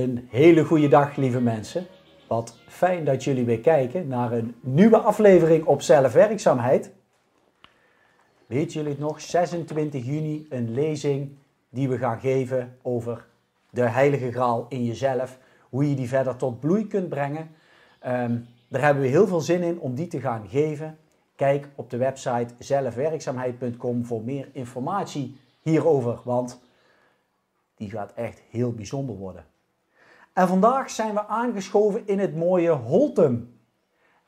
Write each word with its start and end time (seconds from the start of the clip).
Een 0.00 0.28
hele 0.30 0.64
goede 0.64 0.88
dag, 0.88 1.16
lieve 1.16 1.40
mensen. 1.40 1.86
Wat 2.28 2.56
fijn 2.68 3.04
dat 3.04 3.24
jullie 3.24 3.44
weer 3.44 3.60
kijken 3.60 4.08
naar 4.08 4.32
een 4.32 4.54
nieuwe 4.60 4.98
aflevering 4.98 5.64
op 5.64 5.82
zelfwerkzaamheid. 5.82 6.92
Weet 8.46 8.72
jullie 8.72 8.90
het 8.90 8.98
nog? 8.98 9.20
26 9.20 10.04
juni 10.04 10.46
een 10.50 10.74
lezing 10.74 11.36
die 11.68 11.88
we 11.88 11.98
gaan 11.98 12.20
geven 12.20 12.78
over 12.82 13.26
de 13.70 13.88
heilige 13.88 14.32
graal 14.32 14.66
in 14.68 14.84
jezelf. 14.84 15.38
Hoe 15.68 15.88
je 15.88 15.94
die 15.94 16.08
verder 16.08 16.36
tot 16.36 16.60
bloei 16.60 16.86
kunt 16.86 17.08
brengen. 17.08 17.50
Ehm, 17.98 18.38
daar 18.68 18.82
hebben 18.82 19.02
we 19.02 19.08
heel 19.08 19.26
veel 19.26 19.40
zin 19.40 19.62
in 19.62 19.80
om 19.80 19.94
die 19.94 20.06
te 20.06 20.20
gaan 20.20 20.48
geven. 20.48 20.98
Kijk 21.36 21.68
op 21.74 21.90
de 21.90 21.96
website 21.96 22.54
zelfwerkzaamheid.com 22.58 24.04
voor 24.04 24.22
meer 24.22 24.48
informatie 24.52 25.40
hierover. 25.60 26.20
Want 26.24 26.60
die 27.74 27.90
gaat 27.90 28.12
echt 28.14 28.42
heel 28.50 28.72
bijzonder 28.72 29.16
worden. 29.16 29.44
En 30.32 30.48
vandaag 30.48 30.90
zijn 30.90 31.14
we 31.14 31.26
aangeschoven 31.26 32.06
in 32.06 32.18
het 32.18 32.36
mooie 32.36 32.70
Holtum. 32.70 33.60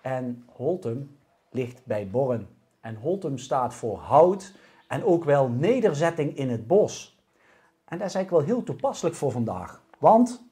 En 0.01 0.45
Holtum 0.47 1.17
ligt 1.51 1.85
bij 1.85 2.09
Borren. 2.11 2.49
En 2.81 2.95
Holtum 2.95 3.39
staat 3.39 3.75
voor 3.75 3.99
hout 3.99 4.55
en 4.89 5.05
ook 5.05 5.25
wel 5.25 5.49
nederzetting 5.49 6.37
in 6.37 6.51
het 6.51 6.67
bos. 6.67 7.21
En 7.85 7.99
dat 7.99 8.07
is 8.07 8.15
eigenlijk 8.15 8.47
wel 8.47 8.57
heel 8.57 8.65
toepasselijk 8.65 9.17
voor 9.17 9.31
vandaag. 9.31 9.83
Want 9.99 10.45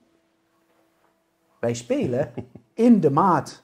wij 1.61 1.75
spelen 1.75 2.33
in 2.75 3.01
de 3.01 3.11
maat. 3.11 3.63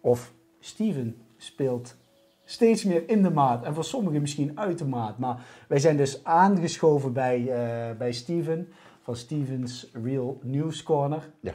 Of 0.00 0.32
Steven 0.60 1.26
speelt 1.36 1.96
steeds 2.44 2.84
meer 2.84 3.08
in 3.08 3.22
de 3.22 3.30
maat. 3.30 3.64
En 3.64 3.74
voor 3.74 3.84
sommigen 3.84 4.20
misschien 4.20 4.58
uit 4.58 4.78
de 4.78 4.86
maat. 4.86 5.18
Maar 5.18 5.46
wij 5.68 5.78
zijn 5.78 5.96
dus 5.96 6.24
aangeschoven 6.24 7.12
bij, 7.12 7.40
uh, 7.40 7.96
bij 7.98 8.12
Steven 8.12 8.72
van 9.06 9.16
Stevens 9.16 9.90
Real 9.92 10.40
News 10.42 10.82
Corner. 10.82 11.30
Ja. 11.40 11.52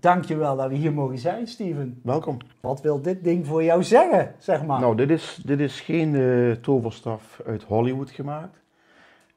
Dankjewel 0.00 0.56
dat 0.56 0.68
we 0.68 0.74
hier 0.74 0.92
mogen 0.92 1.18
zijn, 1.18 1.46
Steven. 1.46 2.00
Welkom. 2.02 2.36
Wat 2.60 2.80
wil 2.80 3.02
dit 3.02 3.24
ding 3.24 3.46
voor 3.46 3.64
jou 3.64 3.82
zeggen, 3.82 4.34
zeg 4.38 4.64
maar? 4.64 4.80
Nou, 4.80 4.96
dit 4.96 5.10
is, 5.10 5.40
dit 5.44 5.60
is 5.60 5.80
geen 5.80 6.14
uh, 6.14 6.52
toverstaf 6.52 7.40
uit 7.46 7.62
Hollywood 7.62 8.10
gemaakt. 8.10 8.62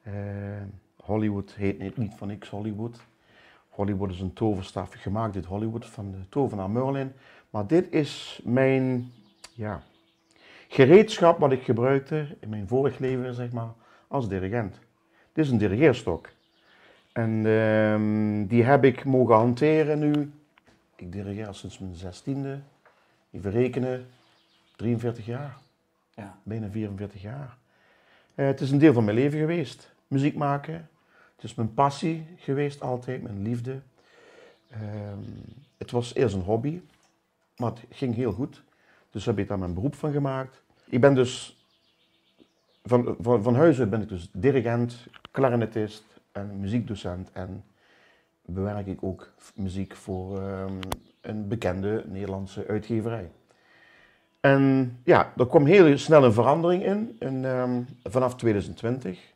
Uh, 0.06 0.12
Hollywood 0.96 1.54
heet 1.56 1.96
niet 1.96 2.14
van 2.16 2.28
niks 2.28 2.48
Hollywood. 2.48 3.00
Hollywood 3.68 4.10
is 4.10 4.20
een 4.20 4.32
toverstaf 4.32 4.92
gemaakt 4.92 5.34
uit 5.34 5.44
Hollywood 5.44 5.86
van 5.86 6.10
de 6.10 6.28
tovenaar 6.28 6.70
Merlin. 6.70 7.12
Maar 7.50 7.66
dit 7.66 7.92
is 7.92 8.40
mijn 8.44 9.12
ja, 9.54 9.82
gereedschap 10.68 11.38
wat 11.38 11.52
ik 11.52 11.62
gebruikte 11.62 12.36
in 12.40 12.48
mijn 12.48 12.68
vorig 12.68 12.98
leven, 12.98 13.34
zeg 13.34 13.52
maar, 13.52 13.72
als 14.08 14.28
dirigent. 14.28 14.80
Dit 15.32 15.44
is 15.44 15.50
een 15.50 15.58
dirigeerstok. 15.58 16.36
En 17.18 17.44
uh, 17.44 18.48
die 18.48 18.64
heb 18.64 18.84
ik 18.84 19.04
mogen 19.04 19.34
hanteren 19.34 19.98
nu. 19.98 20.32
Ik 20.96 21.12
dirigeer 21.12 21.54
sinds 21.54 21.78
mijn 21.78 21.94
zestiende. 21.94 22.60
Even 23.30 23.50
rekenen, 23.50 24.06
43 24.76 25.26
jaar. 25.26 25.58
Ja. 26.14 26.38
Bijna 26.42 26.70
44 26.70 27.22
jaar. 27.22 27.56
Uh, 28.34 28.46
het 28.46 28.60
is 28.60 28.70
een 28.70 28.78
deel 28.78 28.92
van 28.92 29.04
mijn 29.04 29.16
leven 29.16 29.38
geweest. 29.38 29.92
Muziek 30.06 30.36
maken. 30.36 30.88
Het 31.34 31.44
is 31.44 31.54
mijn 31.54 31.74
passie 31.74 32.26
geweest 32.36 32.80
altijd, 32.80 33.22
mijn 33.22 33.42
liefde. 33.42 33.80
Uh, 34.72 34.78
het 35.78 35.90
was 35.90 36.14
eerst 36.14 36.34
een 36.34 36.40
hobby, 36.40 36.80
maar 37.56 37.70
het 37.70 37.80
ging 37.90 38.14
heel 38.14 38.32
goed. 38.32 38.62
Dus 39.10 39.24
heb 39.24 39.38
ik 39.38 39.48
daar 39.48 39.58
mijn 39.58 39.74
beroep 39.74 39.94
van 39.94 40.12
gemaakt. 40.12 40.62
Ik 40.84 41.00
ben 41.00 41.14
dus, 41.14 41.66
van, 42.84 43.16
van, 43.20 43.42
van 43.42 43.54
huis 43.54 43.80
uit 43.80 43.90
ben 43.90 44.02
ik 44.02 44.08
dus 44.08 44.28
dirigent, 44.32 45.06
clarinetist, 45.30 46.17
en 46.38 46.60
muziekdocent 46.60 47.30
en 47.32 47.64
bewerk 48.42 48.86
ik 48.86 49.02
ook 49.02 49.32
muziek 49.54 49.96
voor 49.96 50.42
um, 50.42 50.78
een 51.20 51.48
bekende 51.48 52.04
Nederlandse 52.06 52.66
uitgeverij. 52.66 53.30
En 54.40 54.96
ja, 55.04 55.32
er 55.36 55.46
kwam 55.46 55.66
heel 55.66 55.98
snel 55.98 56.24
een 56.24 56.32
verandering 56.32 56.84
in, 57.18 57.44
um, 57.44 57.86
vanaf 58.04 58.36
2020 58.36 59.32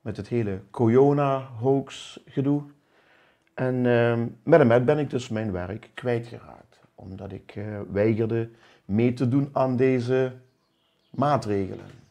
met 0.00 0.16
het 0.16 0.28
hele 0.28 0.60
corona-hoax 0.70 2.20
gedoe. 2.26 2.62
En 3.54 3.86
um, 3.86 4.36
met 4.42 4.60
en 4.60 4.66
met 4.66 4.84
ben 4.84 4.98
ik 4.98 5.10
dus 5.10 5.28
mijn 5.28 5.52
werk 5.52 5.90
kwijtgeraakt, 5.94 6.80
omdat 6.94 7.32
ik 7.32 7.54
uh, 7.56 7.80
weigerde 7.92 8.50
mee 8.84 9.12
te 9.12 9.28
doen 9.28 9.48
aan 9.52 9.76
deze 9.76 10.32
maatregelen. 11.10 12.02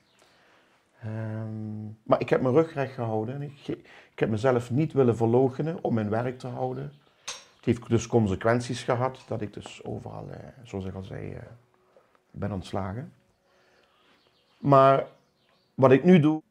Maar 2.04 2.20
ik 2.20 2.30
heb 2.30 2.42
mijn 2.42 2.54
rug 2.54 2.74
recht 2.74 2.94
gehouden. 2.94 3.42
Ik, 3.42 3.78
ik 4.14 4.20
heb 4.20 4.30
mezelf 4.30 4.72
niet 4.72 4.94
willen 4.94 5.18
verloochenen 5.18 5.84
om 5.84 5.94
mijn 5.94 6.10
werk 6.10 6.40
te 6.40 6.48
houden. 6.48 6.92
Het 7.56 7.66
heeft 7.66 7.90
dus 7.90 8.08
consequenties 8.08 8.84
gehad 8.84 9.24
dat 9.28 9.42
ik 9.42 9.54
dus 9.54 9.84
overal, 9.84 10.30
eh, 10.30 10.38
zoals 10.64 10.86
ik 10.86 10.94
al 10.94 11.04
zei, 11.04 11.34
eh, 11.34 11.42
ben 12.32 12.52
ontslagen. 12.52 13.14
Maar 14.58 15.08
wat 15.74 15.92
ik 15.92 16.04
nu 16.04 16.20
doe, 16.20 16.42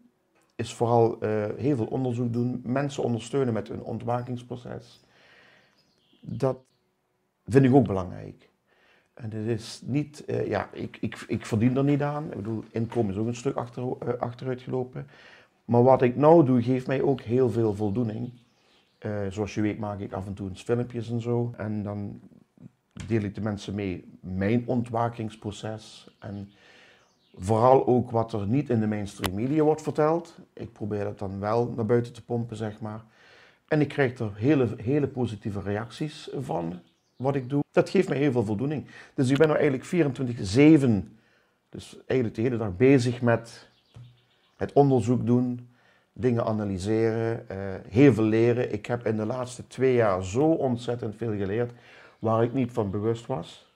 is 0.55 0.75
vooral 0.75 1.25
uh, 1.25 1.45
heel 1.57 1.77
veel 1.77 1.87
onderzoek 1.87 2.33
doen, 2.33 2.61
mensen 2.65 3.03
ondersteunen 3.03 3.55
met 3.55 3.69
hun 3.69 3.83
ontwakingsproces. 3.83 5.01
Dat 6.21 6.57
vind 7.47 7.65
ik 7.65 7.75
ook 7.75 7.87
belangrijk. 7.87 8.49
En 9.15 9.31
het 9.31 9.61
is 9.61 9.81
niet, 9.85 10.25
uh, 10.27 10.47
ja, 10.49 10.69
ik, 10.73 10.97
ik, 11.01 11.25
ik 11.27 11.47
verdien 11.47 11.77
er 11.77 11.85
niet 11.85 12.03
aan. 12.03 12.25
Ik 12.25 12.37
bedoel, 12.37 12.65
inkomen 12.71 13.13
is 13.13 13.19
ook 13.19 13.27
een 13.27 13.35
stuk 13.35 13.57
achter, 13.57 13.83
uh, 13.83 14.15
achteruit 14.19 14.63
gelopen. 14.63 15.07
Maar 15.65 15.83
wat 15.83 16.03
ik 16.03 16.17
nou 16.17 16.45
doe, 16.45 16.63
geeft 16.63 16.87
mij 16.87 17.03
ook 17.03 17.21
heel 17.21 17.51
veel 17.51 17.75
voldoening. 17.75 18.33
Uh, 19.07 19.27
zoals 19.29 19.55
je 19.55 19.61
weet 19.61 19.79
maak 19.79 20.01
ik 20.01 20.13
af 20.13 20.27
en 20.27 20.35
toe 20.35 20.49
eens 20.49 20.63
filmpjes 20.63 21.11
en 21.11 21.21
zo. 21.21 21.55
En 21.57 21.83
dan 21.83 22.21
deel 23.07 23.23
ik 23.23 23.35
de 23.35 23.41
mensen 23.41 23.75
mee 23.75 24.19
mijn 24.21 24.63
ontwakingsproces. 24.67 26.11
En 26.19 26.51
vooral 27.35 27.87
ook 27.87 28.11
wat 28.11 28.33
er 28.33 28.47
niet 28.47 28.71
in 28.71 28.81
de 28.81 28.87
mainstream 28.87 29.35
media 29.35 29.63
wordt 29.63 29.83
verteld. 29.83 30.39
Ik 30.53 30.73
probeer 30.73 31.05
dat 31.05 31.19
dan 31.19 31.41
wel 31.41 31.73
naar 31.77 31.87
buiten 31.87 32.13
te 32.13 32.25
pompen, 32.25 32.57
zeg 32.57 32.81
maar. 32.81 33.05
En 33.69 33.81
ik 33.81 33.89
krijg 33.89 34.19
er 34.19 34.33
hele, 34.35 34.69
hele 34.77 35.09
positieve 35.09 35.61
reacties 35.61 36.31
van 36.41 36.81
wat 37.17 37.35
ik 37.35 37.49
doe. 37.49 37.63
Dat 37.71 37.91
geeft 37.91 38.09
mij 38.09 38.19
heel 38.19 38.33
veel 38.33 38.45
voldoening. 38.45 38.87
Dus 39.15 39.31
ik 39.31 39.39
ben 39.39 39.49
nu 39.49 39.55
eigenlijk 39.55 39.85
24-7, 39.85 41.19
dus 41.69 41.99
eigenlijk 42.07 42.35
de 42.35 42.43
hele 42.43 42.57
dag 42.57 42.77
bezig 42.77 43.21
met 43.23 43.71
het 44.63 44.73
onderzoek 44.73 45.27
doen, 45.27 45.69
dingen 46.13 46.45
analyseren, 46.45 47.47
uh, 47.51 47.57
heel 47.89 48.13
veel 48.13 48.25
leren. 48.25 48.73
Ik 48.73 48.87
heb 48.87 49.07
in 49.07 49.17
de 49.17 49.27
laatste 49.27 49.67
twee 49.67 49.95
jaar 49.95 50.25
zo 50.25 50.45
ontzettend 50.45 51.17
veel 51.17 51.37
geleerd 51.37 51.73
waar 52.19 52.43
ik 52.43 52.53
niet 52.53 52.73
van 52.73 52.91
bewust 52.91 53.27
was. 53.27 53.73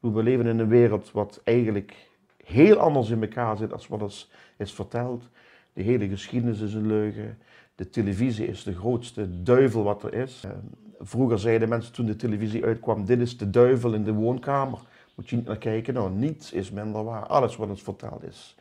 We 0.00 0.22
leven 0.22 0.46
in 0.46 0.58
een 0.58 0.68
wereld 0.68 1.12
wat 1.12 1.40
eigenlijk 1.44 2.08
heel 2.44 2.76
anders 2.76 3.10
in 3.10 3.22
elkaar 3.22 3.56
zit 3.56 3.72
als 3.72 3.88
wat 3.88 4.02
is, 4.02 4.30
is 4.56 4.72
verteld. 4.72 5.28
De 5.72 5.82
hele 5.82 6.08
geschiedenis 6.08 6.60
is 6.60 6.74
een 6.74 6.86
leugen. 6.86 7.38
De 7.74 7.90
televisie 7.90 8.46
is 8.46 8.62
de 8.62 8.74
grootste 8.74 9.42
duivel 9.42 9.82
wat 9.82 10.02
er 10.02 10.14
is. 10.14 10.42
Uh, 10.46 10.50
vroeger 11.00 11.38
zeiden 11.38 11.68
mensen 11.68 11.92
toen 11.92 12.06
de 12.06 12.16
televisie 12.16 12.64
uitkwam, 12.64 13.04
dit 13.04 13.20
is 13.20 13.38
de 13.38 13.50
duivel 13.50 13.92
in 13.94 14.04
de 14.04 14.12
woonkamer. 14.12 14.78
Moet 15.14 15.30
je 15.30 15.36
niet 15.36 15.46
naar 15.46 15.58
kijken. 15.58 15.94
Nou, 15.94 16.10
niets 16.10 16.52
is 16.52 16.70
minder 16.70 17.04
waar. 17.04 17.26
Alles 17.26 17.56
wat 17.56 17.68
ons 17.68 17.82
verteld 17.82 18.22
is, 18.22 18.56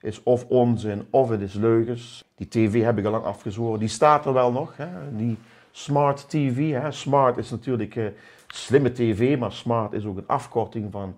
is 0.00 0.22
of 0.22 0.44
onzin 0.44 1.06
of 1.10 1.28
het 1.28 1.40
is 1.40 1.54
leugens. 1.54 2.24
Die 2.34 2.48
tv 2.48 2.82
heb 2.82 2.98
ik 2.98 3.04
al 3.04 3.10
lang 3.10 3.24
afgezworen. 3.24 3.78
Die 3.78 3.88
staat 3.88 4.26
er 4.26 4.32
wel 4.32 4.52
nog. 4.52 4.76
Hè? 4.76 5.16
Die 5.16 5.38
smart 5.70 6.30
tv. 6.30 6.72
Hè? 6.72 6.90
Smart 6.90 7.36
is 7.36 7.50
natuurlijk 7.50 7.94
uh, 7.94 8.06
slimme 8.46 8.92
tv, 8.92 9.38
maar 9.38 9.52
smart 9.52 9.92
is 9.92 10.04
ook 10.04 10.16
een 10.16 10.26
afkorting 10.26 10.92
van 10.92 11.16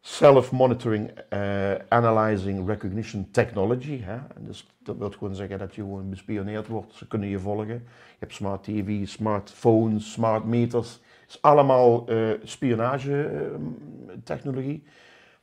Self-Monitoring, 0.00 1.10
uh, 1.32 1.72
Analyzing, 1.88 2.68
Recognition 2.68 3.28
Technology. 3.30 4.00
Hè? 4.02 4.16
Dus 4.38 4.68
dat 4.82 4.96
wil 4.96 5.10
gewoon 5.10 5.34
zeggen 5.34 5.58
dat 5.58 5.74
je 5.74 5.80
gewoon 5.80 6.10
bespioneerd 6.10 6.66
wordt. 6.66 6.94
Ze 6.94 7.06
kunnen 7.06 7.28
je 7.28 7.38
volgen. 7.38 7.66
Je 7.66 7.80
hebt 8.18 8.34
smart 8.34 8.62
tv, 8.62 9.06
smartphones, 9.06 10.12
smart 10.12 10.44
meters. 10.44 11.00
Het 11.20 11.28
is 11.28 11.42
allemaal 11.42 12.10
uh, 12.10 12.30
spionage-technologie. 12.42 14.82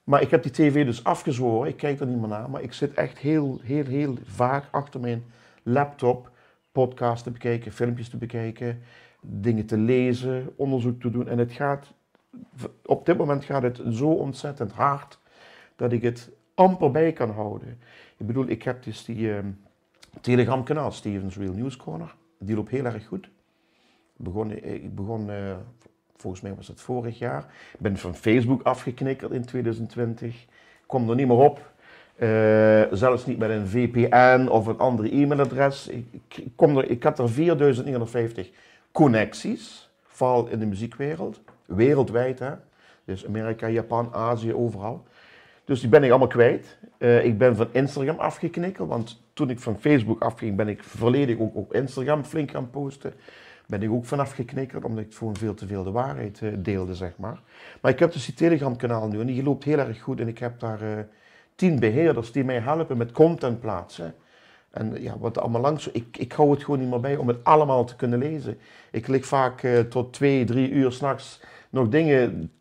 Maar 0.04 0.22
ik 0.22 0.30
heb 0.30 0.44
die 0.44 0.52
tv 0.52 0.86
dus 0.86 1.04
afgezworen. 1.04 1.70
Ik 1.70 1.78
kijk 1.78 2.00
er 2.00 2.08
niet 2.08 2.20
meer 2.20 2.28
naar. 2.28 2.50
Maar 2.50 2.62
ik 2.62 2.74
zit 2.74 2.94
echt 2.94 3.18
heel, 3.18 3.60
heel, 3.64 3.86
heel 3.86 4.16
vaak 4.24 4.66
achter 4.72 5.00
mijn 5.00 5.24
laptop 5.64 6.32
podcasts 6.72 7.24
te 7.24 7.32
bekijken, 7.32 7.72
filmpjes 7.72 8.10
te 8.10 8.18
bekijken, 8.18 8.82
dingen 9.22 9.66
te 9.66 9.78
lezen, 9.78 10.54
onderzoek 10.56 11.02
te 11.02 11.12
doen. 11.12 11.28
En 11.28 11.38
het 11.38 11.52
gaat 11.52 11.94
op 12.86 13.06
dit 13.06 13.18
moment 13.18 13.46
gaat 13.46 13.62
het 13.62 13.82
zo 13.90 14.08
ontzettend 14.08 14.72
hard 14.72 15.20
dat 15.76 15.92
ik 15.92 16.02
het 16.02 16.32
amper 16.54 16.92
bij 16.92 17.14
kan 17.14 17.30
houden. 17.30 17.80
Ik 18.18 18.28
bedoel, 18.28 18.48
ik 18.48 18.64
heb 18.64 18.84
dus 18.84 19.06
die 19.06 19.18
uh, 19.18 19.38
Telegram 20.22 20.64
kanaal, 20.64 20.92
Stevens 20.92 21.38
Real 21.38 21.54
News 21.54 21.78
Corner. 21.78 22.16
Die 22.40 22.56
loopt 22.56 22.70
heel 22.70 22.86
erg 22.86 23.08
goed. 23.08 23.26
Ik 24.18 24.24
begon, 24.28 24.52
ik 24.52 24.96
begon 24.96 25.30
uh, 25.30 25.56
volgens 26.22 26.42
mij 26.42 26.54
was 26.56 26.68
het 26.68 26.82
vorig 26.82 27.20
jaar. 27.20 27.46
Ik 27.74 27.80
ben 27.80 27.98
van 27.98 28.16
Facebook 28.16 28.64
afgeknikkerd 28.64 29.32
in 29.32 29.46
2020. 29.46 30.28
Ik 30.28 30.48
kwam 30.86 31.10
er 31.10 31.16
niet 31.16 31.28
meer 31.28 31.38
op. 31.38 31.72
Uh, 32.18 32.84
zelfs 32.92 33.26
niet 33.26 33.38
met 33.38 33.50
een 33.50 33.68
VPN 33.68 34.48
of 34.48 34.68
een 34.68 34.78
andere 34.78 35.12
e-mailadres. 35.12 35.88
Ik, 35.88 36.06
kom 36.56 36.80
ik 36.80 37.04
had 37.04 37.20
er 37.20 37.30
4950 37.30 38.50
connecties, 38.92 39.90
vooral 40.04 40.48
in 40.48 40.60
de 40.60 40.66
muziekwereld, 40.66 41.42
wereldwijd 41.66 42.40
hè. 42.40 42.52
Dus 43.06 43.26
Amerika, 43.26 43.68
Japan, 43.68 44.10
Azië, 44.14 44.54
overal. 44.54 45.04
Dus 45.66 45.80
die 45.80 45.90
ben 45.90 46.04
ik 46.04 46.10
allemaal 46.10 46.28
kwijt. 46.28 46.78
Eh, 46.98 47.26
ik 47.26 47.38
ben 47.38 47.56
van 47.56 47.68
Instagram 47.72 48.20
afgeknikkeld, 48.20 48.90
want 48.90 49.22
toen 49.34 49.50
ik 49.50 49.60
van 49.60 49.80
Facebook 49.80 50.22
afging, 50.22 50.56
ben 50.56 50.68
ik 50.68 50.84
volledig 50.84 51.40
ook 51.40 51.56
op 51.56 51.74
Instagram 51.74 52.24
flink 52.24 52.52
gaan 52.52 52.70
posten. 52.70 53.14
Ben 53.72 53.82
ik 53.82 53.92
ook 53.92 54.06
vanaf 54.06 54.32
geknikkerd, 54.32 54.86
omdat 54.86 55.04
ik 55.04 55.14
gewoon 55.14 55.36
veel 55.36 55.54
te 55.54 55.68
veel 55.68 55.84
de 55.84 55.92
waarheid 55.92 56.40
uh, 56.42 56.54
deelde, 56.58 56.96
zeg 56.96 57.18
maar. 57.18 57.42
Maar 57.82 57.92
ik 57.92 58.00
heb 58.00 58.12
dus 58.12 58.26
die 58.26 58.36
Telegram 58.36 58.76
kanaal 58.76 59.08
nu 59.08 59.20
en 59.20 59.26
die 59.26 59.44
loopt 59.44 59.64
heel 59.64 59.78
erg 59.78 60.02
goed 60.02 60.20
en 60.20 60.28
ik 60.28 60.38
heb 60.38 60.60
daar 60.60 60.82
uh, 60.82 60.90
tien 61.56 61.80
beheerders 61.80 62.32
die 62.32 62.44
mij 62.44 62.60
helpen 62.60 62.98
met 62.98 63.12
content 63.12 63.60
plaatsen. 63.60 64.16
En 64.72 65.02
ja, 65.02 65.18
wat 65.18 65.38
allemaal 65.38 65.62
langs, 65.62 65.88
ik, 65.88 66.18
ik 66.18 66.32
hou 66.32 66.52
het 66.52 66.64
gewoon 66.64 66.80
niet 66.80 66.90
meer 66.90 67.00
bij 67.00 67.16
om 67.16 67.28
het 67.28 67.44
allemaal 67.44 67.84
te 67.86 67.96
kunnen 67.96 68.20
lezen. 68.20 68.58
Ik 68.92 69.08
lig 69.08 69.26
vaak 69.26 69.68
tot 69.90 70.14
twee, 70.14 70.46
drie 70.46 70.70
uur 70.70 70.92
s'nachts 70.92 71.42
nog 71.70 71.90
dingen 71.90 72.52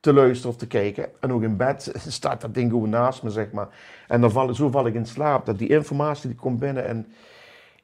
te 0.00 0.12
luisteren 0.12 0.50
of 0.50 0.58
te 0.58 0.66
kijken. 0.66 1.08
En 1.20 1.32
ook 1.32 1.42
in 1.42 1.56
bed 1.56 1.92
staat 2.06 2.40
dat 2.40 2.54
ding 2.54 2.70
gewoon 2.70 2.90
naast 2.90 3.22
me, 3.22 3.30
zeg 3.30 3.50
maar. 3.50 3.68
En 4.08 4.20
dan 4.20 4.30
val, 4.30 4.54
zo 4.54 4.70
val 4.70 4.86
ik 4.86 4.94
in 4.94 5.06
slaap. 5.06 5.46
Dat 5.46 5.58
die 5.58 5.68
informatie 5.68 6.28
die 6.28 6.38
komt 6.38 6.58
binnen 6.58 6.86
en 6.86 7.06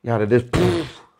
ja, 0.00 0.18
dat 0.18 0.30
is... 0.30 0.44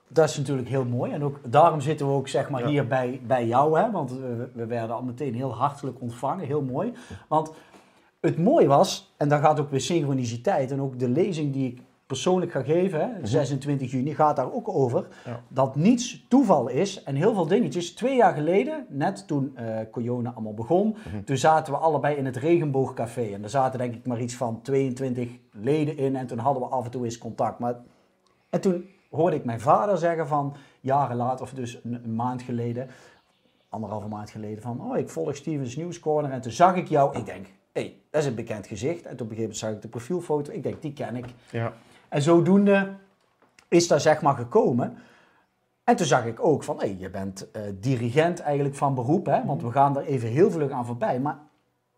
Dat 0.08 0.28
is 0.28 0.36
natuurlijk 0.36 0.68
heel 0.68 0.84
mooi. 0.84 1.12
En 1.12 1.24
ook 1.24 1.40
daarom 1.52 1.80
zitten 1.80 2.06
we 2.06 2.12
ook 2.12 2.28
zeg 2.28 2.50
maar 2.50 2.66
hier 2.66 2.86
bij, 2.86 3.20
bij 3.26 3.46
jou. 3.46 3.78
Hè? 3.78 3.90
Want 3.90 4.10
we, 4.10 4.48
we 4.54 4.66
werden 4.66 4.96
al 4.96 5.02
meteen 5.02 5.34
heel 5.34 5.54
hartelijk 5.54 6.00
ontvangen. 6.00 6.46
Heel 6.46 6.62
mooi. 6.62 6.92
Want 7.28 7.52
het 8.20 8.38
mooie 8.38 8.66
was, 8.66 9.14
en 9.16 9.28
daar 9.28 9.40
gaat 9.40 9.60
ook 9.60 9.70
weer 9.70 9.80
synchroniciteit. 9.80 10.70
En 10.70 10.80
ook 10.80 10.98
de 10.98 11.08
lezing 11.08 11.52
die 11.52 11.70
ik 11.70 11.80
persoonlijk 12.06 12.52
ga 12.52 12.62
geven, 12.62 13.00
hè, 13.00 13.26
26 13.26 13.86
mhm. 13.86 13.96
juni, 13.96 14.14
gaat 14.14 14.36
daar 14.36 14.52
ook 14.52 14.68
over. 14.68 15.06
Dat 15.48 15.76
niets 15.76 16.24
toeval 16.28 16.68
is 16.68 17.02
en 17.02 17.14
heel 17.14 17.34
veel 17.34 17.46
dingetjes. 17.46 17.94
Twee 17.94 18.16
jaar 18.16 18.34
geleden, 18.34 18.86
net 18.88 19.26
toen 19.26 19.56
uh, 19.58 19.76
Corona 19.90 20.32
allemaal 20.32 20.54
begon, 20.54 20.88
mhm. 20.88 21.24
toen 21.24 21.36
zaten 21.36 21.72
we 21.72 21.78
allebei 21.78 22.16
in 22.16 22.24
het 22.24 22.36
Regenboogcafé. 22.36 23.32
En 23.32 23.40
daar 23.40 23.50
zaten 23.50 23.78
denk 23.78 23.94
ik 23.94 24.06
maar 24.06 24.20
iets 24.20 24.34
van 24.34 24.62
22 24.62 25.28
leden 25.52 25.96
in 25.96 26.16
en 26.16 26.26
toen 26.26 26.38
hadden 26.38 26.62
we 26.62 26.68
af 26.68 26.84
en 26.84 26.90
toe 26.90 27.04
eens 27.04 27.18
contact. 27.18 27.58
Maar... 27.58 27.76
En 28.50 28.60
toen 28.60 28.84
hoorde 29.14 29.36
ik 29.36 29.44
mijn 29.44 29.60
vader 29.60 29.98
zeggen 29.98 30.26
van, 30.26 30.56
jaren 30.80 31.16
later, 31.16 31.44
of 31.44 31.52
dus 31.52 31.80
een, 31.82 32.14
maand 32.14 32.42
geleden, 32.42 32.88
anderhalve 33.68 34.08
maand 34.08 34.30
geleden, 34.30 34.62
van, 34.62 34.80
oh, 34.80 34.98
ik 34.98 35.08
volg 35.08 35.36
Stevens 35.36 35.76
News 35.76 36.00
Corner 36.00 36.30
en 36.30 36.40
toen 36.40 36.52
zag 36.52 36.76
ik 36.76 36.88
jou. 36.88 37.18
Ik 37.18 37.26
denk, 37.26 37.46
hé, 37.46 37.80
hey, 37.80 38.00
dat 38.10 38.22
is 38.22 38.28
een 38.28 38.34
bekend 38.34 38.66
gezicht. 38.66 39.04
En 39.04 39.12
op 39.12 39.20
een 39.20 39.26
gegeven 39.26 39.40
moment 39.40 39.58
zag 39.58 39.70
ik 39.70 39.82
de 39.82 39.88
profielfoto. 39.88 40.52
Ik 40.52 40.62
denk, 40.62 40.82
die 40.82 40.92
ken 40.92 41.16
ik. 41.16 41.26
Ja. 41.50 41.72
En 42.08 42.22
zodoende 42.22 42.94
is 43.68 43.88
dat 43.88 44.02
zeg 44.02 44.22
maar 44.22 44.34
gekomen. 44.34 44.98
En 45.84 45.96
toen 45.96 46.06
zag 46.06 46.26
ik 46.26 46.44
ook 46.44 46.62
van, 46.62 46.80
hé, 46.80 46.96
je 46.98 47.10
bent 47.10 47.48
uh, 47.56 47.62
dirigent 47.80 48.40
eigenlijk 48.40 48.74
van 48.74 48.94
beroep, 48.94 49.26
hè? 49.26 49.44
want 49.44 49.62
we 49.62 49.70
gaan 49.70 49.96
er 49.96 50.04
even 50.04 50.28
heel 50.28 50.50
vlug 50.50 50.70
aan 50.70 50.86
voorbij. 50.86 51.20
Maar 51.20 51.38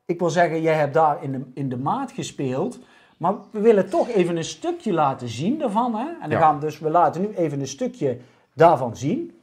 ik 0.04 0.18
wil 0.18 0.30
zeggen, 0.30 0.60
jij 0.60 0.74
hebt 0.74 0.94
daar 0.94 1.22
in 1.22 1.32
de, 1.32 1.42
in 1.54 1.68
de 1.68 1.78
maat 1.78 2.12
gespeeld, 2.12 2.78
maar 3.16 3.34
we 3.50 3.60
willen 3.60 3.88
toch 3.88 4.08
even 4.08 4.36
een 4.36 4.44
stukje 4.44 4.92
laten 4.92 5.28
zien 5.28 5.58
daarvan. 5.58 5.94
Hè? 5.94 6.06
En 6.20 6.30
dan 6.30 6.38
gaan 6.40 6.54
we 6.54 6.60
dus, 6.60 6.78
we 6.78 6.90
laten 6.90 7.20
nu 7.20 7.34
even 7.34 7.60
een 7.60 7.66
stukje 7.66 8.18
daarvan 8.52 8.96
zien. 8.96 9.40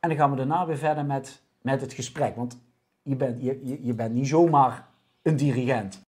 En 0.00 0.08
dan 0.08 0.18
gaan 0.18 0.30
we 0.30 0.36
daarna 0.36 0.66
weer 0.66 0.78
verder 0.78 1.04
met, 1.04 1.42
met 1.60 1.80
het 1.80 1.92
gesprek, 1.92 2.36
want 2.36 2.58
je 3.02 3.16
bent, 3.16 3.42
je, 3.42 3.60
je, 3.62 3.84
je 3.84 3.94
bent 3.94 4.14
niet 4.14 4.28
zomaar 4.28 4.88
een 5.22 5.36
dirigent. 5.36 6.05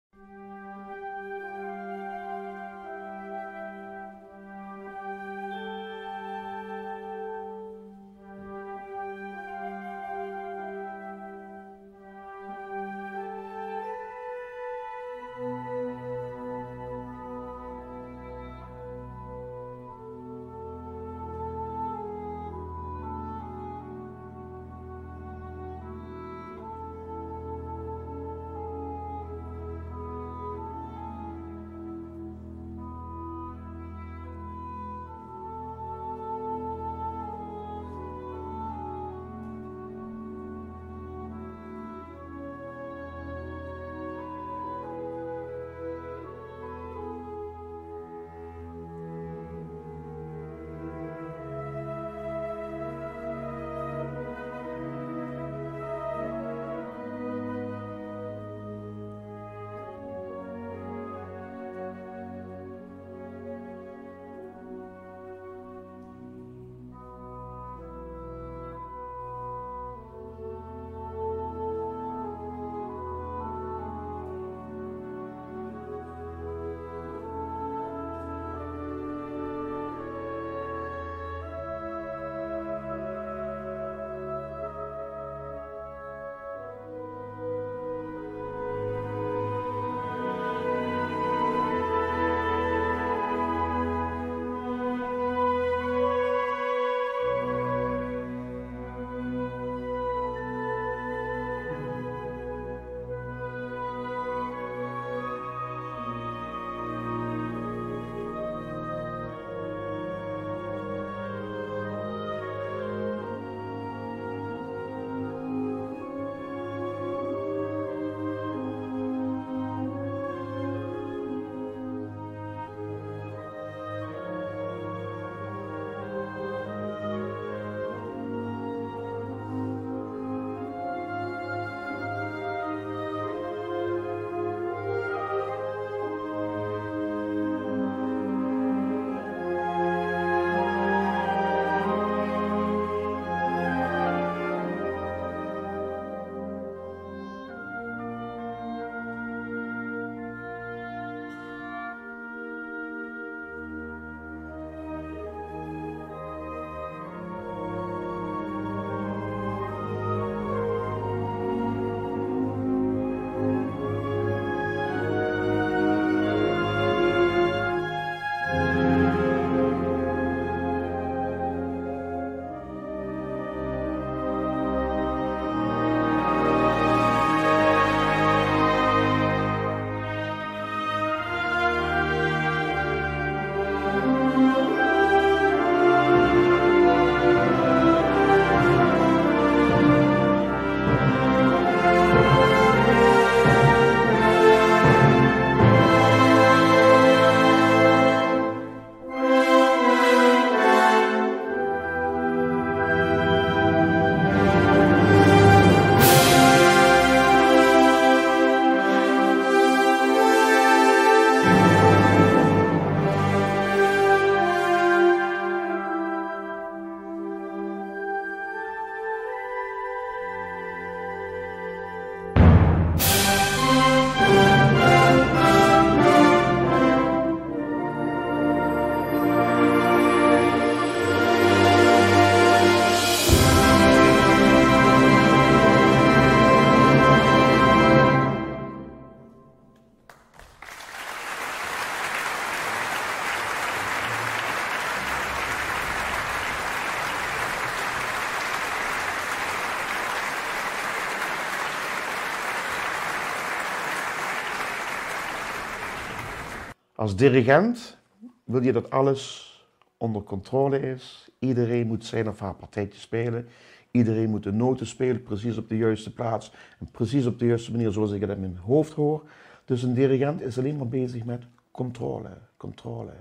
Als 257.01 257.15
dirigent 257.15 257.97
wil 258.43 258.63
je 258.63 258.71
dat 258.71 258.89
alles 258.89 259.49
onder 259.97 260.23
controle 260.23 260.79
is. 260.79 261.29
Iedereen 261.39 261.87
moet 261.87 262.05
zijn 262.05 262.29
of 262.29 262.39
haar 262.39 262.53
partijtje 262.53 262.99
spelen. 262.99 263.47
Iedereen 263.91 264.29
moet 264.29 264.43
de 264.43 264.51
noten 264.51 264.87
spelen 264.87 265.23
precies 265.23 265.57
op 265.57 265.69
de 265.69 265.77
juiste 265.77 266.13
plaats 266.13 266.53
en 266.79 266.91
precies 266.91 267.25
op 267.25 267.39
de 267.39 267.45
juiste 267.45 267.71
manier 267.71 267.91
zoals 267.91 268.11
ik 268.11 268.21
het 268.21 268.29
in 268.29 268.39
mijn 268.39 268.57
hoofd 268.57 268.93
hoor. 268.93 269.23
Dus 269.65 269.83
een 269.83 269.93
dirigent 269.93 270.41
is 270.41 270.57
alleen 270.57 270.77
maar 270.77 270.87
bezig 270.87 271.25
met 271.25 271.43
controle, 271.71 272.37
controle. 272.57 273.13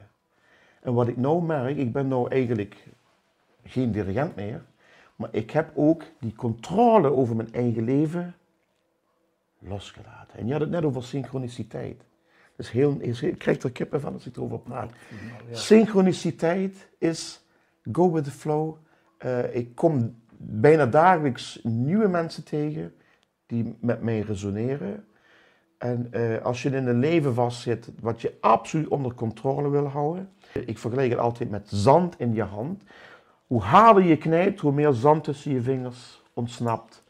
En 0.81 0.95
wat 0.95 1.09
ik 1.09 1.17
nou 1.17 1.43
merk, 1.43 1.77
ik 1.77 1.93
ben 1.93 2.09
nou 2.09 2.31
eigenlijk 2.31 2.89
geen 3.65 3.93
dirigent 3.93 4.37
meer, 4.37 4.65
maar 5.17 5.29
ik 5.33 5.51
heb 5.51 5.71
ook 5.75 6.03
die 6.19 6.35
controle 6.35 7.13
over 7.13 7.37
mijn 7.37 7.53
eigen 7.53 7.85
leven 7.85 8.35
losgelaten. 9.59 10.39
En 10.39 10.47
je 10.47 10.53
had 10.53 10.61
het 10.61 10.71
net 10.71 10.85
over 10.85 11.03
synchroniciteit. 11.03 12.09
Dus 12.61 12.71
heel, 12.71 12.97
ik 13.01 13.39
krijg 13.39 13.63
er 13.63 13.73
kippen 13.73 14.01
van 14.01 14.13
als 14.13 14.27
ik 14.27 14.37
erover 14.37 14.59
praat. 14.59 14.91
Synchroniciteit 15.51 16.89
is 16.99 17.47
go 17.93 18.13
with 18.13 18.25
the 18.25 18.31
flow. 18.31 18.77
Uh, 19.25 19.55
ik 19.55 19.75
kom 19.75 20.15
bijna 20.37 20.87
dagelijks 20.87 21.61
nieuwe 21.63 22.09
mensen 22.09 22.45
tegen 22.45 22.95
die 23.47 23.77
met 23.81 24.03
mij 24.03 24.21
resoneren. 24.21 25.05
En 25.79 26.09
uh, 26.13 26.43
als 26.43 26.63
je 26.63 26.71
in 26.71 26.87
een 26.87 26.99
leven 26.99 27.35
vastzit 27.35 27.91
wat 28.01 28.21
je 28.21 28.35
absoluut 28.41 28.89
onder 28.89 29.15
controle 29.15 29.69
wil 29.71 29.87
houden. 29.87 30.29
Ik 30.67 30.79
vergelijk 30.79 31.11
het 31.11 31.19
altijd 31.19 31.51
met 31.51 31.69
zand 31.69 32.15
in 32.19 32.35
je 32.35 32.43
hand. 32.43 32.83
Hoe 33.47 33.61
harder 33.61 34.05
je 34.05 34.17
knijpt, 34.17 34.61
hoe 34.61 34.73
meer 34.73 34.93
zand 34.93 35.25
tussen 35.25 35.53
je 35.53 35.63
vingers 35.63 36.23
ontsnapt. 36.35 37.05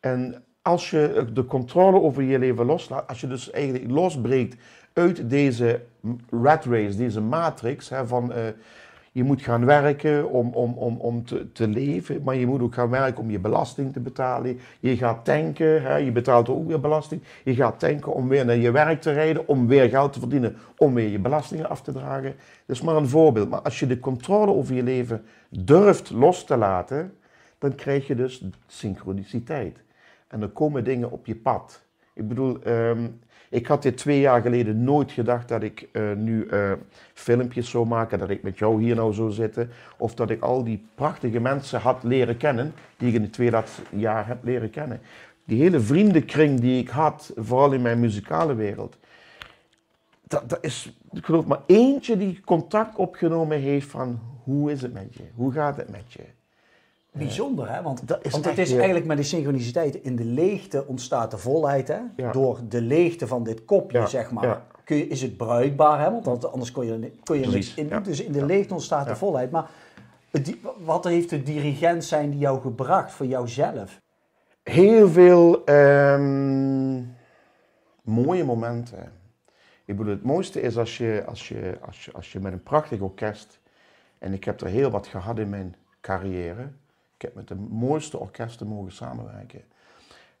En 0.00 0.44
als 0.62 0.90
je 0.90 1.30
de 1.32 1.44
controle 1.44 2.00
over 2.00 2.22
je 2.22 2.38
leven 2.38 2.66
loslaat, 2.66 3.08
als 3.08 3.20
je 3.20 3.26
dus 3.26 3.50
eigenlijk 3.50 3.90
losbreekt 3.90 4.62
uit 4.92 5.30
deze 5.30 5.80
rat 6.30 6.64
race, 6.64 6.96
deze 6.96 7.20
matrix 7.20 7.88
hè, 7.88 8.06
van 8.06 8.32
uh, 8.32 8.36
je 9.12 9.24
moet 9.24 9.42
gaan 9.42 9.64
werken 9.64 10.30
om, 10.30 10.52
om, 10.52 10.72
om, 10.72 10.96
om 10.96 11.24
te, 11.24 11.52
te, 11.52 11.68
leven, 11.68 12.22
maar 12.22 12.36
je 12.36 12.46
moet 12.46 12.60
ook 12.60 12.74
gaan 12.74 12.90
werken 12.90 13.22
om 13.22 13.30
je 13.30 13.38
belasting 13.38 13.92
te 13.92 14.00
betalen. 14.00 14.58
Je 14.80 14.96
gaat 14.96 15.24
tanken, 15.24 15.82
hè, 15.82 15.96
je 15.96 16.12
betaalt 16.12 16.48
ook 16.48 16.66
weer 16.66 16.80
belasting. 16.80 17.22
Je 17.44 17.54
gaat 17.54 17.78
tanken 17.78 18.12
om 18.12 18.28
weer 18.28 18.44
naar 18.44 18.56
je 18.56 18.70
werk 18.70 19.00
te 19.00 19.12
rijden, 19.12 19.48
om 19.48 19.66
weer 19.66 19.88
geld 19.88 20.12
te 20.12 20.18
verdienen, 20.18 20.56
om 20.76 20.94
weer 20.94 21.08
je 21.08 21.18
belastingen 21.18 21.68
af 21.68 21.82
te 21.82 21.92
dragen. 21.92 22.34
Dat 22.66 22.76
is 22.76 22.82
maar 22.82 22.96
een 22.96 23.08
voorbeeld. 23.08 23.50
Maar 23.50 23.60
als 23.60 23.78
je 23.78 23.86
de 23.86 24.00
controle 24.00 24.52
over 24.52 24.74
je 24.74 24.82
leven 24.82 25.24
durft 25.48 26.10
los 26.10 26.44
te 26.44 26.56
laten, 26.56 27.12
dan 27.58 27.74
krijg 27.74 28.06
je 28.06 28.14
dus 28.14 28.44
synchroniciteit. 28.66 29.78
En 30.28 30.40
dan 30.40 30.52
komen 30.52 30.84
dingen 30.84 31.10
op 31.10 31.26
je 31.26 31.36
pad. 31.36 31.82
Ik 32.12 32.28
bedoel, 32.28 32.58
um, 32.66 33.20
ik 33.52 33.66
had 33.66 33.82
dit 33.82 33.96
twee 33.96 34.20
jaar 34.20 34.42
geleden 34.42 34.84
nooit 34.84 35.12
gedacht 35.12 35.48
dat 35.48 35.62
ik 35.62 35.88
uh, 35.92 36.12
nu 36.12 36.46
uh, 36.50 36.72
filmpjes 37.14 37.70
zou 37.70 37.86
maken, 37.86 38.18
dat 38.18 38.30
ik 38.30 38.42
met 38.42 38.58
jou 38.58 38.82
hier 38.82 38.94
nou 38.94 39.12
zou 39.12 39.30
zitten, 39.30 39.70
of 39.98 40.14
dat 40.14 40.30
ik 40.30 40.42
al 40.42 40.64
die 40.64 40.86
prachtige 40.94 41.40
mensen 41.40 41.80
had 41.80 42.02
leren 42.02 42.36
kennen, 42.36 42.74
die 42.96 43.08
ik 43.08 43.14
in 43.14 43.22
de 43.22 43.30
twee 43.30 43.50
laatste 43.50 43.82
jaar 43.90 44.26
heb 44.26 44.44
leren 44.44 44.70
kennen. 44.70 45.00
Die 45.44 45.62
hele 45.62 45.80
vriendenkring 45.80 46.60
die 46.60 46.82
ik 46.82 46.88
had, 46.88 47.32
vooral 47.36 47.72
in 47.72 47.82
mijn 47.82 48.00
muzikale 48.00 48.54
wereld, 48.54 48.98
dat, 50.22 50.48
dat 50.48 50.58
is, 50.64 50.98
ik 51.12 51.24
geloof 51.24 51.46
maar 51.46 51.62
eentje 51.66 52.16
die 52.16 52.40
contact 52.44 52.96
opgenomen 52.96 53.58
heeft 53.58 53.90
van 53.90 54.20
hoe 54.44 54.72
is 54.72 54.82
het 54.82 54.92
met 54.92 55.14
je, 55.14 55.24
hoe 55.34 55.52
gaat 55.52 55.76
het 55.76 55.90
met 55.90 56.12
je. 56.12 56.22
Bijzonder, 57.12 57.70
hè? 57.70 57.82
Want, 57.82 58.02
want 58.30 58.44
het 58.44 58.58
is 58.58 58.72
eigenlijk 58.72 59.06
met 59.06 59.16
die 59.16 59.26
synchroniciteit 59.26 59.94
in 59.94 60.16
de 60.16 60.24
leegte 60.24 60.86
ontstaat 60.86 61.30
de 61.30 61.38
volheid, 61.38 61.88
hè? 61.88 62.30
Door 62.32 62.60
de 62.68 62.80
leegte 62.80 63.26
van 63.26 63.44
dit 63.44 63.64
kopje, 63.64 64.06
zeg 64.06 64.30
maar, 64.30 64.62
kun 64.84 64.96
je, 64.96 65.06
is 65.06 65.22
het 65.22 65.36
bruikbaar, 65.36 66.00
hè? 66.00 66.20
Want 66.20 66.52
anders 66.52 66.72
kon 66.72 66.86
je, 66.86 67.12
kon 67.24 67.38
je 67.40 67.46
niks 67.46 67.74
in. 67.74 68.02
Dus 68.02 68.22
in 68.22 68.32
de 68.32 68.44
leegte 68.44 68.74
ontstaat 68.74 69.06
de 69.06 69.16
volheid. 69.16 69.50
Maar 69.50 69.70
wat 70.78 71.04
heeft 71.04 71.30
de 71.30 71.42
dirigent 71.42 72.04
zijn 72.04 72.30
die 72.30 72.38
jou 72.38 72.60
gebracht 72.60 73.12
voor 73.12 73.26
jouzelf? 73.26 74.00
Heel 74.62 75.08
veel 75.08 75.68
um, 75.68 77.16
mooie 78.02 78.44
momenten. 78.44 79.12
Ik 79.84 79.96
bedoel, 79.96 80.12
het 80.12 80.22
mooiste 80.22 80.60
is 80.60 80.78
als 80.78 80.98
je, 80.98 81.24
als, 81.26 81.48
je, 81.48 81.78
als, 81.86 82.04
je, 82.04 82.12
als 82.12 82.32
je 82.32 82.40
met 82.40 82.52
een 82.52 82.62
prachtig 82.62 83.00
orkest, 83.00 83.60
en 84.18 84.32
ik 84.32 84.44
heb 84.44 84.60
er 84.60 84.66
heel 84.66 84.90
wat 84.90 85.06
gehad 85.06 85.38
in 85.38 85.48
mijn 85.48 85.74
carrière, 86.00 86.72
ik 87.22 87.28
heb 87.28 87.36
met 87.36 87.48
de 87.48 87.74
mooiste 87.74 88.18
orkesten 88.18 88.66
mogen 88.66 88.92
samenwerken. 88.92 89.64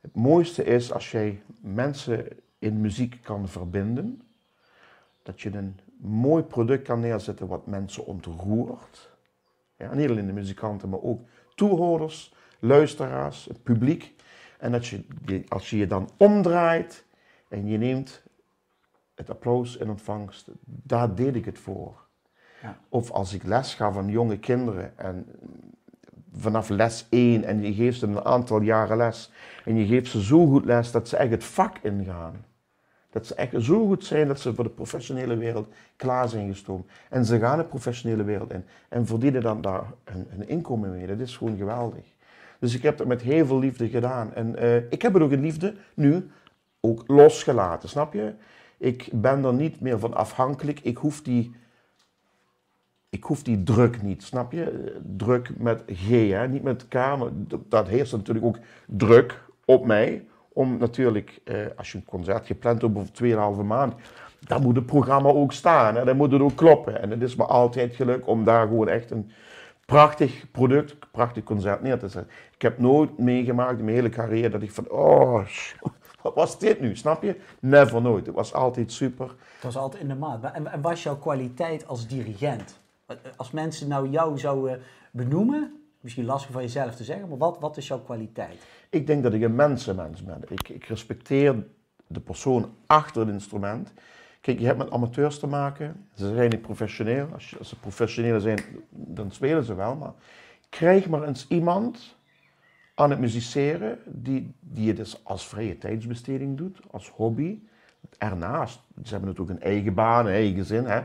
Het 0.00 0.14
mooiste 0.14 0.64
is 0.64 0.92
als 0.92 1.10
jij 1.10 1.42
mensen 1.60 2.28
in 2.58 2.80
muziek 2.80 3.18
kan 3.22 3.48
verbinden. 3.48 4.22
Dat 5.22 5.40
je 5.40 5.56
een 5.56 5.80
mooi 6.00 6.42
product 6.42 6.82
kan 6.82 7.00
neerzetten 7.00 7.46
wat 7.46 7.66
mensen 7.66 8.06
ontroert. 8.06 9.10
Ja, 9.76 9.94
niet 9.94 10.10
alleen 10.10 10.26
de 10.26 10.32
muzikanten, 10.32 10.88
maar 10.88 11.02
ook 11.02 11.20
toehoorders, 11.54 12.34
luisteraars, 12.58 13.44
het 13.44 13.62
publiek. 13.62 14.14
En 14.58 14.72
dat 14.72 14.86
je, 14.86 15.04
als 15.48 15.70
je 15.70 15.76
je 15.76 15.86
dan 15.86 16.10
omdraait 16.16 17.04
en 17.48 17.66
je 17.66 17.78
neemt 17.78 18.22
het 19.14 19.30
applaus 19.30 19.76
in 19.76 19.90
ontvangst, 19.90 20.48
daar 20.64 21.14
deed 21.14 21.34
ik 21.34 21.44
het 21.44 21.58
voor. 21.58 22.06
Ja. 22.62 22.78
Of 22.88 23.10
als 23.10 23.34
ik 23.34 23.42
les 23.42 23.74
ga 23.74 23.92
van 23.92 24.08
jonge 24.08 24.38
kinderen 24.38 24.98
en 24.98 25.26
vanaf 26.36 26.68
les 26.68 27.06
1 27.10 27.44
en 27.44 27.62
je 27.62 27.74
geeft 27.74 27.98
ze 27.98 28.06
een 28.06 28.24
aantal 28.24 28.60
jaren 28.60 28.96
les. 28.96 29.30
En 29.64 29.76
je 29.76 29.86
geeft 29.86 30.10
ze 30.10 30.22
zo 30.22 30.46
goed 30.46 30.64
les 30.64 30.90
dat 30.90 31.08
ze 31.08 31.16
echt 31.16 31.30
het 31.30 31.44
vak 31.44 31.76
ingaan. 31.82 32.44
Dat 33.10 33.26
ze 33.26 33.34
echt 33.34 33.52
zo 33.58 33.86
goed 33.86 34.04
zijn 34.04 34.28
dat 34.28 34.40
ze 34.40 34.54
voor 34.54 34.64
de 34.64 34.70
professionele 34.70 35.36
wereld 35.36 35.68
klaar 35.96 36.28
zijn 36.28 36.48
gestoomd. 36.48 36.86
En 37.08 37.24
ze 37.24 37.38
gaan 37.38 37.58
de 37.58 37.64
professionele 37.64 38.24
wereld 38.24 38.52
in 38.52 38.64
en 38.88 39.06
verdienen 39.06 39.42
dan 39.42 39.60
daar 39.60 39.84
een, 40.04 40.48
inkomen 40.48 40.90
mee. 40.90 41.06
Dat 41.06 41.18
is 41.18 41.36
gewoon 41.36 41.56
geweldig. 41.56 42.04
Dus 42.58 42.74
ik 42.74 42.82
heb 42.82 42.96
dat 42.96 43.06
met 43.06 43.22
heel 43.22 43.46
veel 43.46 43.58
liefde 43.58 43.88
gedaan. 43.88 44.34
En 44.34 44.54
uh, 44.58 44.76
ik 44.76 45.02
heb 45.02 45.12
het 45.12 45.22
ook 45.22 45.30
in 45.30 45.40
liefde 45.40 45.74
nu 45.94 46.30
ook 46.80 47.04
losgelaten, 47.06 47.88
snap 47.88 48.12
je? 48.12 48.34
Ik 48.78 49.08
ben 49.12 49.44
er 49.44 49.54
niet 49.54 49.80
meer 49.80 49.98
van 49.98 50.14
afhankelijk. 50.14 50.80
Ik 50.80 50.96
hoef 50.96 51.22
die 51.22 51.54
ik 53.12 53.24
hoef 53.24 53.42
die 53.42 53.62
druk 53.62 54.02
niet, 54.02 54.22
snap 54.22 54.52
je? 54.52 54.96
Druk 55.16 55.50
met 55.58 55.82
G, 55.86 56.08
hè? 56.08 56.48
niet 56.48 56.62
met 56.62 56.88
K, 56.88 56.96
dat 57.68 57.88
heerst 57.88 58.12
natuurlijk 58.12 58.46
ook 58.46 58.58
druk 58.86 59.42
op 59.64 59.86
mij. 59.86 60.26
Om 60.52 60.78
natuurlijk, 60.78 61.40
eh, 61.44 61.56
als 61.76 61.92
je 61.92 61.98
een 61.98 62.04
concert 62.04 62.46
gepland 62.46 62.82
hebt 62.82 62.96
over 62.96 63.12
2,5 63.12 63.62
maand, 63.62 63.94
dan 64.40 64.62
moet 64.62 64.76
het 64.76 64.86
programma 64.86 65.28
ook 65.28 65.52
staan. 65.52 65.94
Hè? 65.94 66.04
Dan 66.04 66.16
moet 66.16 66.32
het 66.32 66.40
ook 66.40 66.56
kloppen. 66.56 67.02
En 67.02 67.10
het 67.10 67.22
is 67.22 67.36
me 67.36 67.44
altijd 67.44 67.94
geluk 67.94 68.26
om 68.26 68.44
daar 68.44 68.66
gewoon 68.66 68.88
echt 68.88 69.10
een 69.10 69.30
prachtig 69.86 70.50
product, 70.50 70.96
prachtig 71.10 71.44
concert 71.44 71.82
neer 71.82 71.98
te 71.98 72.08
zetten. 72.08 72.32
Ik 72.54 72.62
heb 72.62 72.78
nooit 72.78 73.18
meegemaakt 73.18 73.78
in 73.78 73.84
mijn 73.84 73.96
hele 73.96 74.08
carrière 74.08 74.48
dat 74.48 74.62
ik 74.62 74.72
van, 74.72 74.90
oh, 74.90 75.46
wat 76.22 76.34
was 76.34 76.58
dit 76.58 76.80
nu, 76.80 76.96
snap 76.96 77.22
je? 77.22 77.36
Never 77.60 78.02
nooit. 78.02 78.26
Het 78.26 78.34
was 78.34 78.54
altijd 78.54 78.92
super. 78.92 79.26
Het 79.26 79.62
was 79.62 79.76
altijd 79.76 80.02
in 80.02 80.08
de 80.08 80.14
maat. 80.14 80.52
En 80.52 80.80
was 80.80 81.02
jouw 81.02 81.16
kwaliteit 81.16 81.86
als 81.86 82.06
dirigent? 82.06 82.80
Als 83.36 83.50
mensen 83.50 83.88
nou 83.88 84.08
jou 84.08 84.38
zouden 84.38 84.80
benoemen, 85.10 85.82
misschien 86.00 86.24
lastig 86.24 86.52
van 86.52 86.62
jezelf 86.62 86.94
te 86.94 87.04
zeggen, 87.04 87.28
maar 87.28 87.38
wat, 87.38 87.58
wat 87.60 87.76
is 87.76 87.88
jouw 87.88 88.00
kwaliteit? 88.00 88.66
Ik 88.90 89.06
denk 89.06 89.22
dat 89.22 89.32
ik 89.32 89.42
een 89.42 89.54
mensenmens 89.54 90.24
ben. 90.24 90.42
Ik, 90.48 90.68
ik 90.68 90.84
respecteer 90.84 91.66
de 92.06 92.20
persoon 92.20 92.74
achter 92.86 93.20
het 93.20 93.30
instrument. 93.30 93.92
Kijk, 94.40 94.58
je 94.58 94.66
hebt 94.66 94.78
met 94.78 94.90
amateurs 94.90 95.38
te 95.38 95.46
maken. 95.46 96.08
Ze 96.14 96.34
zijn 96.34 96.50
niet 96.50 96.62
professioneel. 96.62 97.28
Als, 97.32 97.54
als 97.58 97.68
ze 97.68 97.78
professioneel 97.78 98.40
zijn, 98.40 98.58
dan 98.90 99.30
spelen 99.30 99.64
ze 99.64 99.74
wel. 99.74 99.96
Maar 99.96 100.12
krijg 100.68 101.08
maar 101.08 101.22
eens 101.22 101.46
iemand 101.48 102.16
aan 102.94 103.10
het 103.10 103.18
musiceren 103.18 103.98
die, 104.04 104.54
die 104.60 104.88
het 104.88 104.96
dus 104.96 105.20
als 105.24 105.46
vrije 105.46 105.78
tijdsbesteding 105.78 106.56
doet, 106.56 106.78
als 106.90 107.08
hobby. 107.08 107.58
Ernaast, 108.18 108.80
ze 109.04 109.10
hebben 109.10 109.28
natuurlijk 109.28 109.58
een 109.58 109.70
eigen 109.70 109.94
baan, 109.94 110.26
eigen 110.26 110.56
gezin. 110.56 110.84
Hè. 110.84 111.02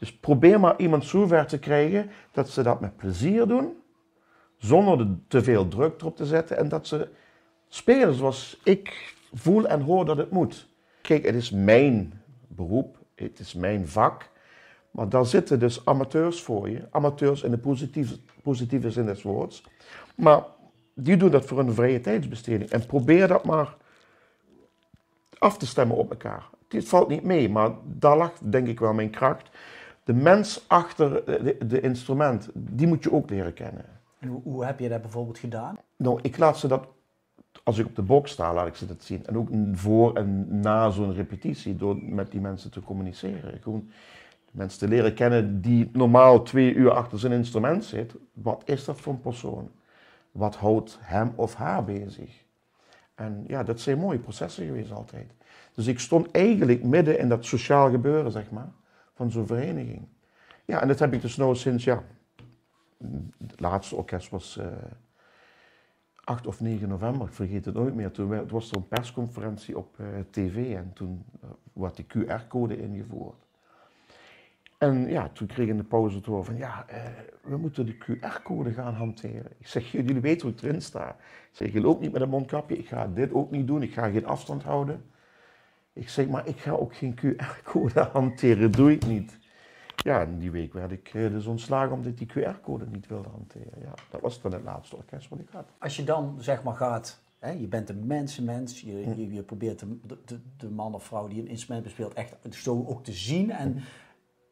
Dus 0.00 0.16
probeer 0.16 0.60
maar 0.60 0.78
iemand 0.78 1.04
zover 1.04 1.46
te 1.46 1.58
krijgen 1.58 2.10
dat 2.32 2.48
ze 2.48 2.62
dat 2.62 2.80
met 2.80 2.96
plezier 2.96 3.46
doen, 3.46 3.76
zonder 4.56 5.00
er 5.00 5.06
te 5.28 5.42
veel 5.42 5.68
druk 5.68 6.00
erop 6.00 6.16
te 6.16 6.26
zetten 6.26 6.56
en 6.56 6.68
dat 6.68 6.86
ze 6.86 7.08
spelen 7.68 8.14
zoals 8.14 8.60
ik 8.64 9.14
voel 9.32 9.66
en 9.66 9.80
hoor 9.80 10.04
dat 10.04 10.16
het 10.16 10.30
moet. 10.30 10.68
Kijk, 11.02 11.24
het 11.24 11.34
is 11.34 11.50
mijn 11.50 12.22
beroep, 12.48 12.96
het 13.14 13.38
is 13.38 13.54
mijn 13.54 13.88
vak, 13.88 14.30
maar 14.90 15.08
daar 15.08 15.26
zitten 15.26 15.58
dus 15.58 15.84
amateurs 15.84 16.42
voor 16.42 16.70
je, 16.70 16.86
amateurs 16.90 17.42
in 17.42 17.50
de 17.50 17.58
positieve, 17.58 18.18
positieve 18.42 18.90
zin 18.90 19.06
des 19.06 19.22
woords, 19.22 19.64
maar 20.14 20.44
die 20.94 21.16
doen 21.16 21.30
dat 21.30 21.44
voor 21.44 21.58
een 21.58 21.74
vrije 21.74 22.00
tijdsbesteding 22.00 22.70
en 22.70 22.86
probeer 22.86 23.28
dat 23.28 23.44
maar 23.44 23.76
af 25.38 25.58
te 25.58 25.66
stemmen 25.66 25.96
op 25.96 26.10
elkaar. 26.10 26.48
Dit 26.68 26.88
valt 26.88 27.08
niet 27.08 27.24
mee, 27.24 27.48
maar 27.48 27.70
daar 27.84 28.16
lag 28.16 28.32
denk 28.38 28.66
ik 28.66 28.80
wel 28.80 28.92
mijn 28.92 29.10
kracht 29.10 29.50
de 30.04 30.12
mens 30.12 30.64
achter 30.68 31.24
de, 31.24 31.56
de, 31.66 31.80
instrument, 31.80 32.48
die 32.54 32.86
moet 32.86 33.02
je 33.02 33.12
ook 33.12 33.30
leren 33.30 33.52
kennen. 33.52 33.84
hoe, 34.18 34.42
hoe, 34.42 34.64
heb 34.64 34.78
je 34.78 34.88
dat 34.88 35.02
bijvoorbeeld 35.02 35.38
gedaan? 35.38 35.78
Nou, 35.96 36.18
ik 36.22 36.38
laat 36.38 36.58
ze 36.58 36.68
dat 36.68 36.88
als 37.62 37.78
ik 37.78 37.86
op 37.86 37.96
de 37.96 38.02
box 38.02 38.30
sta, 38.30 38.54
laat 38.54 38.66
ik 38.66 38.74
ze 38.74 38.86
dat 38.86 39.02
zien. 39.02 39.26
En 39.26 39.36
ook 39.36 39.48
voor 39.72 40.14
en 40.16 40.60
na 40.60 40.90
zo'n 40.90 41.14
repetitie, 41.14 41.76
door 41.76 41.96
met 42.02 42.30
die 42.30 42.40
mensen 42.40 42.70
te 42.70 42.80
communiceren. 42.80 43.60
Gewoon 43.62 43.90
mensen 44.50 44.78
te 44.78 44.88
leren 44.88 45.14
kennen 45.14 45.60
die 45.60 45.90
normaal 45.92 46.42
twee 46.42 46.74
uur 46.74 46.90
achter 46.90 47.18
zijn 47.18 47.32
instrument 47.32 47.84
zit. 47.84 48.14
Wat 48.32 48.62
is 48.64 48.84
dat 48.84 49.00
voor 49.00 49.12
een 49.12 49.20
persoon? 49.20 49.70
Wat 50.32 50.56
houdt 50.56 50.98
hem 51.00 51.32
of 51.36 51.54
haar 51.54 51.84
bezig? 51.84 52.44
En 53.14 53.44
ja, 53.46 53.62
dat 53.62 53.80
zijn 53.80 53.98
mooie 53.98 54.18
processen 54.18 54.66
geweest 54.66 54.92
altijd. 54.92 55.32
Dus 55.74 55.86
ik 55.86 55.98
stond 55.98 56.30
eigenlijk 56.30 56.84
midden 56.84 57.18
in 57.18 57.28
dat 57.28 57.44
sociaal 57.44 57.90
gebeuren, 57.90 58.32
zeg 58.32 58.50
maar, 58.50 58.68
van 59.20 59.30
zo'n 59.30 59.46
vereniging. 59.46 60.08
Ja, 60.64 60.80
en 60.80 60.88
dat 60.88 60.98
heb 60.98 61.12
ik 61.12 61.20
dus 61.20 61.36
nou 61.36 61.56
sinds, 61.56 61.84
ja, 61.84 62.02
het 63.46 63.60
laatste 63.60 63.96
orkest 63.96 64.30
was 64.30 64.56
uh, 64.56 64.66
eh, 64.66 64.72
8 66.14 66.46
of 66.46 66.60
9 66.60 66.88
november, 66.88 67.26
ik 67.26 67.32
vergeet 67.32 67.64
het 67.64 67.74
nooit 67.74 67.94
meer. 67.94 68.10
Toen 68.10 68.48
was 68.48 68.70
er 68.70 68.76
een 68.76 68.88
persconferentie 68.88 69.78
op 69.78 69.98
uh, 69.98 70.06
tv 70.30 70.74
en 70.74 70.92
toen 70.92 71.24
uh, 71.44 71.50
werd 71.72 71.96
die 71.96 72.06
QR-code 72.06 72.82
ingevoerd. 72.82 73.46
En 74.78 75.08
ja, 75.08 75.28
toen 75.28 75.46
kreeg 75.46 75.64
ik 75.64 75.70
in 75.70 75.76
de 75.76 75.84
pauze 75.84 76.20
horen 76.24 76.44
van 76.44 76.56
ja, 76.56 76.86
we 77.42 77.56
moeten 77.56 77.86
de 77.86 77.96
QR-code 77.96 78.72
gaan 78.72 78.94
hanteren. 78.94 79.52
Ik 79.58 79.66
zeg, 79.66 79.92
jullie 79.92 80.20
weten 80.20 80.46
hoe 80.46 80.56
ik 80.56 80.62
erin 80.62 80.82
sta. 80.82 81.08
Ik 81.10 81.56
zeg, 81.56 81.72
je 81.72 81.80
loopt 81.80 82.00
niet 82.00 82.12
met 82.12 82.22
een 82.22 82.28
mondkapje, 82.28 82.78
ik 82.78 82.88
ga 82.88 83.06
dit 83.06 83.32
ook 83.32 83.50
niet 83.50 83.66
doen, 83.66 83.82
ik 83.82 83.92
ga 83.92 84.10
geen 84.10 84.26
afstand 84.26 84.62
houden. 84.62 85.04
Ik 85.92 86.08
zeg, 86.08 86.28
maar 86.28 86.46
ik 86.46 86.58
ga 86.58 86.70
ook 86.70 86.94
geen 86.94 87.18
QR-code 87.18 88.00
hanteren, 88.12 88.72
doe 88.72 88.92
ik 88.92 89.06
niet. 89.06 89.38
Ja, 89.96 90.20
en 90.20 90.38
die 90.38 90.50
week 90.50 90.72
werd 90.72 90.90
ik 90.90 91.12
dus 91.12 91.46
ontslagen 91.46 91.92
omdat 91.92 92.12
ik 92.12 92.18
die 92.18 92.44
QR-code 92.44 92.86
niet 92.86 93.06
wilde 93.06 93.28
hanteren. 93.28 93.80
Ja, 93.80 93.94
dat 94.10 94.20
was 94.20 94.40
dan 94.40 94.52
het 94.52 94.62
laatste 94.62 94.96
orkest 94.96 95.28
wat 95.28 95.38
ik 95.38 95.48
had. 95.50 95.68
Als 95.78 95.96
je 95.96 96.04
dan 96.04 96.36
zeg 96.38 96.62
maar 96.62 96.74
gaat, 96.74 97.20
hè, 97.38 97.50
je 97.50 97.66
bent 97.66 97.88
een 97.88 98.06
mensenmens, 98.06 98.80
je, 98.80 99.02
hm. 99.04 99.20
je, 99.20 99.32
je 99.32 99.42
probeert 99.42 99.78
de, 99.78 99.98
de, 100.24 100.38
de, 100.56 100.70
man 100.70 100.94
of 100.94 101.04
vrouw 101.04 101.28
die 101.28 101.40
een 101.40 101.48
instrument 101.48 101.84
bespeelt 101.84 102.14
echt 102.14 102.36
zo 102.50 102.84
ook 102.86 103.04
te 103.04 103.12
zien 103.12 103.50
en 103.50 103.72
hm. 103.72 103.78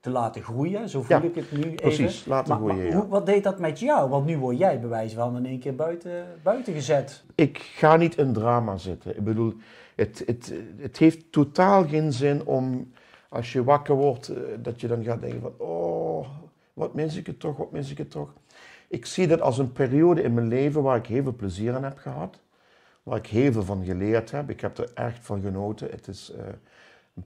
Te 0.01 0.11
laten 0.11 0.43
groeien. 0.43 0.89
Zo 0.89 1.03
voel 1.03 1.23
ik 1.23 1.35
het 1.35 1.53
nu 1.53 1.75
precies, 1.75 2.19
even. 2.19 2.31
laten 2.31 2.57
groeien, 2.57 2.95
hoe, 2.95 3.09
Wat 3.09 3.27
deed 3.27 3.43
dat 3.43 3.59
met 3.59 3.79
jou? 3.79 4.09
Want 4.09 4.27
nu 4.27 4.39
word 4.39 4.59
jij 4.59 4.81
bewijs 4.81 5.13
van 5.13 5.37
in 5.37 5.47
één 5.47 5.59
keer 5.59 5.75
buiten, 5.75 6.27
buiten 6.43 6.73
gezet. 6.73 7.25
Ik 7.35 7.59
ga 7.59 7.97
niet 7.97 8.17
in 8.17 8.33
drama 8.33 8.77
zitten. 8.77 9.17
Ik 9.17 9.25
bedoel, 9.25 9.55
het, 9.95 10.23
het, 10.27 10.53
het 10.77 10.97
heeft 10.99 11.33
totaal 11.33 11.87
geen 11.87 12.13
zin 12.13 12.47
om 12.47 12.93
als 13.29 13.53
je 13.53 13.65
wakker 13.65 13.95
wordt, 13.95 14.29
eh, 14.29 14.43
dat 14.59 14.81
je 14.81 14.87
dan 14.87 15.05
gaat 15.05 15.21
denken 15.21 15.41
van, 15.41 15.55
oh, 15.67 16.29
wat 16.73 16.95
mis 16.95 17.17
ik 17.17 17.27
het 17.27 17.41
toch, 17.41 17.57
wat 17.57 17.73
mis 17.73 17.91
ik 17.91 17.99
het 17.99 18.11
toch. 18.11 18.35
Ik 18.89 19.07
zie 19.07 19.27
dat 19.27 19.41
als 19.41 19.59
een 19.59 19.73
periode 19.73 20.23
in 20.23 20.35
mijn 20.35 20.49
leven 20.49 20.83
waar 20.83 20.97
ik 20.97 21.07
heel 21.07 21.23
veel 21.23 21.37
plezier 21.37 21.75
aan 21.75 21.85
heb 21.85 21.99
gehad. 21.99 22.41
Waar 23.03 23.19
ik 23.19 23.27
heel 23.27 23.53
veel 23.53 23.63
van 23.63 23.85
geleerd 23.85 24.31
heb. 24.31 24.51
Ik 24.51 24.61
heb 24.61 24.79
er 24.79 24.91
echt 24.95 25.27
van 25.27 25.43
genoten. 25.43 25.91
Het 25.91 26.09
is 26.09 26.33
uh, 26.37 26.43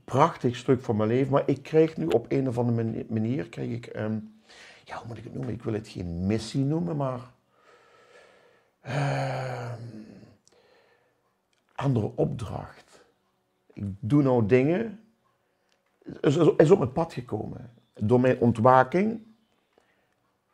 prachtig 0.04 0.56
stuk 0.56 0.80
van 0.80 0.96
mijn 0.96 1.08
leven. 1.08 1.32
Maar 1.32 1.42
ik 1.48 1.62
krijg 1.62 1.96
nu 1.96 2.06
op 2.06 2.26
een 2.28 2.48
of 2.48 2.58
andere 2.58 3.04
manier, 3.08 3.48
krijg 3.48 3.70
ik, 3.70 3.96
um, 3.96 4.40
ja, 4.84 4.96
hoe 4.96 5.06
moet 5.06 5.18
ik 5.18 5.24
het 5.24 5.34
noemen? 5.34 5.54
Ik 5.54 5.62
wil 5.62 5.72
het 5.72 5.88
geen 5.88 6.26
missie 6.26 6.64
noemen, 6.64 6.96
maar... 6.96 7.20
Uh, 8.86 9.72
andere 11.74 12.12
opdracht. 12.14 13.04
Ik 13.72 13.84
doe 14.00 14.22
nou 14.22 14.46
dingen 14.46 15.02
is, 16.20 16.36
is 16.56 16.70
op 16.70 16.78
mijn 16.78 16.92
pad 16.92 17.12
gekomen. 17.12 17.70
Door 17.94 18.20
mijn 18.20 18.38
ontwaking 18.38 19.20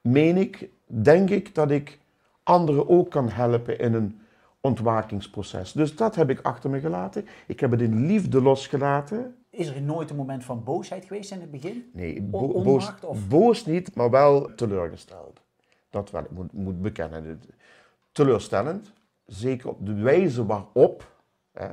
meen 0.00 0.36
ik, 0.36 0.68
denk 0.86 1.30
ik, 1.30 1.54
dat 1.54 1.70
ik 1.70 1.98
anderen 2.42 2.88
ook 2.88 3.10
kan 3.10 3.28
helpen 3.28 3.78
in 3.78 3.94
een 3.94 4.20
ontwakingsproces. 4.68 5.72
Dus 5.72 5.96
dat 5.96 6.14
heb 6.14 6.30
ik 6.30 6.40
achter 6.40 6.70
me 6.70 6.80
gelaten. 6.80 7.26
Ik 7.46 7.60
heb 7.60 7.70
het 7.70 7.80
in 7.80 8.06
liefde 8.06 8.42
losgelaten. 8.42 9.36
Is 9.50 9.68
er 9.68 9.82
nooit 9.82 10.10
een 10.10 10.16
moment 10.16 10.44
van 10.44 10.64
boosheid 10.64 11.04
geweest 11.04 11.30
in 11.32 11.40
het 11.40 11.50
begin? 11.50 11.90
Nee, 11.92 12.22
boos, 12.22 12.92
boos 13.28 13.66
niet, 13.66 13.94
maar 13.94 14.10
wel 14.10 14.54
teleurgesteld. 14.54 15.40
Dat 15.90 16.10
wel, 16.10 16.22
ik 16.22 16.30
moet, 16.30 16.52
moet 16.52 16.82
bekennen. 16.82 17.42
Teleurstellend, 18.12 18.92
zeker 19.26 19.68
op 19.68 19.86
de 19.86 19.94
wijze 19.94 20.46
waarop. 20.46 21.16
Hè, 21.52 21.68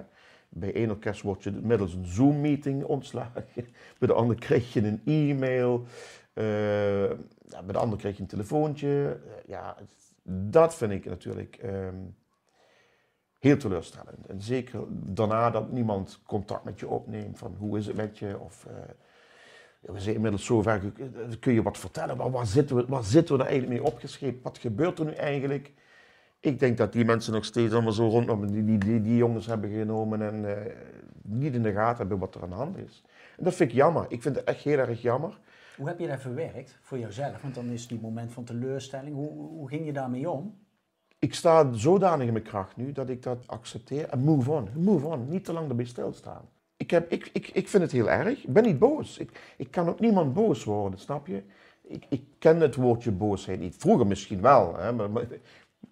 bij 0.50 0.74
één 0.74 0.90
orkest 0.90 1.22
word 1.22 1.44
je 1.44 1.52
middels 1.52 1.94
een 1.94 2.06
Zoom-meeting 2.06 2.84
ontslagen. 2.84 3.46
Bij 4.00 4.08
de 4.08 4.14
ander 4.14 4.36
krijg 4.36 4.74
je 4.74 4.82
een 4.82 5.02
e-mail. 5.06 5.80
Uh, 6.34 6.44
bij 7.50 7.74
de 7.74 7.78
ander 7.78 7.98
krijg 7.98 8.16
je 8.16 8.22
een 8.22 8.28
telefoontje. 8.28 9.20
Uh, 9.26 9.32
ja, 9.46 9.78
dat 10.24 10.76
vind 10.76 10.92
ik 10.92 11.06
natuurlijk 11.06 11.60
um, 11.64 12.16
heel 13.40 13.58
teleurstellend. 13.58 14.26
En 14.28 14.42
zeker 14.42 14.80
daarna 14.90 15.50
dat 15.50 15.72
niemand 15.72 16.20
contact 16.26 16.64
met 16.64 16.80
je 16.80 16.88
opneemt 16.88 17.38
van 17.38 17.56
hoe 17.58 17.78
is 17.78 17.88
het 17.88 17.96
met 17.96 18.18
je. 18.18 18.40
Of 18.40 18.66
uh, 18.68 18.74
we 19.94 20.00
zijn 20.00 20.16
inmiddels 20.16 20.46
zover, 20.46 20.82
kun 21.40 21.54
je 21.54 21.62
wat 21.62 21.78
vertellen. 21.78 22.18
Maar 22.18 22.32
waar 22.32 22.46
zitten 22.46 22.76
we, 22.76 22.86
waar 22.88 23.04
zitten 23.04 23.38
we 23.38 23.44
er 23.44 23.50
eigenlijk 23.50 23.82
mee 23.82 23.92
opgeschreven? 23.92 24.40
Wat 24.44 24.58
gebeurt 24.58 25.00
er 25.00 25.06
nu 25.06 25.12
eigenlijk? 25.12 25.74
Ik 26.40 26.60
denk 26.60 26.78
dat 26.78 26.94
die 26.94 27.06
mensen 27.06 27.34
nog 27.34 27.46
steeds 27.46 27.74
allemaal 27.74 27.92
zo 27.92 28.08
rondom 28.08 28.52
die, 28.52 28.78
die, 28.78 29.02
die, 29.02 29.18
jongens 29.18 29.46
hebben 29.46 29.70
genomen 29.70 30.22
en 30.22 30.44
uh, 30.44 30.52
niet 31.22 31.54
in 31.54 31.64
de 31.64 31.72
gaten 31.72 31.98
hebben 31.98 32.20
wat 32.20 32.36
er 32.36 32.44
aan 32.44 32.50
de 32.50 32.56
hand 32.56 32.78
is. 32.78 33.04
En 33.38 33.44
dat 33.44 33.56
vind 33.56 33.70
ik 33.70 33.76
jammer. 33.76 34.06
Ik 34.10 34.22
vind 34.22 34.36
het 34.36 34.46
echt 34.46 34.64
heel 34.64 34.78
erg 34.78 35.02
jammer. 35.02 35.40
Hoe 35.78 35.88
heb 35.88 36.00
je 36.00 36.08
dat 36.08 36.22
verwerkt 36.22 36.78
voor 36.82 37.00
jezelf? 37.00 37.42
Want 37.42 37.56
dan 37.56 37.70
is 37.70 37.88
die 37.88 38.00
moment 38.02 38.32
van 38.32 38.44
teleurstelling. 38.44 39.16
Hoe, 39.16 39.32
hoe 39.32 39.68
ging 39.70 39.86
je 39.86 39.94
daarmee 39.94 40.30
om? 40.30 40.58
Ik 41.26 41.34
sta 41.34 41.74
zodanig 41.74 42.28
in 42.28 42.34
mijn 42.34 42.46
kracht 42.46 42.76
nu 42.76 42.92
dat 42.92 43.10
ik 43.10 43.24
dat 43.24 43.48
accepteer 43.48 44.10
en 44.10 44.20
move 44.20 44.52
on. 44.52 44.70
Move 44.76 45.06
on. 45.06 45.30
Niet 45.30 45.46
te 45.46 45.54
lang 45.54 45.70
erbij 45.70 45.86
stilstaan. 45.86 46.50
Ik, 46.78 46.92
heb, 46.92 47.12
ik, 47.12 47.30
ik, 47.34 47.48
ik 47.48 47.68
vind 47.68 47.84
het 47.84 47.92
heel 47.92 48.10
erg. 48.10 48.44
Ik 48.44 48.54
ben 48.54 48.64
niet 48.64 48.80
boos. 48.80 49.18
Ik, 49.18 49.54
ik 49.58 49.72
kan 49.72 49.90
ook 49.90 50.00
niemand 50.00 50.34
boos 50.34 50.64
worden, 50.64 51.00
snap 51.00 51.28
je? 51.28 51.44
Ik, 51.82 52.06
ik 52.10 52.24
ken 52.40 52.60
het 52.60 52.76
woordje 52.76 53.12
boosheid 53.12 53.60
niet. 53.60 53.76
Vroeger 53.78 54.08
misschien 54.08 54.42
wel, 54.42 54.78
hè, 54.78 54.92
maar, 54.94 55.22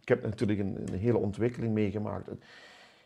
ik 0.02 0.08
heb 0.08 0.24
natuurlijk 0.24 0.60
een, 0.60 0.78
een, 0.86 1.00
hele 1.00 1.18
ontwikkeling 1.18 1.74
meegemaakt. 1.74 2.30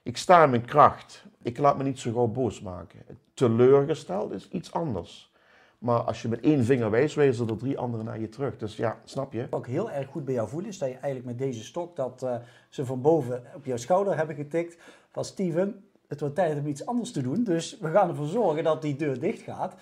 Ik 0.04 0.18
sta 0.18 0.44
in 0.44 0.50
mijn 0.50 0.66
kracht. 0.66 1.26
Ik 1.42 1.58
laat 1.58 1.78
me 1.78 1.84
niet 1.84 2.00
zo 2.00 2.12
gauw 2.12 2.28
boos 2.28 2.62
maken. 2.62 3.00
Teleurgesteld 3.34 4.32
is 4.32 4.50
iets 4.50 4.72
anders. 4.72 5.32
Maar 5.78 6.00
als 6.00 6.22
je 6.22 6.28
met 6.28 6.40
één 6.40 6.66
vinger 6.66 6.90
wijst, 6.90 7.16
wijzen 7.16 7.48
er 7.48 7.58
drie 7.58 7.78
anderen 7.78 8.06
naar 8.06 8.20
je 8.20 8.30
terug. 8.30 8.58
Dus 8.58 8.76
ja, 8.76 9.00
snap 9.04 9.34
je? 9.34 9.48
Wat 9.50 9.60
ik 9.60 9.66
heel 9.66 9.92
erg 9.92 10.08
goed 10.08 10.26
bij 10.26 10.34
jou 10.34 10.50
voel 10.50 10.64
is 10.64 10.78
dat 10.78 10.90
je 10.90 10.96
eigenlijk 10.96 11.26
met 11.26 11.38
deze 11.38 11.64
stok 11.64 11.96
dat 11.96 12.24
uh, 12.24 12.36
ze 12.70 12.86
van 12.86 13.02
boven 13.02 13.44
op 13.56 13.66
jouw 13.66 13.78
schouder 13.78 14.18
hebben 14.18 14.36
getikt. 14.36 14.78
Van 15.10 15.26
Steven, 15.26 15.84
het 16.08 16.20
wordt 16.20 16.36
tijd 16.36 16.60
om 16.60 16.68
iets 16.68 16.86
anders 16.86 17.12
te 17.12 17.22
doen. 17.22 17.44
Dus 17.44 17.78
we 17.80 17.90
gaan 17.90 18.10
ervoor 18.10 18.28
zorgen 18.28 18.64
dat 18.64 18.82
die 18.82 18.96
deur 18.96 19.20
dicht 19.20 19.42
gaat. 19.42 19.76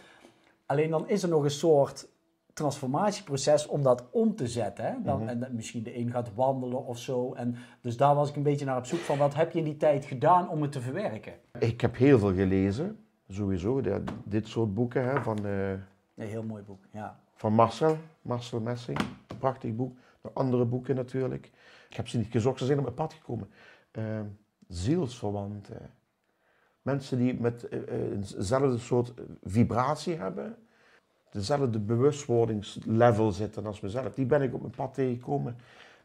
Alleen 0.65 0.89
dan 0.89 1.09
is 1.09 1.23
er 1.23 1.29
nog 1.29 1.43
een 1.43 1.51
soort 1.51 2.07
transformatieproces 2.53 3.67
om 3.67 3.83
dat 3.83 4.03
om 4.11 4.35
te 4.35 4.47
zetten. 4.47 4.85
Hè? 4.85 4.93
Dan, 5.03 5.19
mhm. 5.19 5.27
En 5.29 5.55
misschien 5.55 5.83
de 5.83 5.97
een 5.97 6.11
gaat 6.11 6.33
wandelen 6.35 6.85
of 6.85 6.97
zo. 6.97 7.33
En 7.33 7.55
dus 7.81 7.97
daar 7.97 8.15
was 8.15 8.29
ik 8.29 8.35
een 8.35 8.43
beetje 8.43 8.65
naar 8.65 8.77
op 8.77 8.85
zoek 8.85 8.99
van 8.99 9.17
wat 9.17 9.35
heb 9.35 9.51
je 9.51 9.59
in 9.59 9.65
die 9.65 9.77
tijd 9.77 10.05
gedaan 10.05 10.49
om 10.49 10.61
het 10.61 10.71
te 10.71 10.81
verwerken? 10.81 11.33
Ik 11.59 11.81
heb 11.81 11.95
heel 11.95 12.19
veel 12.19 12.33
gelezen, 12.33 13.04
sowieso. 13.29 13.81
dit 14.23 14.47
soort 14.47 14.73
boeken 14.73 15.03
hè, 15.03 15.21
van... 15.21 15.45
Uh, 15.45 15.71
een 15.71 16.27
heel 16.27 16.43
mooi 16.43 16.63
boek, 16.63 16.83
ja. 16.91 17.19
Van 17.35 17.53
Marcel, 17.53 17.97
Marcel 18.21 18.59
Messing. 18.59 18.99
Prachtig 19.37 19.75
boek. 19.75 19.97
andere 20.33 20.65
boeken 20.65 20.95
natuurlijk. 20.95 21.51
Ik 21.89 21.95
heb 21.95 22.07
ze 22.07 22.17
niet 22.17 22.31
gezocht, 22.31 22.59
ze 22.59 22.65
zijn 22.65 22.77
op 22.77 22.83
mijn 22.83 22.95
pad 22.95 23.13
gekomen. 23.13 23.49
Uh, 23.91 24.19
zielsverwanten. 24.67 25.89
Mensen 26.81 27.17
die 27.17 27.39
met 27.39 27.67
uh, 27.69 28.11
eenzelfde 28.11 28.77
soort 28.77 29.13
vibratie 29.43 30.15
hebben 30.15 30.57
dezelfde 31.35 31.79
bewustwordingslevel 31.79 33.31
zitten 33.31 33.65
als 33.65 33.79
mezelf. 33.79 34.13
Die 34.13 34.25
ben 34.25 34.41
ik 34.41 34.53
op 34.53 34.61
mijn 34.61 34.75
pad 34.75 34.93
tegengekomen. 34.93 35.57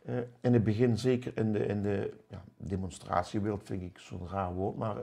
Uh, 0.04 0.18
in 0.40 0.52
het 0.52 0.64
begin 0.64 0.98
zeker 0.98 1.32
in 1.34 1.52
de, 1.52 1.66
in 1.66 1.82
de 1.82 2.12
ja, 2.28 2.44
demonstratiewereld, 2.56 3.62
vind 3.64 3.82
ik 3.82 3.98
zo'n 3.98 4.28
raar 4.28 4.54
woord, 4.54 4.76
maar 4.76 4.96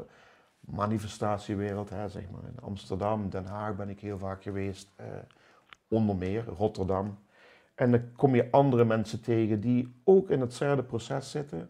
manifestatiewereld, 0.67 1.89
hè, 1.89 2.09
zeg 2.09 2.29
maar 2.31 2.43
in 2.43 2.61
Amsterdam, 2.61 3.29
Den 3.29 3.45
Haag 3.45 3.75
ben 3.75 3.89
ik 3.89 3.99
heel 3.99 4.17
vaak 4.17 4.43
geweest, 4.43 4.89
uh, 4.99 5.05
onder 5.87 6.15
meer, 6.15 6.45
Rotterdam. 6.45 7.17
En 7.75 7.91
dan 7.91 8.11
kom 8.15 8.35
je 8.35 8.51
andere 8.51 8.85
mensen 8.85 9.21
tegen 9.21 9.59
die 9.59 9.93
ook 10.03 10.29
in 10.29 10.41
hetzelfde 10.41 10.83
proces 10.83 11.31
zitten. 11.31 11.69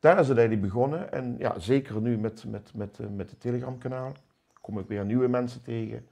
Daar 0.00 0.18
is 0.18 0.28
het 0.28 0.38
eigenlijk 0.38 0.66
begonnen 0.66 1.12
en 1.12 1.36
ja, 1.38 1.58
zeker 1.58 2.00
nu 2.00 2.18
met, 2.18 2.44
met, 2.44 2.74
met, 2.74 2.98
met 3.16 3.30
het 3.30 3.40
Telegram-kanaal 3.40 4.12
kom 4.60 4.78
ik 4.78 4.88
weer 4.88 5.04
nieuwe 5.04 5.28
mensen 5.28 5.62
tegen. 5.62 6.06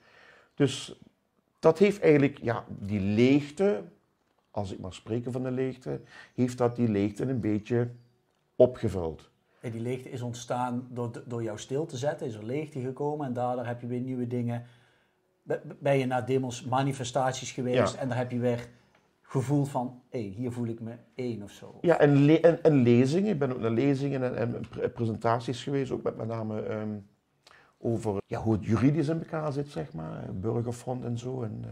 Dus 0.54 1.00
dat 1.58 1.78
heeft 1.78 2.00
eigenlijk, 2.00 2.38
ja, 2.38 2.64
die 2.68 3.00
leegte, 3.00 3.82
als 4.50 4.72
ik 4.72 4.78
mag 4.78 4.94
spreken 4.94 5.32
van 5.32 5.42
de 5.42 5.50
leegte, 5.50 6.00
heeft 6.34 6.58
dat 6.58 6.76
die 6.76 6.88
leegte 6.88 7.24
een 7.24 7.40
beetje 7.40 7.90
opgevuld. 8.56 9.30
En 9.62 9.70
die 9.70 9.80
leegte 9.80 10.10
is 10.10 10.22
ontstaan 10.22 10.86
door, 10.90 11.22
door 11.26 11.42
jou 11.42 11.58
stil 11.58 11.86
te 11.86 11.96
zetten, 11.96 12.26
is 12.26 12.34
er 12.34 12.44
leegte 12.44 12.80
gekomen 12.80 13.26
en 13.26 13.32
daardoor 13.32 13.66
heb 13.66 13.80
je 13.80 13.86
weer 13.86 14.00
nieuwe 14.00 14.26
dingen. 14.26 14.64
Ben 15.80 15.98
je 15.98 16.06
naar 16.06 16.26
demos, 16.26 16.64
manifestaties 16.64 17.50
geweest 17.52 17.94
en 17.94 18.08
daar 18.08 18.18
heb 18.18 18.30
je 18.30 18.38
weer 18.38 18.68
gevoeld 19.22 19.68
van, 19.68 20.02
hé, 20.10 20.18
hier 20.18 20.52
voel 20.52 20.66
ik 20.66 20.80
me 20.80 20.92
één 21.14 21.42
of 21.42 21.50
zo? 21.50 21.78
Ja, 21.80 21.98
en, 21.98 22.24
le 22.24 22.40
en, 22.40 22.62
en 22.62 22.74
lezingen. 22.74 23.32
Ik 23.32 23.38
ben 23.38 23.52
ook 23.52 23.60
naar 23.60 23.70
lezingen 23.70 24.22
en, 24.22 24.36
en 24.36 24.68
pre- 24.70 24.88
presentaties 24.88 25.62
geweest, 25.62 25.90
ook 25.90 26.02
met 26.02 26.16
met 26.16 26.26
name 26.26 26.62
ehm, 26.62 26.98
over 27.78 28.20
ja, 28.26 28.40
hoe 28.40 28.52
het 28.52 28.64
juridisch 28.64 29.08
in 29.08 29.18
elkaar 29.18 29.52
zit, 29.52 29.68
zeg 29.68 29.92
maar. 29.92 30.34
Burgerfront 30.34 31.04
en 31.04 31.18
zo. 31.18 31.42
En 31.42 31.64
eh, 31.64 31.70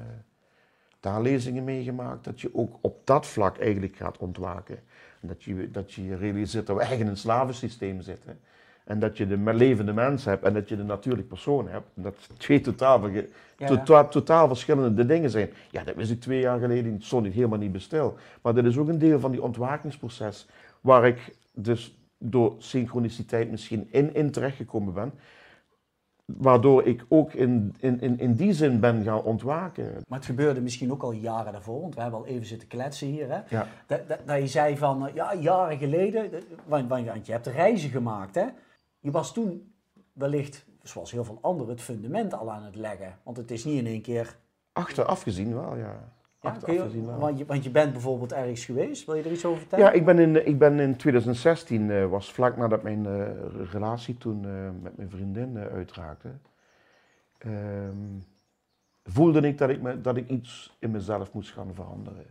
daar 1.00 1.22
lezingen 1.22 1.64
meegemaakt. 1.64 2.24
Dat 2.24 2.40
je 2.40 2.54
ook 2.54 2.78
op 2.80 3.06
dat 3.06 3.26
vlak 3.26 3.58
eigenlijk 3.58 3.96
gaat 3.96 4.18
ontwaken. 4.18 4.78
Dat 5.20 5.42
je, 5.42 5.70
dat 5.70 5.92
je 5.92 6.16
realiseert 6.16 6.66
dat 6.66 6.76
we 6.76 6.82
eigenlijk 6.82 7.10
in 7.10 7.16
een 7.16 7.22
slavensysteem 7.22 8.00
zitten. 8.00 8.38
En 8.84 8.98
dat 8.98 9.16
je 9.16 9.26
de 9.26 9.36
levende 9.54 9.92
mens 9.92 10.24
hebt 10.24 10.44
en 10.44 10.54
dat 10.54 10.68
je 10.68 10.76
de 10.76 10.82
natuurlijk 10.82 11.28
persoon 11.28 11.68
hebt. 11.68 11.86
En 11.96 12.02
dat 12.02 12.14
twee 12.36 12.60
totaal, 12.60 13.00
verge- 13.00 13.28
Ja, 13.56 13.66
tota- 13.66 14.04
totaal 14.04 14.48
verschillende 14.48 15.06
dingen 15.06 15.30
zijn. 15.30 15.50
Ja, 15.70 15.84
dat 15.84 15.94
wist 15.94 16.10
ik 16.10 16.20
twee 16.20 16.40
jaar 16.40 16.58
geleden, 16.58 17.02
stond 17.02 17.26
ik 17.26 17.32
helemaal 17.32 17.58
niet 17.58 17.72
bestil. 17.72 18.16
Maar 18.42 18.54
dat 18.54 18.64
is 18.64 18.76
ook 18.78 18.88
een 18.88 18.98
deel 18.98 19.20
van 19.20 19.30
die 19.30 19.42
ontwakingsproces, 19.42 20.46
waar 20.80 21.06
ik 21.06 21.34
dus 21.54 21.94
door 22.18 22.54
synchroniciteit 22.58 23.50
misschien 23.50 23.88
in, 23.90 24.14
in 24.14 24.30
terechtgekomen 24.30 24.94
ben. 24.94 25.12
Waardoor 26.38 26.86
ik 26.86 27.04
ook 27.08 27.32
in, 27.32 27.74
in, 27.78 28.00
in, 28.00 28.18
in 28.18 28.34
die 28.34 28.52
zin 28.52 28.80
ben 28.80 29.02
gaan 29.02 29.22
ontwaken. 29.22 29.84
Maar 30.08 30.18
het 30.18 30.26
gebeurde 30.26 30.60
misschien 30.60 30.92
ook 30.92 31.02
al 31.02 31.12
jaren 31.12 31.52
daarvoor, 31.52 31.80
want 31.80 31.94
we 31.94 32.00
hebben 32.00 32.20
al 32.20 32.26
even 32.26 32.46
zitten 32.46 32.68
kletsen 32.68 33.08
hier. 33.08 33.28
Hè? 33.28 33.40
Ja. 33.48 33.66
Dat, 33.86 34.08
dat, 34.08 34.18
dat 34.26 34.38
je 34.38 34.46
zei 34.46 34.76
van, 34.76 35.06
eh, 35.06 35.14
ja, 35.14 35.34
jaren 35.34 35.78
geleden, 35.78 36.32
eh, 36.32 36.40
want, 36.64 36.88
want 36.88 37.06
want 37.06 37.26
je 37.26 37.32
hebt 37.32 37.46
reizen 37.46 37.90
gemaakt. 37.90 38.34
Hè? 38.34 38.46
Je 38.98 39.10
was 39.10 39.32
toen 39.32 39.72
wellicht, 40.12 40.66
zoals 40.82 41.10
heel 41.10 41.24
veel 41.24 41.38
anderen, 41.40 41.72
het 41.72 41.82
fundament 41.82 42.34
al 42.34 42.50
aan 42.50 42.64
het 42.64 42.76
leggen. 42.76 43.18
Want 43.22 43.36
het 43.36 43.50
is 43.50 43.64
niet 43.64 43.78
in 43.78 43.86
één 43.86 44.02
keer... 44.02 44.36
Achteraf 44.72 45.22
gezien 45.22 45.54
wel, 45.54 45.76
ja. 45.76 46.12
Ja, 46.40 46.56
je- 46.66 47.02
want, 47.18 47.38
je, 47.38 47.44
want 47.44 47.64
je 47.64 47.70
bent 47.70 47.92
bijvoorbeeld 47.92 48.32
ergens 48.32 48.64
geweest. 48.64 49.06
Wil 49.06 49.14
je 49.14 49.22
er 49.22 49.32
iets 49.32 49.44
over 49.44 49.58
vertellen? 49.60 49.84
Ja, 49.84 49.90
ik 49.92 50.04
ben 50.04 50.18
in, 50.18 50.46
ik 50.46 50.58
ben 50.58 50.80
in 50.80 50.96
2016, 50.96 51.90
eh, 51.90 52.06
was 52.06 52.32
vlak 52.32 52.56
nadat 52.56 52.82
mijn 52.82 53.06
eh, 53.06 53.28
relatie 53.70 54.16
toen 54.18 54.44
eh, 54.44 54.50
met 54.82 54.96
mijn 54.96 55.10
vriendin 55.10 55.58
uitraakte, 55.58 56.28
ehm, 57.38 57.96
voelde 59.04 59.40
ik 59.40 59.58
dat, 59.58 59.70
ik 59.70 59.80
me, 59.82 60.00
dat 60.00 60.16
ik 60.16 60.28
iets 60.28 60.76
in 60.78 60.90
mezelf 60.90 61.32
moest 61.32 61.50
gaan 61.52 61.74
veranderen. 61.74 62.26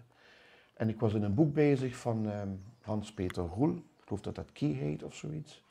En 0.74 0.90
ik 0.90 1.00
was 1.00 1.14
in 1.14 1.24
een 1.24 1.34
boek 1.34 1.54
bezig 1.54 1.96
van 1.96 2.30
ehm, 2.32 2.50
Hans-Peter 2.82 3.44
Roel, 3.56 3.72
ik 3.76 4.04
geloof 4.06 4.22
dat 4.22 4.36
dat 4.36 4.52
Key 4.52 4.70
heet 4.70 5.04
of 5.04 5.16
zoiets. 5.16 5.64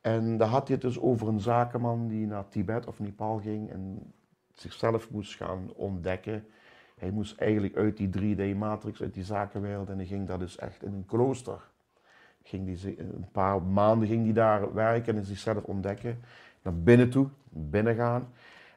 En 0.00 0.36
daar 0.36 0.48
had 0.48 0.66
hij 0.68 0.76
het 0.76 0.84
dus 0.84 1.00
over 1.00 1.28
een 1.28 1.40
zakenman 1.40 2.08
die 2.08 2.26
naar 2.26 2.48
Tibet 2.48 2.86
of 2.86 2.98
Nepal 2.98 3.38
ging 3.38 3.70
en 3.70 4.12
zichzelf 4.54 5.10
moest 5.10 5.36
gaan 5.36 5.70
ontdekken. 5.74 6.46
Hij 7.00 7.10
moest 7.10 7.40
eigenlijk 7.40 7.76
uit 7.76 7.96
die 7.96 8.08
3D-matrix, 8.08 9.02
uit 9.02 9.14
die 9.14 9.24
zakenwereld, 9.24 9.88
en 9.88 9.96
hij 9.96 10.06
ging 10.06 10.26
daar 10.26 10.38
dus 10.38 10.56
echt 10.56 10.82
in 10.82 10.92
een 10.92 11.06
klooster. 11.06 11.60
Ging 12.42 12.66
die, 12.66 13.00
een 13.00 13.28
paar 13.32 13.62
maanden 13.62 14.08
ging 14.08 14.24
hij 14.24 14.32
daar 14.32 14.74
werken 14.74 15.16
en 15.16 15.24
zichzelf 15.24 15.62
ontdekken. 15.62 16.20
Naar 16.62 16.74
binnen 16.74 17.10
toe, 17.10 17.28
binnen 17.48 17.94
gaan. 17.94 18.28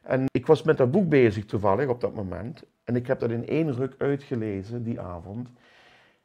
En 0.02 0.24
ik 0.30 0.46
was 0.46 0.62
met 0.62 0.76
dat 0.76 0.90
boek 0.90 1.08
bezig 1.08 1.44
toevallig 1.44 1.88
op 1.88 2.00
dat 2.00 2.14
moment. 2.14 2.62
En 2.84 2.96
ik 2.96 3.06
heb 3.06 3.20
dat 3.20 3.30
in 3.30 3.46
één 3.46 3.74
ruk 3.74 3.94
uitgelezen 3.98 4.82
die 4.82 5.00
avond. 5.00 5.48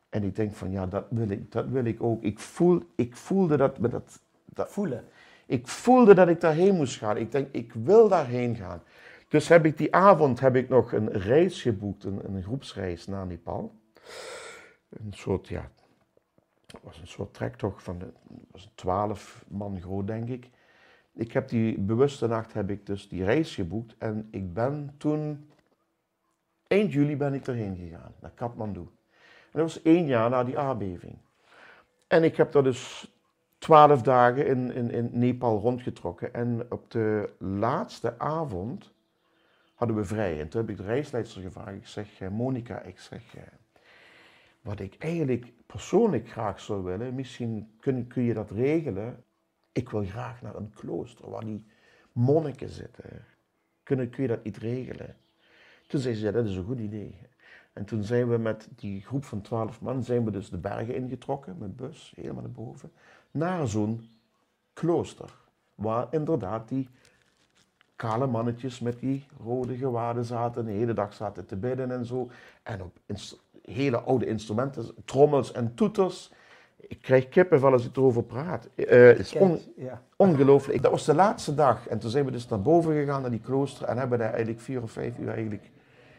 En 0.09 0.23
ik 0.23 0.35
denk 0.35 0.53
van 0.53 0.71
ja, 0.71 0.85
dat 0.85 1.05
wil 1.09 1.29
ik, 1.29 1.51
dat 1.51 1.67
wil 1.67 1.85
ik 1.85 2.03
ook. 2.03 2.23
Ik, 2.23 2.39
voel, 2.39 2.83
ik 2.95 3.15
voelde 3.15 3.57
dat, 3.57 3.77
dat, 3.79 4.19
dat 4.45 4.71
Voelen. 4.71 5.03
ik 5.45 5.67
voelde 5.67 6.13
dat 6.13 6.27
ik 6.27 6.41
daarheen 6.41 6.75
moest 6.75 6.97
gaan. 6.97 7.17
Ik 7.17 7.31
denk, 7.31 7.47
ik 7.51 7.73
wil 7.73 8.07
daarheen 8.07 8.55
gaan. 8.55 8.81
Dus 9.35 9.47
heb 9.47 9.65
ik 9.65 9.77
die 9.77 9.95
avond 9.95 10.39
heb 10.39 10.55
ik 10.55 10.69
nog 10.69 10.91
een 10.91 11.11
reis 11.11 11.61
geboekt, 11.61 12.03
een, 12.03 12.35
een 12.35 12.43
groepsreis 12.43 13.07
naar 13.07 13.25
Nepal. 13.25 13.75
Een 14.89 15.13
soort, 15.13 15.47
ja, 15.47 15.71
was 16.81 16.99
een 16.99 17.07
soort 17.07 17.33
trektocht 17.33 17.83
van, 17.83 17.99
de- 17.99 18.13
was 18.51 18.71
twaalf 18.75 19.45
man 19.47 19.81
groot, 19.81 20.07
denk 20.07 20.29
ik. 20.29 20.49
Ik 21.13 21.31
heb 21.31 21.47
die 21.47 21.79
bewuste 21.79 22.27
nacht 22.27 22.53
heb 22.53 22.69
ik 22.69 22.85
dus 22.85 23.09
die 23.09 23.23
reis 23.23 23.55
geboekt 23.55 23.95
en 23.97 24.27
ik 24.31 24.53
ben 24.53 24.93
toen, 24.97 25.49
eind 26.67 26.93
juli 26.93 27.17
ben 27.17 27.33
ik 27.33 27.47
erheen 27.47 27.75
gegaan, 27.75 28.13
naar 28.21 28.31
Kathmandu. 28.31 28.87
Dat 29.51 29.61
was 29.61 29.81
één 29.81 30.05
jaar 30.05 30.29
na 30.29 30.43
die 30.43 30.57
aardbeving. 30.57 31.17
En 32.07 32.23
ik 32.23 32.37
heb 32.37 32.51
daar 32.51 32.63
dus 32.63 33.11
twaalf 33.57 34.01
dagen 34.01 34.47
in, 34.47 34.71
in, 34.71 34.91
in 34.91 35.09
Nepal 35.11 35.59
rondgetrokken. 35.59 36.33
En 36.33 36.65
op 36.69 36.91
de 36.91 37.33
laatste 37.37 38.19
avond 38.19 38.93
hadden 39.75 39.97
we 39.97 40.05
vrij. 40.05 40.39
En 40.39 40.49
toen 40.49 40.61
heb 40.61 40.69
ik 40.69 40.77
de 40.77 40.83
reisleidster 40.83 41.41
gevraagd. 41.41 41.75
Ik 41.75 41.87
zeg, 41.87 42.19
eh, 42.19 42.29
Monica, 42.29 42.81
ik 42.81 42.99
zeg, 42.99 43.35
eh, 43.35 43.43
wat 44.61 44.79
ik 44.79 44.95
eigenlijk 44.97 45.53
persoonlijk 45.65 46.29
graag 46.29 46.59
zou 46.59 46.83
willen, 46.83 47.15
misschien 47.15 47.75
kun, 47.79 48.07
kun 48.07 48.23
je 48.23 48.33
dat 48.33 48.51
regelen. 48.51 49.23
Ik 49.71 49.89
wil 49.89 50.05
graag 50.05 50.41
naar 50.41 50.55
een 50.55 50.73
klooster 50.73 51.29
waar 51.29 51.45
die 51.45 51.65
monniken 52.11 52.69
zitten. 52.69 53.25
Kun, 53.83 54.09
kun 54.09 54.21
je 54.21 54.29
dat 54.29 54.43
niet 54.43 54.57
regelen? 54.57 55.15
Toen 55.87 55.99
zei 55.99 56.15
ze, 56.15 56.25
ja, 56.25 56.31
dat 56.31 56.45
is 56.45 56.55
een 56.55 56.65
goed 56.65 56.79
idee. 56.79 57.17
En 57.73 57.85
toen 57.85 58.03
zijn 58.03 58.29
we 58.29 58.37
met 58.37 58.69
die 58.75 59.01
groep 59.01 59.23
van 59.23 59.41
twaalf 59.41 59.81
man, 59.81 60.03
zijn 60.03 60.25
we 60.25 60.31
dus 60.31 60.49
de 60.49 60.57
bergen 60.57 60.95
ingetrokken 60.95 61.57
met 61.57 61.75
bus, 61.75 62.13
helemaal 62.15 62.41
naar 62.41 62.51
boven, 62.51 62.91
naar 63.31 63.67
zo'n 63.67 64.09
klooster. 64.73 65.35
Waar 65.75 66.07
inderdaad 66.11 66.69
die 66.69 66.89
kale 67.95 68.27
mannetjes 68.27 68.79
met 68.79 68.99
die 68.99 69.25
rode 69.43 69.75
gewaden 69.77 70.25
zaten, 70.25 70.65
de 70.65 70.71
hele 70.71 70.93
dag 70.93 71.13
zaten 71.13 71.45
te 71.45 71.55
bidden 71.55 71.91
en 71.91 72.05
zo. 72.05 72.29
En 72.63 72.81
op 72.81 72.97
hele 73.61 73.99
oude 73.99 74.25
instrumenten, 74.25 74.85
trommels 75.05 75.51
en 75.51 75.73
toeters. 75.73 76.31
Ik 76.87 77.01
krijg 77.01 77.29
kippenvel 77.29 77.71
als 77.71 77.85
ik 77.85 77.95
erover 77.95 78.23
praat. 78.23 78.69
Eh, 78.75 78.85
het 79.07 79.19
is 79.19 79.33
on- 79.35 79.49
Kijk, 79.49 79.69
ja. 79.75 80.01
Ongelooflijk. 80.15 80.81
Dat 80.81 80.91
was 80.91 81.05
de 81.05 81.13
laatste 81.15 81.55
dag. 81.55 81.87
En 81.87 81.99
toen 81.99 82.09
zijn 82.09 82.25
we 82.25 82.31
dus 82.31 82.47
naar 82.47 82.61
boven 82.61 82.93
gegaan, 82.93 83.21
naar 83.21 83.31
die 83.31 83.39
klooster. 83.39 83.87
En 83.87 83.97
hebben 83.97 84.19
daar 84.19 84.29
eigenlijk 84.29 84.59
vier 84.59 84.81
of 84.81 84.91
vijf 84.91 85.17
uur 85.17 85.29
eigenlijk 85.29 85.71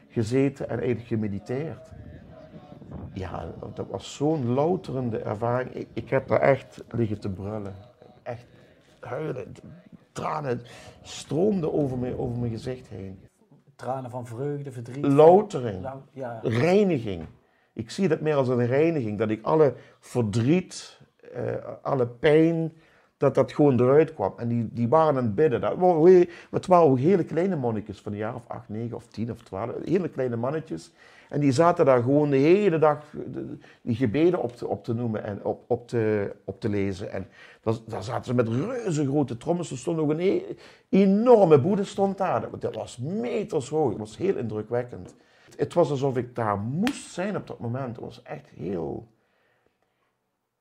gezeten 0.08 0.68
en 0.68 0.78
eigenlijk 0.78 1.08
gemediteerd. 1.08 1.88
Ja, 3.12 3.52
dat 3.74 3.86
was 3.90 4.14
zo'n 4.14 4.46
louterende 4.52 5.18
ervaring. 5.18 5.74
Ik, 5.74 5.88
ik 5.92 6.10
heb 6.10 6.28
daar 6.28 6.40
echt 6.40 6.84
liggen 6.90 7.20
te 7.20 7.30
brullen. 7.30 7.74
Echt 8.22 8.46
huilen. 9.00 9.52
Tranen 10.16 10.60
stroomden 11.02 11.72
over, 11.72 11.98
me, 11.98 12.18
over 12.18 12.38
mijn 12.38 12.52
gezicht 12.52 12.88
heen. 12.88 13.18
Tranen 13.74 14.10
van 14.10 14.26
vreugde, 14.26 14.72
verdriet. 14.72 15.06
Loutering. 15.06 15.88
Ja. 16.12 16.40
Reiniging. 16.42 17.24
Ik 17.72 17.90
zie 17.90 18.08
dat 18.08 18.20
meer 18.20 18.34
als 18.34 18.48
een 18.48 18.66
reiniging. 18.66 19.18
Dat 19.18 19.30
ik 19.30 19.44
alle 19.44 19.74
verdriet, 20.00 21.00
eh, 21.32 21.54
alle 21.82 22.06
pijn, 22.06 22.72
dat 23.16 23.34
dat 23.34 23.52
gewoon 23.52 23.80
eruit 23.80 24.14
kwam. 24.14 24.32
En 24.36 24.48
die, 24.48 24.68
die 24.72 24.88
waren 24.88 25.16
aan 25.16 25.24
het 25.24 25.34
bidden. 25.34 25.60
Dat, 25.60 25.76
het 26.50 26.66
waren 26.66 26.86
ook 26.86 26.98
hele 26.98 27.24
kleine 27.24 27.56
mannetjes 27.56 28.00
van 28.00 28.12
een 28.12 28.18
jaar 28.18 28.34
of 28.34 28.44
acht, 28.46 28.68
negen 28.68 28.96
of 28.96 29.06
tien 29.06 29.30
of 29.30 29.42
twaalf. 29.42 29.74
Hele 29.84 30.08
kleine 30.08 30.36
mannetjes. 30.36 30.92
En 31.28 31.40
die 31.40 31.52
zaten 31.52 31.84
daar 31.84 32.02
gewoon 32.02 32.30
de 32.30 32.36
hele 32.36 32.78
dag 32.78 33.04
die 33.82 33.94
gebeden 33.94 34.42
op 34.42 34.56
te, 34.56 34.66
op 34.66 34.84
te 34.84 34.94
noemen 34.94 35.24
en 35.24 35.44
op, 35.44 35.64
op, 35.66 35.88
te, 35.88 36.32
op 36.44 36.60
te 36.60 36.68
lezen. 36.68 37.12
En 37.12 37.26
daar, 37.86 38.02
zaten 38.02 38.24
ze 38.24 38.34
met 38.34 38.48
reuze 38.48 39.06
grote 39.06 39.36
trommels. 39.36 39.70
Er 39.70 39.78
stond 39.78 39.98
ook 39.98 40.10
een 40.10 40.20
e- 40.20 40.42
enorme 40.88 41.60
boede 41.60 41.84
stond 41.84 42.18
daar. 42.18 42.40
Dat, 42.40 42.60
dat 42.60 42.74
was 42.74 42.96
meters 42.98 43.68
hoog. 43.68 43.88
Het 43.88 43.98
was 43.98 44.16
heel 44.16 44.36
indrukwekkend. 44.36 45.14
Het 45.56 45.74
was 45.74 45.90
alsof 45.90 46.16
ik 46.16 46.34
daar 46.34 46.58
moest 46.58 47.12
zijn 47.12 47.36
op 47.36 47.46
dat 47.46 47.58
moment. 47.58 47.96
Het 47.96 48.04
was 48.04 48.22
echt 48.22 48.48
heel, 48.56 49.06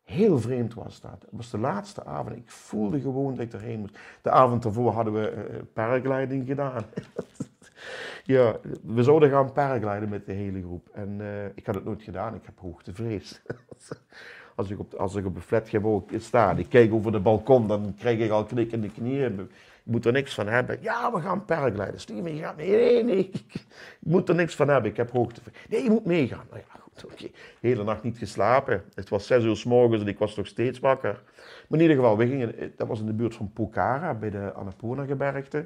heel 0.05 0.39
vreemd 0.39 0.73
was 0.73 1.01
dat. 1.01 1.17
Het 1.19 1.29
was 1.31 1.51
de 1.51 1.57
laatste 1.57 2.05
avond. 2.05 2.35
Ik 2.35 2.49
voelde 2.49 3.01
gewoon 3.01 3.35
dat 3.35 3.45
ik 3.45 3.53
erheen 3.53 3.79
moest. 3.79 3.97
De 4.21 4.29
avond 4.29 4.63
daarvoor 4.63 4.91
hadden 4.91 5.13
we 5.13 5.29
eh, 5.29 5.55
paragliding 5.73 6.47
gedaan. 6.47 6.83
ja, 8.23 8.55
we 8.83 9.03
zouden 9.03 9.29
gaan 9.29 9.51
paragliden 9.51 10.09
met 10.09 10.25
de 10.25 10.33
hele 10.33 10.61
groep. 10.61 10.89
En 10.93 11.21
eh, 11.21 11.45
ik 11.55 11.65
had 11.65 11.75
het 11.75 11.83
nooit 11.83 12.03
gedaan. 12.03 12.35
Ik 12.35 12.45
heb 12.45 12.59
hoogtevrees. 12.59 13.41
Als 14.55 14.69
ik, 14.69 14.79
op, 14.79 14.93
als 14.93 15.15
ik 15.15 15.25
op 15.25 15.35
een 15.35 15.41
flatgebouw 15.41 16.05
sta, 16.17 16.51
ik 16.51 16.69
kijk 16.69 16.93
over 16.93 17.11
de 17.11 17.19
balkon, 17.19 17.67
dan 17.67 17.95
krijg 17.97 18.19
ik 18.19 18.31
al 18.31 18.45
knikkende 18.45 18.89
knieën. 18.89 19.39
Ik 19.39 19.49
moet 19.83 20.05
er 20.05 20.11
niks 20.11 20.33
van 20.33 20.47
hebben. 20.47 20.77
Ja, 20.81 21.11
we 21.11 21.21
gaan 21.21 21.45
paragliden. 21.45 21.99
Steven, 21.99 22.35
je 22.35 22.41
gaat 22.41 22.55
mee. 22.55 22.69
Nee, 22.69 23.03
nee, 23.03 23.29
ik 23.33 23.65
moet 23.99 24.29
er 24.29 24.35
niks 24.35 24.55
van 24.55 24.67
hebben. 24.67 24.91
Ik 24.91 24.97
heb 24.97 25.11
hoogtevrees. 25.11 25.53
Nee, 25.69 25.83
je 25.83 25.89
moet 25.89 26.05
meegaan. 26.05 26.45
Nou 26.49 26.61
ja, 26.73 26.84
oké. 27.11 27.27
Hele 27.59 27.83
nacht 27.83 28.03
niet 28.03 28.17
geslapen. 28.17 28.83
Het 28.93 29.09
was 29.09 29.27
zes 29.27 29.43
uur 29.43 29.55
s 29.55 29.63
morgens 29.63 30.01
en 30.01 30.07
ik 30.07 30.19
was 30.19 30.35
nog 30.35 30.47
steeds 30.47 30.79
wakker. 30.79 31.21
Maar 31.67 31.79
in 31.79 31.81
ieder 31.81 31.95
geval, 31.95 32.17
we 32.17 32.27
gingen, 32.27 32.73
dat 32.75 32.87
was 32.87 32.99
in 32.99 33.05
de 33.05 33.13
buurt 33.13 33.35
van 33.35 33.51
Pokhara, 33.53 34.13
bij 34.13 34.29
de 34.29 34.51
Annapurna-gebergte. 34.53 35.65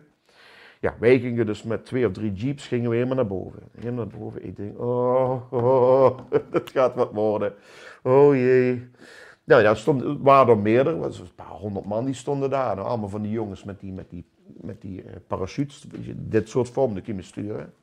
Ja, 0.79 0.95
wij 0.99 1.19
gingen 1.19 1.45
dus 1.45 1.63
met 1.63 1.85
twee 1.85 2.05
of 2.05 2.11
drie 2.11 2.33
jeeps 2.33 2.67
gingen 2.67 2.89
we 2.89 2.95
helemaal 2.95 3.15
naar 3.15 3.27
boven. 3.27 3.59
Helemaal 3.79 4.05
naar 4.05 4.19
boven. 4.19 4.45
Ik 4.45 4.55
denk, 4.55 4.79
oh, 4.79 5.53
oh, 5.53 6.03
oh, 6.03 6.19
dat 6.51 6.69
gaat 6.69 6.95
wat 6.95 7.11
worden. 7.11 7.53
Oh 8.03 8.35
jee. 8.35 8.89
Nou 9.43 9.61
ja, 9.61 9.75
stond, 9.75 10.03
waren 10.21 10.55
er 10.55 10.61
meerdere, 10.61 10.95
er 10.95 11.01
was 11.01 11.19
een 11.19 11.35
paar 11.35 11.47
honderd 11.47 11.85
man 11.85 12.05
die 12.05 12.13
stonden 12.13 12.49
daar. 12.49 12.75
Nou, 12.75 12.87
allemaal 12.87 13.09
van 13.09 13.21
die 13.21 13.31
jongens 13.31 13.63
met 13.63 13.79
die, 13.79 13.93
met 13.93 14.09
die, 14.09 14.25
met 14.61 14.81
die 14.81 15.03
eh, 15.03 15.15
parachutes, 15.27 15.85
dit 16.15 16.49
soort 16.49 16.69
vorm, 16.69 16.93
dat 16.93 17.03
kun 17.03 17.15
je 17.15 17.21
sturen. 17.21 17.73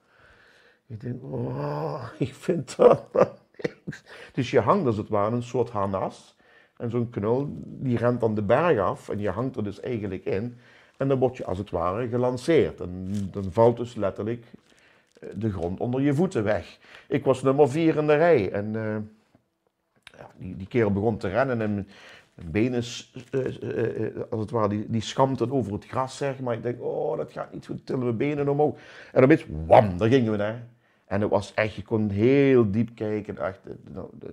Ik 0.89 1.01
denk, 1.01 1.23
oh, 1.23 2.05
ik 2.19 2.35
vind 2.35 2.77
dat 2.77 3.37
niks. 3.57 4.03
Dus 4.33 4.51
je 4.51 4.61
hangt 4.61 4.87
als 4.87 4.97
het 4.97 5.09
ware 5.09 5.35
een 5.35 5.43
soort 5.43 5.71
harnas. 5.71 6.37
En 6.77 6.91
zo'n 6.91 7.11
knul, 7.11 7.49
die 7.65 7.97
rent 7.97 8.21
dan 8.21 8.35
de 8.35 8.43
berg 8.43 8.79
af 8.79 9.09
en 9.09 9.19
je 9.19 9.31
hangt 9.31 9.57
er 9.57 9.65
dus 9.65 9.81
eigenlijk 9.81 10.25
in. 10.25 10.57
En 10.97 11.09
dan 11.09 11.19
word 11.19 11.37
je 11.37 11.45
als 11.45 11.59
het 11.59 11.71
ware 11.71 12.09
gelanceerd. 12.09 12.81
En 12.81 13.13
dan 13.31 13.53
valt 13.53 13.77
dus 13.77 13.95
letterlijk 13.95 14.45
eh, 15.21 15.29
de 15.35 15.53
grond 15.53 15.81
onder 15.81 16.01
je 16.01 16.15
voeten 16.15 16.45
weg. 16.45 16.79
Ik 17.09 17.25
was 17.25 17.43
nummer 17.43 17.71
vier 17.71 17.97
in 17.97 18.07
de 18.07 18.15
rij. 18.15 18.53
En 18.53 18.77
eh, 18.77 18.97
ja, 20.19 20.31
die, 20.37 20.57
die 20.57 20.67
kerel 20.67 20.93
begon 20.93 21.17
te 21.17 21.29
rennen 21.29 21.61
en 21.61 21.75
mijn, 21.75 21.89
mijn 22.35 22.51
benen, 22.51 22.83
uh, 23.31 24.23
als 24.31 24.41
het 24.41 24.51
ware, 24.51 24.69
die, 24.69 24.85
die 24.89 25.01
schampten 25.01 25.51
over 25.51 25.73
het 25.73 25.87
gras, 25.87 26.17
zeg 26.17 26.41
maar. 26.41 26.55
Ik 26.55 26.63
denk, 26.63 26.83
oh, 26.83 27.17
dat 27.17 27.33
gaat 27.33 27.53
niet 27.53 27.67
goed, 27.67 27.87
tillen 27.87 28.07
we 28.07 28.13
benen 28.13 28.49
omhoog. 28.49 28.79
En 29.13 29.21
dan 29.21 29.29
weet 29.29 29.47
wam, 29.67 29.99
daar 29.99 30.09
gingen 30.09 30.31
we 30.31 30.37
naar. 30.37 30.67
En 31.07 31.21
het 31.21 31.31
was 31.31 31.55
echt, 31.55 31.75
je 31.75 31.83
kon 31.83 32.09
heel 32.11 32.71
diep 32.71 32.91
kijken. 32.95 33.39
Echt, 33.39 33.61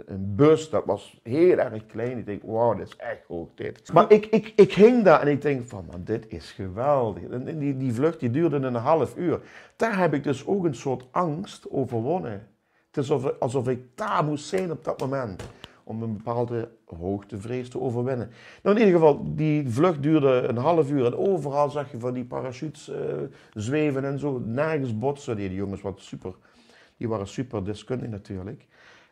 een 0.06 0.36
bus, 0.36 0.70
dat 0.70 0.86
was 0.86 1.20
heel 1.24 1.58
erg 1.58 1.86
klein. 1.86 2.18
Ik 2.18 2.26
denk, 2.26 2.42
wauw, 2.44 2.74
dit 2.74 2.88
is 2.88 2.96
echt 2.96 3.24
hoog 3.28 3.48
dit. 3.56 3.94
Maar 3.94 4.12
ik, 4.12 4.26
ik, 4.26 4.54
ik 4.56 4.74
hing 4.74 5.04
daar 5.04 5.22
en 5.22 5.28
ik 5.28 5.42
denk 5.42 5.68
van, 5.68 5.86
man, 5.92 6.04
dit 6.04 6.26
is 6.28 6.52
geweldig. 6.52 7.24
En 7.24 7.60
die, 7.60 7.78
die 7.78 7.94
vlucht 7.94 8.20
die 8.20 8.30
duurde 8.30 8.56
een 8.56 8.76
half 8.76 9.18
uur. 9.18 9.42
Daar 9.76 9.98
heb 9.98 10.14
ik 10.14 10.24
dus 10.24 10.46
ook 10.46 10.66
een 10.66 10.76
soort 10.76 11.06
angst 11.12 11.70
overwonnen. 11.70 12.48
Het 12.88 13.04
is 13.04 13.12
alsof, 13.12 13.40
alsof 13.40 13.68
ik 13.68 13.82
daar 13.96 14.24
moest 14.24 14.46
zijn 14.46 14.72
op 14.72 14.84
dat 14.84 15.00
moment. 15.00 15.44
Om 15.84 16.04
een 16.04 16.18
bepaalde 16.18 16.70
hoogtevrees 16.86 17.70
te 17.70 17.80
overwinnen. 17.80 18.32
Nou, 18.64 18.76
in 18.76 18.86
ieder 18.86 19.00
geval, 19.00 19.36
die 19.36 19.70
vlucht 19.70 20.04
duurde 20.04 20.28
een 20.48 20.58
half 20.58 20.90
uur. 20.90 21.06
En 21.06 21.18
overal 21.18 21.70
zag 21.70 21.92
je 21.92 22.00
van 22.00 22.14
die 22.14 22.26
parachutes 22.26 22.90
uh, 22.90 22.96
zweven 23.54 24.06
en 24.06 24.20
zo. 24.20 24.42
Nergens 24.46 24.98
botsen. 24.98 25.36
Die 25.36 25.54
jongens 25.54 25.82
wat 25.82 26.00
super 26.00 26.34
die 27.04 27.12
waren 27.12 27.28
super 27.28 27.66
deskundig 27.66 28.10
natuurlijk. 28.10 28.68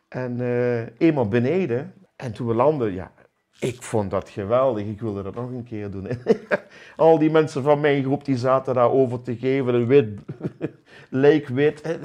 En 0.08 0.40
uh, 0.40 1.00
eenmaal 1.00 1.28
beneden, 1.28 1.94
en 2.16 2.32
toen 2.32 2.46
we 2.46 2.54
landden, 2.54 2.92
ja, 2.92 3.12
ik 3.60 3.82
vond 3.82 4.10
dat 4.10 4.28
geweldig. 4.28 4.86
Ik 4.86 5.00
wilde 5.00 5.22
dat 5.22 5.34
nog 5.34 5.50
een 5.50 5.64
keer 5.64 5.90
doen. 5.90 6.08
Al 6.96 7.18
die 7.18 7.30
mensen 7.30 7.62
van 7.62 7.80
mijn 7.80 8.02
groep 8.02 8.24
die 8.24 8.36
zaten 8.36 8.74
daar 8.74 8.90
over 8.90 9.22
te 9.22 9.36
geven. 9.36 9.74
Een 9.74 9.86
wit, 9.86 10.20
leek 11.24 11.48
wit. 11.48 11.98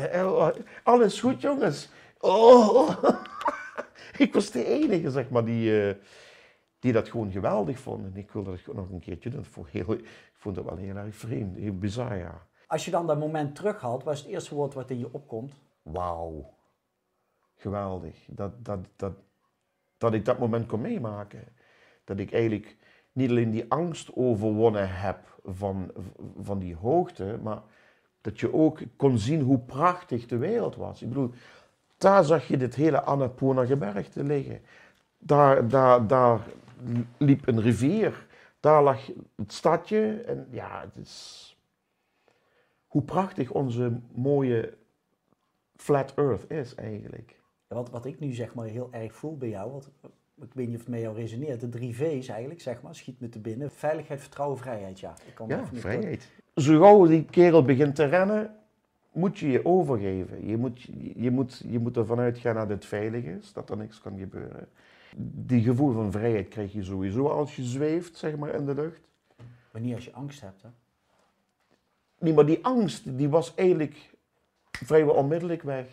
Alles 0.83 1.19
goed, 1.19 1.41
jongens. 1.41 1.89
Oh. 2.19 2.89
ik 4.25 4.33
was 4.33 4.51
de 4.51 4.65
enige, 4.65 5.09
zeg 5.09 5.29
maar, 5.29 5.45
die, 5.45 5.87
uh, 5.87 5.93
die 6.79 6.93
dat 6.93 7.09
gewoon 7.09 7.31
geweldig 7.31 7.79
vond. 7.79 8.17
Ik 8.17 8.31
wilde 8.31 8.51
dat 8.65 8.75
nog 8.75 8.89
een 8.89 8.99
keertje 8.99 9.29
doen. 9.29 9.45
Ik 9.71 10.01
vond 10.33 10.55
dat 10.55 10.65
wel 10.65 10.77
heel 10.77 10.95
erg 10.95 11.15
vreemd, 11.15 11.57
heel 11.57 11.77
bizar. 11.77 12.45
Als 12.67 12.85
je 12.85 12.91
dan 12.91 13.07
dat 13.07 13.19
moment 13.19 13.55
terughaalt, 13.55 14.03
wat 14.03 14.13
is 14.13 14.19
het 14.19 14.29
eerste 14.29 14.55
woord 14.55 14.73
wat 14.73 14.89
in 14.89 14.99
je 14.99 15.13
opkomt? 15.13 15.53
Wauw, 15.91 16.53
geweldig. 17.55 18.25
Dat, 18.27 18.65
dat, 18.65 18.79
dat, 18.95 19.13
dat 19.97 20.13
ik 20.13 20.25
dat 20.25 20.39
moment 20.39 20.65
kon 20.65 20.81
meemaken. 20.81 21.43
Dat 22.03 22.19
ik 22.19 22.31
eigenlijk 22.33 22.77
niet 23.11 23.29
alleen 23.29 23.51
die 23.51 23.65
angst 23.71 24.15
overwonnen 24.15 24.89
heb 24.99 25.39
van, 25.43 25.91
van 26.41 26.59
die 26.59 26.75
hoogte, 26.75 27.39
maar 27.43 27.61
dat 28.21 28.39
je 28.39 28.53
ook 28.53 28.79
kon 28.95 29.17
zien 29.17 29.41
hoe 29.41 29.59
prachtig 29.59 30.25
de 30.25 30.37
wereld 30.37 30.75
was. 30.75 31.01
Ik 31.01 31.07
bedoel, 31.07 31.31
daar 31.97 32.23
zag 32.23 32.47
je 32.47 32.57
dit 32.57 32.75
hele 32.75 33.01
Annapurna 33.01 33.65
gebergte 33.65 34.23
liggen. 34.23 34.61
Daar, 35.17 35.67
daar, 35.67 36.07
daar 36.07 36.39
liep 37.17 37.47
een 37.47 37.61
rivier. 37.61 38.25
Daar 38.59 38.83
lag 38.83 39.07
het 39.35 39.53
stadje. 39.53 40.21
En 40.21 40.47
ja, 40.51 40.81
het 40.81 41.05
is... 41.05 41.43
Hoe 42.87 43.01
prachtig 43.01 43.51
onze 43.51 43.99
mooie 44.13 44.77
flat 45.77 46.13
earth 46.15 46.51
is 46.51 46.75
eigenlijk. 46.75 47.39
Wat, 47.67 47.89
wat 47.89 48.05
ik 48.05 48.19
nu 48.19 48.33
zeg 48.33 48.53
maar 48.53 48.65
heel 48.65 48.87
erg 48.91 49.15
voel 49.15 49.37
bij 49.37 49.49
jou, 49.49 49.71
wat, 49.71 49.91
ik 50.41 50.53
weet 50.53 50.67
niet 50.67 50.75
of 50.75 50.81
het 50.81 50.89
met 50.89 51.01
jou 51.01 51.15
resoneert, 51.15 51.59
de 51.59 51.69
drie 51.69 51.95
V's 51.95 52.27
eigenlijk, 52.27 52.61
zeg 52.61 52.81
maar, 52.81 52.95
schiet 52.95 53.19
me 53.19 53.29
te 53.29 53.39
binnen. 53.39 53.71
Veiligheid, 53.71 54.19
vertrouwen, 54.19 54.57
vrijheid, 54.57 54.99
ja. 54.99 55.15
Ik 55.27 55.35
kan 55.35 55.47
ja, 55.47 55.65
vrijheid. 55.73 56.31
Zo 56.55 56.79
gauw 56.79 57.05
die 57.05 57.25
kerel 57.25 57.63
begint 57.63 57.95
te 57.95 58.05
rennen, 58.05 58.55
moet 59.11 59.37
je 59.37 59.49
je 59.49 59.65
overgeven. 59.65 60.47
Je 60.47 60.57
moet, 60.57 60.81
je 61.15 61.31
moet, 61.31 61.63
je 61.67 61.79
moet 61.79 61.97
ervan 61.97 62.19
uitgaan 62.19 62.55
dat 62.55 62.69
het 62.69 62.85
veilig 62.85 63.23
is, 63.23 63.53
dat 63.53 63.69
er 63.69 63.77
niks 63.77 64.01
kan 64.01 64.17
gebeuren. 64.17 64.67
Die 65.17 65.61
gevoel 65.61 65.93
van 65.93 66.11
vrijheid 66.11 66.47
krijg 66.47 66.73
je 66.73 66.83
sowieso 66.83 67.27
als 67.27 67.55
je 67.55 67.63
zweeft, 67.63 68.17
zeg 68.17 68.37
maar, 68.37 68.55
in 68.55 68.65
de 68.65 68.73
lucht. 68.73 69.01
Maar 69.71 69.81
niet 69.81 69.95
als 69.95 70.05
je 70.05 70.13
angst 70.13 70.41
hebt, 70.41 70.61
hè? 70.61 70.69
Nee, 72.19 72.33
maar 72.33 72.45
die 72.45 72.65
angst, 72.65 73.17
die 73.17 73.29
was 73.29 73.55
eigenlijk 73.55 74.16
vrijwel 74.85 75.13
onmiddellijk 75.13 75.63
weg. 75.63 75.87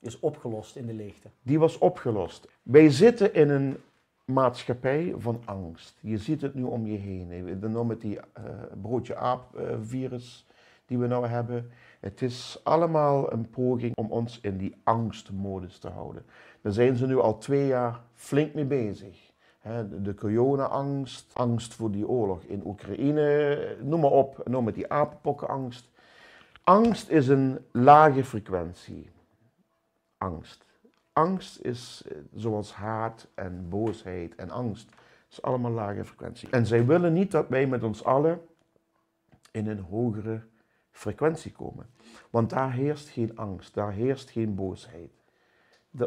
Is 0.00 0.20
opgelost 0.20 0.76
in 0.76 0.86
de 0.86 0.94
leegte. 0.94 1.28
Die 1.42 1.58
was 1.58 1.78
opgelost. 1.78 2.48
Wij 2.62 2.90
zitten 2.90 3.34
in 3.34 3.48
een 3.48 3.76
maatschappij 4.24 5.14
van 5.16 5.42
angst. 5.44 5.98
Je 6.00 6.18
ziet 6.18 6.40
het 6.40 6.54
nu 6.54 6.62
om 6.62 6.86
je 6.86 6.98
heen. 6.98 7.60
Dan 7.60 7.86
met 7.86 8.00
die 8.00 8.16
uh, 8.16 8.22
broodje 8.82 9.16
aap 9.16 9.60
virus 9.82 10.46
die 10.86 10.98
we 10.98 11.06
nou 11.06 11.26
hebben. 11.26 11.70
Het 12.00 12.22
is 12.22 12.60
allemaal 12.62 13.32
een 13.32 13.50
poging 13.50 13.96
om 13.96 14.10
ons 14.10 14.40
in 14.40 14.56
die 14.56 14.74
angstmodus 14.84 15.78
te 15.78 15.88
houden. 15.88 16.24
Daar 16.60 16.72
zijn 16.72 16.96
ze 16.96 17.06
nu 17.06 17.18
al 17.18 17.38
twee 17.38 17.66
jaar 17.66 18.00
flink 18.14 18.54
mee 18.54 18.64
bezig. 18.64 19.30
de 20.02 20.14
corona-angst, 20.14 21.30
angst 21.32 21.74
voor 21.74 21.90
die 21.90 22.08
oorlog 22.08 22.42
in 22.42 22.62
Oekraïne, 22.66 23.76
noem 23.82 24.00
maar 24.00 24.10
op. 24.10 24.48
noem 24.48 24.64
met 24.64 24.74
die 24.74 24.92
apenpokkenangst. 24.92 25.90
Angst 26.64 27.08
is 27.08 27.28
een 27.28 27.58
lage 27.72 28.24
frequentie. 28.24 29.10
Angst. 30.18 30.64
Angst 31.12 31.60
is 31.60 32.02
eh, 32.08 32.16
zoals 32.34 32.72
haat 32.72 33.26
en 33.34 33.68
boosheid 33.68 34.34
en 34.34 34.50
angst. 34.50 34.90
Het 34.90 35.30
is 35.30 35.42
allemaal 35.42 35.70
lage 35.70 36.04
frequentie. 36.04 36.50
En 36.50 36.66
zij 36.66 36.86
willen 36.86 37.12
niet 37.12 37.30
dat 37.30 37.48
wij 37.48 37.66
met 37.66 37.82
ons 37.82 38.04
allen 38.04 38.40
in 39.50 39.66
een 39.66 39.80
hogere 39.80 40.40
frequentie 40.90 41.52
komen. 41.52 41.86
Want 42.30 42.50
daar 42.50 42.72
heerst 42.72 43.08
geen 43.08 43.36
angst, 43.36 43.74
daar 43.74 43.92
heerst 43.92 44.30
geen 44.30 44.54
boosheid. 44.54 45.10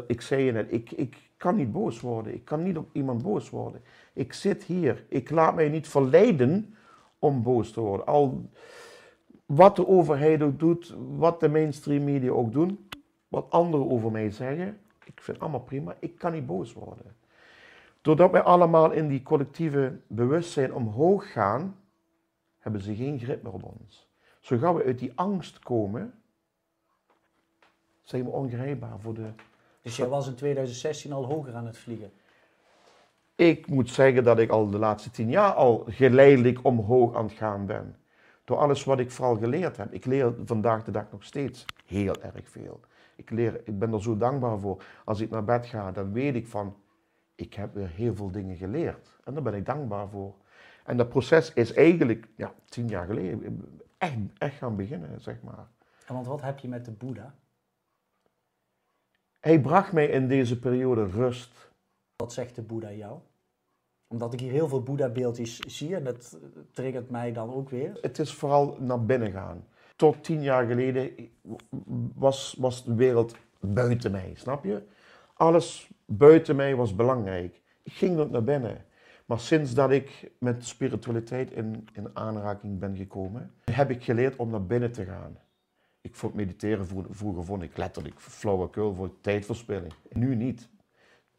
ik 0.06 0.20
zei 0.20 0.42
je 0.42 0.52
net, 0.52 0.72
ik, 0.72 0.90
ik 0.90 1.30
kan 1.36 1.56
niet 1.56 1.72
boos 1.72 2.00
worden. 2.00 2.34
Ik 2.34 2.44
kan 2.44 2.62
niet 2.62 2.76
op 2.76 2.88
iemand 2.92 3.22
boos 3.22 3.50
worden. 3.50 3.82
Ik 4.12 4.32
zit 4.32 4.64
hier. 4.64 5.04
Ik 5.08 5.30
laat 5.30 5.54
mij 5.54 5.68
niet 5.68 5.88
verleiden 5.88 6.74
om 7.18 7.42
boos 7.42 7.72
te 7.72 7.80
worden. 7.80 8.06
Al 8.06 8.50
wat 9.46 9.76
de 9.76 9.86
overheid 9.86 10.42
ook 10.42 10.58
doet, 10.58 10.94
wat 11.16 11.40
de 11.40 11.48
mainstream 11.48 12.04
media 12.04 12.30
ook 12.30 12.52
doen, 12.52 12.88
wat 13.28 13.46
anderen 13.50 13.90
over 13.90 14.10
mij 14.10 14.30
zeggen, 14.30 14.78
ik 15.04 15.20
vind 15.20 15.40
allemaal 15.40 15.60
prima, 15.60 15.96
ik 15.98 16.18
kan 16.18 16.32
niet 16.32 16.46
boos 16.46 16.72
worden. 16.72 17.16
Doordat 18.00 18.30
wij 18.30 18.42
allemaal 18.42 18.90
in 18.90 19.08
die 19.08 19.22
collectieve 19.22 19.98
bewustzijn 20.06 20.74
omhoog 20.74 21.32
gaan, 21.32 21.76
hebben 22.58 22.80
ze 22.80 22.94
geen 22.94 23.18
grip 23.18 23.42
meer 23.42 23.52
op 23.52 23.62
ons. 23.80 24.08
Zo 24.40 24.58
gaan 24.58 24.74
we 24.74 24.84
uit 24.84 24.98
die 24.98 25.12
angst 25.14 25.58
komen, 25.58 26.14
zijn 28.02 28.24
we 28.24 28.30
ongrijpbaar 28.30 29.00
voor 29.00 29.14
de... 29.14 29.28
Dus 29.82 29.96
jij 29.96 30.08
was 30.08 30.26
in 30.26 30.34
2016 30.34 31.12
al 31.12 31.24
hoger 31.24 31.54
aan 31.54 31.66
het 31.66 31.78
vliegen? 31.78 32.12
Ik 33.34 33.66
moet 33.66 33.90
zeggen 33.90 34.24
dat 34.24 34.38
ik 34.38 34.50
al 34.50 34.70
de 34.70 34.78
laatste 34.78 35.10
tien 35.10 35.30
jaar 35.30 35.52
al 35.52 35.84
geleidelijk 35.88 36.58
omhoog 36.62 37.14
aan 37.14 37.24
het 37.24 37.36
gaan 37.36 37.66
ben. 37.66 37.96
Door 38.46 38.56
alles 38.56 38.84
wat 38.84 38.98
ik 38.98 39.10
vooral 39.10 39.36
geleerd 39.36 39.76
heb. 39.76 39.92
Ik 39.92 40.04
leer 40.04 40.34
vandaag 40.44 40.84
de 40.84 40.90
dag 40.90 41.10
nog 41.10 41.24
steeds 41.24 41.64
heel 41.86 42.22
erg 42.22 42.48
veel. 42.48 42.80
Ik, 43.16 43.30
leer, 43.30 43.60
ik 43.64 43.78
ben 43.78 43.92
er 43.92 44.02
zo 44.02 44.16
dankbaar 44.16 44.58
voor. 44.58 44.82
Als 45.04 45.20
ik 45.20 45.30
naar 45.30 45.44
bed 45.44 45.66
ga, 45.66 45.92
dan 45.92 46.12
weet 46.12 46.34
ik 46.34 46.46
van, 46.46 46.76
ik 47.34 47.54
heb 47.54 47.74
weer 47.74 47.88
heel 47.88 48.14
veel 48.14 48.30
dingen 48.30 48.56
geleerd. 48.56 49.18
En 49.24 49.34
daar 49.34 49.42
ben 49.42 49.54
ik 49.54 49.66
dankbaar 49.66 50.08
voor. 50.08 50.34
En 50.84 50.96
dat 50.96 51.08
proces 51.08 51.52
is 51.52 51.72
eigenlijk, 51.72 52.28
ja, 52.36 52.54
tien 52.64 52.88
jaar 52.88 53.06
geleden, 53.06 53.64
echt, 53.98 54.16
echt 54.38 54.56
gaan 54.56 54.76
beginnen, 54.76 55.20
zeg 55.20 55.42
maar. 55.42 55.68
En 56.06 56.14
want 56.14 56.26
wat 56.26 56.42
heb 56.42 56.58
je 56.58 56.68
met 56.68 56.84
de 56.84 56.92
Boeddha? 56.92 57.34
Hij 59.40 59.60
bracht 59.60 59.92
mij 59.92 60.06
in 60.06 60.28
deze 60.28 60.58
periode 60.58 61.06
rust. 61.06 61.70
Wat 62.16 62.32
zegt 62.32 62.54
de 62.54 62.62
Boeddha 62.62 62.92
jou? 62.92 63.18
Omdat 64.08 64.32
ik 64.32 64.40
hier 64.40 64.50
heel 64.50 64.68
veel 64.68 64.82
Boeddha-beeldjes 64.82 65.58
zie 65.58 65.96
en 65.96 66.04
dat 66.04 66.38
triggert 66.72 67.10
mij 67.10 67.32
dan 67.32 67.54
ook 67.54 67.70
weer. 67.70 67.98
Het 68.00 68.18
is 68.18 68.32
vooral 68.32 68.76
naar 68.80 69.04
binnen 69.04 69.32
gaan. 69.32 69.64
Tot 69.96 70.24
tien 70.24 70.42
jaar 70.42 70.66
geleden 70.66 71.10
was, 72.14 72.56
was 72.58 72.84
de 72.84 72.94
wereld 72.94 73.36
buiten 73.60 74.10
mij, 74.10 74.32
snap 74.34 74.64
je? 74.64 74.82
Alles 75.34 75.90
buiten 76.04 76.56
mij 76.56 76.76
was 76.76 76.94
belangrijk. 76.94 77.62
Ik 77.82 77.92
ging 77.92 78.18
ook 78.18 78.30
naar 78.30 78.44
binnen. 78.44 78.84
Maar 79.26 79.40
sinds 79.40 79.74
dat 79.74 79.90
ik 79.90 80.30
met 80.38 80.66
spiritualiteit 80.66 81.50
in, 81.50 81.88
in 81.92 82.10
aanraking 82.12 82.78
ben 82.78 82.96
gekomen, 82.96 83.52
heb 83.64 83.90
ik 83.90 84.04
geleerd 84.04 84.36
om 84.36 84.50
naar 84.50 84.66
binnen 84.66 84.92
te 84.92 85.04
gaan. 85.04 85.38
Ik 86.00 86.14
vond 86.14 86.34
mediteren 86.34 86.86
vroeger 87.10 87.44
vond 87.44 87.62
ik 87.62 87.76
letterlijk 87.76 88.20
flauwekul 88.20 88.94
voor 88.94 89.20
tijdverspilling. 89.20 89.92
Nu 90.12 90.34
niet. 90.34 90.68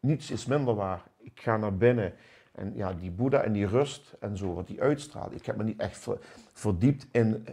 Niets 0.00 0.30
is 0.30 0.46
minder 0.46 0.74
waar. 0.74 1.02
Ik 1.18 1.40
ga 1.40 1.56
naar 1.56 1.76
binnen. 1.76 2.14
En 2.58 2.72
ja, 2.74 2.92
die 2.92 3.10
Boeddha 3.10 3.42
en 3.42 3.52
die 3.52 3.66
rust 3.66 4.14
en 4.20 4.36
zo, 4.36 4.54
wat 4.54 4.66
die 4.66 4.82
uitstraalt. 4.82 5.34
Ik 5.34 5.46
heb 5.46 5.56
me 5.56 5.64
niet 5.64 5.80
echt 5.80 6.06
verdiept 6.52 7.06
in 7.10 7.46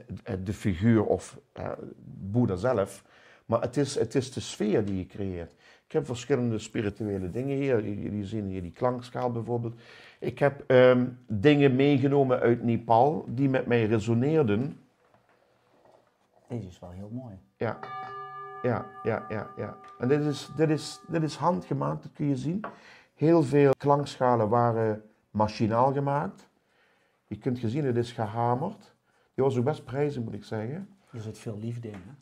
de 0.43 0.53
figuur 0.53 1.05
of 1.05 1.39
uh, 1.59 1.71
Boeddha 2.05 2.55
zelf. 2.55 3.03
Maar 3.45 3.61
het 3.61 3.77
is, 3.77 3.95
het 3.95 4.15
is 4.15 4.31
de 4.31 4.39
sfeer 4.39 4.85
die 4.85 4.97
je 4.97 5.05
creëert. 5.05 5.51
Ik 5.85 5.91
heb 5.91 6.05
verschillende 6.05 6.59
spirituele 6.59 7.31
dingen 7.31 7.57
hier. 7.57 7.83
Jullie 7.83 8.25
zien 8.25 8.45
hier 8.45 8.61
die 8.61 8.71
klankschaal 8.71 9.31
bijvoorbeeld. 9.31 9.75
Ik 10.19 10.39
heb 10.39 10.63
ehm, 10.67 11.07
dingen 11.27 11.75
meegenomen 11.75 12.39
uit 12.39 12.63
Nepal 12.63 13.25
die 13.27 13.49
met 13.49 13.65
mij 13.65 13.85
resoneerden. 13.85 14.79
Deze 16.47 16.67
is 16.67 16.79
wel 16.79 16.91
heel 16.91 17.09
mooi. 17.13 17.35
Ja, 17.57 17.79
ja, 18.63 18.85
ja, 19.03 19.25
ja. 19.29 19.49
ja. 19.57 19.77
En 19.99 20.07
dit 20.07 20.21
is, 20.21 20.49
dit, 20.55 20.69
is, 20.69 20.99
dit 21.07 21.23
is 21.23 21.35
handgemaakt, 21.35 22.03
dat 22.03 22.11
kun 22.13 22.27
je 22.27 22.35
zien. 22.35 22.65
Heel 23.15 23.43
veel 23.43 23.71
klankschalen 23.77 24.49
waren 24.49 25.03
machinaal 25.31 25.93
gemaakt. 25.93 26.47
Je 27.27 27.37
kunt 27.37 27.59
gezien, 27.59 27.85
het 27.85 27.95
is 27.95 28.11
gehamerd. 28.11 28.95
Die 29.33 29.43
was 29.43 29.57
ook 29.57 29.63
best 29.63 29.85
prijzig, 29.85 30.23
moet 30.23 30.33
ik 30.33 30.43
zeggen. 30.43 30.89
Er 31.11 31.21
zit 31.21 31.37
veel 31.37 31.57
liefde 31.59 31.87
in. 31.87 31.93
Hè? 31.93 32.13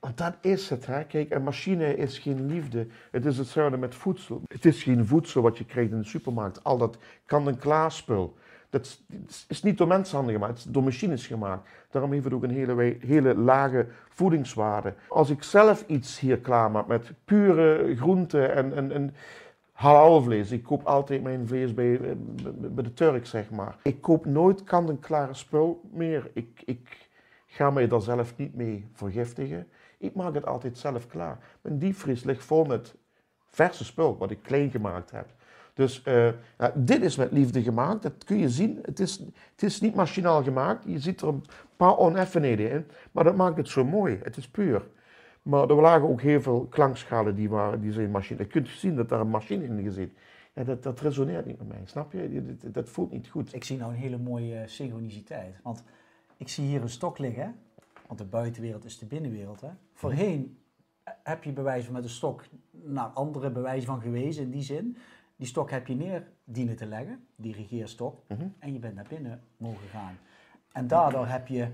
Want 0.00 0.18
dat 0.18 0.34
is 0.40 0.70
het, 0.70 0.86
hè. 0.86 1.04
Kijk, 1.04 1.30
een 1.30 1.42
machine 1.42 1.96
is 1.96 2.18
geen 2.18 2.46
liefde. 2.46 2.86
Het 3.10 3.26
is 3.26 3.38
hetzelfde 3.38 3.76
met 3.76 3.94
voedsel. 3.94 4.42
Het 4.48 4.64
is 4.64 4.82
geen 4.82 5.06
voedsel 5.06 5.42
wat 5.42 5.58
je 5.58 5.64
krijgt 5.64 5.90
in 5.90 5.98
de 5.98 6.04
supermarkt. 6.04 6.64
Al 6.64 6.78
dat 6.78 6.98
kan-en-klaar 7.26 7.92
spul. 7.92 8.36
Dat 8.70 9.00
is 9.48 9.62
niet 9.62 9.78
door 9.78 9.86
mensenhanden 9.86 10.34
gemaakt, 10.34 10.52
het 10.52 10.66
is 10.66 10.72
door 10.72 10.82
machines 10.82 11.26
gemaakt. 11.26 11.68
Daarom 11.90 12.12
heeft 12.12 12.24
het 12.24 12.32
ook 12.32 12.42
een 12.42 12.50
hele, 12.50 12.96
hele 13.00 13.34
lage 13.34 13.86
voedingswaarde. 14.08 14.94
Als 15.08 15.30
ik 15.30 15.42
zelf 15.42 15.84
iets 15.86 16.18
hier 16.18 16.38
klaarmaak 16.38 16.86
met 16.86 17.12
pure 17.24 17.96
groenten 17.96 18.54
en, 18.54 18.76
en, 18.76 18.92
en 18.92 19.14
halalvlees. 19.80 20.50
Ik 20.50 20.62
koop 20.62 20.86
altijd 20.86 21.22
mijn 21.22 21.46
vlees 21.46 21.74
bij, 21.74 22.00
bij 22.54 22.84
de 22.84 22.92
Turk, 22.92 23.26
zeg 23.26 23.50
maar. 23.50 23.76
Ik 23.82 24.00
koop 24.00 24.26
nooit 24.26 24.64
kant-en-klare 24.64 25.34
spul 25.34 25.80
meer. 25.92 26.30
Ik, 26.32 26.62
ik 26.64 27.08
ga 27.46 27.70
mij 27.70 27.88
daar 27.88 28.00
zelf 28.00 28.36
niet 28.36 28.54
mee 28.54 28.88
vergiftigen. 28.92 29.66
Ik 29.98 30.14
maak 30.14 30.34
het 30.34 30.46
altijd 30.46 30.78
zelf 30.78 31.06
klaar. 31.06 31.38
Mijn 31.60 31.78
diepvries 31.78 32.24
ligt 32.24 32.44
vol 32.44 32.64
met 32.64 32.94
verse 33.46 33.84
spul, 33.84 34.16
wat 34.18 34.30
ik 34.30 34.42
klein 34.42 34.70
gemaakt 34.70 35.10
heb. 35.10 35.26
Dus 35.74 36.02
ja, 36.58 36.72
dit 36.74 37.02
is 37.02 37.16
met 37.16 37.32
liefde 37.32 37.62
gemaakt, 37.62 38.02
dat 38.02 38.24
kun 38.24 38.38
je 38.38 38.48
zien. 38.48 38.78
Het 38.82 39.00
is, 39.00 39.18
het 39.52 39.62
is 39.62 39.80
niet 39.80 39.94
machinaal 39.94 40.42
gemaakt, 40.42 40.84
je 40.86 40.98
ziet 40.98 41.20
er 41.20 41.28
een 41.28 41.44
paar 41.76 41.96
oneffenheden 41.96 42.70
in, 42.70 42.86
maar 43.12 43.24
dat 43.24 43.36
maakt 43.36 43.56
het 43.56 43.68
zo 43.68 43.84
mooi. 43.84 44.20
Het 44.22 44.36
is 44.36 44.48
puur. 44.48 44.82
Maar 45.42 45.68
er 45.68 45.80
lagen 45.80 46.08
ook 46.08 46.20
heel 46.20 46.40
veel 46.40 46.66
klankschalen 46.66 47.34
die, 47.34 47.48
waren, 47.48 47.80
die 47.80 47.92
zijn 47.92 48.10
machine. 48.10 48.40
Je 48.40 48.46
kunt 48.46 48.68
zien 48.68 48.96
dat 48.96 49.08
daar 49.08 49.20
een 49.20 49.28
machine 49.28 49.64
in 49.64 49.92
zit. 49.92 50.12
Ja, 50.54 50.64
dat, 50.64 50.82
dat 50.82 51.00
resoneert 51.00 51.46
niet 51.46 51.58
met 51.58 51.68
mij, 51.68 51.80
snap 51.84 52.12
je? 52.12 52.56
Dat, 52.58 52.74
dat, 52.74 52.88
voelt 52.88 53.10
niet 53.10 53.28
goed. 53.28 53.54
Ik 53.54 53.64
zie 53.64 53.78
nou 53.78 53.92
een 53.92 53.98
hele 53.98 54.18
mooie 54.18 54.62
synchroniciteit. 54.66 55.60
Want 55.62 55.84
ik 56.36 56.48
zie 56.48 56.64
hier 56.64 56.82
een 56.82 56.88
stok 56.88 57.18
liggen, 57.18 57.54
want 58.06 58.18
de 58.18 58.24
buitenwereld 58.24 58.84
is 58.84 58.98
de 58.98 59.06
binnenwereld. 59.06 59.60
Hè? 59.60 59.70
Voorheen 59.92 60.58
heb 61.22 61.44
je 61.44 61.52
bewijzen 61.52 61.92
met 61.92 62.02
een 62.02 62.10
stok 62.10 62.44
naar 62.70 63.06
andere 63.06 63.50
bewijzen 63.50 63.86
van 63.86 64.00
gewezen 64.00 64.42
in 64.42 64.50
die 64.50 64.62
zin. 64.62 64.96
Die 65.36 65.48
stok 65.48 65.70
heb 65.70 65.86
je 65.86 65.94
neer 65.94 66.28
dienen 66.44 66.76
te 66.76 66.86
leggen, 66.86 67.26
die 67.36 67.54
regeerstok, 67.54 68.22
mhm. 68.28 68.48
en 68.58 68.72
je 68.72 68.78
bent 68.78 68.94
naar 68.94 69.06
binnen 69.08 69.42
mogen 69.56 69.88
gaan. 69.88 70.18
En 70.72 70.86
daardoor 70.86 71.26
heb 71.26 71.48
je 71.48 71.68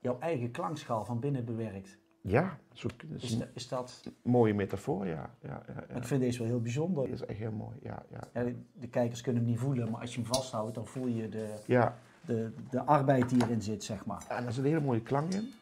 jouw 0.00 0.18
eigen 0.18 0.50
klankschaal 0.50 1.04
van 1.04 1.20
binnen 1.20 1.44
bewerkt. 1.44 1.98
Ja, 2.26 2.58
zo, 2.72 2.88
is, 3.16 3.38
is, 3.54 3.68
dat... 3.68 4.00
Een 4.04 4.30
mooie 4.30 4.54
metafoor, 4.54 5.06
ja. 5.06 5.30
ja, 5.42 5.62
ja, 5.66 5.94
Ik 5.96 6.04
vind 6.04 6.20
deze 6.20 6.38
wel 6.38 6.46
heel 6.46 6.60
bijzonder. 6.60 7.04
Die 7.04 7.12
is 7.12 7.24
echt 7.24 7.38
heel 7.38 7.52
mooi, 7.52 7.76
ja. 7.82 8.02
ja. 8.10 8.42
De, 8.42 8.56
de, 8.72 8.88
kijkers 8.88 9.20
kunnen 9.20 9.42
hem 9.42 9.50
niet 9.50 9.60
voelen, 9.60 9.90
maar 9.90 10.00
als 10.00 10.14
je 10.14 10.20
hem 10.20 10.32
vasthoudt, 10.32 10.74
dan 10.74 10.86
voel 10.86 11.06
je 11.06 11.28
de, 11.28 11.62
ja. 11.66 11.98
de, 12.26 12.52
de 12.70 12.82
arbeid 12.82 13.28
die 13.28 13.42
erin 13.42 13.62
zit, 13.62 13.84
zeg 13.84 14.06
maar. 14.06 14.24
en 14.28 14.46
er 14.46 14.52
zit 14.52 14.64
een 14.64 14.70
hele 14.70 14.84
mooie 14.84 15.02
klank 15.02 15.32
in. 15.32 15.52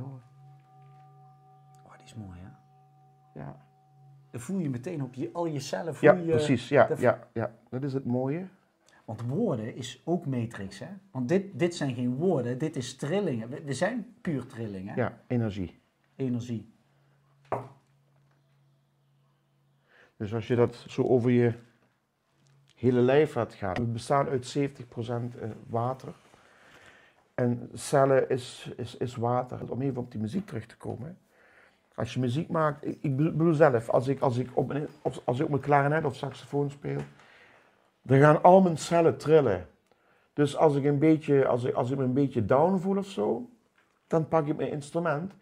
Oh, 0.00 0.29
Dan 4.30 4.40
voel 4.40 4.58
je 4.58 4.70
meteen 4.70 5.02
op 5.02 5.14
je, 5.14 5.30
al 5.32 5.46
je 5.46 5.60
cellen. 5.60 5.94
Voel 5.94 6.14
ja, 6.14 6.22
precies. 6.22 6.68
Ja, 6.68 6.88
ja, 6.98 7.28
ja, 7.32 7.54
dat 7.70 7.82
is 7.82 7.92
het 7.92 8.04
mooie. 8.04 8.46
Want 9.04 9.22
woorden 9.22 9.74
is 9.74 10.02
ook 10.04 10.26
matrix, 10.26 10.78
hè? 10.78 10.88
Want 11.10 11.28
dit, 11.28 11.58
dit 11.58 11.74
zijn 11.74 11.94
geen 11.94 12.14
woorden, 12.14 12.58
dit 12.58 12.76
is 12.76 12.96
trillingen. 12.96 13.64
We, 13.64 13.74
zijn 13.74 14.14
puur 14.20 14.46
trillingen. 14.46 14.96
Ja, 14.96 15.20
energie. 15.26 15.80
Energie. 16.16 16.72
Dus 20.16 20.34
als 20.34 20.46
je 20.46 20.54
dat 20.54 20.84
zo 20.88 21.02
over 21.02 21.30
je 21.30 21.54
hele 22.80 23.00
lijf 23.00 23.34
laat 23.34 23.54
gaan. 23.54 23.74
We 23.74 23.82
bestaan 23.82 24.28
uit 24.28 24.58
70% 24.58 24.60
eh, 24.60 25.50
water. 25.66 26.12
En 27.34 27.70
cellen 27.74 28.28
is, 28.28 28.72
is, 28.76 28.96
is 28.96 29.16
water. 29.16 29.70
Om 29.70 29.82
even 29.82 30.02
op 30.02 30.10
die 30.10 30.20
muziek 30.20 30.46
terug 30.46 30.66
te 30.66 30.76
komen. 30.76 31.18
Als 32.00 32.14
je 32.14 32.20
muziek 32.20 32.48
maakt, 32.48 32.86
ik 32.86 33.16
bedoel 33.16 33.54
zelf, 33.54 33.88
als 33.88 34.08
ik, 34.08 34.20
als 34.20 34.36
ik, 34.36 34.48
op, 34.54 34.68
mijn, 34.68 34.86
als 35.24 35.38
ik 35.38 35.44
op 35.44 35.50
mijn 35.50 35.62
klarinet 35.62 36.04
of 36.04 36.16
saxofoon 36.16 36.70
speel, 36.70 37.00
dan 38.02 38.18
gaan 38.18 38.42
al 38.42 38.60
mijn 38.60 38.76
cellen 38.76 39.16
trillen. 39.16 39.66
Dus 40.32 40.56
als 40.56 40.76
ik, 40.76 40.84
een 40.84 40.98
beetje, 40.98 41.46
als 41.46 41.64
ik, 41.64 41.74
als 41.74 41.90
ik 41.90 41.98
me 41.98 42.04
een 42.04 42.12
beetje 42.12 42.44
down 42.44 42.78
voel 42.78 42.96
of 42.96 43.06
zo, 43.06 43.48
dan 44.06 44.28
pak 44.28 44.46
ik 44.46 44.56
mijn 44.56 44.70
instrument. 44.70 45.32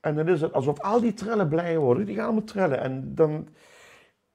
En 0.00 0.14
dan 0.14 0.28
is 0.28 0.40
het 0.40 0.52
alsof 0.52 0.80
al 0.80 1.00
die 1.00 1.14
trillen 1.14 1.48
blij 1.48 1.78
worden, 1.78 2.06
die 2.06 2.14
gaan 2.14 2.24
allemaal 2.24 2.44
trillen. 2.44 2.80
En 2.80 3.14
dan 3.14 3.48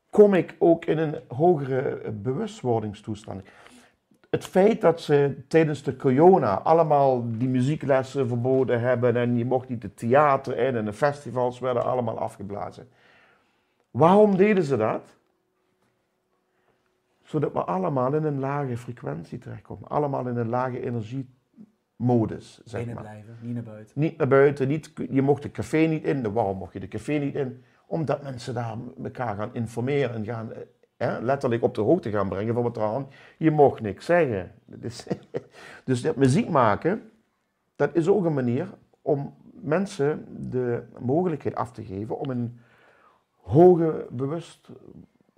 kom 0.10 0.34
ik 0.34 0.56
ook 0.60 0.86
in 0.86 0.98
een 0.98 1.20
hogere 1.28 2.12
bewustwordingstoestand 2.12 3.42
het 4.32 4.46
feit 4.46 4.82
dat 4.82 5.02
ze 5.02 5.36
tijdens 5.48 5.84
de 5.84 5.96
corona 5.96 6.60
allemaal 6.60 7.24
die 7.38 7.50
muzieklessen 7.50 8.28
verboden 8.28 8.82
hebben 8.82 9.16
en 9.16 9.38
je 9.38 9.46
mocht 9.46 9.70
niet 9.70 9.84
het 9.84 9.98
theater 9.98 10.58
in 10.58 10.76
en 10.76 10.86
de 10.86 10.94
festivals 10.94 11.60
werden 11.60 11.86
allemaal 11.86 12.20
afgeblazen. 12.20 12.90
Waarom 13.92 14.38
deden 14.38 14.64
ze 14.64 14.78
dat? 14.78 15.16
Zodat 17.24 17.54
we 17.54 17.64
allemaal 17.64 18.14
in 18.14 18.24
een 18.24 18.40
lage 18.40 18.78
frequentie 18.78 19.38
terechtkomen. 19.38 19.90
Allemaal 19.90 20.28
in 20.28 20.38
een 20.38 20.50
lage 20.50 20.82
energiemodus. 20.82 22.62
Zeg 22.66 22.86
Binnen 22.86 23.04
blijven, 23.04 23.38
niet 23.42 23.54
naar 23.54 23.64
buiten. 23.64 24.00
Niet 24.00 24.18
naar 24.18 24.28
buiten. 24.28 24.68
Niet, 24.68 24.92
je 25.10 25.22
mocht 25.22 25.42
de 25.42 25.52
café 25.52 25.78
niet 25.78 26.04
in. 26.04 26.34
Waarom 26.34 26.58
mocht 26.58 26.74
je 26.74 26.80
de 26.80 26.88
café 26.88 27.14
niet 27.14 27.36
in? 27.36 27.64
Omdat 27.86 28.24
mensen 28.24 28.54
daar 28.54 28.78
elkaar 29.04 29.36
gaan 29.36 29.54
informeren 29.54 30.16
en 30.16 30.26
gaan 30.26 30.52
letterlijk 31.22 31.64
op 31.64 31.76
de 31.76 31.82
hoogte 31.82 32.10
gaan 32.10 32.30
brengen 32.30 32.54
van 32.54 32.64
wat 32.64 32.78
er 32.78 32.84
aan. 32.84 33.08
Je 33.38 33.52
mocht 33.52 33.82
niks 33.82 34.06
zeggen. 34.06 34.52
Dus, 34.66 35.08
dus 35.86 36.02
dat 36.02 36.16
muziek 36.16 36.50
maken, 36.50 37.12
dat 37.76 37.96
is 37.96 38.08
ook 38.08 38.26
een 38.26 38.34
manier 38.34 38.68
om 39.02 39.34
mensen 39.62 40.26
de 40.50 40.84
mogelijkheid 41.00 41.56
af 41.56 41.72
te 41.72 41.84
geven 41.84 42.20
om 42.20 42.30
een 42.30 42.60
hoge 43.36 44.08
bewust, 44.10 44.70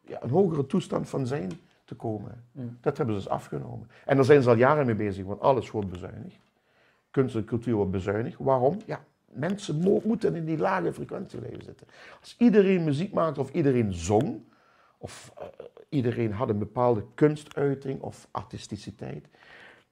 ja, 0.06 0.24
een 0.24 0.30
hogere 0.30 0.66
toestand 0.66 1.10
van 1.10 1.28
zijn 1.28 1.52
te 1.86 1.96
komen. 1.96 2.44
Dat 2.82 2.98
hebben 2.98 3.16
ze 3.16 3.22
dus 3.22 3.30
afgenomen. 3.30 3.90
En 4.06 4.16
daar 4.16 4.26
zijn 4.26 4.42
ze 4.42 4.50
al 4.50 4.56
jaren 4.56 4.86
mee 4.86 4.96
bezig, 4.96 5.26
want 5.26 5.42
alles 5.42 5.72
wordt 5.72 5.90
bezuinigd. 5.90 6.40
Kunst 7.12 7.36
en 7.36 7.46
cultuur 7.46 7.76
wordt 7.76 7.92
bezuinigd. 7.92 8.38
Waarom? 8.40 8.78
Ja, 8.86 9.04
mensen 9.26 10.02
moeten 10.06 10.36
in 10.36 10.46
die 10.46 10.58
lage 10.58 10.94
frequentie 10.94 11.42
leven 11.42 11.64
zitten. 11.64 11.88
Als 12.20 12.36
iedereen 12.38 12.84
muziek 12.84 13.14
maakt 13.14 13.38
of 13.38 13.52
iedereen 13.52 13.94
zong, 13.94 14.42
of 15.04 15.34
uh, 15.40 15.46
iedereen 15.90 16.32
had 16.32 16.50
een 16.50 16.58
bepaalde 16.58 17.06
kunstuiting 17.14 18.02
of 18.02 18.28
artisticiteit. 18.32 19.28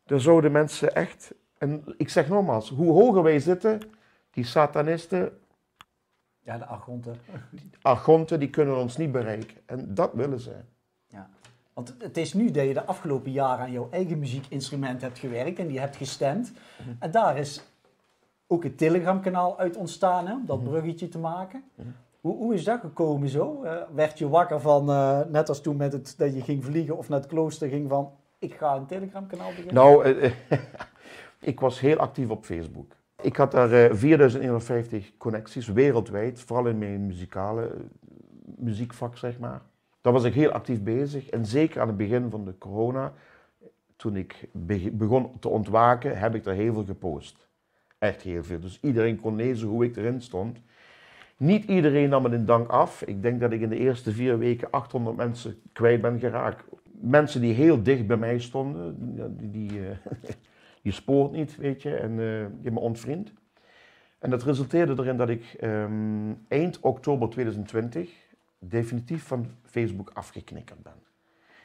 Dan 0.05 0.19
zouden 0.19 0.51
mensen 0.51 0.95
echt, 0.95 1.33
en 1.57 1.83
ik 1.97 2.09
zeg 2.09 2.29
nogmaals, 2.29 2.69
hoe 2.69 2.91
hoger 2.91 3.23
wij 3.23 3.39
zitten, 3.39 3.81
die 4.29 4.45
satanisten. 4.45 5.39
Ja, 6.39 6.57
de 6.57 6.65
argonten. 6.65 7.15
Die 7.51 7.69
argonten, 7.81 8.39
die 8.39 8.49
kunnen 8.49 8.77
ons 8.77 8.97
niet 8.97 9.11
bereiken. 9.11 9.57
En 9.65 9.93
dat 9.93 10.13
willen 10.13 10.39
ze. 10.39 10.55
Ja. 11.07 11.29
Want 11.73 11.95
het 11.99 12.17
is 12.17 12.33
nu 12.33 12.51
dat 12.51 12.65
je 12.65 12.73
de 12.73 12.85
afgelopen 12.85 13.31
jaren 13.31 13.65
aan 13.65 13.71
jouw 13.71 13.89
eigen 13.91 14.19
muziekinstrument 14.19 15.01
hebt 15.01 15.19
gewerkt 15.19 15.59
en 15.59 15.67
die 15.67 15.79
hebt 15.79 15.95
gestemd. 15.95 16.51
Mhm. 16.51 16.89
En 16.99 17.11
daar 17.11 17.37
is 17.37 17.63
ook 18.47 18.63
het 18.63 18.77
Telegram-kanaal 18.77 19.59
uit 19.59 19.77
ontstaan, 19.77 20.27
hè, 20.27 20.33
om 20.33 20.45
dat 20.45 20.61
mhm. 20.61 20.69
bruggetje 20.69 21.09
te 21.09 21.19
maken. 21.19 21.63
Hoe, 22.21 22.37
hoe 22.37 22.53
is 22.53 22.63
dat 22.63 22.79
gekomen 22.79 23.29
zo? 23.29 23.63
Uh, 23.63 23.75
werd 23.93 24.17
je 24.17 24.29
wakker 24.29 24.59
van, 24.59 24.89
uh, 24.89 25.19
net 25.29 25.49
als 25.49 25.61
toen 25.61 25.77
met 25.77 25.93
het, 25.93 26.13
dat 26.17 26.35
je 26.35 26.41
ging 26.41 26.63
vliegen 26.63 26.97
of 26.97 27.09
naar 27.09 27.19
het 27.19 27.29
klooster 27.29 27.69
ging 27.69 27.89
van, 27.89 28.11
ik 28.39 28.53
ga 28.53 28.75
een 28.75 28.85
Telegram-kanaal 28.85 29.49
beginnen? 29.49 29.73
Nou, 29.73 30.07
uh, 30.07 30.31
ik 31.51 31.59
was 31.59 31.79
heel 31.79 31.97
actief 31.97 32.29
op 32.29 32.45
Facebook. 32.45 32.95
Ik 33.21 33.35
had 33.35 33.51
daar 33.51 33.95
4051 33.95 35.17
connecties 35.17 35.67
wereldwijd, 35.67 36.39
vooral 36.39 36.67
in 36.67 36.77
mijn 36.77 37.05
muzikale 37.05 37.71
muziekvak, 38.55 39.17
zeg 39.17 39.39
maar. 39.39 39.61
Daar 40.01 40.13
was 40.13 40.23
ik 40.23 40.33
heel 40.33 40.51
actief 40.51 40.83
bezig. 40.83 41.29
En 41.29 41.45
zeker 41.45 41.81
aan 41.81 41.87
het 41.87 41.97
begin 41.97 42.29
van 42.29 42.45
de 42.45 42.57
corona, 42.57 43.13
toen 43.95 44.15
ik 44.15 44.49
begon 44.91 45.39
te 45.39 45.49
ontwaken, 45.49 46.17
heb 46.17 46.35
ik 46.35 46.45
er 46.45 46.53
heel 46.53 46.73
veel 46.73 46.85
gepost. 46.85 47.47
Echt 47.97 48.21
heel 48.21 48.43
veel. 48.43 48.59
Dus 48.59 48.79
iedereen 48.81 49.19
kon 49.19 49.35
lezen 49.35 49.67
hoe 49.67 49.85
ik 49.85 49.95
erin 49.95 50.21
stond. 50.21 50.61
Niet 51.41 51.65
iedereen 51.65 52.09
nam 52.09 52.23
het 52.23 52.33
in 52.33 52.45
dank 52.45 52.69
af. 52.69 53.01
Ik 53.01 53.21
denk 53.21 53.39
dat 53.39 53.51
ik 53.51 53.61
in 53.61 53.69
de 53.69 53.77
eerste 53.77 54.11
vier 54.11 54.37
weken 54.37 54.71
800 54.71 55.17
mensen 55.17 55.61
kwijt 55.73 56.01
ben 56.01 56.19
geraakt. 56.19 56.63
Mensen 56.91 57.41
die 57.41 57.53
heel 57.53 57.83
dicht 57.83 58.07
bij 58.07 58.17
mij 58.17 58.39
stonden, 58.39 58.95
die, 59.37 59.49
die, 59.51 59.81
die 60.81 60.91
spoort 61.01 61.31
niet, 61.31 61.57
weet 61.57 61.81
je, 61.81 61.95
en 61.95 62.11
uh, 62.11 62.45
die 62.61 62.71
me 62.71 62.79
ontvriend. 62.79 63.33
En 64.19 64.29
dat 64.29 64.43
resulteerde 64.43 64.93
erin 64.97 65.17
dat 65.17 65.29
ik 65.29 65.57
um, 65.61 66.45
eind 66.47 66.79
oktober 66.79 67.29
2020 67.29 68.11
definitief 68.59 69.23
van 69.23 69.45
Facebook 69.63 70.11
afgeknikkerd 70.13 70.83
ben. 70.83 71.03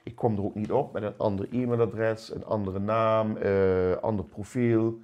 Ik 0.03 0.17
kwam 0.17 0.37
er 0.37 0.45
ook 0.45 0.55
niet 0.55 0.73
op 0.73 0.93
met 0.93 1.03
een 1.03 1.17
ander 1.17 1.49
e-mailadres, 1.53 2.35
een 2.35 2.45
andere 2.45 2.79
naam, 2.79 3.37
uh, 3.37 3.97
ander 3.97 4.25
profiel. 4.25 5.01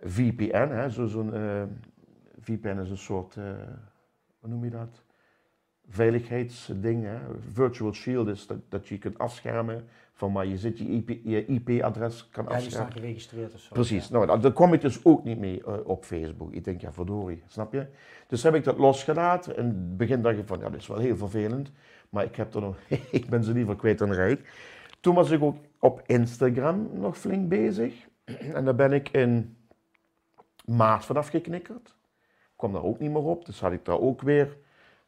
VPN, 0.00 0.88
zo'n 0.90 1.08
zo 1.08 1.24
VPN 2.40 2.78
is 2.78 2.90
een 2.90 2.96
soort, 2.96 3.36
hoe 4.38 4.50
noem 4.50 4.64
je 4.64 4.70
dat? 4.70 5.02
Veiligheidsding. 5.88 7.04
Hè? 7.04 7.18
Virtual 7.52 7.92
Shield 7.92 8.28
is 8.28 8.46
dat, 8.46 8.58
dat 8.68 8.88
je 8.88 8.98
kunt 8.98 9.18
afschermen 9.18 9.84
van 10.12 10.32
waar 10.32 10.46
je 10.46 10.58
zit, 10.58 10.78
je 10.78 11.46
IP-adres 11.46 12.20
IP 12.20 12.32
kan 12.32 12.44
ja, 12.44 12.50
afschermen. 12.50 12.60
die 12.60 12.70
staan 12.70 12.92
geregistreerd 12.92 13.54
of 13.54 13.60
zo. 13.60 13.74
Precies, 13.74 14.08
ja. 14.08 14.24
nou, 14.24 14.40
daar 14.40 14.52
kom 14.52 14.72
ik 14.72 14.80
dus 14.80 15.04
ook 15.04 15.24
niet 15.24 15.38
mee 15.38 15.62
uh, 15.68 15.74
op 15.84 16.04
Facebook. 16.04 16.52
Ik 16.52 16.64
denk, 16.64 16.80
ja, 16.80 16.92
verdorie, 16.92 17.42
snap 17.46 17.72
je? 17.72 17.86
Dus 18.26 18.42
heb 18.42 18.54
ik 18.54 18.64
dat 18.64 18.78
losgelaten. 18.78 19.56
En 19.56 19.64
in 19.64 19.68
het 19.68 19.96
begin 19.96 20.22
dacht 20.22 20.38
ik 20.38 20.46
van, 20.46 20.58
ja, 20.58 20.70
dat 20.70 20.80
is 20.80 20.86
wel 20.86 20.98
heel 20.98 21.16
vervelend. 21.16 21.70
Maar 22.10 22.24
ik, 22.24 22.36
heb 22.36 22.54
er 22.54 22.60
nog, 22.60 22.76
ik 23.10 23.28
ben 23.28 23.44
ze 23.44 23.52
liever 23.52 23.76
kwijt 23.76 23.98
dan 23.98 24.12
rijk. 24.12 24.52
Toen 25.00 25.14
was 25.14 25.30
ik 25.30 25.42
ook 25.42 25.56
op 25.78 26.02
Instagram 26.06 26.90
nog 26.92 27.18
flink 27.18 27.48
bezig. 27.48 28.06
En 28.52 28.64
daar 28.64 28.74
ben 28.74 28.92
ik 28.92 29.08
in 29.08 29.56
maart 30.64 31.04
vanaf 31.04 31.28
geknikkerd. 31.28 31.97
Kwam 32.58 32.72
daar 32.72 32.84
ook 32.84 32.98
niet 32.98 33.10
meer 33.10 33.24
op. 33.24 33.44
Dus 33.46 33.60
had 33.60 33.72
ik 33.72 33.84
daar 33.84 34.00
ook 34.00 34.22
weer 34.22 34.56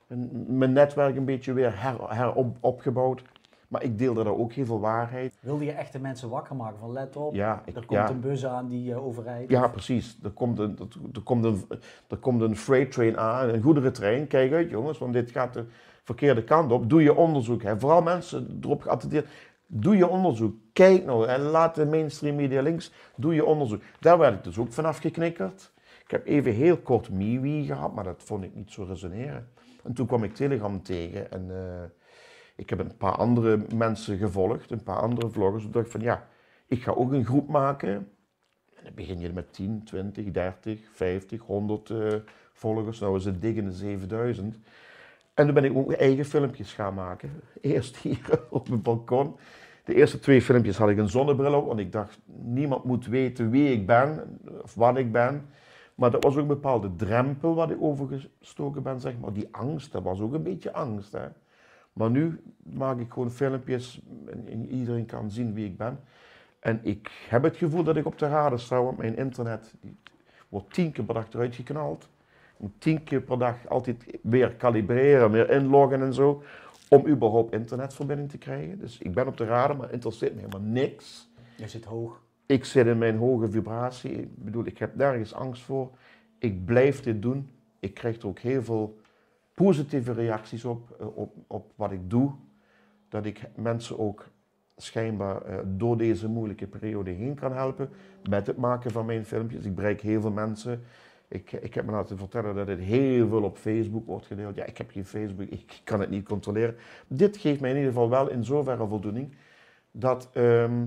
een, 0.09 0.45
mijn 0.49 0.73
netwerk 0.73 1.17
een 1.17 1.25
beetje 1.25 1.53
weer 1.53 1.83
her, 1.83 1.97
herop, 2.17 2.57
opgebouwd. 2.61 3.23
Maar 3.69 3.83
ik 3.83 3.99
deelde 3.99 4.25
daar 4.25 4.37
ook 4.37 4.53
heel 4.53 4.65
veel 4.65 4.81
waarheid. 4.81 5.35
Wilde 5.41 5.65
je 5.65 5.71
echt 5.73 5.93
de 5.93 5.99
mensen 6.01 6.29
wakker 6.29 6.57
maken 6.57 6.79
van 6.79 6.93
let 6.93 7.17
op, 7.17 7.35
Ja, 7.35 7.63
ik- 7.65 7.77
er 7.77 7.87
komt 7.87 8.01
ja. 8.01 8.11
een 8.11 8.21
bus 8.21 8.47
aan 8.47 8.67
die 8.69 8.93
eh, 8.93 9.07
overrijdt. 9.07 9.51
Ja, 9.51 9.69
precies. 9.69 10.19
Er 10.23 10.31
komt, 10.31 10.59
een, 10.59 10.79
er, 10.79 10.87
er 11.13 11.21
komt 11.23 11.45
een, 11.45 11.65
er 12.09 12.17
komt 12.17 12.41
een 12.43 12.57
freight 12.57 12.93
train 12.93 13.19
aan, 13.19 13.49
een 13.49 13.63
goederentrein. 13.63 14.27
Kijk 14.27 14.53
uit 14.53 14.71
jongens, 14.71 14.99
want 14.99 15.13
dit 15.13 15.31
gaat 15.31 15.53
de 15.55 15.65
verkeerde 16.05 16.45
kant 16.45 16.73
op. 16.73 16.91
Doe 16.91 17.03
je 17.03 17.15
onderzoek. 17.15 17.63
Hè. 17.63 17.79
Vooral 17.79 18.03
mensen 18.03 18.59
erop 18.63 18.83
geattendeerd. 18.83 19.29
Doe 19.67 19.97
je 19.97 20.09
onderzoek. 20.09 20.55
Kijk 20.73 21.05
nou 21.05 21.27
en 21.27 21.41
laat 21.41 21.75
de 21.75 21.87
mainstream 21.87 22.37
media 22.37 22.63
links. 22.63 22.93
Doe 23.17 23.35
je 23.35 23.45
onderzoek. 23.45 23.83
Daar 24.01 24.19
werd 24.19 24.35
ik 24.35 24.45
dus 24.45 24.59
ook 24.59 24.73
vanaf 24.73 24.99
geknikkerd. 24.99 25.73
Ik 26.11 26.17
heb 26.17 26.27
even 26.27 26.53
heel 26.53 26.77
kort 26.77 27.11
MeWe 27.11 27.65
gehad, 27.65 27.95
maar 27.95 28.05
dat 28.05 28.23
vond 28.23 28.45
ik 28.45 28.55
niet 28.55 28.73
zo 28.73 28.83
resoneren. 28.83 29.49
En 29.85 29.93
toen 29.93 30.07
kwam 30.07 30.25
ik 30.25 30.35
Telegram 30.35 30.83
tegen 30.83 31.33
en 31.33 31.51
eh, 31.51 31.83
ik 32.57 32.71
heb 32.71 32.79
een 32.79 32.97
paar 32.97 33.17
andere 33.17 33.61
mensen 33.75 34.19
gevolgd, 34.19 34.71
een 34.71 34.83
paar 34.83 34.97
andere 34.97 35.31
vloggers. 35.31 35.63
Toen 35.63 35.73
dacht 35.73 35.87
ik 35.87 35.93
van 35.93 36.01
ja, 36.01 36.29
ik 36.67 36.83
ga 36.83 36.93
ook 36.93 37.13
een 37.13 37.25
groep 37.25 37.49
maken. 37.49 37.91
En 38.75 38.85
dan 38.85 38.95
begin 38.95 39.21
je 39.21 39.33
met 39.33 39.53
10, 39.53 39.85
20, 39.85 40.31
30, 40.31 40.81
50, 40.93 41.43
100 41.43 41.91
eh, 41.91 42.15
volgers. 42.53 42.99
Nou 42.99 43.17
is 43.17 43.25
het 43.25 43.43
dik 43.43 43.57
in 43.57 43.65
de 43.65 43.73
7000. 43.73 44.59
En 45.35 45.45
toen 45.45 45.55
ben 45.55 45.65
ik 45.65 45.77
ook 45.77 45.93
eigen 45.93 46.25
filmpjes 46.25 46.73
gaan 46.73 46.95
maken. 46.95 47.31
Eerst 47.61 47.97
hier 47.97 48.43
op 48.51 48.69
mijn 48.69 48.83
balkon. 48.83 49.37
De 49.85 49.95
eerste 49.95 50.19
twee 50.19 50.43
filmpjes 50.43 50.77
had 50.77 50.89
ik 50.89 50.99
een 50.99 51.09
zonnebril 51.09 51.55
op, 51.55 51.67
want 51.67 51.81
ik 51.81 51.93
dacht, 51.93 52.19
niemand 52.43 52.85
moet 52.85 53.07
weten 53.07 53.51
wie 53.51 53.73
ik 53.73 53.87
ben 53.87 54.39
of 54.63 54.75
wat 54.75 54.97
ik 54.97 55.13
ben. 55.13 55.49
Maar 56.01 56.11
dat 56.11 56.23
was 56.23 56.35
ook 56.35 56.41
een 56.41 56.47
bepaalde 56.47 56.97
drempel 56.97 57.55
waar 57.55 57.71
ik 57.71 57.83
overgestoken 57.83 58.83
ben, 58.83 59.01
zeg 59.01 59.19
maar. 59.19 59.33
Die 59.33 59.49
angst, 59.51 59.93
dat 59.93 60.03
was 60.03 60.21
ook 60.21 60.33
een 60.33 60.43
beetje 60.43 60.73
angst. 60.73 61.13
Hè. 61.13 61.27
Maar 61.93 62.11
nu 62.11 62.41
maak 62.63 62.99
ik 62.99 63.13
gewoon 63.13 63.31
filmpjes 63.31 64.01
en, 64.27 64.49
en 64.49 64.71
iedereen 64.71 65.07
kan 65.07 65.31
zien 65.31 65.55
wie 65.55 65.67
ik 65.67 65.77
ben. 65.77 66.01
En 66.61 66.81
ik 66.83 67.11
heb 67.29 67.43
het 67.43 67.57
gevoel 67.57 67.83
dat 67.83 67.97
ik 67.97 68.07
op 68.07 68.19
de 68.19 68.29
radar 68.29 68.61
sta, 68.61 68.83
want 68.83 68.99
mijn 68.99 69.17
internet 69.17 69.75
wordt 70.49 70.73
tien 70.75 70.93
keer 70.93 71.05
per 71.05 71.15
dag 71.15 71.33
eruit 71.33 71.55
geknald. 71.55 72.09
Moet 72.57 72.81
tien 72.81 73.05
keer 73.05 73.21
per 73.21 73.39
dag 73.39 73.69
altijd 73.69 74.19
weer 74.23 74.55
kalibreren, 74.55 75.31
weer 75.31 75.51
inloggen 75.51 76.03
en 76.03 76.15
zo, 76.15 76.43
om 76.89 77.07
überhaupt 77.07 77.53
internetverbinding 77.53 78.31
te 78.31 78.39
krijgen. 78.39 78.79
Dus 78.79 78.99
ik 78.99 79.15
ben 79.15 79.27
op 79.27 79.37
de 79.37 79.45
radar, 79.45 79.77
maar 79.77 79.93
interesseert 79.93 80.35
me 80.35 80.41
helemaal 80.41 80.69
niks. 80.71 81.31
Je 81.57 81.69
zit 81.69 81.85
hoog. 81.85 82.21
Ik 82.51 82.65
zit 82.65 82.87
in 82.87 82.99
mijn 82.99 83.17
hoge 83.17 83.51
vibratie. 83.51 84.11
Ik 84.11 84.45
bedoel, 84.45 84.67
ik 84.67 84.79
heb 84.79 84.95
nergens 84.95 85.35
angst 85.35 85.63
voor. 85.63 85.91
Ik 86.39 86.65
blijf 86.65 87.03
dit 87.03 87.23
doen. 87.23 87.51
Ik 87.79 87.95
krijg 87.95 88.19
er 88.19 88.27
ook 88.27 88.39
heel 88.39 88.63
veel 88.63 89.01
positieve 89.55 90.13
reacties 90.13 90.65
op, 90.65 90.97
eh, 91.01 91.17
op, 91.17 91.35
op 91.47 91.73
wat 91.75 91.93
ik 91.93 92.11
doe. 92.11 92.33
Dat 93.09 93.27
ik 93.27 93.41
mensen 93.55 93.99
ook 93.99 94.29
schijnbaar 94.77 95.43
eh, 95.43 95.59
door 95.65 95.97
deze 95.97 96.29
moeilijke 96.29 96.67
periode 96.67 97.11
heen 97.11 97.35
kan 97.35 97.53
helpen 97.53 97.89
met 98.29 98.47
het 98.47 98.57
maken 98.57 98.91
van 98.91 99.07
mijn 99.07 99.25
filmpjes. 99.25 99.65
Ik 99.65 99.75
bereik 99.75 100.01
heel 100.01 100.21
veel 100.21 100.31
mensen. 100.31 100.83
Ik, 101.29 101.53
ik 101.53 101.75
heb 101.75 101.85
me 101.85 101.93
laten 101.93 102.19
vertellen 102.19 102.55
dat 102.55 102.69
het 102.69 102.81
heel 102.81 103.29
veel 103.29 103.43
op 103.43 103.57
Facebook 103.57 104.07
wordt 104.07 104.27
gedeeld. 104.27 104.57
Ja, 104.57 104.65
ik 104.65 104.79
heb 104.79 104.91
geen 104.91 105.07
Facebook, 105.07 105.49
ik 105.49 105.81
kan 105.85 106.01
het 106.01 106.11
niet 106.11 106.25
controleren. 106.25 106.77
Dit 107.07 107.37
geeft 107.37 107.61
mij 107.61 107.71
in 107.71 107.77
ieder 107.77 107.93
geval 107.93 108.11
wel 108.11 108.31
in 108.31 108.45
zoverre 108.45 108.87
voldoening 108.87 109.35
dat 109.91 110.29
ehm, 110.33 110.87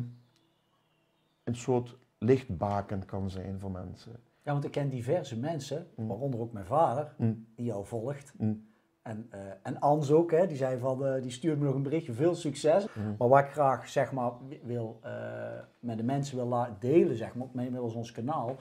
een 1.44 1.56
soort 1.56 1.98
lichtbaken 2.18 3.06
kan 3.06 3.30
zijn 3.30 3.60
voor 3.60 3.72
mensen. 3.72 4.12
Ja, 4.44 4.52
want 4.52 4.64
ik 4.64 4.72
ken 4.72 4.90
diverse 4.90 5.40
mensen, 5.40 5.88
Mm. 5.96 6.08
waaronder 6.08 6.40
ook 6.40 6.54
mijn 6.54 6.66
vader, 6.66 7.14
Mm. 7.18 7.46
die 7.56 7.66
jou 7.66 7.86
volgt. 7.86 8.34
Mm. 8.38 8.72
En, 9.02 9.28
eh 9.30 9.40
en 9.64 9.80
Ans 9.80 10.12
ook, 10.12 10.32
hè, 10.32 10.48
die 10.48 10.58
zei 10.58 10.80
van, 10.80 11.06
eh, 11.06 11.22
die 11.22 11.32
stuurt 11.32 11.60
me 11.60 11.66
nog 11.66 11.76
een 11.76 11.84
berichtje, 11.84 12.14
veel 12.14 12.36
succes. 12.36 12.88
Mm. 12.94 13.16
Maar 13.18 13.28
wat 13.28 13.40
ik 13.40 13.50
graag, 13.52 13.90
zeg 13.90 14.12
maar, 14.12 14.32
wil, 14.64 15.00
eh, 15.02 15.60
met 15.80 15.98
de 15.98 16.04
mensen 16.04 16.36
wil 16.36 16.48
la- 16.48 16.76
delen, 16.80 17.16
zeg 17.16 17.36
maar, 17.36 17.48
middels 17.54 17.94
ons 17.94 18.12
kanaal, 18.12 18.56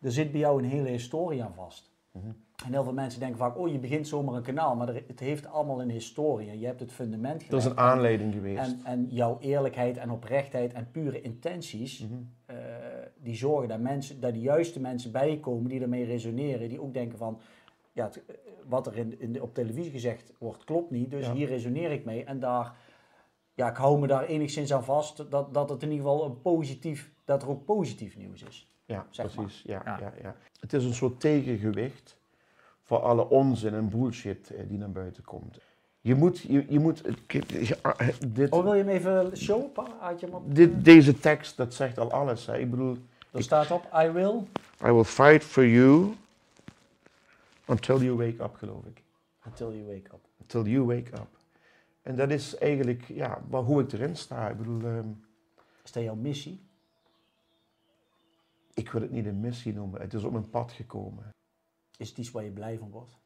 er 0.00 0.12
zit 0.12 0.30
bij 0.30 0.40
jou 0.40 0.62
een 0.62 0.68
hele 0.68 0.88
historie 0.88 1.44
aan 1.44 1.54
vast. 1.54 1.92
Mhm. 2.12 2.30
En 2.64 2.72
heel 2.72 2.82
veel 2.84 2.92
mensen 2.92 3.20
denken 3.20 3.38
vaak, 3.38 3.58
oh, 3.58 3.68
je 3.72 3.78
begint 3.78 4.08
zomaar 4.08 4.34
een 4.34 4.42
kanaal, 4.42 4.76
maar 4.76 4.88
er- 4.88 5.02
het 5.06 5.20
heeft 5.20 5.46
allemaal 5.46 5.80
een 5.80 5.90
historie. 5.90 6.48
En 6.50 6.58
je 6.58 6.66
hebt 6.66 6.80
het 6.80 6.92
fundament 6.92 7.34
Er 7.40 7.42
is 7.42 7.48
gelegd. 7.48 7.66
een 7.66 7.78
aanleiding 7.78 8.34
geweest. 8.34 8.58
En, 8.60 8.80
en 8.84 9.06
jouw 9.10 9.38
eerlijkheid 9.40 9.96
en 9.96 10.10
oprechtheid 10.10 10.72
en 10.72 10.90
pure 10.90 11.20
intenties, 11.20 11.98
Mhm. 12.00 12.12
eh, 12.46 12.56
die 13.16 13.34
zorgen 13.34 13.68
dat, 13.68 13.80
mensen, 13.80 14.20
dat 14.20 14.32
de 14.32 14.40
juiste 14.40 14.80
mensen 14.80 15.12
bij 15.12 15.30
je 15.30 15.40
komen 15.40 15.70
die 15.70 15.80
ermee 15.80 16.04
resoneren. 16.04 16.68
Die 16.68 16.80
ook 16.82 16.94
denken 16.94 17.18
van, 17.18 17.40
ja, 17.92 18.04
het- 18.04 18.24
eh, 18.26 18.34
wat 18.68 18.86
er 18.86 18.96
in, 18.96 19.20
in 19.20 19.32
de, 19.32 19.42
op 19.42 19.54
televisie 19.54 19.90
gezegd 19.92 20.32
wordt 20.38 20.64
klopt 20.64 20.90
niet. 20.90 21.10
Dus 21.10 21.26
Ja. 21.26 21.32
hier 21.32 21.48
resoneer 21.48 21.90
ik 21.90 22.04
mee. 22.04 22.24
En 22.24 22.40
daar, 22.40 22.74
ja, 23.54 23.70
ik 23.70 23.76
hou 23.76 23.98
me 24.00 24.06
daar 24.06 24.24
enigszins 24.24 24.72
aan 24.72 24.84
vast 24.84 25.30
dat, 25.30 25.54
dat 25.54 25.68
het 25.70 25.82
in 25.82 25.90
ieder 25.90 26.06
geval 26.06 26.24
een 26.24 26.40
positief, 26.40 27.12
dat 27.24 27.42
er 27.42 27.48
ook 27.48 27.64
positief 27.64 28.16
nieuws 28.16 28.42
is. 28.42 28.72
Ja, 28.84 29.06
zeg 29.10 29.34
precies. 29.34 29.62
Ja, 29.66 29.82
Ja. 29.84 29.98
ja. 30.00 30.12
Ja, 30.22 30.36
Het 30.60 30.72
is 30.72 30.84
een 30.84 30.94
soort 30.94 31.20
tegengewicht 31.20 32.22
voor 32.84 32.98
alle 32.98 33.28
onzin 33.28 33.74
en 33.74 33.88
bullshit 33.88 34.50
eh, 34.50 34.68
die 34.68 34.78
naar 34.78 34.90
buiten 34.90 35.24
komt. 35.24 35.58
Je 36.00 36.14
moet, 36.14 36.38
je, 36.38 36.66
je 36.68 36.78
moet, 36.78 37.02
je- 37.26 37.78
ah, 37.82 38.08
dit, 38.28 38.50
Oh, 38.50 38.62
wil 38.62 38.74
je 38.74 38.82
hem 38.84 38.88
even 38.92 39.36
showen? 39.36 39.70
Had 39.98 40.20
je 40.20 40.26
hem 40.26 40.34
op? 40.34 40.54
dit, 40.54 40.84
deze 40.84 41.18
tekst, 41.18 41.56
dat 41.56 41.74
zegt 41.74 41.98
al 41.98 42.10
alles. 42.12 42.46
Hè. 42.46 42.58
Ik 42.58 42.70
bedoel, 42.70 42.96
Er 43.30 43.42
staat 43.42 43.70
op, 43.70 43.88
I 43.94 44.08
will. 44.10 44.34
I 44.86 44.90
will 44.92 45.04
fight 45.04 45.44
for 45.44 45.66
you 45.66 46.14
until 47.66 48.02
you 48.02 48.16
wake 48.16 48.42
up, 48.42 48.54
geloof 48.54 48.84
ik. 48.84 49.02
Until 49.46 49.72
you 49.72 49.84
wake 49.86 50.14
up. 50.14 50.20
Until 50.40 50.66
you 50.66 50.84
wake 50.86 51.12
up. 51.12 51.28
En 52.02 52.16
dat 52.16 52.30
is 52.30 52.56
eigenlijk, 52.58 53.02
ja, 53.08 53.42
hoe 53.50 53.82
ik 53.82 53.92
erin 53.92 54.16
sta. 54.16 54.48
Ik 54.48 54.56
bedoel, 54.56 54.80
ehm, 54.84 55.08
Is 55.84 55.92
dat 55.92 56.02
jouw 56.02 56.14
missie? 56.14 56.60
ik 58.74 58.90
wil 58.90 59.00
het 59.00 59.10
niet 59.10 59.26
een 59.26 59.40
missie 59.40 59.74
noemen. 59.74 60.00
Het 60.00 60.14
is 60.14 60.24
op 60.24 60.32
mijn 60.32 60.50
pad 60.50 60.72
gekomen. 60.72 61.33
Is 61.96 62.08
het 62.08 62.18
iets 62.18 62.30
waar 62.30 62.44
je 62.44 62.50
blij 62.50 62.78
van 62.78 62.90
wordt? 62.90 63.16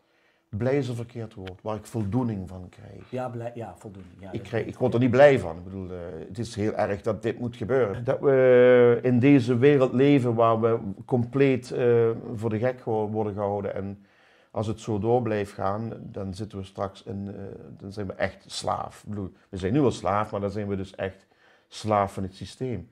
Blij 0.49 0.79
is 0.79 0.89
een 0.89 0.95
verkeerd 0.95 1.35
woord, 1.35 1.63
waar 1.63 1.77
ik 1.77 1.87
voldoening 1.87 2.49
van 2.49 2.69
krijg. 2.69 3.11
Ja, 3.11 3.29
blij, 3.29 3.53
ja 3.55 3.75
voldoende. 3.77 4.09
Ja, 4.19 4.33
Ik, 4.33 4.43
krijg, 4.43 4.67
ik 4.67 4.77
word 4.77 4.95
er 4.95 5.01
niet 5.01 5.11
blij 5.11 5.39
van. 5.39 5.57
Ik 5.57 5.65
bedoel, 5.65 5.91
eh, 5.91 5.99
het 6.29 6.39
is 6.39 6.55
heel 6.55 6.75
erg 6.75 7.03
dat 7.03 7.23
dit 7.23 7.39
moet 7.39 7.57
gebeuren. 7.57 8.05
Dat 8.05 8.21
we 8.21 8.99
in 9.03 9.19
deze 9.19 9.59
wereld 9.59 9.93
leven 9.93 10.35
waar 10.35 10.61
we 10.61 10.79
compleet 11.05 11.71
eh, 11.71 12.11
voor 12.35 12.51
de 12.51 12.59
gek 12.59 12.85
worden 12.85 13.33
gehouden. 13.33 13.75
En 13.75 14.05
als 14.51 14.67
het 14.67 14.81
zo 14.81 14.99
door 14.99 15.23
blijft 15.23 15.53
gaan, 15.53 15.93
dan 16.01 16.35
zitten 16.35 16.59
we 16.59 16.65
straks 16.65 17.03
in, 17.03 17.35
eh, 17.35 17.43
dan 17.79 17.93
zijn 17.93 18.07
we 18.07 18.13
echt 18.13 18.45
slaaf. 18.47 19.03
Ik 19.03 19.09
bedoel, 19.09 19.33
we 19.49 19.57
zijn 19.57 19.73
nu 19.73 19.81
al 19.81 19.91
slaaf, 19.91 20.31
maar 20.31 20.41
dan 20.41 20.51
zijn 20.51 20.69
we 20.69 20.77
dus 20.77 20.95
echt 20.95 21.27
slaaf 21.69 22.13
van 22.13 22.23
het 22.23 22.35
systeem. 22.35 22.89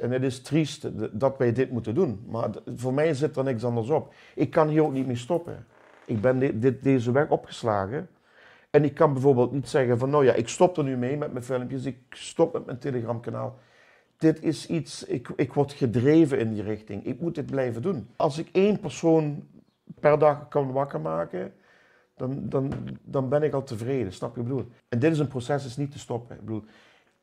En 0.00 0.10
het 0.10 0.22
is 0.22 0.42
triest 0.42 0.88
dat 1.20 1.38
wij 1.38 1.52
dit 1.52 1.70
moeten 1.70 1.94
doen. 1.94 2.24
Maar 2.26 2.50
voor 2.76 2.94
mij 2.94 3.14
zit 3.14 3.36
er 3.36 3.44
niks 3.44 3.64
anders 3.64 3.88
op. 3.88 4.14
Ik 4.34 4.50
kan 4.50 4.68
hier 4.68 4.82
ook 4.82 4.92
niet 4.92 5.06
mee 5.06 5.16
stoppen. 5.16 5.66
Ik 6.04 6.20
ben 6.20 6.60
deze 6.82 7.12
weg 7.12 7.28
opgeslagen. 7.28 8.08
En 8.70 8.84
ik 8.84 8.94
kan 8.94 9.12
bijvoorbeeld 9.12 9.52
niet 9.52 9.68
zeggen 9.68 9.98
van, 9.98 10.10
nou 10.10 10.24
ja, 10.24 10.32
ik 10.32 10.48
stop 10.48 10.76
er 10.76 10.84
nu 10.84 10.96
mee 10.96 11.16
met 11.16 11.32
mijn 11.32 11.44
filmpjes, 11.44 11.84
ik 11.84 11.98
stop 12.10 12.52
met 12.52 12.66
mijn 12.66 12.78
Telegram 12.78 13.20
kanaal. 13.20 13.58
Dit 14.16 14.42
is 14.42 14.66
iets, 14.66 15.04
ik, 15.04 15.28
ik 15.36 15.52
word 15.52 15.72
gedreven 15.72 16.38
in 16.38 16.52
die 16.52 16.62
richting. 16.62 17.04
Ik 17.04 17.20
moet 17.20 17.34
dit 17.34 17.46
blijven 17.46 17.82
doen. 17.82 18.08
Als 18.16 18.38
ik 18.38 18.48
één 18.52 18.80
persoon 18.80 19.46
per 20.00 20.18
dag 20.18 20.48
kan 20.48 20.72
wakker 20.72 21.00
maken, 21.00 21.52
dan, 22.16 22.48
dan, 22.48 22.72
dan 23.02 23.28
ben 23.28 23.42
ik 23.42 23.52
al 23.52 23.62
tevreden. 23.62 24.12
Snap 24.12 24.36
je 24.36 24.42
bedoel? 24.42 24.66
En 24.88 24.98
dit 24.98 25.12
is 25.12 25.18
een 25.18 25.28
proces, 25.28 25.64
is 25.64 25.76
niet 25.76 25.90
te 25.90 25.98
stoppen. 25.98 26.36
Ik 26.36 26.44
bedoel, 26.44 26.64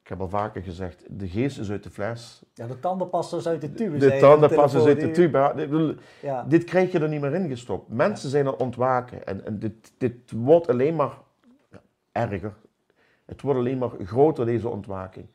ik 0.09 0.17
heb 0.17 0.23
al 0.23 0.39
vaker 0.39 0.61
gezegd, 0.61 1.05
de 1.09 1.27
geest 1.27 1.59
is 1.59 1.71
uit 1.71 1.83
de 1.83 1.89
fles. 1.89 2.41
Ja, 2.53 2.67
de 2.67 2.79
tandenpasta 2.79 3.37
is 3.37 3.47
uit 3.47 3.61
de 3.61 3.73
tube. 3.73 3.97
De 3.97 3.99
zei 3.99 4.11
je 4.11 4.25
op 4.25 4.31
tandenpas 4.31 4.73
is 4.73 4.85
uit 4.85 4.99
de 4.99 5.11
tube. 5.11 5.37
Ja, 5.37 5.93
Ja. 6.21 6.43
Dit 6.43 6.63
krijg 6.63 6.91
je 6.91 6.99
er 6.99 7.09
niet 7.09 7.21
meer 7.21 7.33
in 7.33 7.47
gestopt. 7.47 7.89
Mensen 7.89 8.29
zijn 8.29 8.45
aan 8.45 8.51
het 8.51 8.61
ontwaken. 8.61 9.25
En, 9.25 9.45
en 9.45 9.59
dit, 9.59 9.91
dit 9.97 10.31
wordt 10.31 10.69
alleen 10.69 10.95
maar 10.95 11.17
erger. 12.11 12.53
Het 13.25 13.41
wordt 13.41 13.59
alleen 13.59 13.77
maar 13.77 13.89
groter, 14.05 14.45
deze 14.45 14.69
ontwaking. 14.69 15.25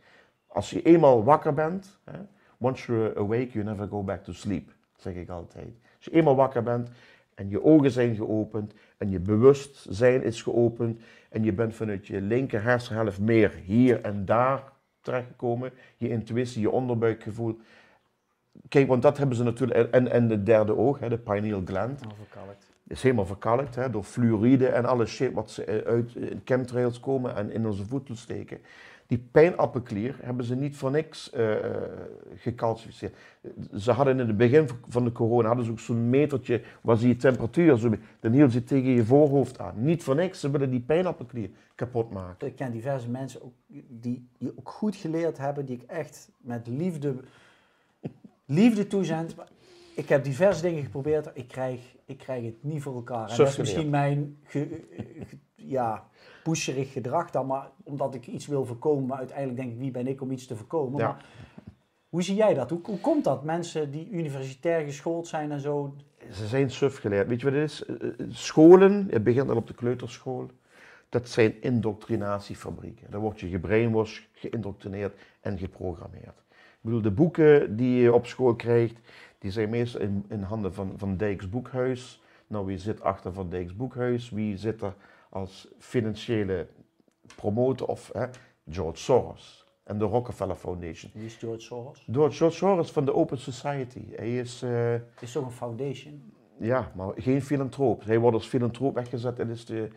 Als 0.46 0.70
je 0.70 0.82
eenmaal 0.82 1.24
wakker 1.24 1.54
bent, 1.54 1.98
hè, 2.04 2.18
once 2.58 2.92
you're 2.92 3.18
awake, 3.18 3.48
you 3.52 3.64
never 3.64 3.88
go 3.88 4.02
back 4.02 4.24
to 4.24 4.32
sleep, 4.32 4.70
zeg 4.96 5.14
ik 5.14 5.28
altijd. 5.28 5.72
Als 5.96 6.04
je 6.04 6.10
eenmaal 6.10 6.36
wakker 6.36 6.62
bent 6.62 6.88
en 7.34 7.48
je 7.48 7.64
ogen 7.64 7.90
zijn 7.90 8.14
geopend 8.14 8.72
en 8.98 9.10
je 9.10 9.20
bewustzijn 9.20 10.22
is 10.22 10.42
geopend 10.42 11.00
en 11.34 11.44
je 11.44 11.52
bent 11.52 11.74
vanuit 11.74 12.06
je 12.06 12.20
linker 12.20 12.62
hersenhelft 12.62 13.20
meer 13.20 13.52
hier 13.64 14.00
en 14.00 14.24
daar 14.24 14.62
terechtgekomen, 15.00 15.72
je 15.96 16.08
intuïtie, 16.08 16.60
je 16.60 16.70
onderbuikgevoel. 16.70 17.58
Kijk, 18.68 18.88
want 18.88 19.02
dat 19.02 19.18
hebben 19.18 19.36
ze 19.36 19.42
natuurlijk, 19.42 19.92
en, 19.92 20.10
en 20.10 20.28
de 20.28 20.42
derde 20.42 20.76
oog, 20.76 20.98
hè, 20.98 21.08
de 21.08 21.18
pineal 21.18 21.62
gland, 21.64 22.00
Overkalkt. 22.12 22.72
is 22.86 23.02
helemaal 23.02 23.26
verkalkt 23.26 23.74
hè, 23.74 23.90
door 23.90 24.04
fluoride 24.04 24.66
en 24.66 24.84
alle 24.84 25.06
shit 25.06 25.32
wat 25.32 25.50
ze 25.50 25.64
eh, 25.64 25.92
uit 25.92 26.16
eh, 26.16 26.36
chemtrails 26.44 27.00
komen 27.00 27.36
en 27.36 27.50
in 27.50 27.66
onze 27.66 27.84
voeten 27.84 28.16
steken. 28.16 28.58
Die 29.06 29.18
pijnappelklier 29.30 30.16
hebben 30.22 30.44
ze 30.44 30.54
niet 30.54 30.76
voor 30.76 30.90
niks 30.90 31.30
eh, 31.30 31.54
gecalcificeerd. 32.34 33.16
Ze 33.76 33.92
hadden 33.92 34.18
in 34.20 34.26
het 34.26 34.36
begin 34.36 34.68
van 34.88 35.04
de 35.04 35.12
corona 35.12 35.46
hadden 35.46 35.64
ze 35.64 35.70
ook 35.70 35.78
zo'n 35.78 36.10
metertje 36.10 36.62
waar 36.80 36.96
ze 36.96 37.08
je 37.08 37.16
temperatuur 37.16 37.76
zo 37.78 37.90
dan 38.20 38.32
hield 38.32 38.52
ze 38.52 38.64
tegen 38.64 38.90
je 38.90 39.04
voorhoofd 39.04 39.58
aan. 39.58 39.74
Niet 39.76 40.02
voor 40.02 40.14
niks, 40.14 40.40
ze 40.40 40.50
willen 40.50 40.70
die 40.70 40.80
pijnappelklier 40.80 41.50
kapot 41.74 42.10
maken. 42.12 42.48
Ik 42.48 42.56
ken 42.56 42.72
diverse 42.72 43.10
mensen 43.10 43.42
ook, 43.42 43.52
die, 43.88 44.28
die 44.38 44.52
ook 44.56 44.68
goed 44.68 44.96
geleerd 44.96 45.38
hebben, 45.38 45.64
die 45.66 45.76
ik 45.76 45.82
echt 45.90 46.30
met 46.40 46.66
liefde, 46.66 47.14
liefde 48.44 48.86
toezend. 48.86 49.34
Ik 49.94 50.08
heb 50.08 50.24
diverse 50.24 50.62
dingen 50.62 50.82
geprobeerd, 50.82 51.30
ik 51.34 51.48
krijg, 51.48 51.80
ik 52.04 52.18
krijg 52.18 52.44
het 52.44 52.54
niet 52.62 52.82
voor 52.82 52.94
elkaar. 52.94 53.30
En 53.30 53.36
dat 53.36 53.48
is 53.48 53.56
misschien 53.56 53.90
mijn 53.90 54.36
ge- 54.44 54.84
ge- 55.26 55.38
ja, 55.66 56.08
pusherig 56.42 56.92
gedrag 56.92 57.30
dan, 57.30 57.46
maar 57.46 57.70
omdat 57.82 58.14
ik 58.14 58.26
iets 58.26 58.46
wil 58.46 58.64
voorkomen, 58.64 59.06
maar 59.06 59.18
uiteindelijk 59.18 59.58
denk 59.58 59.72
ik, 59.72 59.78
wie 59.78 59.90
ben 59.90 60.06
ik 60.06 60.20
om 60.20 60.30
iets 60.30 60.46
te 60.46 60.56
voorkomen? 60.56 61.00
Ja. 61.00 61.06
Maar 61.06 61.24
hoe 62.08 62.22
zie 62.22 62.34
jij 62.34 62.54
dat? 62.54 62.70
Hoe, 62.70 62.80
hoe 62.84 63.00
komt 63.00 63.24
dat? 63.24 63.44
Mensen 63.44 63.90
die 63.90 64.10
universitair 64.10 64.84
geschoold 64.84 65.26
zijn 65.26 65.52
en 65.52 65.60
zo, 65.60 65.94
Ze 66.32 66.46
zijn 66.46 66.70
suf 66.70 66.96
geleerd. 66.96 67.28
Weet 67.28 67.40
je 67.40 67.50
wat 67.50 67.54
het 67.54 67.70
is? 67.70 67.84
Eh, 67.84 68.08
eh, 68.08 68.26
Scholen, 68.28 69.06
het 69.10 69.24
begint 69.24 69.50
al 69.50 69.56
op 69.56 69.66
de 69.66 69.74
kleuterschool, 69.74 70.50
dat 71.08 71.28
zijn 71.28 71.62
indoctrinatiefabrieken. 71.62 73.10
Daar 73.10 73.20
word 73.20 73.40
je 73.40 73.48
gebrainwashed, 73.48 74.28
geïndoctrineerd 74.32 75.14
en 75.40 75.58
geprogrammeerd. 75.58 76.42
Ik 76.48 76.80
bedoel, 76.80 77.02
de 77.02 77.10
boeken 77.10 77.76
die 77.76 78.02
je 78.02 78.12
op 78.12 78.26
school 78.26 78.54
krijgt, 78.54 78.96
die 79.38 79.50
zijn 79.50 79.70
meestal 79.70 80.00
in, 80.00 80.24
in 80.28 80.42
handen 80.42 80.74
van, 80.74 80.92
van 80.96 81.16
Dijks 81.16 81.48
Boekhuis. 81.48 82.22
Nou, 82.46 82.66
wie 82.66 82.78
zit 82.78 83.02
achter 83.02 83.32
Van 83.32 83.50
Dijks 83.50 83.76
Boekhuis? 83.76 84.30
Wie 84.30 84.56
zit 84.56 84.82
er 84.82 84.94
als 85.34 85.68
financiële 85.78 86.66
promotor 87.36 87.88
of 87.88 88.10
hè? 88.12 88.26
George 88.68 88.98
Soros 88.98 89.64
en 89.82 89.98
de 89.98 90.04
Rockefeller 90.04 90.56
Foundation. 90.56 91.10
wie 91.14 91.24
is 91.24 91.36
George 91.36 91.60
Soros? 91.60 92.06
George 92.12 92.50
Soros 92.50 92.90
van 92.90 93.04
de 93.04 93.14
Open 93.14 93.38
Society. 93.38 94.04
Hij 94.16 94.38
is... 94.38 94.60
Het 94.60 95.20
is 95.20 95.32
toch 95.32 95.44
een 95.44 95.50
foundation? 95.50 96.32
ja, 96.58 96.92
maar 96.94 97.12
geen 97.16 97.42
filantroop. 97.42 98.04
Hij 98.04 98.18
wordt 98.18 98.36
als 98.36 98.46
filantroop 98.46 98.94
weggezet 98.94 99.38
en 99.38 99.50
is 99.50 99.64
de, 99.64 99.88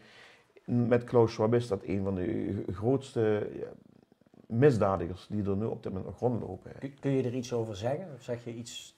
met 0.66 1.04
Klaus 1.04 1.34
Schwab 1.34 1.54
is 1.54 1.68
dat 1.68 1.84
een 1.84 2.04
van 2.04 2.16
de 2.16 2.64
grootste 2.72 3.50
ja, 3.54 3.68
misdadigers 4.48 5.28
die 5.30 5.44
er 5.44 5.58
nu 5.58 5.66
op 5.66 5.84
dit 5.84 5.92
moment 5.92 6.10
nog 6.10 6.20
rondlopen. 6.20 6.72
Kun, 6.80 7.00
kun 7.00 7.12
je 7.12 7.24
er 7.24 7.36
iets 7.36 7.54
over 7.54 7.76
zeggen? 7.76 8.14
Of 8.16 8.24
zeg 8.24 8.44
je 8.44 8.54
iets, 8.54 8.97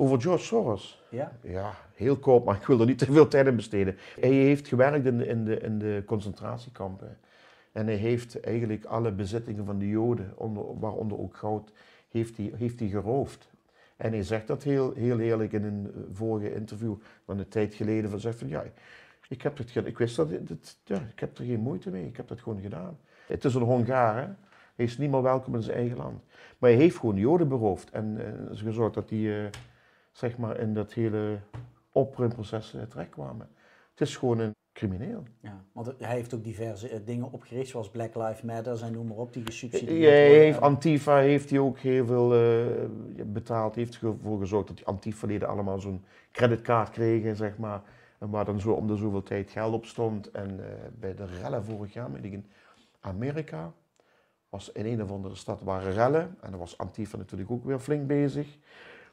Over 0.00 0.20
George 0.20 0.44
Soros. 0.44 1.02
ja? 1.10 1.32
Ja, 1.42 1.74
heel 1.94 2.16
kort, 2.16 2.44
maar 2.44 2.56
ik 2.56 2.66
wil 2.66 2.80
er 2.80 2.86
niet 2.86 2.98
te 2.98 3.12
veel 3.12 3.28
tijd 3.28 3.46
in 3.46 3.56
besteden. 3.56 3.96
Hij 4.20 4.30
heeft 4.30 4.68
gewerkt 4.68 5.06
in 5.06 5.18
de, 5.18 5.26
in 5.26 5.44
de, 5.44 5.58
in 5.58 5.78
de 5.78 6.02
concentratiekampen. 6.06 7.18
En 7.72 7.86
hij 7.86 7.94
heeft 7.94 8.40
eigenlijk 8.40 8.84
alle 8.84 9.12
bezittingen 9.12 9.64
van 9.64 9.78
de 9.78 9.88
Joden, 9.88 10.32
onder, 10.34 10.78
waaronder 10.78 11.18
ook 11.18 11.36
goud, 11.36 11.72
heeft 12.08 12.36
hij, 12.36 12.52
heeft 12.56 12.78
hij 12.78 12.88
geroofd. 12.88 13.48
En 13.96 14.12
hij 14.12 14.22
zegt 14.22 14.46
dat 14.46 14.62
heel, 14.62 14.92
heel 14.94 15.18
eerlijk 15.18 15.52
in 15.52 15.64
een 15.64 15.92
vorige 16.12 16.54
interview 16.54 16.94
van 17.24 17.38
een 17.38 17.48
tijd 17.48 17.74
geleden. 17.74 18.10
Van 18.10 18.20
zegt 18.20 18.38
van 18.38 18.48
ja, 18.48 18.64
ik, 19.28 19.42
heb 19.42 19.58
het, 19.58 19.74
ik 19.74 19.98
wist 19.98 20.16
dat, 20.16 20.28
ja, 20.84 21.00
ik 21.12 21.20
heb 21.20 21.38
er 21.38 21.44
geen 21.44 21.60
moeite 21.60 21.90
mee. 21.90 22.06
Ik 22.06 22.16
heb 22.16 22.28
dat 22.28 22.40
gewoon 22.40 22.60
gedaan. 22.60 22.98
Het 23.26 23.44
is 23.44 23.54
een 23.54 23.62
Hongaar, 23.62 24.16
hè. 24.16 24.28
Hij 24.74 24.86
is 24.86 24.98
niet 24.98 25.10
meer 25.10 25.22
welkom 25.22 25.54
in 25.54 25.62
zijn 25.62 25.76
eigen 25.76 25.96
land. 25.96 26.22
Maar 26.58 26.70
hij 26.70 26.78
heeft 26.78 26.96
gewoon 26.96 27.14
de 27.14 27.20
Joden 27.20 27.48
beroofd. 27.48 27.90
En 27.90 28.18
is 28.50 28.60
gezorgd 28.60 28.94
dat 28.94 29.08
die, 29.08 29.48
zeg 30.18 30.38
maar, 30.38 30.58
in 30.60 30.74
dat 30.74 30.92
hele 30.92 31.38
opruimproces 31.92 32.74
eh, 32.74 32.82
terechtkwamen. 32.82 33.48
Het 33.90 34.08
is 34.08 34.16
gewoon 34.16 34.38
een 34.38 34.54
crimineel. 34.72 35.22
Ja, 35.40 35.64
want 35.72 35.94
hij 35.98 36.14
heeft 36.14 36.34
ook 36.34 36.44
diverse 36.44 36.88
eh, 36.88 37.00
dingen 37.04 37.32
opgericht, 37.32 37.68
zoals 37.68 37.90
Black 37.90 38.14
Lives 38.14 38.42
Matter 38.42 38.82
en 38.82 38.92
noem 38.92 39.06
maar 39.06 39.16
op, 39.16 39.32
die 39.32 39.46
gesubsidieerd 39.46 40.12
hij 40.12 40.28
heeft 40.28 40.60
Antifa 40.60 41.18
heeft 41.18 41.50
hij 41.50 41.58
ook 41.58 41.78
heel 41.78 42.06
veel 42.06 42.34
eh, 42.34 43.24
betaald. 43.26 43.74
heeft 43.74 44.00
ervoor 44.00 44.38
gezorgd 44.38 44.66
dat 44.66 44.76
die 44.76 44.86
Antifa-leden 44.86 45.48
allemaal 45.48 45.80
zo'n 45.80 46.04
creditcard 46.32 46.90
kregen, 46.90 47.36
zeg 47.36 47.58
maar. 47.58 47.82
En 48.18 48.30
waar 48.30 48.44
dan 48.44 48.60
zo 48.60 48.72
om 48.72 48.86
de 48.86 48.96
zoveel 48.96 49.22
tijd 49.22 49.50
geld 49.50 49.74
op 49.74 49.84
stond. 49.84 50.30
En 50.30 50.60
bij 50.98 51.14
de 51.14 51.26
rellen 51.40 51.64
vorig 51.64 51.92
jaar, 51.92 52.08
in 52.22 52.46
Amerika, 53.00 53.72
was 54.48 54.72
in 54.72 54.86
een 54.86 55.02
of 55.02 55.10
andere 55.10 55.34
stad 55.34 55.62
waren 55.62 55.92
rellen. 55.92 56.36
En 56.40 56.50
dan 56.50 56.58
was 56.58 56.78
Antifa 56.78 57.16
natuurlijk 57.16 57.50
ook 57.50 57.64
weer 57.64 57.78
flink 57.78 58.06
bezig. 58.06 58.58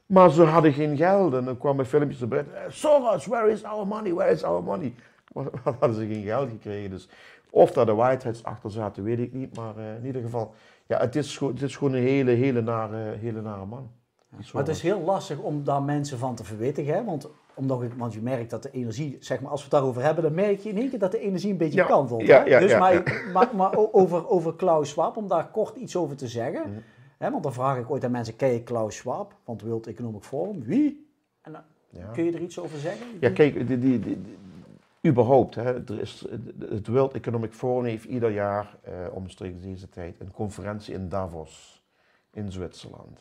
Maar 0.06 0.30
ze 0.32 0.44
hadden 0.44 0.74
geen 0.74 0.98
geld. 0.98 1.34
En 1.34 1.46
dan 1.46 1.58
kwamen 1.58 1.86
filmpjes 1.86 2.22
erbij. 2.22 2.40
eh, 2.40 2.62
Soros, 2.70 3.26
where 3.26 3.52
is 3.52 3.64
our 3.64 3.88
money? 3.88 4.14
Where 4.14 4.32
is 4.32 4.44
our 4.44 4.64
money? 4.64 4.94
Maar 5.34 5.46
hadden 5.80 5.94
ze 5.94 6.06
geen 6.08 6.24
geld 6.24 6.50
gekregen. 6.50 6.90
Dus 6.90 7.10
of 7.50 7.72
daar 7.72 7.86
de 7.86 7.94
Whiteheads 7.94 8.44
achter 8.44 8.72
zaten, 8.72 9.04
weet 9.04 9.20
ik 9.20 9.34
niet. 9.34 9.56
Maar 9.56 9.78
eh, 9.78 9.96
in 9.96 10.06
ieder 10.06 10.22
geval, 10.22 10.54
ja, 10.88 11.00
het 11.00 11.16
is, 11.16 11.38
gewoon- 11.38 11.54
het 11.54 11.62
is 11.62 11.76
gewoon 11.78 11.94
een 11.94 12.04
hele, 12.04 12.32
hele 12.32 12.62
nare, 12.62 12.98
hele 13.20 13.42
nare 13.42 13.66
man. 13.66 13.90
Maar 14.54 14.64
het 14.64 14.68
is 14.76 14.82
heel 14.82 15.00
lastig 15.02 15.38
om 15.40 15.64
daar 15.64 15.82
mensen 15.84 16.18
van 16.18 16.36
te 16.36 16.44
verwittigen, 16.44 16.94
hè? 16.94 17.04
Want, 17.04 17.30
omdat 17.54 17.82
ik, 17.84 17.94
want 17.98 18.14
je 18.14 18.22
merkt 18.22 18.50
dat 18.50 18.64
de 18.64 18.72
energie, 18.72 19.18
zeg 19.20 19.42
maar, 19.42 19.52
als 19.52 19.60
we 19.60 19.66
het 19.66 19.76
daarover 19.76 20.02
hebben, 20.04 20.24
dan 20.24 20.34
merk 20.34 20.60
je 20.60 20.70
in 20.70 20.78
één 20.78 20.90
keer 20.90 21.00
dat 21.00 21.12
de 21.12 21.20
energie 21.20 21.52
een 21.52 21.58
beetje 21.58 21.80
Ja, 21.80 21.86
kantelt. 21.86 22.22
ja, 22.22 22.38
hè? 22.40 22.44
ja, 22.50 22.60
dus 22.60 22.78
maar, 22.78 23.04
maar, 23.56 23.76
over, 23.92 24.30
over 24.30 24.56
Klaus 24.56 24.90
Schwab, 24.90 25.18
om 25.18 25.28
daar 25.28 25.48
kort 25.48 25.76
iets 25.76 25.96
over 25.96 26.16
te 26.16 26.28
zeggen. 26.28 26.62
Mhm. 26.70 26.80
Want 27.32 27.44
dan 27.44 27.54
vraag 27.54 27.78
ik 27.78 27.90
ooit 27.90 28.04
aan 28.04 28.12
mensen, 28.12 28.36
ken 28.36 28.50
je 28.50 28.64
Klaus 28.64 28.96
Schwab? 28.96 29.36
Want 29.44 29.62
World 29.62 29.88
Economic 29.88 30.24
Forum, 30.24 30.64
wie? 30.64 31.08
En 31.42 31.52
dan, 31.52 31.62
Ja. 31.90 32.12
Kun 32.12 32.24
je 32.24 32.32
er 32.32 32.42
iets 32.42 32.60
over 32.60 32.78
zeggen? 32.80 33.08
Ja, 33.20 33.30
kijk, 33.30 33.54
die, 33.54 33.66
die, 33.66 33.78
die, 33.80 34.00
die- 34.00 34.38
überhaupt, 35.12 35.56
hè, 35.56 35.74
er 35.90 36.00
is, 36.00 36.26
het 36.70 36.88
World 36.88 37.14
Economic 37.14 37.54
Forum 37.54 37.86
heeft 37.86 38.06
ieder 38.06 38.32
jaar 38.32 38.78
eh, 38.82 38.94
omstreeks 39.12 39.62
deze 39.62 39.90
tijd 39.90 40.20
een 40.20 40.32
conferentie 40.32 40.94
in 40.94 41.10
Davos 41.10 41.84
in 42.32 42.52
Zwitserland. 42.52 43.20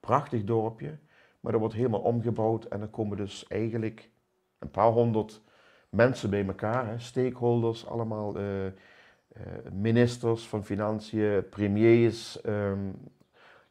Prachtig 0.00 0.44
dorpje, 0.44 0.96
maar 1.40 1.52
dat 1.52 1.60
wordt 1.60 1.76
helemaal 1.76 2.00
omgebouwd 2.00 2.64
en 2.64 2.80
er 2.80 2.86
komen 2.88 3.16
dus 3.16 3.46
eigenlijk 3.48 4.10
een 4.58 4.70
paar 4.70 4.90
honderd 4.90 5.40
mensen 5.88 6.30
bij 6.30 6.46
elkaar, 6.46 6.86
hè, 6.86 6.98
stakeholders, 6.98 7.86
allemaal 7.86 8.36
eh, 8.36 8.66
eh, 8.66 8.72
ministers 9.72 10.46
van 10.46 10.64
financiën, 10.64 11.48
premiers, 11.48 12.40
ehm, 12.40 12.78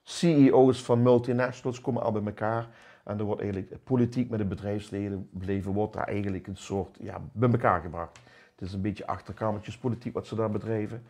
CEO's 0.03 0.83
van 0.83 1.01
multinationals 1.01 1.81
komen 1.81 2.03
al 2.03 2.11
bij 2.11 2.23
elkaar. 2.25 2.67
En 3.03 3.19
er 3.19 3.25
wordt 3.25 3.41
eigenlijk 3.41 3.83
politiek 3.83 4.29
met 4.29 4.39
het 4.39 4.49
bedrijfsleven 4.49 5.29
leven 5.39 5.71
wordt 5.71 5.93
daar 5.93 6.07
eigenlijk 6.07 6.47
een 6.47 6.57
soort 6.57 6.97
ja, 7.01 7.21
bij 7.31 7.49
elkaar 7.49 7.81
gebracht. 7.81 8.19
Het 8.55 8.67
is 8.67 8.73
een 8.73 8.81
beetje 8.81 9.07
achterkamertjespolitiek 9.07 10.13
wat 10.13 10.27
ze 10.27 10.35
daar 10.35 10.51
bedrijven. 10.51 11.03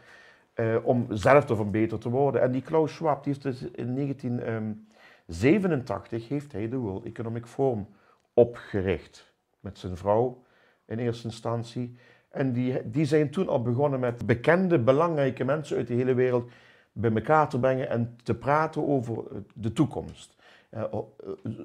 eh, 0.53 0.75
om 0.83 1.05
zelf 1.09 1.49
ervan 1.49 1.71
beter 1.71 1.99
te 1.99 2.09
worden. 2.09 2.41
En 2.41 2.51
die 2.51 2.61
Klaus 2.61 2.93
Schwab, 2.93 3.23
die 3.23 3.33
heeft 3.33 3.45
dus 3.45 3.61
in 3.71 3.95
1987 3.95 6.27
heeft 6.27 6.51
hij 6.51 6.69
de 6.69 6.77
World 6.77 7.05
Economic 7.05 7.45
Forum 7.45 7.87
opgericht. 8.33 9.33
Met 9.59 9.79
zijn 9.79 9.97
vrouw 9.97 10.43
in 10.85 10.99
eerste 10.99 11.27
instantie. 11.27 11.97
En 12.29 12.53
die, 12.53 12.89
die 12.89 13.05
zijn 13.05 13.29
toen 13.29 13.47
al 13.47 13.61
begonnen 13.61 13.99
met 13.99 14.25
bekende, 14.25 14.79
belangrijke 14.79 15.43
mensen 15.43 15.77
uit 15.77 15.87
de 15.87 15.93
hele 15.93 16.13
wereld 16.13 16.51
bij 16.93 17.11
elkaar 17.11 17.49
te 17.49 17.59
brengen 17.59 17.89
en 17.89 18.15
te 18.23 18.35
praten 18.35 18.87
over 18.87 19.17
eh, 19.17 19.37
de 19.53 19.73
toekomst. 19.73 20.35
Eh, 20.73 20.81
eh, 20.81 20.99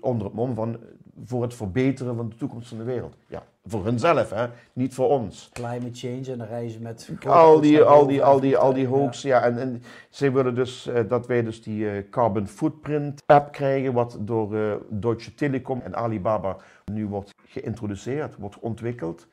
onder 0.00 0.26
het 0.26 0.34
mom 0.34 0.54
van 0.54 0.78
voor 1.24 1.42
het 1.42 1.54
verbeteren 1.54 2.16
van 2.16 2.28
de 2.28 2.36
toekomst 2.36 2.68
van 2.68 2.78
de 2.78 2.84
wereld. 2.84 3.16
Ja, 3.26 3.42
voor 3.64 3.84
hunzelf, 3.84 4.30
hè? 4.30 4.46
niet 4.72 4.94
voor 4.94 5.08
ons. 5.08 5.50
Climate 5.52 5.92
change 5.92 6.32
en 6.32 6.38
dan 6.38 6.46
reizen 6.46 6.82
met... 6.82 7.10
Al 7.26 7.60
die, 7.60 7.82
al 7.82 8.06
die, 8.06 8.22
al 8.22 8.40
die, 8.40 8.56
al 8.56 8.72
die 8.72 8.86
hoax, 8.86 9.22
ja. 9.22 9.42
En, 9.42 9.58
en 9.58 9.82
zij 10.10 10.32
willen 10.32 10.54
dus 10.54 10.86
eh, 10.86 11.08
dat 11.08 11.26
wij 11.26 11.42
dus 11.42 11.62
die 11.62 12.08
carbon 12.08 12.46
footprint 12.46 13.22
app 13.26 13.52
krijgen, 13.52 13.92
wat 13.92 14.18
door 14.20 14.80
Deutsche 14.88 15.34
Telekom 15.34 15.80
en 15.80 15.96
Alibaba 15.96 16.56
nu 16.92 17.06
wordt 17.06 17.34
geïntroduceerd, 17.46 18.36
wordt 18.36 18.58
ontwikkeld. 18.58 19.26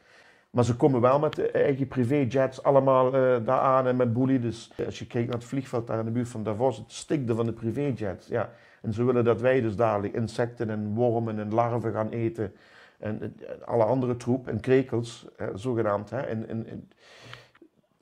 Maar 0.55 0.65
ze 0.65 0.75
komen 0.75 1.01
wel 1.01 1.19
met 1.19 1.35
de 1.35 1.51
eigen 1.51 1.87
privéjets 1.87 2.63
allemaal 2.63 3.05
eh, 3.05 3.45
daar 3.45 3.59
aan 3.59 3.87
en 3.87 3.95
met 3.95 4.13
bolides. 4.13 4.71
Als 4.85 4.99
je 4.99 5.07
kijkt 5.07 5.27
naar 5.27 5.37
het 5.37 5.47
vliegveld 5.47 5.87
daar 5.87 5.99
in 5.99 6.05
de 6.05 6.11
buurt 6.11 6.27
van 6.27 6.43
Davos, 6.43 6.77
het 6.77 6.91
stikde 6.91 7.35
van 7.35 7.45
de 7.45 7.53
privéjets. 7.53 8.27
Ja. 8.27 8.49
En 8.81 8.93
ze 8.93 9.03
willen 9.03 9.23
dat 9.23 9.41
wij 9.41 9.61
dus 9.61 9.75
dadelijk 9.75 10.13
insecten 10.13 10.69
en 10.69 10.93
wormen 10.93 11.39
en 11.39 11.53
larven 11.53 11.91
gaan 11.91 12.09
eten. 12.09 12.53
En, 12.99 13.35
alle 13.65 13.83
andere 13.83 14.17
troep 14.17 14.47
en 14.47 14.59
krekels, 14.59 15.25
eh, 15.37 15.47
zogenaamd. 15.53 16.09
Hè, 16.09 16.21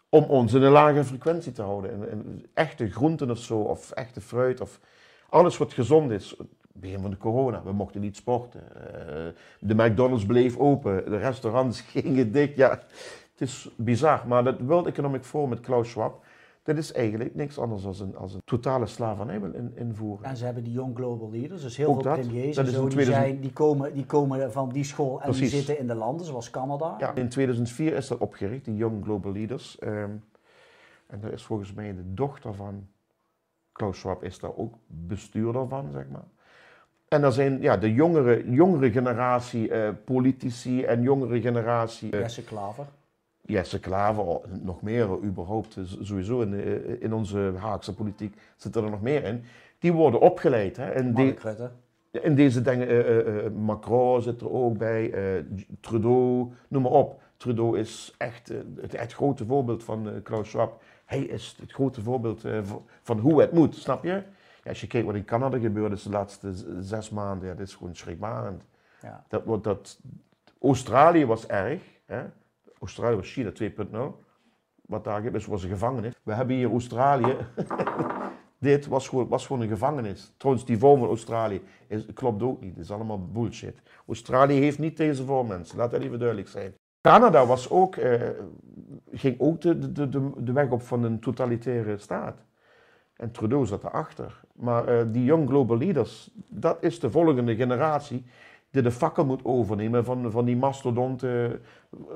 om 0.10 0.24
ons 0.24 0.54
in 0.54 0.62
een 0.62 0.72
lage 0.72 1.04
frequentie 1.04 1.52
te 1.52 1.62
houden. 1.62 1.92
En, 1.92 2.10
en, 2.10 2.46
echte 2.54 2.90
groenten 2.90 3.32
of 3.32 3.38
zo, 3.38 3.60
of 3.60 3.92
echte 3.92 4.22
fruit, 4.22 4.62
of 4.62 4.80
alles 5.30 5.58
wat 5.58 5.74
gezond 5.74 6.12
is. 6.12 6.36
Begin 6.76 7.00
van 7.00 7.10
de 7.10 7.18
corona, 7.18 7.64
we 7.64 7.72
mochten 7.72 8.02
niet 8.02 8.16
sporten. 8.16 8.62
Uh, 8.76 9.28
de 9.60 9.76
McDonald's 9.76 10.26
bleef 10.26 10.58
open, 10.58 11.06
de 11.06 11.18
restaurants 11.18 11.82
gingen 11.96 12.32
dicht. 12.32 12.56
Ja, 12.56 12.70
het 13.32 13.42
is 13.42 13.70
bizar. 13.78 14.28
Maar 14.28 14.44
dat 14.44 14.60
World 14.60 14.88
Economic 14.88 15.24
Forum 15.24 15.50
met 15.50 15.60
Klaus 15.60 15.90
Schwab, 15.90 16.26
dat 16.64 16.78
is 16.78 16.92
eigenlijk 16.92 17.36
niks 17.36 17.58
anders 17.58 17.84
dan 17.84 17.96
een, 18.00 18.16
als 18.16 18.34
een 18.34 18.42
totale 18.46 18.86
slavernij 18.86 19.42
wil 19.42 19.54
in, 19.54 19.72
invoeren. 19.76 20.26
En 20.26 20.38
ze 20.38 20.46
hebben 20.46 20.64
die 20.64 20.74
Young 20.74 20.96
Global 20.96 21.32
Leaders, 21.32 21.62
dus 21.62 21.78
heel 21.78 21.94
veel 21.94 22.14
premiers 22.14 22.58
en 22.58 22.68
zo, 22.68 22.88
die, 22.88 23.04
zijn, 23.04 23.40
die, 23.40 23.54
komen, 23.54 23.94
die 23.94 24.06
komen 24.06 24.52
van 24.52 24.70
die 24.70 24.84
school 24.84 25.22
en 25.22 25.32
die 25.32 25.48
zitten 25.48 25.80
in 25.80 25.88
de 25.88 25.96
landen, 25.96 26.26
zoals 26.26 26.50
Canada. 26.50 26.96
Ja, 27.00 27.16
in 27.16 27.30
2004 27.30 27.94
is 27.94 28.08
dat 28.08 28.18
opgericht, 28.18 28.66
die 28.66 28.76
Young 28.76 29.04
Global 29.04 29.32
Leaders. 29.32 29.78
Um, 29.84 30.24
en 31.08 31.20
daar 31.20 31.32
is 31.32 31.44
volgens 31.44 31.74
mij 31.74 31.96
de 31.96 32.14
dochter 32.14 32.54
van 32.54 32.88
Klaus 33.72 34.00
Schwab 34.00 34.24
is 34.24 34.40
daar 34.40 34.56
ook 34.56 34.76
bestuurder 34.88 35.68
van, 35.68 35.92
zeg 35.92 36.10
maar. 36.10 36.28
En 37.14 37.22
dan 37.22 37.34
zijn 37.34 37.62
ja, 37.62 37.78
de 37.78 37.94
jongere, 37.94 38.52
jongere 38.52 38.92
generatie 38.92 39.70
uh, 39.70 39.90
politici 40.06 40.84
en 40.84 41.02
jongere 41.02 41.42
generatie... 41.42 42.14
Uh, 42.14 42.20
Jesse 42.20 42.44
Klaver. 42.44 42.86
Jesse 43.42 43.80
Klaver, 43.80 44.40
nog 44.62 44.82
meer 44.82 45.24
überhaupt, 45.24 45.78
sowieso 46.02 46.42
in, 46.42 46.54
eh, 46.54 47.02
in 47.02 47.14
onze 47.14 47.54
Haagse 47.58 47.94
politiek 47.94 48.36
zitten 48.56 48.84
er 48.84 48.90
nog 48.90 49.02
meer 49.02 49.24
in. 49.24 49.44
Die 49.80 49.94
worden 49.94 50.20
opgeleid. 50.20 50.78
Hè, 50.78 50.90
en 50.90 51.14
die, 51.14 51.36
in 52.12 52.36
deze 52.36 52.62
dingen, 52.62 53.64
Macron 53.64 54.22
zit 54.22 54.42
er 54.42 54.52
ook 54.52 54.78
bij, 54.78 55.14
Trudeau, 55.80 56.52
noem 56.68 56.82
maar 56.82 56.92
op. 56.92 57.22
Trudeau 57.38 57.80
is 57.80 58.14
echt 58.18 58.48
het, 58.82 58.98
het 58.98 59.14
grote 59.14 59.46
voorbeeld 59.46 59.84
van 59.84 60.10
Klaus 60.24 60.50
Schwab. 60.50 60.82
Hij 61.06 61.22
is 61.22 61.58
het 61.62 61.72
grote 61.72 62.02
voorbeeld 62.02 62.44
van 63.02 63.20
hoe 63.20 63.42
het 63.42 63.52
moet, 63.52 63.76
snap 63.76 64.04
je? 64.04 64.22
Ja, 64.64 64.70
als 64.70 64.82
je 64.82 64.88
kijkt 64.88 65.06
wat 65.06 65.16
in 65.16 65.26
Canada 65.26 65.58
gebeurd 65.58 65.92
is 65.92 66.04
de 66.04 66.10
laatste 66.10 66.54
zes 66.82 67.10
maanden, 67.10 67.48
ja, 67.48 67.54
dat 67.54 67.68
is 67.68 67.76
gewoon 67.76 67.96
schrikbarend. 67.96 68.66
Ja. 69.02 69.26
Dat, 69.28 69.64
dat, 69.64 70.00
Australië 70.62 71.26
was 71.26 71.48
erg. 71.48 71.82
Hè? 72.06 72.24
Australië 72.80 73.16
was 73.16 73.32
China 73.32 73.52
2.0. 73.62 73.98
Wat 74.82 75.04
daar 75.04 75.26
is, 75.26 75.46
was 75.46 75.64
een 75.64 75.70
gevangenis. 75.70 76.14
We 76.24 76.34
hebben 76.34 76.56
hier 76.56 76.72
Australië. 76.72 77.38
Dit 78.58 78.88
was 78.88 79.08
gewoon, 79.08 79.28
was 79.28 79.46
gewoon 79.46 79.62
een 79.62 79.68
gevangenis. 79.68 80.34
Trouwens, 80.38 80.66
die 80.66 80.78
vorm 80.78 81.00
van 81.00 81.08
Australië 81.08 81.62
is, 81.88 82.06
klopt 82.14 82.44
ook 82.44 82.62
niet. 82.62 82.76
Dat 82.76 82.84
is 82.84 82.92
allemaal 82.92 83.28
bullshit. 83.28 83.82
Australië 84.08 84.60
heeft 84.60 84.80
niet 84.80 84.98
deze 84.98 85.26
vorm, 85.26 85.48
mensen. 85.48 85.78
Laat 85.78 85.92
dat 85.92 86.02
even 86.02 86.20
duidelijk 86.20 86.50
zijn. 86.50 86.74
Canada 87.02 87.46
was 87.46 87.70
ook, 87.70 87.96
eh, 87.96 88.30
ging 89.12 89.40
ook 89.40 89.62
de, 89.62 89.92
de, 89.92 90.10
de, 90.10 90.32
de 90.38 90.52
weg 90.52 90.70
op 90.70 90.82
van 90.82 91.04
een 91.04 91.20
totalitaire 91.20 91.98
staat. 91.98 92.38
En 93.24 93.32
Trudeau 93.32 93.66
zat 93.66 93.84
erachter. 93.84 94.42
Maar 94.54 94.90
uh, 94.90 95.02
die 95.12 95.24
Young 95.24 95.50
Global 95.50 95.78
Leaders, 95.78 96.30
dat 96.48 96.78
is 96.80 97.00
de 97.00 97.12
volgende 97.12 97.56
generatie 97.56 98.24
die 98.72 98.82
de 98.82 98.92
fakkel 98.92 99.26
moet 99.26 99.46
overnemen 99.46 100.06
van, 100.06 100.32
van 100.32 100.46
die 100.46 100.58
mastodonten 100.58 101.62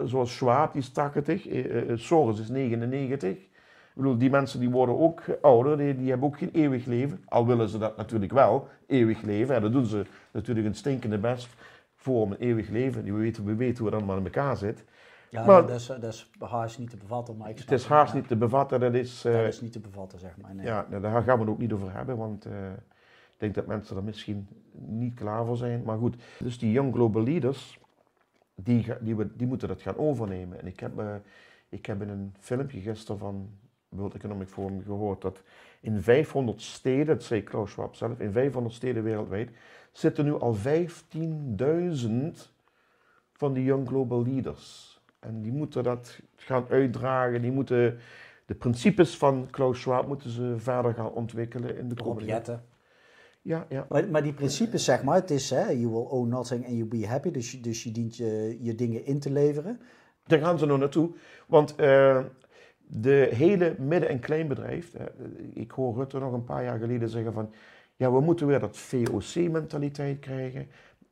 zoals 0.04 0.36
Schwab, 0.36 0.72
die 0.72 0.82
is 0.82 0.90
80, 0.90 1.50
uh, 1.50 1.92
Soros 1.96 2.40
is 2.40 2.50
99. 2.50 3.30
Ik 3.30 3.48
bedoel, 3.94 4.18
die 4.18 4.30
mensen 4.30 4.60
die 4.60 4.70
worden 4.70 5.00
ook 5.00 5.24
ouder, 5.42 5.78
die, 5.78 5.96
die 5.96 6.10
hebben 6.10 6.28
ook 6.28 6.38
geen 6.38 6.52
eeuwig 6.54 6.86
leven. 6.86 7.24
Al 7.26 7.48
willen 7.48 7.70
ze 7.70 7.78
dat 7.78 7.98
natuurlijk 7.98 8.32
wel, 8.32 8.68
eeuwig 8.88 9.22
leven. 9.22 9.56
En 9.56 9.62
dat 9.62 9.72
doen 9.72 9.86
ze 9.86 10.06
natuurlijk 10.32 10.68
een 10.68 10.76
stinkende 10.76 11.18
best 11.18 11.50
voor 11.96 12.26
een 12.26 12.38
eeuwig 12.40 12.70
leven. 12.70 13.04
We 13.04 13.12
weten, 13.12 13.46
we 13.46 13.56
weten 13.56 13.82
hoe 13.82 13.90
dat 13.92 14.00
allemaal 14.00 14.18
in 14.18 14.24
elkaar 14.24 14.58
zit. 14.58 14.84
Ja, 15.30 15.46
maar, 15.46 15.68
dat, 15.68 15.80
is, 15.80 15.86
dat 15.86 16.04
is 16.04 16.30
haast 16.40 16.80
niet 16.80 16.90
te 16.90 16.98
bevatten. 16.98 17.38
Maar 17.38 17.50
ik 17.50 17.58
het 17.58 17.72
is 17.72 17.86
haast 17.86 18.14
niet 18.14 18.28
te 18.28 18.36
bevatten. 18.36 18.80
Dat 18.80 18.94
is, 18.94 19.26
uh, 19.26 19.34
dat 19.34 19.48
is 19.48 19.62
niet 19.62 19.72
te 19.72 19.80
bevatten, 19.80 20.20
zeg 20.20 20.38
maar. 20.38 20.56
Nee. 20.56 20.66
Ja, 20.66 20.88
daar 20.90 21.24
gaan 21.24 21.38
we 21.38 21.44
het 21.44 21.50
ook 21.50 21.58
niet 21.58 21.72
over 21.72 21.94
hebben, 21.94 22.18
want 22.18 22.46
uh, 22.46 22.72
ik 22.72 23.38
denk 23.38 23.56
dat 23.56 23.66
mensen 23.66 23.98
er 23.98 24.04
misschien 24.04 24.48
niet 24.72 25.14
klaar 25.14 25.46
voor 25.46 25.58
zijn. 25.58 25.84
Maar 25.84 25.98
goed, 25.98 26.16
dus 26.40 26.60
die 26.60 26.72
Young 26.72 26.94
Global 26.94 27.24
Leaders, 27.24 27.80
die, 28.56 28.86
die, 29.02 29.36
die 29.36 29.48
moeten 29.48 29.68
dat 29.68 29.82
gaan 29.82 29.98
overnemen. 29.98 30.60
En 30.60 30.68
ik 30.68 30.80
heb, 30.80 31.00
uh, 31.00 31.16
ik 31.70 31.86
heb 31.86 32.02
in 32.02 32.10
een 32.10 32.34
filmpje 32.40 32.80
gisteren 32.80 33.20
van 33.20 33.50
World 33.90 34.16
Economic 34.16 34.48
Forum 34.48 34.84
gehoord 34.84 35.22
dat 35.22 35.42
in 35.80 36.02
500 36.02 36.62
steden, 36.62 37.06
dat 37.06 37.24
zei 37.24 37.44
Klaus 37.44 37.72
Schwab 37.72 37.96
zelf, 37.96 38.20
in 38.20 38.32
500 38.32 38.76
steden 38.76 39.04
wereldwijd 39.04 39.52
zitten 39.92 40.26
nu 40.26 40.40
al 40.40 40.58
15.000 40.58 40.64
van 43.34 43.54
die 43.54 43.64
Young 43.64 43.88
Global 43.88 44.24
Leaders. 44.24 44.97
En 45.28 45.42
die 45.42 45.52
moeten 45.52 45.84
dat 45.84 46.20
gaan 46.36 46.66
uitdragen, 46.70 47.42
die 47.42 47.52
moeten 47.52 47.98
de 48.46 48.56
principes 48.56 49.18
van 49.18 49.48
Klaus 49.52 49.82
Schwab 49.82 50.08
moeten 50.08 50.30
ze 50.30 50.54
verder 50.58 50.94
gaan 50.94 51.12
ontwikkelen 51.12 51.78
in 51.78 51.90
de 51.90 51.96
komende 51.96 52.60
Ja, 53.42 53.66
ja. 53.70 53.86
Maar, 53.90 54.10
maar, 54.10 54.24
die 54.24 54.34
principes, 54.34 54.84
zeg 54.84 55.04
maar, 55.04 55.16
het 55.16 55.32
is, 55.32 55.50
hè, 55.50 55.72
you 55.72 55.90
will 55.90 56.08
own 56.10 56.30
nothing 56.30 56.66
and 56.66 56.76
you 56.76 56.86
be 56.86 57.08
happy, 57.08 57.32
dus, 57.32 57.52
je, 57.52 57.60
dus 57.60 57.84
je 57.84 57.92
dient 57.92 58.16
je, 58.16 58.58
je 58.62 58.76
dingen 58.76 59.06
in 59.06 59.20
te 59.20 59.32
leveren. 59.32 59.80
Daar 60.24 60.40
gaan 60.40 60.60
ze 60.60 60.66
nog 60.66 60.80
naartoe, 60.80 61.10
want 61.48 61.76
uh, 61.80 62.24
de 62.88 63.30
hele 63.32 63.76
midden- 63.80 64.10
en 64.10 64.20
kleinbedrijf, 64.20 64.96
uh, 64.96 65.02
ik 65.54 65.72
hoor 65.72 65.96
Rutte 65.96 66.20
nog 66.20 66.34
een 66.34 66.44
paar 66.44 66.64
jaar 66.64 66.80
geleden 66.80 67.10
zeggen 67.10 67.34
van, 67.34 67.54
ja, 67.96 68.12
we 68.12 68.20
moeten 68.20 68.48
weer 68.48 68.60
dat 68.60 68.78
VOC-mentaliteit 68.78 70.20
krijgen. 70.20 70.68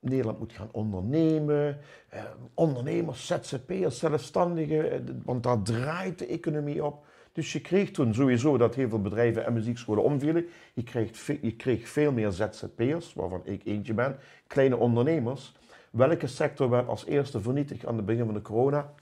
Nederland 0.05 0.39
moet 0.39 0.53
gaan 0.53 0.69
ondernemen. 0.71 1.77
Eh, 2.09 2.23
ondernemers, 2.53 3.27
ZZP'ers, 3.27 3.99
zelfstandigen, 3.99 4.91
eh, 4.91 4.99
want 5.23 5.43
daar 5.43 5.61
draait 5.61 6.19
de 6.19 6.27
economie 6.27 6.85
op. 6.85 7.05
Dus 7.31 7.53
je 7.53 7.61
kreeg 7.61 7.91
toen 7.91 8.13
sowieso 8.13 8.57
dat 8.57 8.75
heel 8.75 8.89
veel 8.89 9.01
bedrijven 9.01 9.45
en 9.45 9.53
muziekscholen 9.53 10.03
omvielen. 10.03 10.45
Je 10.73 10.83
kreeg, 10.83 11.27
je 11.41 11.55
kreeg 11.55 11.87
veel 11.87 12.11
meer 12.11 12.31
ZZP'ers, 12.31 13.13
waarvan 13.13 13.41
ik 13.43 13.65
eentje 13.65 13.93
ben, 13.93 14.17
kleine 14.47 14.77
ondernemers. 14.77 15.53
Welke 15.91 16.27
sector 16.27 16.69
werd 16.69 16.87
als 16.87 17.05
eerste 17.05 17.41
vernietigd 17.41 17.85
aan 17.85 17.95
het 17.95 18.05
begin 18.05 18.25
van 18.25 18.33
de 18.33 18.41
corona? 18.41 18.93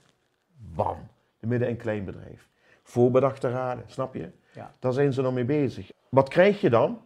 Bam, 0.74 0.96
de 1.38 1.46
midden- 1.46 1.68
en 1.68 1.76
kleinbedrijf. 1.76 2.48
Voorbedachte 2.82 3.50
raden, 3.50 3.84
snap 3.86 4.14
je? 4.14 4.30
Ja. 4.52 4.70
Daar 4.78 4.92
zijn 4.92 5.12
ze 5.12 5.22
nog 5.22 5.34
mee 5.34 5.44
bezig. 5.44 5.92
Wat 6.08 6.28
krijg 6.28 6.60
je 6.60 6.70
dan? 6.70 7.00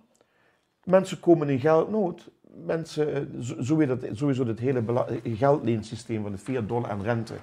Mensen 0.84 1.20
komen 1.20 1.49
in 1.49 1.61
geldnood 1.61 2.30
mensen, 2.64 3.14
eh, 3.14 3.22
sowieso 3.40 3.96
dat, 3.96 4.06
sowieso 4.12 4.54
hele 4.56 4.82
geldleensysteem 5.24 6.22
van 6.22 6.32
de 6.32 6.38
fiat 6.38 6.68
dollar 6.68 6.90
en 6.90 7.02
rente. 7.02 7.34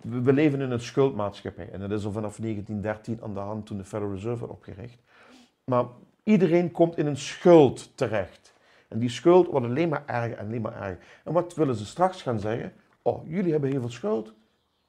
We, 0.00 0.32
leven 0.32 0.60
in 0.60 0.70
een 0.70 0.80
schuldmaatschappij 0.80 1.70
en 1.70 1.80
dat 1.80 1.90
is 1.90 2.04
al 2.04 2.12
vanaf 2.12 2.36
1913 2.36 3.18
aan 3.22 3.34
de 3.34 3.40
hand 3.40 3.66
toen 3.66 3.76
de 3.76 3.84
Federal 3.84 4.12
Reserve 4.12 4.38
werd 4.40 4.52
opgericht. 4.52 4.98
Maar 5.64 5.84
iedereen 6.22 6.70
komt 6.70 6.98
in 6.98 7.06
een 7.06 7.16
schuld 7.16 7.90
terecht. 7.94 8.54
En 8.88 8.98
die 8.98 9.08
schuld 9.08 9.46
wordt 9.46 9.66
alleen 9.66 9.88
maar 9.88 10.02
erger 10.06 10.38
en 10.38 10.46
alleen 10.46 10.60
maar 10.60 10.82
erger. 10.82 10.98
En 11.24 11.32
wat 11.32 11.54
willen 11.54 11.74
ze 11.74 11.86
straks 11.86 12.22
gaan 12.22 12.40
zeggen? 12.40 12.72
Oh, 13.02 13.28
jullie 13.28 13.52
hebben 13.52 13.70
heel 13.70 13.80
veel 13.80 13.90
schuld. 13.90 14.34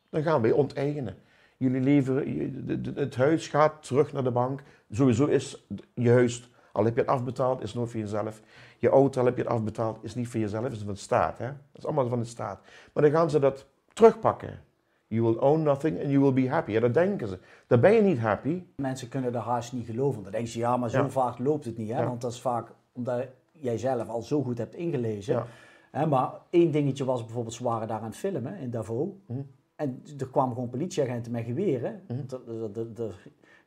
Dan 0.10 0.24
gaan 0.24 0.42
wij 0.42 0.52
onteigenen. 0.52 1.16
Jullie 1.58 1.82
leveren, 1.82 2.94
het 2.96 3.16
huis 3.16 3.48
gaat 3.48 3.84
terug 3.84 4.14
naar 4.14 4.24
de 4.24 4.32
bank. 4.32 4.64
Sowieso 4.92 5.26
is 5.26 5.68
je 5.94 6.10
huis 6.10 6.51
al 6.72 6.86
heb 6.86 6.96
je 6.96 7.02
het 7.02 7.10
afbetaald, 7.10 7.62
is 7.62 7.68
het 7.68 7.78
nooit 7.78 7.92
voor 7.92 8.00
jezelf. 8.00 8.42
Je 8.78 8.90
auto, 8.90 9.20
al 9.20 9.26
heb 9.26 9.38
je 9.38 9.44
het 9.44 9.52
afbetaald, 9.52 9.98
is 10.02 10.16
niet 10.16 10.28
voor 10.28 10.40
jezelf, 10.40 10.72
is 10.72 10.78
van 10.78 10.94
de 10.94 11.00
staat. 11.00 11.38
Hè? 11.38 11.46
Dat 11.46 11.56
is 11.74 11.86
allemaal 11.86 12.08
van 12.08 12.20
de 12.20 12.26
staat. 12.26 12.60
Maar 12.94 13.04
dan 13.04 13.12
gaan 13.12 13.30
ze 13.30 13.40
dat 13.40 13.66
terugpakken. 13.94 14.60
You 15.08 15.24
will 15.24 15.38
own 15.40 15.62
nothing 15.62 16.00
and 16.00 16.10
you 16.10 16.20
will 16.20 16.34
be 16.34 16.50
happy. 16.50 16.72
Ja, 16.72 16.80
dat 16.80 16.94
denken 16.94 17.28
ze. 17.28 17.40
Dan 17.68 17.80
ben 17.80 17.94
je 17.94 18.02
niet 18.02 18.20
happy. 18.20 18.64
Mensen 18.76 19.10
kunnen 19.10 19.32
de 19.32 19.38
haast 19.38 19.74
niet 19.74 19.86
geloven. 19.86 20.24
Dan 20.24 20.32
denken 20.32 20.52
ze, 20.52 20.60
ja, 20.60 20.78
maar 20.78 20.90
zo 20.90 21.10
vaak 21.10 21.40
loopt 21.40 21.66
het 21.66 21.78
niet. 21.78 21.92
Hè? 21.92 22.06
Want 22.06 22.22
dat 22.22 22.32
is 22.32 22.42
vaak 22.42 22.72
omdat 22.92 23.28
jij 23.52 23.78
zelf 23.78 24.08
al 24.08 24.22
zo 24.22 24.44
goed 24.44 24.58
hebt 24.58 24.76
ingelezen. 24.76 25.46
Hè? 25.92 26.06
Maar 26.06 26.32
één 26.50 26.72
dingetje 26.72 27.06
was 27.06 27.24
bijvoorbeeld, 27.24 27.56
ze 27.56 27.64
waren 27.64 27.88
daar 27.88 28.00
aan 28.00 28.06
het 28.06 28.16
filmen 28.16 28.58
in 28.58 28.70
Davos. 28.70 29.08
Mhm. 29.26 29.40
En 29.76 30.04
er 30.18 30.28
kwamen 30.28 30.54
gewoon 30.54 30.70
politieagenten 30.70 31.32
met 31.32 31.44
geweren. 31.44 32.02
Mm 32.08 32.26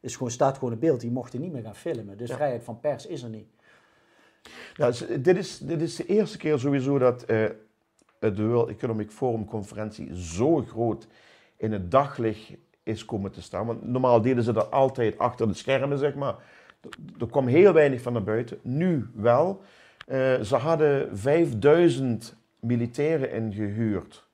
is 0.05 0.17
gewoon, 0.17 0.31
staat 0.33 0.59
gewoon 0.59 0.73
een 0.73 0.79
beeld, 0.79 1.01
die 1.01 1.11
mochten 1.11 1.41
niet 1.41 1.53
meer 1.53 1.63
gaan 1.63 1.77
filmen. 1.77 2.17
Dus 2.17 2.33
vrijheid 2.33 2.65
van 2.65 2.81
pers 2.81 3.07
is 3.07 3.23
er 3.23 3.29
niet. 3.29 3.47
Ja, 4.77 4.91
dit, 5.19 5.37
is, 5.37 5.59
dit 5.59 5.81
is 5.81 5.97
de 5.97 6.07
eerste 6.07 6.39
keer 6.39 6.59
sowieso 6.59 6.99
dat 6.99 7.31
uh, 7.31 7.47
de 8.19 8.47
World 8.47 8.69
Economic 8.69 9.11
Forum 9.11 9.45
conferentie 9.45 10.17
zo 10.17 10.63
groot 10.63 11.07
in 11.57 11.73
het 11.73 11.91
daglicht 11.91 12.53
is 12.83 13.05
komen 13.05 13.31
te 13.31 13.43
staan. 13.43 13.67
Want 13.67 13.89
normaal 13.89 14.21
deden 14.23 14.45
ze 14.45 14.53
dat 14.53 14.71
altijd 14.71 15.19
achter 15.19 15.49
de 15.49 15.55
schermen, 15.55 15.99
zeg 15.99 16.15
maar. 16.15 16.37
Er 17.21 17.29
kwam 17.31 17.47
heel 17.47 17.73
weinig 17.73 18.01
van 18.01 18.13
naar 18.13 18.23
buiten. 18.23 18.59
Nu 18.63 19.09
wel. 19.15 19.63
Uh, 20.09 20.41
ze 20.41 20.57
hadden 20.57 21.19
5000 21.19 22.37
militairen 22.61 23.33
ingehuurd 23.33 24.25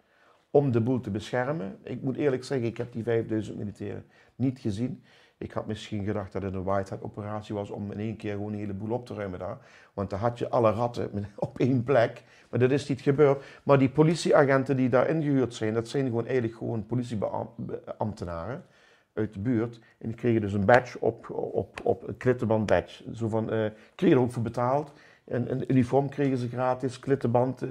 om 0.51 0.73
de 0.73 0.81
boel 0.81 1.01
te 1.01 1.11
beschermen. 1.11 1.79
Ik 1.83 2.03
moet 2.03 2.17
eerlijk 2.17 2.45
zeggen, 2.45 2.67
ik 2.67 2.77
heb 2.77 2.93
die 2.93 3.03
5000 3.03 3.59
militairen 3.59 4.05
niet 4.37 4.59
gezien. 4.59 5.03
Ik 5.41 5.53
had 5.53 5.67
misschien 5.67 6.05
gedacht 6.05 6.33
dat 6.33 6.43
het 6.43 6.55
een 6.55 6.63
Whitehead-operatie 6.63 7.55
was 7.55 7.71
om 7.71 7.93
in 7.93 7.99
één 7.99 8.17
keer 8.17 8.33
gewoon 8.33 8.53
een 8.53 8.59
heleboel 8.59 8.91
op 8.91 9.07
te 9.07 9.15
ruimen 9.15 9.39
daar. 9.39 9.59
Want 9.95 10.11
dan 10.11 10.19
had 10.19 10.39
je 10.39 10.49
alle 10.49 10.71
ratten 10.71 11.11
op 11.37 11.59
één 11.59 11.85
plek. 11.85 12.23
Maar 12.51 12.61
dat 12.61 12.71
is 12.71 12.89
niet 12.89 13.01
gebeurd. 13.01 13.45
Maar 13.63 13.79
die 13.79 13.91
politieagenten 13.91 14.77
die 14.77 14.89
daar 14.89 15.09
ingehuurd 15.09 15.55
zijn, 15.55 15.75
dat 15.75 15.89
zijn 15.89 16.07
gewoon 16.07 16.27
eigenlijk 16.27 16.57
gewoon 16.57 16.87
politieambtenaren 16.87 18.65
uit 19.13 19.33
de 19.33 19.41
buurt. 19.41 19.79
En 19.99 20.09
die 20.09 20.17
kregen 20.17 20.41
dus 20.41 20.53
een 20.53 20.65
badge 20.65 21.01
op, 21.01 21.31
op, 21.31 21.81
op 21.83 22.09
een 22.09 22.17
klittenband 22.17 22.67
badge. 22.67 23.05
Zo 23.15 23.29
van, 23.29 23.55
uh, 23.55 23.67
kregen 23.95 24.17
er 24.17 24.23
ook 24.23 24.33
voor 24.33 24.43
betaald. 24.43 24.93
En 25.25 25.51
een 25.51 25.65
uniform 25.71 26.09
kregen 26.09 26.39
ze 26.39 26.49
gratis, 26.49 26.99
klittenband, 26.99 27.63
uh, 27.63 27.69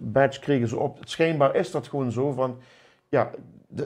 badge 0.00 0.40
kregen 0.40 0.68
ze 0.68 0.78
op. 0.78 0.98
Schijnbaar 1.00 1.54
is 1.54 1.70
dat 1.70 1.88
gewoon 1.88 2.12
zo 2.12 2.32
van, 2.32 2.58
ja, 3.08 3.30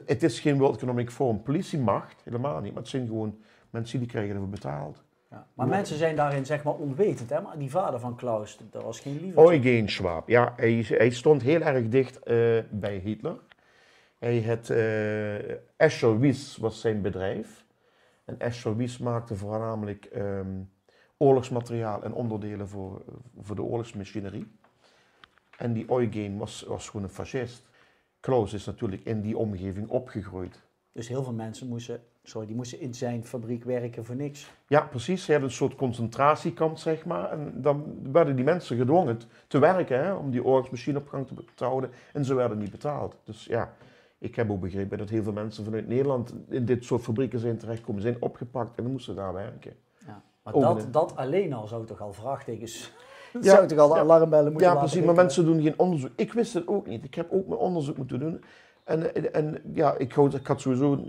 het 0.07 0.23
is 0.23 0.41
geen 0.41 0.59
World 0.59 0.77
Economic 0.77 1.11
Forum 1.11 1.43
politiemacht, 1.43 2.23
helemaal 2.25 2.61
niet. 2.61 2.73
Maar 2.73 2.83
het 2.83 2.91
zijn 2.91 3.07
gewoon 3.07 3.39
mensen 3.71 3.99
die 3.99 4.09
krijgen 4.09 4.35
ervoor 4.35 4.49
betaald. 4.49 5.03
Ja, 5.31 5.47
maar 5.55 5.69
mensen 5.69 5.97
zijn 5.97 6.17
daarin 6.17 6.47
zeg 6.47 6.63
maar 6.63 6.75
onwetend. 6.75 7.31
Hè? 7.31 7.41
Maar 7.41 7.59
die 7.59 7.71
vader 7.71 8.01
van 8.01 8.17
Klaus, 8.17 8.59
dat 8.71 8.83
was 8.83 9.01
geen 9.01 9.21
lieve. 9.21 9.41
Eugen 9.41 9.89
Schwab, 9.89 10.29
ja. 10.29 10.53
Hij, 10.57 10.85
hij 10.89 11.11
stond 11.11 11.43
heel 11.43 11.61
erg 11.61 11.89
dicht 11.89 12.17
uh, 12.17 12.59
bij 12.71 12.97
Hitler. 12.97 13.37
Hij 14.19 14.43
had, 14.43 14.69
uh, 14.69 15.51
Escher 15.77 16.19
Wies 16.19 16.57
was 16.57 16.81
zijn 16.81 17.03
bedrijf. 17.03 17.65
En 18.25 18.41
Escher 18.41 18.77
Wies 18.77 18.99
maakte 18.99 19.37
voornamelijk 19.37 20.09
um, 20.17 20.71
oorlogsmateriaal 21.17 22.03
en 22.03 22.13
onderdelen 22.13 22.69
voor, 22.69 23.03
voor 23.41 23.57
de 23.57 23.63
oorlogsmachinerie. 23.63 24.57
En 25.59 25.73
die 25.73 25.91
Eugen 25.91 26.37
was, 26.39 26.65
was 26.69 26.89
gewoon 26.89 27.03
een 27.03 27.13
fascist. 27.13 27.69
Klaus 28.23 28.53
is 28.53 28.65
natuurlijk 28.65 29.05
in 29.05 29.21
die 29.21 29.37
omgeving 29.37 29.89
opgegroeid. 29.89 30.61
Dus 30.93 31.09
heel 31.09 31.23
veel 31.23 31.33
mensen 31.33 31.69
moesten, 31.69 32.01
sorry, 32.23 32.47
die 32.47 32.57
moesten 32.57 32.81
in 32.81 32.95
zijn 32.95 33.25
fabriek 33.25 33.65
werken 33.65 34.05
voor 34.05 34.17
niks. 34.17 34.51
Ja, 34.67 34.81
precies. 34.81 35.25
Ze 35.25 35.31
hadden 35.31 35.49
een 35.49 35.55
soort 35.55 35.75
concentratiekamp, 35.75 36.77
zeg 36.77 37.05
maar. 37.05 37.31
En 37.31 37.53
dan 37.63 37.99
werden 38.13 38.37
die 38.37 38.45
mensen 38.45 38.77
gedwongen 38.77 39.19
te 39.47 39.59
werken 39.59 40.05
hè, 40.05 40.13
om 40.13 40.31
die 40.31 40.45
oorlogsmachine 40.45 40.99
op 40.99 41.09
gang 41.09 41.27
te 41.55 41.65
houden. 41.65 41.91
En 42.13 42.25
ze 42.25 42.35
werden 42.35 42.59
niet 42.59 42.71
betaald. 42.71 43.17
Dus 43.25 43.45
ja, 43.45 43.75
ik 44.19 44.35
heb 44.35 44.51
ook 44.51 44.61
begrepen 44.61 44.99
dat 44.99 45.09
heel 45.09 45.23
veel 45.23 45.33
mensen 45.33 45.65
vanuit 45.65 45.89
Nederland 45.89 46.35
in 46.49 46.65
dit 46.65 46.85
soort 46.85 47.03
fabrieken 47.03 47.39
zijn 47.39 47.59
terechtgekomen, 47.59 48.03
zijn 48.03 48.17
opgepakt 48.21 48.79
en 48.79 48.91
moesten 48.91 49.15
daar 49.15 49.33
werken. 49.33 49.73
Ja, 50.07 50.23
maar 50.43 50.53
dat, 50.53 50.93
dat 50.93 51.17
alleen 51.17 51.53
al 51.53 51.67
zou 51.67 51.87
toch 51.87 52.01
al 52.01 52.13
vraagtekens 52.13 52.93
ja, 53.41 53.55
zou 53.55 53.67
toch 53.67 53.79
al 53.79 53.89
de 53.89 53.99
alarmbellen 53.99 54.53
moeten 54.53 54.71
Ja, 54.71 54.77
precies, 54.77 55.05
maar 55.05 55.15
mensen 55.15 55.45
doen 55.45 55.63
geen 55.63 55.79
onderzoek. 55.79 56.11
Ik 56.17 56.33
wist 56.33 56.55
het 56.55 56.67
ook 56.67 56.87
niet. 56.87 57.05
Ik 57.05 57.15
heb 57.15 57.33
ook 57.33 57.47
mijn 57.47 57.61
onderzoek 57.61 57.97
moeten 57.97 58.19
doen. 58.19 58.45
En, 58.85 59.33
en 59.33 59.63
ja, 59.75 59.99
ik 59.99 60.13
had, 60.13 60.35
ik 60.35 60.47
had 60.47 60.61
sowieso 60.61 61.05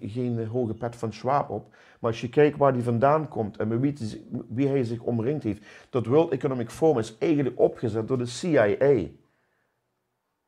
geen 0.00 0.46
hoge 0.46 0.74
pet 0.74 0.96
van 0.96 1.12
Schwab 1.12 1.50
op. 1.50 1.68
Maar 2.00 2.10
als 2.10 2.20
je 2.20 2.28
kijkt 2.28 2.58
waar 2.58 2.72
die 2.72 2.82
vandaan 2.82 3.28
komt 3.28 3.56
en 3.56 3.68
met 3.68 3.80
wie, 3.80 4.26
wie 4.48 4.68
hij 4.68 4.84
zich 4.84 5.00
omringd 5.00 5.42
heeft. 5.42 5.62
Dat 5.90 6.06
World 6.06 6.32
Economic 6.32 6.70
Forum 6.70 6.98
is 6.98 7.16
eigenlijk 7.18 7.60
opgezet 7.60 8.08
door 8.08 8.18
de 8.18 8.26
CIA. 8.26 9.06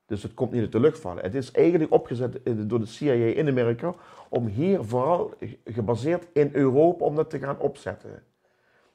Dus 0.07 0.23
het 0.23 0.35
komt 0.35 0.53
niet 0.53 0.61
uit 0.61 0.73
de 0.73 0.81
lucht 0.81 0.99
vallen. 0.99 1.23
Het 1.23 1.35
is 1.35 1.51
eigenlijk 1.51 1.93
opgezet 1.93 2.41
door 2.69 2.81
de 2.81 2.87
CIA 2.87 3.13
in 3.13 3.49
Amerika 3.49 3.95
om 4.29 4.47
hier 4.47 4.85
vooral 4.85 5.35
gebaseerd 5.65 6.27
in 6.33 6.51
Europa 6.53 7.05
om 7.05 7.15
dat 7.15 7.31
te 7.31 7.39
gaan 7.39 7.59
opzetten. 7.59 8.23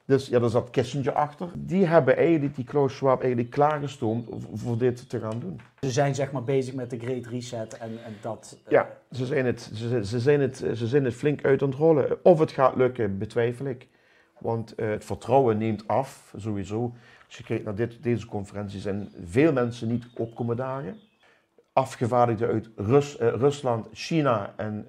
Dus 0.10 0.28
ja, 0.28 0.40
daar 0.40 0.50
zat 0.50 0.70
Kissinger 0.70 1.14
achter. 1.14 1.50
Die 1.56 1.86
hebben 1.86 2.18
eigenlijk 2.18 2.56
die 2.56 2.66
Klaus 2.66 2.96
Schwab 2.96 3.20
eigenlijk 3.20 3.52
klaargestoomd 3.52 4.30
voor 4.54 4.78
dit 4.78 5.10
te 5.10 5.20
gaan 5.20 5.40
doen. 5.40 5.60
Ze 5.80 5.92
zijn 5.92 6.16
zeg 6.16 6.32
maar 6.32 6.44
bezig 6.44 6.74
met 6.74 6.90
de 6.90 7.00
Great 7.00 7.26
Reset 7.26 7.78
en, 7.78 8.04
en 8.06 8.16
dat... 8.22 8.58
Uh... 8.66 8.72
Ja, 8.72 8.90
ze 9.12 9.26
zijn, 9.26 9.46
het, 9.46 9.72
ze, 9.74 10.06
ze, 10.06 10.20
zijn 10.20 10.42
het, 10.42 10.58
ze 10.58 10.88
zijn 10.88 11.06
het 11.06 11.14
flink 11.14 11.46
uit 11.46 11.62
aan 11.62 11.70
het 11.70 11.78
rollen. 11.78 12.26
Of 12.26 12.40
het 12.40 12.52
gaat 12.52 12.76
lukken, 12.76 13.18
betwijfel 13.18 13.66
ik. 13.66 13.88
Want 14.40 14.74
uh, 14.76 14.90
het 14.90 15.06
vertrouwen 15.06 15.58
neemt 15.58 15.88
af, 15.88 16.34
sowieso. 16.38 16.94
Als 17.26 17.38
je 17.38 17.44
kijkt 17.44 17.66
naar 17.66 17.76
dit, 17.76 18.04
deze 18.04 18.26
conferentie, 18.26 18.80
zijn 18.80 19.12
veel 19.24 19.54
mensen 19.54 19.88
niet 19.88 20.06
opkomen 20.16 20.56
dagen. 20.56 20.96
Afgevaardigden 21.74 22.48
uit 22.48 22.70
Rus, 22.76 23.20
uh, 23.20 23.28
Rusland, 23.28 23.88
China 23.92 24.54
en 24.58 24.86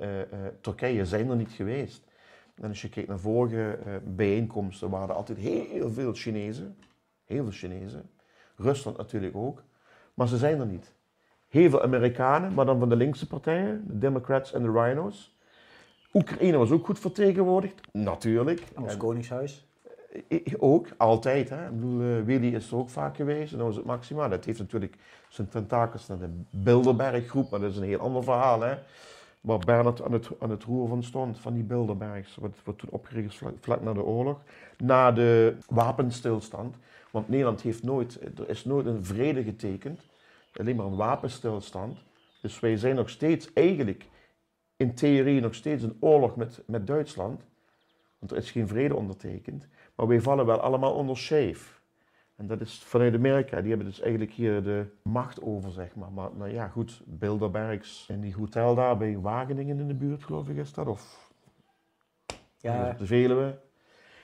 Turkije 0.60 1.06
zijn 1.06 1.30
er 1.30 1.36
niet 1.36 1.52
geweest. 1.52 2.08
En 2.60 2.68
als 2.68 2.82
je 2.82 2.88
kijkt 2.88 3.08
naar 3.08 3.18
vorige 3.18 3.78
uh, 3.86 3.94
bijeenkomsten, 4.04 4.90
waren 4.90 5.08
er 5.08 5.14
altijd 5.14 5.38
heel 5.38 5.90
veel 5.90 6.12
Chinezen. 6.12 6.76
Heel 7.24 7.42
veel 7.42 7.52
Chinezen. 7.52 8.10
Rusland 8.56 8.96
natuurlijk 8.96 9.36
ook. 9.36 9.62
Maar 10.14 10.28
ze 10.28 10.36
zijn 10.36 10.60
er 10.60 10.66
niet. 10.66 10.94
Heel 11.48 11.70
veel 11.70 11.82
Amerikanen, 11.82 12.54
maar 12.54 12.66
dan 12.66 12.78
van 12.78 12.88
de 12.88 12.96
linkse 12.96 13.26
partijen, 13.26 13.84
de 13.86 13.98
Democrats 13.98 14.52
en 14.52 14.62
de 14.62 14.70
Rhinos. 14.70 15.38
Oekraïne 16.12 16.56
was 16.56 16.70
ook 16.70 16.84
goed 16.84 16.98
vertegenwoordigd, 16.98 17.80
natuurlijk. 17.92 18.62
En 18.76 18.82
ons 18.82 18.96
Koningshuis? 18.96 19.68
Ook, 20.58 20.88
altijd. 20.96 21.48
Hè. 21.48 21.64
Ik 21.64 21.74
bedoel, 21.74 22.24
Willy 22.24 22.54
is 22.54 22.70
er 22.70 22.76
ook 22.76 22.88
vaak 22.88 23.16
geweest 23.16 23.52
en 23.52 23.58
dat 23.58 23.66
was 23.66 23.76
het 23.76 23.84
Maxima. 23.84 24.28
Dat 24.28 24.44
heeft 24.44 24.58
natuurlijk 24.58 24.96
zijn 25.28 25.48
tentakels 25.48 26.06
naar 26.06 26.18
de 26.18 26.42
Bilderberg-groep, 26.50 27.50
maar 27.50 27.60
dat 27.60 27.70
is 27.70 27.76
een 27.76 27.82
heel 27.82 27.98
ander 27.98 28.24
verhaal. 28.24 28.60
Hè 28.60 28.74
waar 29.40 29.58
Bernard 29.58 30.02
aan 30.02 30.12
het, 30.12 30.28
aan 30.38 30.50
het 30.50 30.64
roer 30.64 30.88
van 30.88 31.02
stond, 31.02 31.38
van 31.38 31.54
die 31.54 31.62
Bilderbergs, 31.62 32.36
wat, 32.36 32.56
wat 32.64 32.78
toen 32.78 32.90
opgericht 32.90 33.28
is 33.28 33.36
vlak, 33.36 33.54
vlak, 33.60 33.82
na 33.82 33.92
de 33.92 34.02
oorlog, 34.02 34.42
na 34.76 35.12
de 35.12 35.56
wapenstilstand. 35.68 36.76
Want 37.10 37.28
Nederland 37.28 37.62
heeft 37.62 37.82
nooit, 37.82 38.20
er 38.38 38.48
is 38.48 38.64
nooit 38.64 38.86
een 38.86 39.04
vrede 39.04 39.42
getekend, 39.42 40.00
alleen 40.52 40.76
maar 40.76 40.86
een 40.86 40.96
wapenstilstand. 40.96 41.98
Dus 42.40 42.60
wij 42.60 42.76
zijn 42.76 42.94
nog 42.94 43.08
steeds 43.08 43.52
eigenlijk, 43.52 44.06
in 44.76 44.94
theorie 44.94 45.40
nog 45.40 45.54
steeds 45.54 45.82
een 45.82 45.96
oorlog 46.00 46.36
met, 46.36 46.62
met 46.66 46.86
Duitsland, 46.86 47.40
want 48.18 48.32
er 48.32 48.38
is 48.38 48.50
geen 48.50 48.68
vrede 48.68 48.94
ondertekend, 48.94 49.68
maar 49.94 50.06
wij 50.06 50.20
vallen 50.20 50.46
wel 50.46 50.60
allemaal 50.60 50.94
onder 50.94 51.16
Scheef. 51.16 51.79
En 52.40 52.46
dat 52.46 52.60
is 52.60 52.82
vanuit 52.84 53.14
Amerika. 53.14 53.60
Die 53.60 53.68
hebben 53.68 53.86
dus 53.86 54.00
eigenlijk 54.00 54.32
hier 54.32 54.62
de 54.62 54.86
macht 55.02 55.42
over, 55.42 55.70
zeg 55.70 55.94
maar. 55.94 56.12
Maar 56.12 56.30
nou 56.36 56.50
ja, 56.50 56.68
goed, 56.68 57.02
Bilderbergs 57.04 58.06
en 58.08 58.20
die 58.20 58.34
hotel 58.34 58.74
daar 58.74 58.96
bij 58.96 59.18
Wageningen 59.18 59.78
in 59.78 59.88
de 59.88 59.94
buurt, 59.94 60.24
geloof 60.24 60.48
ik, 60.48 60.56
is 60.56 60.72
dat? 60.72 60.86
Of 60.86 61.30
ja. 62.56 62.92
de 62.92 63.06
Veluwe. 63.06 63.58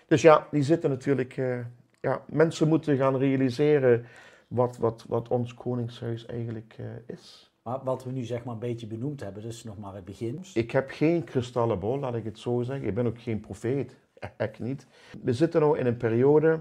Dus 0.06 0.22
ja, 0.22 0.46
die 0.50 0.62
zitten 0.62 0.90
natuurlijk... 0.90 1.36
Uh, 1.36 1.58
ja, 2.00 2.22
mensen 2.28 2.68
moeten 2.68 2.96
gaan 2.96 3.16
realiseren 3.16 4.06
wat, 4.48 4.76
wat, 4.76 5.04
wat 5.08 5.28
ons 5.28 5.54
koningshuis 5.54 6.26
eigenlijk 6.26 6.76
uh, 6.80 6.86
is. 7.06 7.52
Maar 7.62 7.84
wat 7.84 8.04
we 8.04 8.10
nu 8.10 8.22
zeg 8.22 8.44
maar 8.44 8.54
een 8.54 8.60
beetje 8.60 8.86
benoemd 8.86 9.20
hebben, 9.20 9.44
is 9.44 9.64
nog 9.64 9.78
maar 9.78 9.94
het 9.94 10.04
begin. 10.04 10.44
Ik 10.54 10.70
heb 10.70 10.90
geen 10.90 11.24
kristallenbol, 11.24 11.98
laat 11.98 12.14
ik 12.14 12.24
het 12.24 12.38
zo 12.38 12.62
zeggen. 12.62 12.88
Ik 12.88 12.94
ben 12.94 13.06
ook 13.06 13.20
geen 13.20 13.40
profeet. 13.40 13.96
Echt 14.36 14.58
niet. 14.58 14.86
We 15.22 15.32
zitten 15.32 15.62
nu 15.62 15.78
in 15.78 15.86
een 15.86 15.96
periode 15.96 16.60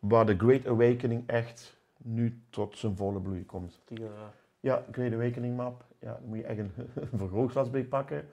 waar 0.00 0.26
de 0.26 0.36
Great 0.36 0.66
Awakening 0.66 1.22
echt 1.26 1.78
nu 1.96 2.42
tot 2.50 2.78
zijn 2.78 2.96
volle 2.96 3.20
bloei 3.20 3.46
komt. 3.46 3.80
Die, 3.84 4.00
uh... 4.00 4.06
Ja, 4.60 4.84
Great 4.92 5.12
Awakening 5.12 5.56
map. 5.56 5.84
Ja, 5.98 6.06
daar 6.06 6.20
moet 6.24 6.38
je 6.38 6.44
echt 6.44 6.58
een, 6.58 6.72
een 6.94 7.18
vergrootglas 7.18 7.70
bij 7.70 7.84
pakken. 7.84 8.28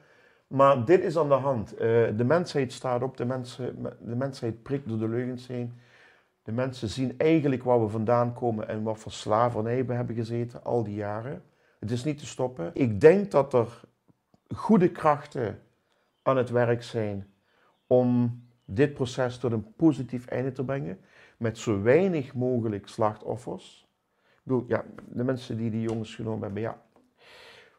Maar 0.48 0.86
dit 0.86 1.04
is 1.04 1.18
aan 1.18 1.28
de 1.28 1.34
hand. 1.34 1.74
Uh, 1.74 1.80
de 2.18 2.24
mensheid 2.24 2.74
staat 2.74 3.02
op, 3.02 3.18
de, 3.18 3.26
mensen, 3.26 3.82
de 4.02 4.16
mensheid 4.16 4.64
prikt 4.64 4.88
door 4.88 4.98
de 4.98 5.08
leugens 5.08 5.48
heen. 5.48 5.74
De 6.44 6.52
mensen 6.52 6.90
zien 6.90 7.14
eigenlijk 7.18 7.64
waar 7.64 7.82
we 7.82 7.90
vandaan 7.90 8.34
komen 8.34 8.68
en 8.68 8.84
wat 8.84 9.00
voor 9.00 9.12
slavernij 9.12 9.86
we 9.86 9.94
hebben 9.94 10.16
gezeten 10.16 10.64
al 10.64 10.84
die 10.84 10.96
jaren. 10.96 11.44
Het 11.80 11.92
is 11.92 12.04
niet 12.04 12.18
te 12.18 12.26
stoppen. 12.26 12.72
Ik 12.74 13.02
denk 13.02 13.32
dat 13.32 13.54
er 13.54 13.82
goede 14.56 14.92
krachten 14.92 15.60
aan 16.22 16.38
het 16.38 16.50
werk 16.50 16.84
zijn 16.84 17.28
om 17.88 18.42
dit 18.66 18.94
proces 18.94 19.38
tot 19.38 19.52
een 19.52 19.74
positief 19.76 20.26
einde 20.26 20.52
te 20.52 20.64
brengen 20.64 21.00
met 21.38 21.58
zo 21.58 21.82
weinig 21.82 22.34
mogelijk 22.34 22.88
slachtoffers. 22.88 23.88
Ik 24.26 24.42
bedoel, 24.44 24.64
ja, 24.68 24.86
de 25.08 25.24
mensen 25.24 25.58
die 25.58 25.70
die 25.72 25.82
jongens 25.82 26.16
genomen 26.16 26.44
hebben, 26.44 26.62
ja. 26.62 26.82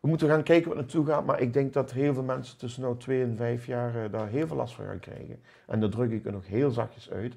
We 0.01 0.09
moeten 0.09 0.29
gaan 0.29 0.43
kijken 0.43 0.69
wat 0.69 0.79
naartoe 0.79 1.07
gaat, 1.07 1.27
maar 1.27 1.41
ik 1.41 1.53
denk 1.53 1.73
dat 1.73 1.93
heel 1.93 2.15
veel 2.15 2.23
mensen 2.23 2.59
tussen 2.59 2.83
nou 2.83 2.97
twee 2.97 3.23
en 3.23 3.37
vijf 3.37 3.67
jaar 3.67 4.05
uh, 4.05 4.13
daar 4.13 4.29
heel 4.29 4.47
veel 4.47 4.57
last 4.57 4.75
van 4.75 4.85
gaan 4.85 5.01
krijgen. 5.01 5.43
En 5.67 5.81
dat 5.81 5.93
druk 5.93 6.11
ik 6.11 6.27
er 6.27 6.33
nog 6.33 6.47
heel 6.47 6.71
zachtjes 6.71 7.11
uit. 7.11 7.37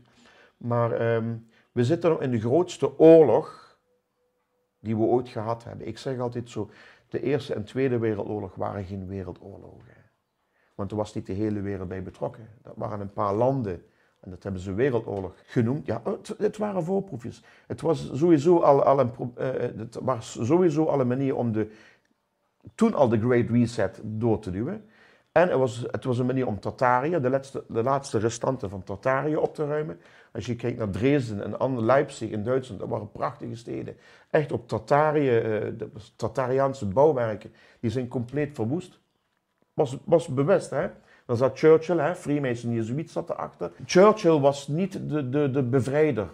Maar 0.57 1.15
um, 1.15 1.47
we 1.72 1.84
zitten 1.84 2.09
nog 2.09 2.22
in 2.22 2.32
de 2.32 2.39
grootste 2.39 2.99
oorlog 2.99 3.78
die 4.80 4.97
we 4.97 5.03
ooit 5.03 5.30
gehad 5.30 5.63
hebben. 5.63 5.88
Ik 5.88 5.97
zeg 5.97 6.19
altijd 6.19 6.49
zo, 6.49 6.69
de 7.07 7.22
Eerste 7.22 7.53
en 7.53 7.63
Tweede 7.63 7.97
Wereldoorlog 7.97 8.55
waren 8.55 8.86
geen 8.86 9.07
wereldoorlogen. 9.07 9.95
Want 10.76 10.91
er 10.91 10.97
was 10.97 11.13
niet 11.13 11.26
de 11.26 11.34
hele 11.34 11.61
wereld 11.61 11.88
bij 11.88 12.03
betrokken. 12.03 12.49
Dat 12.61 12.74
waren 12.76 12.99
een 12.99 13.13
paar 13.13 13.34
landen 13.34 13.86
en 14.22 14.30
dat 14.30 14.43
hebben 14.43 14.61
ze 14.61 14.74
Wereldoorlog 14.74 15.34
genoemd. 15.45 15.86
Ja, 15.86 16.01
het, 16.03 16.36
het 16.38 16.57
waren 16.57 16.84
voorproefjes. 16.84 17.43
Het 17.67 17.82
was 17.82 18.09
sowieso 18.13 18.59
al, 18.59 18.84
al 18.84 18.99
een, 18.99 19.11
uh, 19.38 19.47
het 19.59 19.97
was 20.01 20.38
sowieso 20.41 20.86
al 20.86 21.05
manier 21.05 21.36
om 21.36 21.51
de, 21.51 21.72
toen 22.76 22.93
al 22.93 23.09
de 23.09 23.19
Great 23.19 23.49
Reset 23.49 23.99
door 24.03 24.39
te 24.39 24.51
duwen. 24.51 24.86
En 25.32 25.49
het 25.49 25.57
was, 25.57 25.86
het 25.91 26.03
was 26.03 26.19
een 26.19 26.26
manier 26.26 26.47
om 26.47 26.59
Tartarië, 26.59 27.19
de 27.19 27.30
laatste, 27.30 27.63
de 27.67 27.84
laatste 27.84 28.17
restanten 28.17 28.69
van 28.69 28.84
Tartarië, 28.84 29.36
op 29.36 29.55
te 29.55 29.65
ruimen. 29.65 29.99
Als 30.32 30.45
je 30.45 30.55
kijkt 30.55 30.78
naar 30.78 30.89
Dresden 30.89 31.43
en 31.43 31.59
andere 31.59 31.86
Leipzig 31.86 32.30
in 32.30 32.43
Duitsland, 32.43 32.82
dat 32.82 32.89
waren 32.89 33.11
prachtige 33.11 33.55
steden. 33.55 33.95
Echt 34.30 34.51
op 34.51 34.67
Tartarië, 34.67 35.38
uh, 35.38 35.43
de 35.78 35.89
Tartariaanse 36.15 36.86
bouwwerken, 36.86 37.53
die 37.80 37.91
zijn 37.91 38.07
compleet 38.07 38.55
verwoest. 38.55 38.99
Was, 39.74 39.97
was 40.03 40.28
bewust, 40.28 40.69
hè? 40.69 40.89
Dan 41.32 41.40
zat 41.40 41.60
Churchill, 41.60 41.98
hè, 41.98 42.16
Freemason 42.16 42.72
Jezuïet 42.72 43.12
zat 43.12 43.30
erachter. 43.30 43.72
Churchill 43.86 44.40
was 44.40 44.68
niet 44.68 45.10
de, 45.10 45.30
de, 45.30 45.52
de 45.52 45.64
bevrijder, 45.64 46.30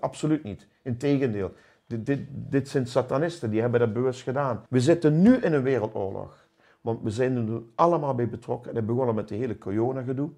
absoluut 0.00 0.44
niet. 0.44 0.68
Integendeel, 0.82 1.52
dit, 1.86 2.06
dit, 2.06 2.20
dit 2.30 2.68
zijn 2.68 2.86
satanisten, 2.86 3.50
die 3.50 3.60
hebben 3.60 3.80
dat 3.80 3.92
bewust 3.92 4.22
gedaan. 4.22 4.64
We 4.68 4.80
zitten 4.80 5.22
nu 5.22 5.34
in 5.34 5.52
een 5.52 5.62
wereldoorlog, 5.62 6.46
want 6.80 7.02
we 7.02 7.10
zijn 7.10 7.36
er 7.36 7.62
allemaal 7.74 8.14
bij 8.14 8.28
betrokken. 8.28 8.70
En 8.70 8.76
het 8.76 8.86
begonnen 8.86 9.14
met 9.14 9.28
de 9.28 9.34
hele 9.34 9.58
corona-gedoe. 9.58 10.30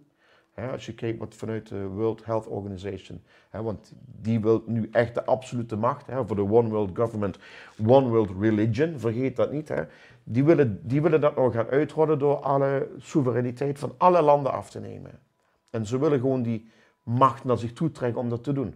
als 0.72 0.86
je 0.86 0.94
kijkt 0.94 1.18
wat 1.18 1.34
vanuit 1.34 1.68
de 1.68 1.86
World 1.86 2.24
Health 2.24 2.46
Organization, 2.46 3.22
want 3.50 3.92
die 4.20 4.40
wil 4.40 4.62
nu 4.66 4.88
echt 4.92 5.14
de 5.14 5.24
absolute 5.24 5.76
macht 5.76 6.06
voor 6.26 6.36
de 6.36 6.50
One 6.50 6.68
World 6.68 6.90
Government, 6.94 7.38
One 7.86 8.08
World 8.08 8.30
Religion, 8.40 8.98
vergeet 8.98 9.36
dat 9.36 9.52
niet 9.52 9.70
die 10.28 10.44
willen, 10.44 10.80
die 10.82 11.02
willen 11.02 11.20
dat 11.20 11.36
nog 11.36 11.52
gaan 11.52 11.68
uitrollen 11.68 12.18
door 12.18 12.36
alle 12.36 12.88
soevereiniteit 12.98 13.78
van 13.78 13.94
alle 13.96 14.22
landen 14.22 14.52
af 14.52 14.70
te 14.70 14.80
nemen. 14.80 15.10
En 15.70 15.86
ze 15.86 15.98
willen 15.98 16.20
gewoon 16.20 16.42
die 16.42 16.70
macht 17.02 17.44
naar 17.44 17.58
zich 17.58 17.72
toe 17.72 17.90
trekken 17.90 18.20
om 18.20 18.28
dat 18.28 18.44
te 18.44 18.52
doen. 18.52 18.74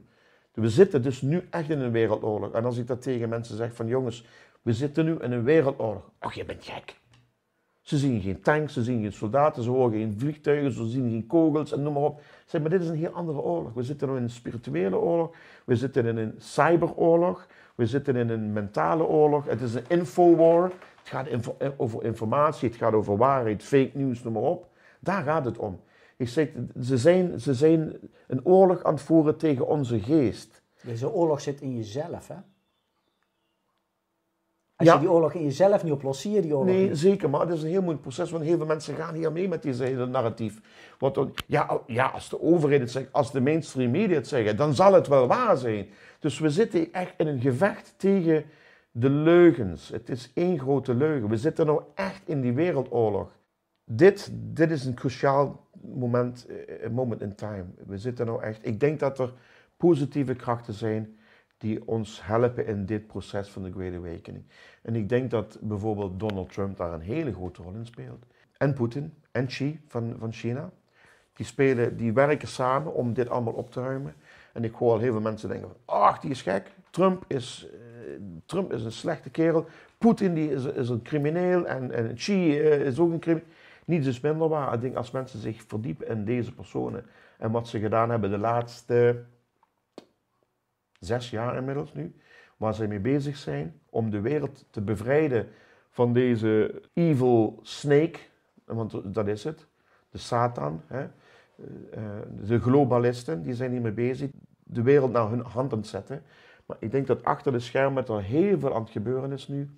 We 0.54 0.68
zitten 0.68 1.02
dus 1.02 1.22
nu 1.22 1.46
echt 1.50 1.70
in 1.70 1.80
een 1.80 1.90
wereldoorlog. 1.90 2.52
En 2.52 2.64
als 2.64 2.76
ik 2.76 2.86
dat 2.86 3.02
tegen 3.02 3.28
mensen 3.28 3.56
zeg 3.56 3.74
van 3.74 3.86
jongens, 3.86 4.24
we 4.62 4.72
zitten 4.72 5.04
nu 5.04 5.16
in 5.20 5.32
een 5.32 5.44
wereldoorlog. 5.44 6.10
Och, 6.20 6.32
je 6.32 6.44
bent 6.44 6.64
gek. 6.64 6.98
Ze 7.80 7.98
zien 7.98 8.20
geen 8.20 8.40
tanks, 8.40 8.72
ze 8.72 8.82
zien 8.82 9.02
geen 9.02 9.12
soldaten, 9.12 9.62
ze 9.62 9.70
horen 9.70 9.98
geen 9.98 10.14
vliegtuigen, 10.18 10.72
ze 10.72 10.86
zien 10.86 11.10
geen 11.10 11.26
kogels 11.26 11.72
en 11.72 11.82
noem 11.82 11.92
maar 11.92 12.02
op. 12.02 12.20
Zeg, 12.46 12.60
maar 12.60 12.70
dit 12.70 12.82
is 12.82 12.88
een 12.88 12.96
heel 12.96 13.12
andere 13.12 13.38
oorlog. 13.38 13.72
We 13.72 13.82
zitten 13.82 14.08
nu 14.08 14.16
in 14.16 14.22
een 14.22 14.30
spirituele 14.30 14.96
oorlog, 14.96 15.36
we 15.64 15.76
zitten 15.76 16.06
in 16.06 16.16
een 16.16 16.34
cyberoorlog, 16.38 17.46
we 17.74 17.86
zitten 17.86 18.16
in 18.16 18.28
een 18.28 18.52
mentale 18.52 19.04
oorlog. 19.04 19.46
Het 19.46 19.60
is 19.60 19.74
een 19.74 19.84
infowar. 19.88 20.72
Het 21.00 21.08
gaat 21.08 21.26
eh, 21.26 21.70
over 21.76 22.04
informatie, 22.04 22.68
het 22.68 22.78
gaat 22.78 22.92
over 22.92 23.16
waarheid, 23.16 23.62
fake 23.62 23.90
news, 23.94 24.22
noem 24.22 24.32
maar 24.32 24.42
op. 24.42 24.68
Daar 25.00 25.22
gaat 25.22 25.44
het 25.44 25.58
om. 25.58 25.80
Ik 26.16 26.28
zeg, 26.28 26.48
ze 26.82 26.98
zijn, 26.98 27.40
ze 27.40 27.54
zijn 27.54 27.96
een 28.26 28.44
oorlog 28.44 28.82
aan 28.84 28.94
het 28.94 29.02
voeren 29.02 29.36
tegen 29.36 29.66
onze 29.66 30.00
geest. 30.00 30.62
Deze 30.82 31.10
oorlog 31.12 31.40
zit 31.40 31.60
in 31.60 31.76
jezelf, 31.76 32.28
hè? 32.28 32.36
Als 34.80 34.92
je 34.92 34.98
die 34.98 35.10
oorlog 35.10 35.32
in 35.32 35.42
jezelf 35.44 35.82
niet 35.82 35.92
oplost, 35.92 36.20
zie 36.20 36.30
je 36.30 36.40
die 36.40 36.56
oorlog 36.56 36.74
Nee, 36.74 36.94
zeker, 36.94 37.30
maar 37.30 37.40
het 37.40 37.50
is 37.50 37.62
een 37.62 37.68
heel 37.68 37.80
moeilijk 37.80 38.02
proces, 38.02 38.30
want 38.30 38.44
heel 38.44 38.56
veel 38.56 38.66
mensen 38.66 38.94
gaan 38.94 39.14
hier 39.14 39.32
mee 39.32 39.48
met 39.48 39.62
deze 39.62 39.84
hele 39.84 40.06
narratief. 40.06 40.60
Want 40.98 41.18
ja, 41.46 41.80
ja, 41.86 42.06
als 42.06 42.28
de 42.28 42.42
overheid 42.42 42.80
het 42.80 42.90
zegt, 42.90 43.12
als 43.12 43.32
de 43.32 43.40
mainstream 43.40 43.90
media 43.90 44.14
het 44.14 44.28
zeggen, 44.28 44.56
dan 44.56 44.74
zal 44.74 44.92
het 44.92 45.06
wel 45.06 45.26
waar 45.26 45.56
zijn. 45.56 45.88
Dus 46.18 46.38
we 46.38 46.50
zitten 46.50 46.92
echt 46.92 47.14
in 47.16 47.26
een 47.26 47.40
gevecht 47.40 47.94
tegen 47.96 48.44
de 48.90 49.10
leugens. 49.10 49.88
Het 49.88 50.08
is 50.08 50.30
één 50.34 50.58
grote 50.58 50.94
leugen. 50.94 51.28
We 51.28 51.36
zitten 51.36 51.66
nou 51.66 51.82
echt 51.94 52.28
in 52.28 52.40
die 52.40 52.52
wereldoorlog. 52.52 53.38
Dit, 53.84 54.30
dit 54.32 54.70
is 54.70 54.84
een 54.84 54.94
cruciaal 54.94 55.68
moment, 55.82 56.46
eh, 56.46 56.90
moment 56.90 57.20
in 57.20 57.34
time. 57.34 57.64
We 57.86 57.98
zitten 57.98 58.26
nou 58.26 58.42
echt. 58.42 58.66
Ik 58.66 58.80
denk 58.80 59.00
dat 59.00 59.18
er 59.18 59.32
positieve 59.76 60.34
krachten 60.34 60.74
zijn 60.74 61.18
die 61.60 61.86
ons 61.86 62.20
helpen 62.24 62.66
in 62.66 62.86
dit 62.86 63.06
proces 63.06 63.48
van 63.48 63.62
de 63.62 63.72
Great 63.72 63.94
Awakening. 63.94 64.44
En 64.82 64.96
ik 64.96 65.08
denk 65.08 65.30
dat 65.30 65.58
bijvoorbeeld 65.60 66.20
Donald 66.20 66.52
Trump 66.52 66.76
daar 66.76 66.92
een 66.92 67.00
hele 67.00 67.32
grote 67.32 67.62
rol 67.62 67.72
in 67.72 67.86
speelt. 67.86 68.26
En 68.56 68.74
Poetin 68.74 69.14
en 69.32 69.46
Xi 69.46 69.80
van, 69.86 70.16
van 70.18 70.32
China. 70.32 70.70
Die, 71.32 71.46
spelen, 71.46 71.96
die 71.96 72.12
werken 72.12 72.48
samen 72.48 72.94
om 72.94 73.12
dit 73.12 73.28
allemaal 73.28 73.52
op 73.52 73.70
te 73.70 73.80
ruimen. 73.80 74.14
En 74.52 74.64
ik 74.64 74.74
hoor 74.74 74.92
al 74.92 74.98
heel 74.98 75.12
veel 75.12 75.20
mensen 75.20 75.48
denken: 75.48 75.72
ach, 75.84 76.18
die 76.18 76.30
is 76.30 76.42
gek. 76.42 76.70
Trump 76.90 77.24
is, 77.26 77.68
uh, 77.72 77.80
Trump 78.46 78.72
is 78.72 78.84
een 78.84 78.92
slechte 78.92 79.30
kerel. 79.30 79.66
Poetin 79.98 80.34
die 80.34 80.50
is, 80.50 80.64
is 80.64 80.88
een 80.88 81.02
crimineel. 81.02 81.66
En, 81.66 81.90
en 81.90 82.14
Xi 82.14 82.32
uh, 82.32 82.86
is 82.86 82.98
ook 82.98 83.12
een 83.12 83.18
crimineel. 83.18 83.48
Niets 83.84 84.06
is 84.06 84.20
minder 84.20 84.48
waar. 84.48 84.74
Ik 84.74 84.80
denk 84.80 84.96
als 84.96 85.10
mensen 85.10 85.38
zich 85.38 85.62
verdiepen 85.66 86.06
in 86.06 86.24
deze 86.24 86.52
personen 86.52 87.06
en 87.38 87.50
wat 87.50 87.68
ze 87.68 87.78
gedaan 87.78 88.10
hebben 88.10 88.30
de 88.30 88.38
laatste 88.38 89.24
zes 90.98 91.30
jaar 91.30 91.56
inmiddels 91.56 91.92
nu, 91.92 92.14
waar 92.56 92.74
ze 92.74 92.86
mee 92.86 92.98
bezig 92.98 93.36
zijn 93.36 93.80
om 93.90 94.10
de 94.10 94.20
wereld 94.20 94.64
te 94.70 94.80
bevrijden 94.80 95.48
van 95.90 96.12
deze 96.12 96.80
evil 96.92 97.58
snake, 97.62 98.18
want 98.64 99.14
dat 99.14 99.28
is 99.28 99.44
het, 99.44 99.66
de 100.10 100.18
Satan. 100.18 100.82
Hè? 100.86 101.06
Eh, 101.90 102.02
de 102.42 102.60
globalisten, 102.60 103.42
die 103.42 103.54
zijn 103.54 103.70
hiermee 103.70 103.92
bezig, 103.92 104.30
de 104.58 104.82
wereld 104.82 105.12
naar 105.12 105.28
hun 105.28 105.40
hand 105.40 105.86
zetten. 105.86 106.22
Maar 106.70 106.78
ik 106.80 106.90
denk 106.90 107.06
dat 107.06 107.24
achter 107.24 107.52
de 107.52 107.60
schermen 107.60 108.06
er 108.06 108.22
heel 108.22 108.58
veel 108.58 108.74
aan 108.74 108.82
het 108.82 108.90
gebeuren 108.90 109.32
is 109.32 109.48
nu 109.48 109.70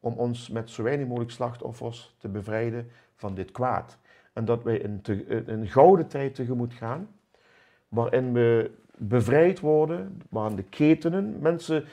om 0.00 0.12
ons 0.12 0.48
met 0.48 0.70
zo 0.70 0.82
weinig 0.82 1.06
mogelijk 1.06 1.30
slachtoffers 1.30 2.14
te 2.18 2.28
bevrijden 2.28 2.90
van 3.14 3.34
dit 3.34 3.50
kwaad. 3.50 3.98
En 4.32 4.44
dat 4.44 4.62
wij 4.62 4.84
een, 4.84 5.00
te, 5.00 5.48
een 5.48 5.66
gouden 5.66 6.06
tijd 6.06 6.34
tegemoet 6.34 6.74
gaan, 6.74 7.08
waarin 7.88 8.32
we 8.32 8.70
bevrijd 8.96 9.60
worden, 9.60 10.22
waarin 10.28 10.56
de 10.56 10.62
ketenen, 10.62 11.36
mensen, 11.40 11.84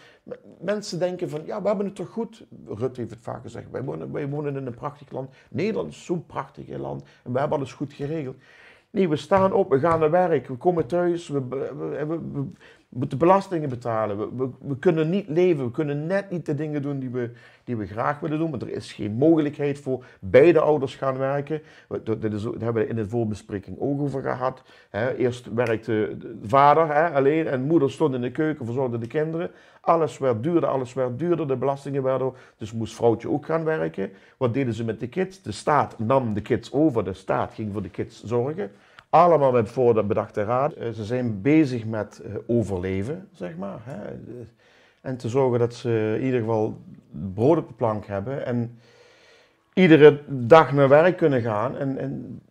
mensen 0.60 1.00
denken 1.00 1.30
van, 1.30 1.46
ja, 1.46 1.62
we 1.62 1.68
hebben 1.68 1.86
het 1.86 1.96
toch 1.96 2.10
goed. 2.10 2.46
Rutte 2.66 3.00
heeft 3.00 3.14
het 3.14 3.24
vaak 3.24 3.42
gezegd, 3.42 3.72
wij 3.72 3.84
wonen, 3.84 4.12
wij 4.12 4.30
wonen 4.30 4.56
in 4.56 4.66
een 4.66 4.74
prachtig 4.74 5.12
land. 5.12 5.34
Nederland 5.50 5.92
is 5.92 6.06
zo'n 6.06 6.26
prachtig 6.26 6.68
land 6.68 7.04
en 7.24 7.32
we 7.32 7.40
hebben 7.40 7.58
alles 7.58 7.74
goed 7.74 7.94
geregeld. 7.94 8.36
Nee, 8.90 9.10
we 9.10 9.16
staan 9.16 9.54
op, 9.54 9.70
we 9.70 9.80
gaan 9.80 10.00
naar 10.00 10.12
werk, 10.12 10.48
we 10.48 10.56
komen 10.56 10.86
thuis, 10.88 11.28
we, 11.28 11.48
we, 11.48 12.46
moeten 12.90 13.18
belastingen 13.18 13.70
betalen. 13.70 14.38
We, 14.38 14.50
we, 14.62 14.78
kunnen 14.78 15.10
niet 15.10 15.28
leven, 15.28 15.66
we 15.66 15.72
kunnen 15.72 16.08
net 16.08 16.30
niet 16.30 16.46
de 16.46 16.56
dingen 16.56 16.82
doen 16.82 17.00
die 17.00 17.10
we, 17.10 17.32
die 17.64 17.78
we 17.78 17.86
graag 17.86 18.20
willen 18.20 18.38
doen, 18.38 18.50
maar 18.50 18.62
er 18.62 18.70
is 18.70 18.94
geen 18.94 19.14
mogelijkheid 19.14 19.80
voor 19.80 20.06
beide 20.20 20.60
ouders 20.60 20.96
gaan 20.96 21.18
werken. 21.18 21.62
Dat, 22.04 22.24
is, 22.24 22.44
daar 22.44 22.54
hebben 22.60 22.84
we 22.84 22.90
in 22.90 22.96
de 22.96 23.10
voorbespreking 23.10 23.80
ook 23.80 24.02
over 24.02 24.22
gehad. 24.22 24.62
eerst 25.18 25.54
werkte 25.54 26.16
de 26.20 26.38
vader 26.44 27.14
alleen 27.14 27.48
en 27.48 27.62
moeder 27.62 27.92
stond 27.92 28.14
in 28.14 28.22
de 28.22 28.32
keuken, 28.32 28.66
verzorgde 28.66 28.98
de 28.98 29.08
kinderen. 29.08 29.52
Alles 29.82 30.18
werd 30.18 30.44
duurder, 30.44 30.70
alles 30.70 30.94
werd 30.94 31.20
duurder, 31.20 31.48
de 31.48 31.56
belastingen 31.56 32.04
werden 32.04 32.34
dus 32.58 32.74
moest 32.74 32.96
vrouwtje 32.96 33.30
ook 33.30 33.46
gaan 33.46 33.64
werken. 33.64 34.12
Wat 34.38 34.54
deden 34.54 34.74
ze 34.74 34.84
met 34.84 35.00
de 35.00 35.08
kids? 35.08 35.42
De 35.42 35.52
staat 35.52 36.00
nam 36.00 36.34
de 36.34 36.42
kids 36.42 36.72
over, 36.72 37.04
de 37.04 37.14
staat 37.14 37.54
ging 37.54 37.74
voor 37.74 37.82
de 37.82 37.90
kids 37.90 38.24
zorgen. 38.24 38.72
Allemaal 39.10 39.52
met 39.52 39.70
voor 39.70 40.06
bedachte 40.06 40.44
raad. 40.44 40.74
Eh, 40.74 40.90
ze 40.90 41.06
zijn 41.06 41.42
bezig 41.42 41.86
met 41.86 42.20
eh, 42.20 42.36
overleven, 42.48 43.28
zeg 43.32 43.58
maar. 43.58 43.80
Hè. 43.84 44.16
En 45.02 45.18
te 45.18 45.30
zorgen 45.30 45.60
dat 45.60 45.74
ze 45.74 46.16
in 46.20 46.26
ieder 46.26 46.40
geval 46.40 46.82
brood 47.34 47.58
op 47.58 47.68
de 47.68 47.74
plank 47.74 48.06
hebben. 48.06 48.46
En 48.46 48.80
iedere 49.74 50.22
dag 50.28 50.74
naar 50.74 50.90
werk 50.90 51.18
kunnen 51.18 51.42
gaan 51.42 51.78
en, 51.78 51.98
en 51.98 52.42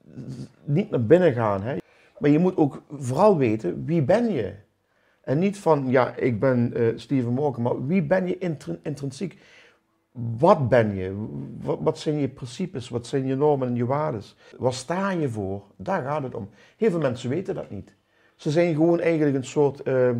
niet 0.65 0.91
naar 0.91 1.05
binnen 1.05 1.33
gaan. 1.33 1.63
Hè. 1.63 1.77
Maar 2.19 2.31
je 2.31 2.39
moet 2.39 2.57
ook 2.57 2.83
vooral 2.91 3.37
weten, 3.37 3.85
wie 3.85 4.03
ben 4.03 4.33
je? 4.33 4.53
En 5.21 5.39
niet 5.39 5.59
van, 5.59 5.91
ja, 5.91 6.15
ik 6.15 6.41
ben 6.41 6.73
Steven 6.97 7.33
Morgan, 7.33 7.63
maar 7.63 7.87
wie 7.87 8.03
ben 8.03 8.27
je 8.27 8.39
intrinsiek? 8.83 9.39
Wat 10.39 10.69
ben 10.69 10.95
je? 10.95 11.27
Wat, 11.61 11.99
zijn 11.99 12.19
je 12.19 12.29
principes? 12.29 12.89
Wat 12.89 13.07
zijn 13.07 13.27
je 13.27 13.37
normen 13.37 13.69
en 13.69 13.75
je 13.75 13.87
waarden? 13.87 14.23
Waar 14.59 14.73
sta 14.73 15.11
je 15.11 15.29
voor? 15.29 15.63
Daar 15.77 16.03
gaat 16.03 16.23
het 16.23 16.35
om. 16.35 16.49
Heel 16.77 16.91
veel 16.91 17.01
mensen 17.01 17.31
weten 17.31 17.55
dat 17.55 17.71
niet. 17.71 17.95
Ze 18.37 18.51
zijn 18.51 18.75
gewoon 18.75 19.01
eigenlijk 19.01 19.37
een 19.37 19.45
soort 19.45 19.87
uh, 19.87 20.11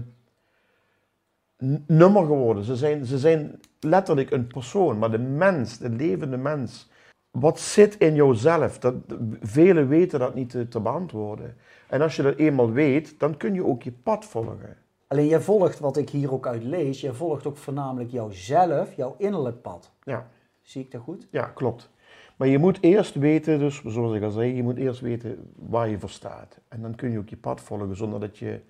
nummer 1.87 2.25
geworden. 2.25 2.65
Ze 2.65 2.77
zijn, 2.77 3.05
ze 3.05 3.19
zijn 3.19 3.61
letterlijk 3.81 4.31
een 4.31 4.47
persoon, 4.47 4.99
maar 4.99 5.11
de 5.11 5.19
mens, 5.19 5.79
de 5.79 5.91
levende 5.91 6.37
mens. 6.37 6.91
Wat 7.31 7.61
zit 7.61 7.97
in 7.99 8.15
jouzelf? 8.15 8.79
Dat, 8.79 8.95
velen 9.41 9.89
weten 9.89 10.19
dat 10.19 10.35
niet 10.35 10.51
te, 10.51 10.69
te 10.69 10.81
beantwoorden. 10.81 11.57
En 11.87 12.01
als 12.01 12.17
je 12.17 12.23
dat 12.23 12.37
eenmaal 12.37 12.71
weet, 12.71 13.19
dan 13.19 13.37
kun 13.37 13.55
je 13.55 13.65
ook 13.65 13.83
je 13.83 13.93
pad 13.93 14.25
volgen. 14.25 14.77
Alleen 15.07 15.27
jij 15.27 15.41
volgt, 15.41 15.79
wat 15.79 15.97
ik 15.97 16.11
hier 16.11 16.33
ook 16.33 16.47
uit 16.47 16.63
lees, 16.63 17.01
jij 17.01 17.13
volgt 17.13 17.47
ook 17.47 17.57
voornamelijk 17.57 18.11
jouzelf, 18.11 18.95
jouw 18.95 19.15
innerlijk 19.19 19.63
pad. 19.63 19.93
Ja. 20.03 20.31
Zie 20.63 20.83
ik 20.83 20.91
dat 20.91 21.01
goed? 21.01 21.29
Ja, 21.31 21.45
klopt. 21.45 21.91
Maar 22.37 22.49
je 22.49 22.59
moet 22.59 22.79
eerst 22.81 23.15
weten, 23.15 23.59
dus 23.59 23.83
zoals 23.85 24.15
ik 24.15 24.23
al 24.23 24.31
zei, 24.31 24.55
je 24.55 24.63
moet 24.63 24.77
eerst 24.77 25.01
weten 25.01 25.53
waar 25.55 25.89
je 25.89 25.99
voor 25.99 26.11
staat. 26.11 26.59
En 26.69 26.83
dan 26.83 26.95
kun 26.95 27.11
je 27.11 27.19
ook 27.19 27.29
je 27.29 27.37
pad 27.37 27.61
volgen 27.61 27.97
zonder 27.97 28.21
dat 28.21 28.39
je 28.39 28.61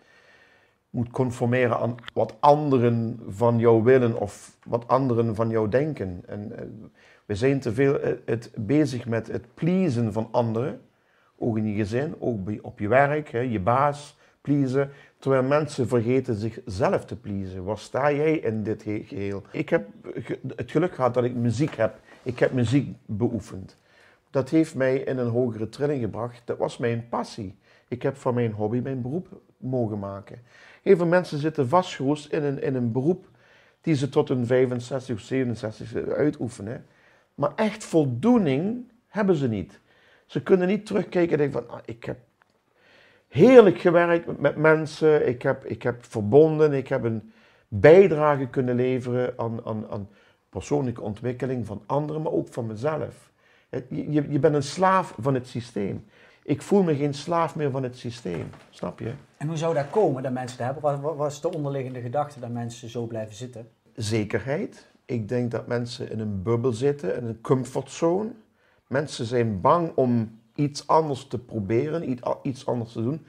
moet 0.91 1.11
conformeren 1.11 1.78
aan 1.78 1.95
wat 2.12 2.34
anderen 2.41 3.20
van 3.28 3.59
jou 3.59 3.82
willen 3.82 4.20
of 4.20 4.57
wat 4.64 4.89
anderen 4.89 5.34
van 5.34 5.49
jou 5.49 5.68
denken. 5.68 6.22
En 6.26 6.59
eh, 6.59 6.64
we 7.26 7.34
zijn 7.34 7.61
te 7.61 7.72
veel 7.72 7.99
eh, 7.99 8.12
het, 8.24 8.53
bezig 8.57 9.07
met 9.07 9.26
het 9.26 9.55
pleasen 9.55 10.12
van 10.12 10.28
anderen, 10.30 10.80
ook 11.39 11.57
in 11.57 11.66
je 11.66 11.74
gezin, 11.74 12.14
ook 12.18 12.39
op 12.62 12.78
je 12.78 12.89
werk, 12.89 13.28
hè, 13.28 13.41
je 13.41 13.61
baas 13.61 14.16
pleasen. 14.41 14.91
Terwijl 15.19 15.43
mensen 15.43 15.89
vergeten 15.89 16.35
zichzelf 16.35 17.05
te 17.05 17.17
pleasen. 17.17 17.64
Waar 17.64 17.79
sta 17.79 18.12
jij 18.12 18.37
in 18.37 18.62
dit 18.62 18.83
geheel? 18.83 19.43
Ik 19.51 19.69
heb 19.69 19.89
het 20.57 20.71
geluk 20.71 20.95
gehad 20.95 21.14
dat 21.14 21.25
ik 21.25 21.35
muziek 21.35 21.75
heb. 21.75 21.99
Ik 22.23 22.39
heb 22.39 22.53
muziek 22.53 22.97
beoefend. 23.07 23.77
dat 24.31 24.51
heeft 24.51 24.75
mij 24.75 24.97
in 24.97 25.19
een 25.19 25.29
hogere 25.29 25.69
trilling 25.69 26.01
gebracht. 26.01 26.43
Dat 26.45 26.59
was 26.59 26.77
mijn 26.77 27.09
passie. 27.09 27.59
Ik 27.89 28.03
heb 28.03 28.17
van 28.17 28.35
mijn 28.35 28.53
hobby 28.53 28.79
mijn 28.79 29.03
beroep 29.03 29.41
mogen 29.57 29.99
maken. 29.99 30.39
Heel 30.83 30.97
veel 30.97 31.07
mensen 31.07 31.39
zitten 31.39 31.69
vastgeroest 31.69 32.33
in 32.33 32.43
een, 32.43 32.62
in 32.62 32.75
een 32.75 32.93
beroep 32.93 33.29
die 33.81 33.95
ze 33.95 34.09
tot 34.09 34.29
hun 34.29 34.47
65 34.47 35.14
of 35.14 35.21
67 35.21 36.09
uitoefenen. 36.09 36.87
Maar 37.35 37.53
echt 37.55 37.85
voldoening 37.85 38.93
hebben 39.07 39.37
ze 39.37 39.49
niet. 39.49 39.81
Ze 40.27 40.43
kunnen 40.43 40.69
niet 40.69 40.87
terugkijken 40.87 41.33
en 41.33 41.39
denken 41.39 41.67
van, 41.67 41.77
ah, 41.77 41.83
ik 41.85 42.05
heb 42.05 42.19
heerlijk 43.29 43.79
gewerkt 43.79 44.39
met 44.39 44.57
mensen, 44.57 45.29
ik 45.29 45.43
heb, 45.43 45.64
ik 45.64 45.83
heb 45.83 46.05
verbonden, 46.05 46.72
ik 46.72 46.89
heb 46.89 47.05
een 47.05 47.33
bijdrage 47.68 48.47
kunnen 48.47 48.74
leveren 48.74 49.35
aan, 49.37 49.64
aan, 49.64 49.89
aan 49.91 50.09
persoonlijke 50.49 51.03
ontwikkeling 51.03 51.66
van 51.66 51.83
anderen, 51.87 52.22
maar 52.22 52.33
ook 52.33 52.49
van 52.51 52.66
mezelf. 52.66 53.31
Je, 53.89 54.31
je 54.31 54.39
bent 54.39 54.55
een 54.55 54.62
slaaf 54.62 55.14
van 55.18 55.35
het 55.35 55.47
systeem. 55.47 56.05
Ik 56.43 56.62
voel 56.62 56.83
me 56.83 56.97
geen 56.97 57.14
slaaf 57.14 57.57
meer 57.57 57.70
van 57.70 57.83
het 57.83 57.97
systeem, 57.99 58.51
snap 58.70 58.99
je? 58.99 59.12
En 59.37 59.49
hoe 59.49 59.57
zou 59.57 59.74
dat 59.74 59.91
komen, 59.91 60.22
dat 60.22 60.33
mensen 60.33 60.59
dat 60.59 60.66
hebben? 60.66 61.03
Wat 61.03 61.16
was 61.16 61.41
de 61.41 61.53
onderliggende 61.53 62.01
gedachte 62.01 62.41
dat 62.41 62.51
mensen 62.51 62.91
zo 62.91 63.07
blijven 63.07 63.35
zitten? 63.35 63.68
Zekerheid. 63.95 64.87
Ik 65.05 65.29
denk 65.29 65.51
dat 65.51 65.66
mensen 65.66 66.11
in 66.11 66.20
een 66.20 66.43
bubbel 66.43 66.72
zitten, 66.72 67.16
in 67.16 67.24
een 67.24 67.41
comfortzone. 67.41 68.31
Mensen 68.87 69.27
zijn 69.27 69.61
bang 69.61 69.93
om 69.95 70.41
iets 70.57 70.87
anders 70.87 71.27
te 71.27 71.39
proberen, 71.39 72.19
iets 72.43 72.67
anders 72.67 72.93
te 72.93 73.03
doen. 73.03 73.27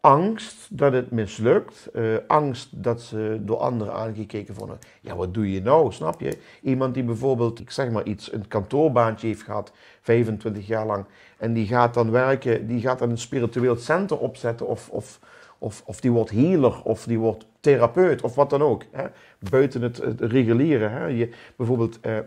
Angst 0.00 0.78
dat 0.78 0.92
het 0.92 1.10
mislukt. 1.10 1.88
Uh, 1.94 2.16
angst 2.26 2.82
dat 2.82 3.00
ze 3.00 3.38
door 3.40 3.56
anderen 3.56 3.94
aangekeken 3.94 4.54
worden. 4.54 4.78
Ja, 5.00 5.16
wat 5.16 5.34
doe 5.34 5.52
je 5.52 5.62
nou? 5.62 5.92
Snap 5.92 6.20
je? 6.20 6.38
Iemand 6.62 6.94
die 6.94 7.02
bijvoorbeeld, 7.02 7.60
ik 7.60 7.70
zeg 7.70 7.90
maar 7.90 8.04
iets, 8.04 8.32
een 8.32 8.48
kantoorbaantje 8.48 9.26
heeft 9.26 9.42
gehad, 9.42 9.72
25 10.00 10.66
jaar 10.66 10.86
lang. 10.86 11.04
En 11.38 11.52
die 11.52 11.66
gaat 11.66 11.94
dan 11.94 12.10
werken, 12.10 12.66
die 12.66 12.80
gaat 12.80 12.98
dan 12.98 13.10
een 13.10 13.18
spiritueel 13.18 13.76
center 13.76 14.18
opzetten. 14.18 14.66
Of, 14.66 14.88
of, 14.88 15.20
of, 15.58 15.82
of 15.84 16.00
die 16.00 16.12
wordt 16.12 16.30
healer, 16.30 16.82
of 16.82 17.04
die 17.04 17.18
wordt 17.18 17.46
therapeut, 17.60 18.22
of 18.22 18.34
wat 18.34 18.50
dan 18.50 18.62
ook. 18.62 18.84
Hè? 18.90 19.06
Buiten 19.50 19.82
het, 19.82 19.96
het 19.96 20.20
reguliere. 20.20 20.88
Hè? 20.88 21.06
Je, 21.06 21.30
bijvoorbeeld, 21.56 21.98
uh, 22.06 22.16
uh, 22.16 22.22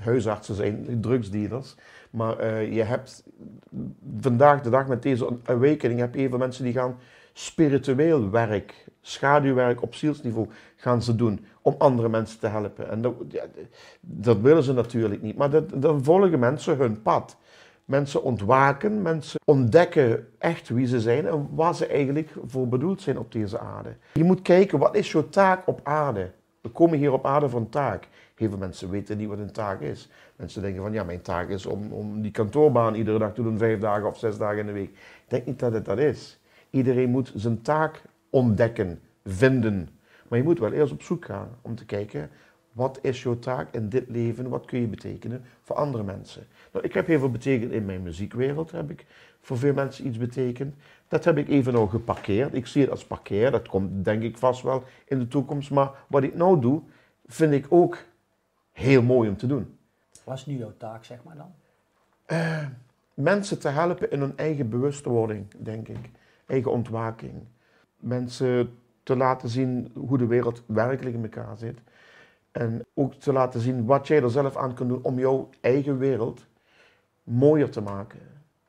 huisartsen 0.00 0.54
zijn 0.54 0.98
drugsdealers. 1.00 1.74
Maar 2.10 2.62
je 2.62 2.82
hebt 2.82 3.24
vandaag 4.20 4.60
de 4.60 4.70
dag 4.70 4.86
met 4.86 5.02
deze 5.02 5.28
awakening, 5.44 6.00
heb 6.00 6.14
je 6.14 6.20
even 6.20 6.38
mensen 6.38 6.64
die 6.64 6.72
gaan 6.72 6.96
spiritueel 7.32 8.30
werk, 8.30 8.86
schaduwwerk 9.00 9.82
op 9.82 9.94
zielsniveau 9.94 10.48
gaan 10.76 11.02
ze 11.02 11.14
doen 11.14 11.44
om 11.62 11.74
andere 11.78 12.08
mensen 12.08 12.38
te 12.38 12.46
helpen. 12.46 12.90
En 12.90 13.02
dat, 13.02 13.14
ja, 13.28 13.44
dat 14.00 14.40
willen 14.40 14.62
ze 14.62 14.72
natuurlijk 14.72 15.22
niet, 15.22 15.36
maar 15.36 15.50
dat, 15.50 15.82
dan 15.82 16.04
volgen 16.04 16.38
mensen 16.38 16.76
hun 16.76 17.02
pad. 17.02 17.36
Mensen 17.84 18.22
ontwaken, 18.22 19.02
mensen 19.02 19.40
ontdekken 19.44 20.28
echt 20.38 20.68
wie 20.68 20.86
ze 20.86 21.00
zijn 21.00 21.26
en 21.26 21.48
waar 21.54 21.74
ze 21.74 21.86
eigenlijk 21.86 22.30
voor 22.46 22.68
bedoeld 22.68 23.00
zijn 23.00 23.18
op 23.18 23.32
deze 23.32 23.58
aarde. 23.58 23.96
Je 24.12 24.24
moet 24.24 24.42
kijken, 24.42 24.78
wat 24.78 24.96
is 24.96 25.12
jouw 25.12 25.28
taak 25.28 25.66
op 25.66 25.80
aarde? 25.82 26.30
We 26.60 26.68
komen 26.68 26.98
hier 26.98 27.12
op 27.12 27.26
aarde 27.26 27.48
voor 27.48 27.60
een 27.60 27.68
taak. 27.68 28.08
Heel 28.38 28.48
veel 28.48 28.58
mensen 28.58 28.90
weten 28.90 29.16
niet 29.16 29.28
wat 29.28 29.38
een 29.38 29.52
taak 29.52 29.80
is. 29.80 30.08
Mensen 30.36 30.62
denken 30.62 30.82
van, 30.82 30.92
ja, 30.92 31.04
mijn 31.04 31.22
taak 31.22 31.48
is 31.48 31.66
om, 31.66 31.92
om 31.92 32.22
die 32.22 32.30
kantoorbaan 32.30 32.94
iedere 32.94 33.18
dag 33.18 33.34
te 33.34 33.42
doen, 33.42 33.58
vijf 33.58 33.80
dagen 33.80 34.06
of 34.06 34.18
zes 34.18 34.38
dagen 34.38 34.58
in 34.58 34.66
de 34.66 34.72
week. 34.72 34.90
Ik 34.90 35.24
denk 35.28 35.46
niet 35.46 35.58
dat 35.58 35.72
het 35.72 35.84
dat 35.84 35.98
is. 35.98 36.40
Iedereen 36.70 37.10
moet 37.10 37.32
zijn 37.34 37.62
taak 37.62 38.02
ontdekken, 38.30 39.00
vinden. 39.24 39.88
Maar 40.28 40.38
je 40.38 40.44
moet 40.44 40.58
wel 40.58 40.72
eerst 40.72 40.92
op 40.92 41.02
zoek 41.02 41.24
gaan 41.24 41.48
om 41.62 41.74
te 41.74 41.84
kijken, 41.84 42.30
wat 42.72 42.98
is 43.02 43.22
jouw 43.22 43.38
taak 43.38 43.74
in 43.74 43.88
dit 43.88 44.08
leven? 44.08 44.48
Wat 44.48 44.64
kun 44.64 44.80
je 44.80 44.86
betekenen 44.86 45.44
voor 45.62 45.76
andere 45.76 46.04
mensen? 46.04 46.46
Nou, 46.72 46.84
ik 46.84 46.94
heb 46.94 47.06
heel 47.06 47.18
veel 47.18 47.30
betekend 47.30 47.72
in 47.72 47.84
mijn 47.84 48.02
muziekwereld, 48.02 48.70
heb 48.70 48.90
ik 48.90 49.06
voor 49.40 49.58
veel 49.58 49.74
mensen 49.74 50.06
iets 50.06 50.18
betekend. 50.18 50.74
Dat 51.08 51.24
heb 51.24 51.38
ik 51.38 51.48
even 51.48 51.72
nog 51.72 51.90
geparkeerd. 51.90 52.54
Ik 52.54 52.66
zie 52.66 52.82
het 52.82 52.90
als 52.90 53.04
parkeer, 53.04 53.50
dat 53.50 53.68
komt 53.68 54.04
denk 54.04 54.22
ik 54.22 54.38
vast 54.38 54.62
wel 54.62 54.82
in 55.06 55.18
de 55.18 55.28
toekomst. 55.28 55.70
Maar 55.70 55.90
wat 56.06 56.22
ik 56.22 56.34
nou 56.34 56.60
doe, 56.60 56.82
vind 57.26 57.52
ik 57.52 57.66
ook 57.68 57.98
heel 58.78 59.02
mooi 59.02 59.28
om 59.28 59.36
te 59.36 59.46
doen. 59.46 59.78
Wat 60.24 60.36
is 60.36 60.46
nu 60.46 60.56
jouw 60.56 60.72
taak, 60.76 61.04
zeg 61.04 61.18
maar 61.24 61.36
dan? 61.36 61.52
Uh, 62.26 62.66
mensen 63.14 63.58
te 63.58 63.68
helpen 63.68 64.10
in 64.10 64.20
hun 64.20 64.36
eigen 64.36 64.68
bewustwording, 64.68 65.46
denk 65.56 65.88
ik 65.88 66.10
eigen 66.46 66.70
ontwaking. 66.70 67.34
Mensen 67.96 68.78
te 69.02 69.16
laten 69.16 69.48
zien 69.48 69.92
hoe 69.94 70.18
de 70.18 70.26
wereld 70.26 70.62
werkelijk 70.66 71.14
in 71.14 71.22
elkaar 71.22 71.56
zit. 71.56 71.78
En 72.52 72.84
ook 72.94 73.14
te 73.14 73.32
laten 73.32 73.60
zien 73.60 73.84
wat 73.84 74.06
jij 74.06 74.22
er 74.22 74.30
zelf 74.30 74.56
aan 74.56 74.74
kunt 74.74 74.88
doen 74.88 75.02
om 75.02 75.18
jouw 75.18 75.48
eigen 75.60 75.98
wereld 75.98 76.46
mooier 77.22 77.70
te 77.70 77.80
maken. 77.80 78.20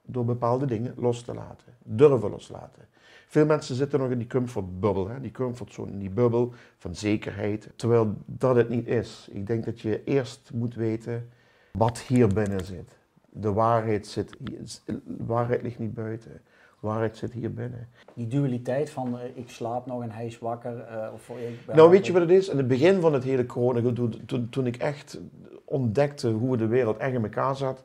Door 0.01 0.25
bepaalde 0.25 0.65
dingen 0.65 0.93
los 0.97 1.21
te 1.21 1.33
laten. 1.33 1.73
Durven 1.83 2.29
loslaten. 2.29 2.87
Veel 3.31 3.45
mensen 3.45 3.75
zitten 3.75 3.99
nog 3.99 4.09
in 4.09 4.17
die 4.17 4.27
comfortbubbel, 4.27 5.09
die 5.21 5.31
comfortzone, 5.31 5.97
die 5.97 6.09
bubbel 6.09 6.53
van 6.77 6.95
zekerheid. 6.95 7.69
Terwijl 7.75 8.15
dat 8.25 8.55
het 8.55 8.69
niet 8.69 8.87
is. 8.87 9.27
Ik 9.31 9.47
denk 9.47 9.65
dat 9.65 9.79
je 9.79 10.03
eerst 10.03 10.51
moet 10.53 10.75
weten 10.75 11.29
wat 11.71 11.99
hier 11.99 12.27
binnen 12.27 12.65
zit. 12.65 12.97
De 13.29 13.53
waarheid, 13.53 14.07
zit, 14.07 14.35
de 14.39 15.01
waarheid 15.25 15.61
ligt 15.61 15.79
niet 15.79 15.93
buiten 15.93 16.41
waarheid 16.79 17.17
zit 17.17 17.33
hier 17.33 17.53
binnen. 17.53 17.87
Die 18.13 18.27
dualiteit 18.27 18.89
van 18.89 19.15
uh, 19.15 19.37
ik 19.37 19.49
slaap 19.49 19.85
nog 19.85 20.01
en 20.01 20.11
hij 20.11 20.25
is 20.25 20.39
wakker. 20.39 20.87
Uh, 20.91 21.13
of, 21.13 21.29
ik 21.29 21.75
nou, 21.75 21.89
weet 21.89 22.05
je 22.05 22.13
wat 22.13 22.21
het 22.21 22.31
is? 22.31 22.49
In 22.49 22.57
het 22.57 22.67
begin 22.67 23.01
van 23.01 23.13
het 23.13 23.23
hele 23.23 23.45
corona, 23.45 23.93
toen, 23.93 24.25
toen, 24.25 24.49
toen 24.49 24.67
ik 24.67 24.75
echt 24.75 25.19
ontdekte 25.65 26.29
hoe 26.29 26.57
de 26.57 26.67
wereld 26.67 26.97
echt 26.97 27.13
in 27.13 27.23
elkaar 27.23 27.55
zat, 27.55 27.83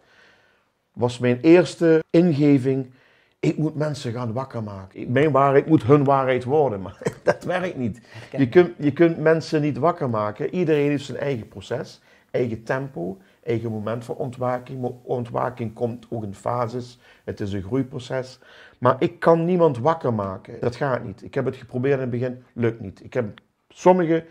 was 0.92 1.18
mijn 1.18 1.40
eerste 1.40 2.04
ingeving, 2.10 2.90
ik 3.44 3.56
moet 3.56 3.74
mensen 3.74 4.12
gaan 4.12 4.32
wakker 4.32 4.62
maken. 4.62 5.12
Mijn 5.12 5.30
waarheid 5.30 5.66
moet 5.66 5.82
hun 5.82 6.04
waarheid 6.04 6.44
worden, 6.44 6.82
maar 6.82 6.98
dat 7.22 7.44
werkt 7.44 7.76
niet. 7.76 8.00
Je 8.36 8.48
kunt, 8.48 8.70
je 8.78 8.92
kunt 8.92 9.18
mensen 9.18 9.62
niet 9.62 9.78
wakker 9.78 10.10
maken. 10.10 10.54
Iedereen 10.54 10.88
heeft 10.88 11.04
zijn 11.04 11.18
eigen 11.18 11.48
proces, 11.48 12.00
eigen 12.30 12.62
tempo, 12.62 13.18
eigen 13.42 13.70
moment 13.70 14.04
van 14.04 14.14
ontwaking. 14.14 14.92
Ontwaking 15.02 15.74
komt 15.74 16.06
ook 16.10 16.22
in 16.22 16.34
fases. 16.34 16.98
Het 17.24 17.40
is 17.40 17.52
een 17.52 17.62
groeiproces. 17.62 18.38
Maar 18.78 18.96
ik 18.98 19.20
kan 19.20 19.44
niemand 19.44 19.78
wakker 19.78 20.14
maken. 20.14 20.60
Dat 20.60 20.76
gaat 20.76 21.04
niet. 21.04 21.22
Ik 21.22 21.34
heb 21.34 21.44
het 21.44 21.56
geprobeerd 21.56 21.94
in 21.94 22.00
het 22.00 22.10
begin, 22.10 22.44
lukt 22.52 22.80
niet. 22.80 23.04
Ik 23.04 23.14
heb 23.14 23.40
sommigen 23.68 24.24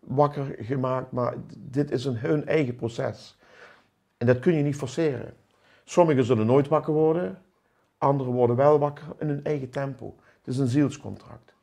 wakker 0.00 0.56
gemaakt, 0.60 1.12
maar 1.12 1.34
dit 1.58 1.90
is 1.90 2.04
een 2.04 2.16
hun 2.16 2.46
eigen 2.46 2.76
proces. 2.76 3.38
En 4.16 4.26
dat 4.26 4.38
kun 4.38 4.54
je 4.54 4.62
niet 4.62 4.76
forceren. 4.76 5.34
Sommigen 5.84 6.24
zullen 6.24 6.46
nooit 6.46 6.68
wakker 6.68 6.92
worden, 6.92 7.38
anderen 7.98 8.32
worden 8.32 8.56
wel 8.56 8.78
wakker 8.78 9.06
in 9.18 9.28
hun 9.28 9.44
eigen 9.44 9.70
tempo. 9.70 10.14
Het 10.38 10.54
is 10.54 10.58
een 10.58 10.68
zielscontract, 10.68 11.54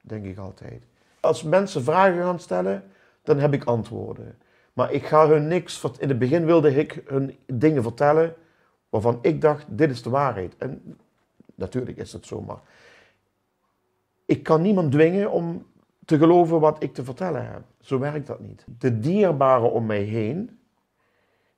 denk 0.00 0.24
ik 0.24 0.38
altijd. 0.38 0.82
Als 1.20 1.42
mensen 1.42 1.82
vragen 1.82 2.22
gaan 2.22 2.40
stellen, 2.40 2.84
dan 3.22 3.38
heb 3.38 3.52
ik 3.52 3.64
antwoorden. 3.64 4.38
Maar 4.72 4.92
ik 4.92 5.06
ga 5.06 5.28
hun 5.28 5.46
niks. 5.46 5.82
In 5.98 6.08
het 6.08 6.18
begin 6.18 6.44
wilde 6.44 6.74
ik 6.74 7.02
hun 7.06 7.36
dingen 7.46 7.82
vertellen 7.82 8.34
waarvan 8.88 9.18
ik 9.22 9.40
dacht: 9.40 9.64
dit 9.68 9.90
is 9.90 10.02
de 10.02 10.10
waarheid. 10.10 10.56
En 10.56 10.98
natuurlijk 11.54 11.96
is 11.96 12.12
het 12.12 12.26
zo, 12.26 12.40
maar 12.40 12.60
ik 14.24 14.42
kan 14.42 14.62
niemand 14.62 14.92
dwingen 14.92 15.30
om 15.30 15.66
te 16.04 16.18
geloven 16.18 16.60
wat 16.60 16.82
ik 16.82 16.94
te 16.94 17.04
vertellen 17.04 17.50
heb. 17.50 17.62
Zo 17.80 17.98
werkt 17.98 18.26
dat 18.26 18.40
niet. 18.40 18.64
De 18.78 18.98
dierbaren 18.98 19.72
om 19.72 19.86
mij 19.86 20.02
heen, 20.02 20.58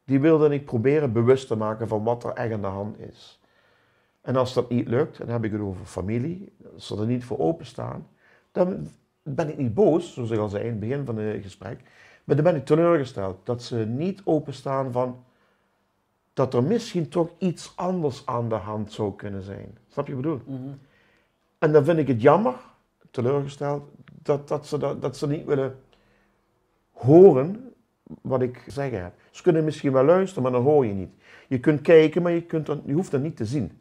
die 0.05 0.21
wilde 0.21 0.49
ik 0.49 0.65
proberen 0.65 1.13
bewust 1.13 1.47
te 1.47 1.57
maken 1.57 1.89
van 1.89 2.05
wat 2.05 2.25
er 2.25 2.33
echt 2.33 2.53
aan 2.53 2.61
de 2.61 2.67
hand 2.67 2.99
is. 2.99 3.41
En 4.25 4.37
als 4.37 4.55
dat 4.55 4.71
niet 4.71 4.89
lukt, 4.89 5.19
dan 5.19 5.29
heb 5.29 5.45
ik 5.45 5.53
het 5.53 5.61
over 5.61 5.85
familie, 5.85 6.53
als 6.75 6.87
ze 6.87 6.97
er 6.97 7.07
niet 7.07 7.25
voor 7.25 7.39
openstaan, 7.39 8.09
dan 8.53 8.89
ben 9.23 9.49
ik 9.49 9.57
niet 9.57 9.75
boos, 9.75 10.15
zoals 10.15 10.31
ik 10.31 10.39
al 10.39 10.49
zei 10.49 10.63
in 10.63 10.71
het 10.71 10.81
begin 10.81 11.05
van 11.05 11.17
het 11.17 11.43
gesprek, 11.43 11.81
maar 12.25 12.37
dan 12.37 12.45
ben 12.45 12.57
ik 12.57 12.65
teleurgesteld 12.65 13.47
dat 13.47 13.63
ze 13.63 13.77
niet 13.77 14.21
openstaan 14.25 14.93
van 14.93 15.25
dat 16.33 16.55
er 16.55 16.63
misschien 16.63 17.09
toch 17.09 17.31
iets 17.39 17.73
anders 17.77 18.27
aan 18.27 18.49
de 18.49 18.55
hand 18.55 18.93
zou 18.93 19.15
kunnen 19.15 19.43
zijn. 19.43 19.79
Snap 19.89 20.07
je 20.07 20.15
wat 20.15 20.25
ik 20.25 20.31
bedoel? 20.31 20.57
Mhm. 20.57 20.73
En 21.59 21.73
dan 21.73 21.85
vind 21.85 21.99
ik 21.99 22.09
het 22.09 22.23
jammer, 22.23 22.55
teleurgesteld, 23.11 23.83
dat, 24.23 24.49
dat, 24.49 24.67
ze, 24.67 24.79
dat, 24.79 25.03
dat 25.03 25.17
ze 25.17 25.27
niet 25.27 25.45
willen 25.45 25.79
horen 26.93 27.75
wat 28.21 28.43
ik 28.43 28.65
zeggen 28.67 29.03
heb. 29.03 29.13
Ze 29.31 29.43
kunnen 29.43 29.65
misschien 29.65 29.93
wel 29.93 30.05
luisteren, 30.05 30.43
maar 30.43 30.53
dan 30.53 30.63
hoor 30.63 30.87
je 30.87 30.93
niet. 30.93 31.11
Je 31.49 31.61
kunt 31.61 31.81
kijken, 31.81 32.23
maar 32.23 32.33
je, 32.33 32.43
kunt 32.43 32.67
dan, 32.67 32.83
je 32.87 32.93
hoeft 32.93 33.11
dat 33.11 33.23
niet 33.23 33.37
te 33.37 33.45
zien. 33.45 33.79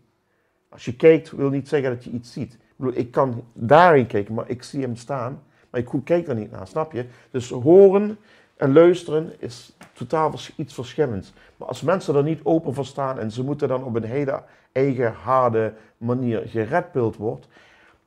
Als 0.74 0.86
je 0.86 0.96
kijkt, 0.96 1.32
wil 1.32 1.50
niet 1.50 1.68
zeggen 1.68 1.90
dat 1.90 2.04
je 2.04 2.10
iets 2.10 2.34
ziet. 2.34 2.54
Ik, 2.54 2.60
bedoel, 2.76 2.98
ik 2.98 3.12
kan 3.12 3.44
daarin 3.54 4.08
kijken, 4.08 4.34
maar 4.34 4.50
ik 4.50 4.64
zie 4.64 4.82
hem 4.82 4.96
staan, 4.96 5.42
maar 5.70 5.82
ik 5.82 5.90
kijk 6.04 6.28
er 6.28 6.36
niet 6.36 6.52
naar, 6.52 6.68
snap 6.68 6.92
je? 6.92 7.06
Dus 7.32 7.50
horen 7.50 8.18
en 8.58 8.74
luisteren 8.74 9.34
is 9.40 9.76
totaal 9.94 10.34
iets 10.56 10.74
verschillends. 10.74 11.34
Maar 11.58 11.68
als 11.68 11.82
mensen 11.82 12.16
er 12.16 12.24
niet 12.24 12.44
open 12.44 12.74
voor 12.74 12.86
staan 12.86 13.20
en 13.20 13.32
ze 13.32 13.44
moeten 13.44 13.68
dan 13.68 13.84
op 13.84 13.96
een 13.96 14.04
hele 14.04 14.44
eigen 14.72 15.14
harde 15.14 15.74
manier 15.98 16.44
geredpild 16.48 17.16
worden, 17.16 17.46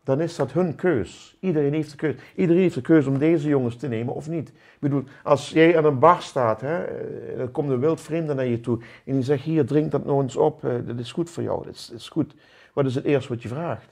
dan 0.04 0.20
is 0.20 0.36
dat 0.36 0.52
hun 0.52 0.74
keus. 0.74 1.36
Iedereen 1.40 1.72
heeft 1.72 1.90
de 1.90 1.96
keus. 1.96 2.14
Iedereen 2.34 2.62
heeft 2.62 2.74
de 2.74 2.80
keus 2.80 3.06
om 3.06 3.18
deze 3.18 3.48
jongens 3.48 3.76
te 3.76 3.88
nemen 3.88 4.14
of 4.14 4.28
niet. 4.28 4.48
Ik 4.48 4.80
bedoel, 4.80 5.04
als 5.22 5.50
jij 5.50 5.76
aan 5.76 5.84
een 5.84 5.98
bar 5.98 6.22
staat, 6.22 6.60
hè, 6.60 6.84
eh, 6.84 7.38
dan 7.38 7.50
komt 7.50 7.70
een 7.70 7.80
wild 7.80 8.00
vreemde 8.00 8.34
naar 8.34 8.46
je 8.46 8.60
toe 8.60 8.78
en 9.04 9.12
die 9.12 9.22
zegt, 9.22 9.42
hier, 9.42 9.66
drink 9.66 9.90
dat 9.90 10.04
nog 10.04 10.22
eens 10.22 10.36
op, 10.36 10.64
eh, 10.64 10.74
dat 10.86 10.98
is 10.98 11.12
goed 11.12 11.30
voor 11.30 11.42
jou, 11.42 11.64
dat 11.64 11.74
is, 11.74 11.86
dat 11.86 11.98
is 11.98 12.08
goed. 12.08 12.34
Wat 12.76 12.86
is 12.86 12.94
het 12.94 13.04
eerste 13.04 13.28
wat 13.28 13.42
je 13.42 13.48
vraagt? 13.48 13.88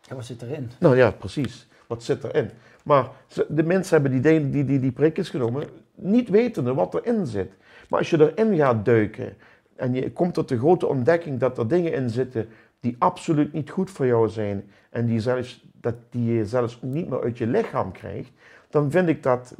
Ja, 0.00 0.14
wat 0.14 0.24
zit 0.24 0.42
erin? 0.42 0.70
Nou 0.78 0.96
ja, 0.96 1.10
precies. 1.10 1.66
Wat 1.86 2.02
zit 2.02 2.24
erin? 2.24 2.50
Maar 2.84 3.08
de 3.48 3.62
mensen 3.62 4.00
hebben 4.00 4.22
die, 4.22 4.50
die, 4.50 4.64
die, 4.64 4.80
die 4.80 4.92
prikjes 4.92 5.30
genomen, 5.30 5.64
niet 5.94 6.28
wetende 6.28 6.74
wat 6.74 6.94
erin 6.94 7.26
zit. 7.26 7.52
Maar 7.88 7.98
als 7.98 8.10
je 8.10 8.32
erin 8.34 8.56
gaat 8.56 8.84
duiken 8.84 9.36
en 9.76 9.94
je 9.94 10.12
komt 10.12 10.34
tot 10.34 10.48
de 10.48 10.58
grote 10.58 10.86
ontdekking 10.86 11.40
dat 11.40 11.58
er 11.58 11.68
dingen 11.68 11.92
in 11.92 12.10
zitten 12.10 12.48
die 12.80 12.96
absoluut 12.98 13.52
niet 13.52 13.70
goed 13.70 13.90
voor 13.90 14.06
jou 14.06 14.28
zijn 14.28 14.70
en 14.90 15.06
die, 15.06 15.20
zelfs, 15.20 15.64
dat 15.72 15.94
die 16.10 16.34
je 16.34 16.46
zelfs 16.46 16.78
niet 16.82 17.08
meer 17.08 17.22
uit 17.22 17.38
je 17.38 17.46
lichaam 17.46 17.92
krijgt, 17.92 18.30
dan 18.70 18.90
vind 18.90 19.08
ik 19.08 19.22
dat, 19.22 19.54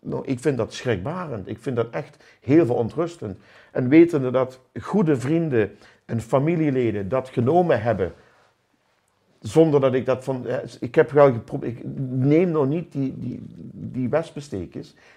nou, 0.00 0.26
ik 0.26 0.40
vind 0.40 0.56
dat 0.56 0.72
schrikbarend. 0.72 1.48
Ik 1.48 1.58
vind 1.58 1.76
dat 1.76 1.90
echt 1.90 2.24
heel 2.40 2.66
verontrustend. 2.66 3.38
En 3.72 3.88
wetende 3.88 4.30
dat 4.30 4.60
goede 4.80 5.16
vrienden 5.16 5.70
en 6.04 6.20
familieleden 6.20 7.08
dat 7.08 7.28
genomen 7.28 7.82
hebben 7.82 8.14
zonder 9.44 9.80
dat 9.80 9.94
ik 9.94 10.06
dat 10.06 10.24
van. 10.24 10.46
Ik 10.80 10.94
heb 10.94 11.10
wel 11.10 11.32
geprobeerd. 11.32 11.80
Neem 12.08 12.50
nog 12.50 12.66
niet 12.66 12.92
die, 12.92 13.18
die, 13.18 13.42
die. 13.72 14.08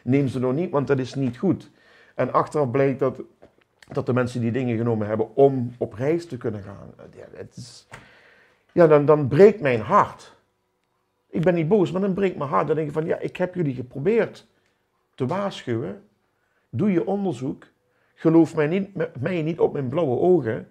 Neem 0.04 0.28
ze 0.28 0.40
nog 0.40 0.54
niet, 0.54 0.72
want 0.72 0.88
dat 0.88 1.00
is 1.00 1.16
niet 1.16 1.38
goed. 1.38 1.72
En 2.16 2.34
achteraf 2.34 2.72
blijkt 2.72 3.00
dat, 3.00 3.22
dat 3.92 4.06
de 4.06 4.14
mensen 4.14 4.42
die 4.42 4.52
dingen 4.52 4.78
genomen 4.78 5.08
hebben 5.08 5.36
om 5.36 5.72
op 5.78 5.94
reis 5.94 6.26
te 6.26 6.38
kunnen 6.38 6.64
gaan. 6.64 6.94
Ja, 7.16 7.26
het 7.34 7.88
ja 8.72 8.88
dan, 8.88 9.06
dan 9.06 9.28
breekt 9.28 9.62
mijn 9.62 9.80
hart. 9.80 10.36
Ik 11.30 11.42
ben 11.42 11.54
niet 11.54 11.68
boos, 11.68 11.92
maar 11.92 12.02
dan 12.02 12.14
breekt 12.14 12.38
mijn 12.38 12.50
hart. 12.50 12.68
Dan 12.68 12.76
denk 12.76 12.88
ik 12.88 12.94
van 12.94 13.06
ja, 13.06 13.20
ik 13.20 13.38
heb 13.38 13.56
jullie 13.56 13.76
geprobeerd 13.76 14.48
te 15.16 15.26
waarschuwen. 15.26 16.04
Doe 16.70 16.92
je 16.92 17.06
onderzoek. 17.06 17.66
Geloof 18.14 18.56
mij 18.56 18.68
niet, 18.68 19.20
mij 19.20 19.42
niet 19.42 19.60
op 19.60 19.74
mijn 19.74 19.90
blauwe 19.90 20.20
ogen. 20.20 20.68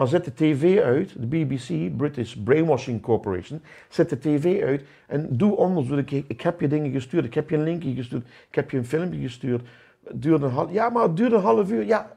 Maar 0.00 0.08
zet 0.08 0.24
de 0.24 0.34
tv 0.34 0.80
uit, 0.80 1.14
de 1.18 1.26
BBC, 1.26 1.96
British 1.96 2.34
Brainwashing 2.34 3.00
Corporation, 3.00 3.62
zet 3.88 4.08
de 4.08 4.18
tv 4.18 4.62
uit 4.62 4.82
en 5.06 5.26
doe 5.30 5.56
onderzoek. 5.56 6.10
Ik, 6.10 6.24
ik 6.28 6.40
heb 6.40 6.60
je 6.60 6.68
dingen 6.68 6.90
gestuurd, 6.90 7.24
ik 7.24 7.34
heb 7.34 7.50
je 7.50 7.56
een 7.56 7.62
linkje 7.62 7.94
gestuurd, 7.94 8.22
ik 8.48 8.54
heb 8.54 8.70
je 8.70 8.76
een 8.76 8.86
filmpje 8.86 9.20
gestuurd. 9.20 9.68
Het 10.04 10.22
duurde 10.22 10.46
een 10.46 10.52
half, 10.52 10.72
ja, 10.72 10.88
maar 10.88 11.02
het 11.02 11.16
duurde 11.16 11.36
een 11.36 11.42
half 11.42 11.70
uur. 11.70 11.84
Ja, 11.84 12.16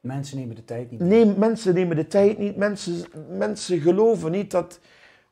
Mensen 0.00 0.38
nemen 0.38 0.56
de 0.56 0.64
tijd 0.64 0.90
niet. 0.90 1.00
neem, 1.00 1.34
mensen 1.38 1.74
nemen 1.74 1.96
de 1.96 2.06
tijd 2.06 2.38
niet, 2.38 2.56
mensen, 2.56 3.04
mensen 3.38 3.80
geloven 3.80 4.30
niet 4.30 4.50
dat 4.50 4.80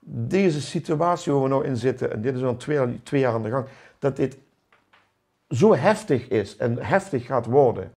deze 0.00 0.61
situatie 0.61 1.32
waar 1.32 1.42
we 1.42 1.48
nou 1.48 1.64
in 1.64 1.76
zitten, 1.76 2.12
en 2.12 2.20
dit 2.20 2.36
is 2.36 2.42
al 2.42 2.57
twee, 2.57 3.02
twee 3.02 3.20
jaar 3.20 3.32
aan 3.32 3.42
de 3.42 3.50
gang, 3.50 3.66
dat 3.98 4.16
dit 4.16 4.38
zo 5.48 5.74
heftig 5.74 6.28
is 6.28 6.57
en 6.57 6.78
heftig 6.84 7.26
gaat 7.26 7.46
worden. 7.46 7.90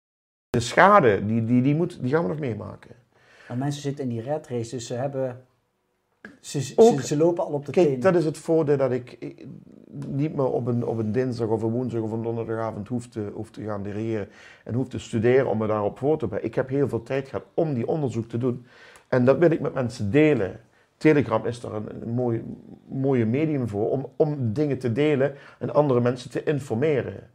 De 0.51 0.61
schade, 0.61 1.27
die, 1.27 1.45
die, 1.45 1.63
die, 1.63 1.75
moet, 1.75 1.99
die 2.01 2.11
gaan 2.11 2.23
we 2.23 2.29
nog 2.29 2.39
meemaken. 2.39 3.05
Maar 3.49 3.57
mensen 3.57 3.83
zitten 3.83 4.05
in 4.05 4.11
die 4.11 4.23
red 4.23 4.47
race, 4.49 4.71
dus 4.77 4.87
ze 4.87 4.95
hebben... 4.95 5.45
Ze, 6.41 6.63
ze, 6.63 6.73
Ook- 6.77 7.01
ze 7.01 7.17
lopen 7.17 7.45
al 7.45 7.53
op 7.53 7.67
de 7.67 7.73
Kijk, 7.73 7.87
tenen. 7.87 8.01
dat 8.01 8.15
is 8.15 8.25
het 8.25 8.39
voordeel 8.39 8.77
dat 8.77 8.93
ik 8.93 9.13
eh, 9.21 9.47
niet 10.07 10.35
meer 10.35 10.51
op 10.51 10.67
een, 10.67 10.87
op 10.87 10.99
een 10.99 11.13
dinsdag 11.13 11.49
of 11.49 11.63
een 11.63 11.71
woensdag 11.71 12.01
of 12.01 12.13
een 12.13 12.23
donderdagavond 12.23 12.89
hoef 12.89 13.09
te, 13.09 13.31
hoef 13.35 13.51
te 13.51 13.63
gaan 13.63 13.83
leren 13.83 14.29
en 14.65 14.75
hoef 14.75 14.89
te 14.89 14.99
studeren 14.99 15.47
om 15.47 15.59
me 15.59 15.67
daarop 15.67 15.99
voor 15.99 16.19
te 16.19 16.25
bereiden. 16.25 16.51
Ik 16.51 16.57
heb 16.57 16.69
heel 16.69 16.89
veel 16.89 17.03
tijd 17.03 17.29
gehad 17.29 17.45
om 17.55 17.75
die 17.75 17.87
onderzoek 17.87 18.29
te 18.29 18.39
doen 18.39 18.67
en 19.09 19.25
dat 19.25 19.39
wil 19.39 19.51
ik 19.51 19.61
met 19.61 19.75
mensen 19.75 20.11
delen. 20.11 20.61
Telegram 20.97 21.47
is 21.47 21.61
daar 21.61 21.73
een, 21.73 22.03
een 22.03 22.09
mooi, 22.09 22.45
mooie 22.89 23.27
medium 23.27 23.69
voor 23.69 23.91
om, 23.91 24.07
om 24.17 24.53
dingen 24.53 24.79
te 24.79 24.93
delen 24.93 25.35
en 25.59 25.75
andere 25.75 26.01
mensen 26.01 26.31
te 26.31 26.43
informeren. 26.43 27.31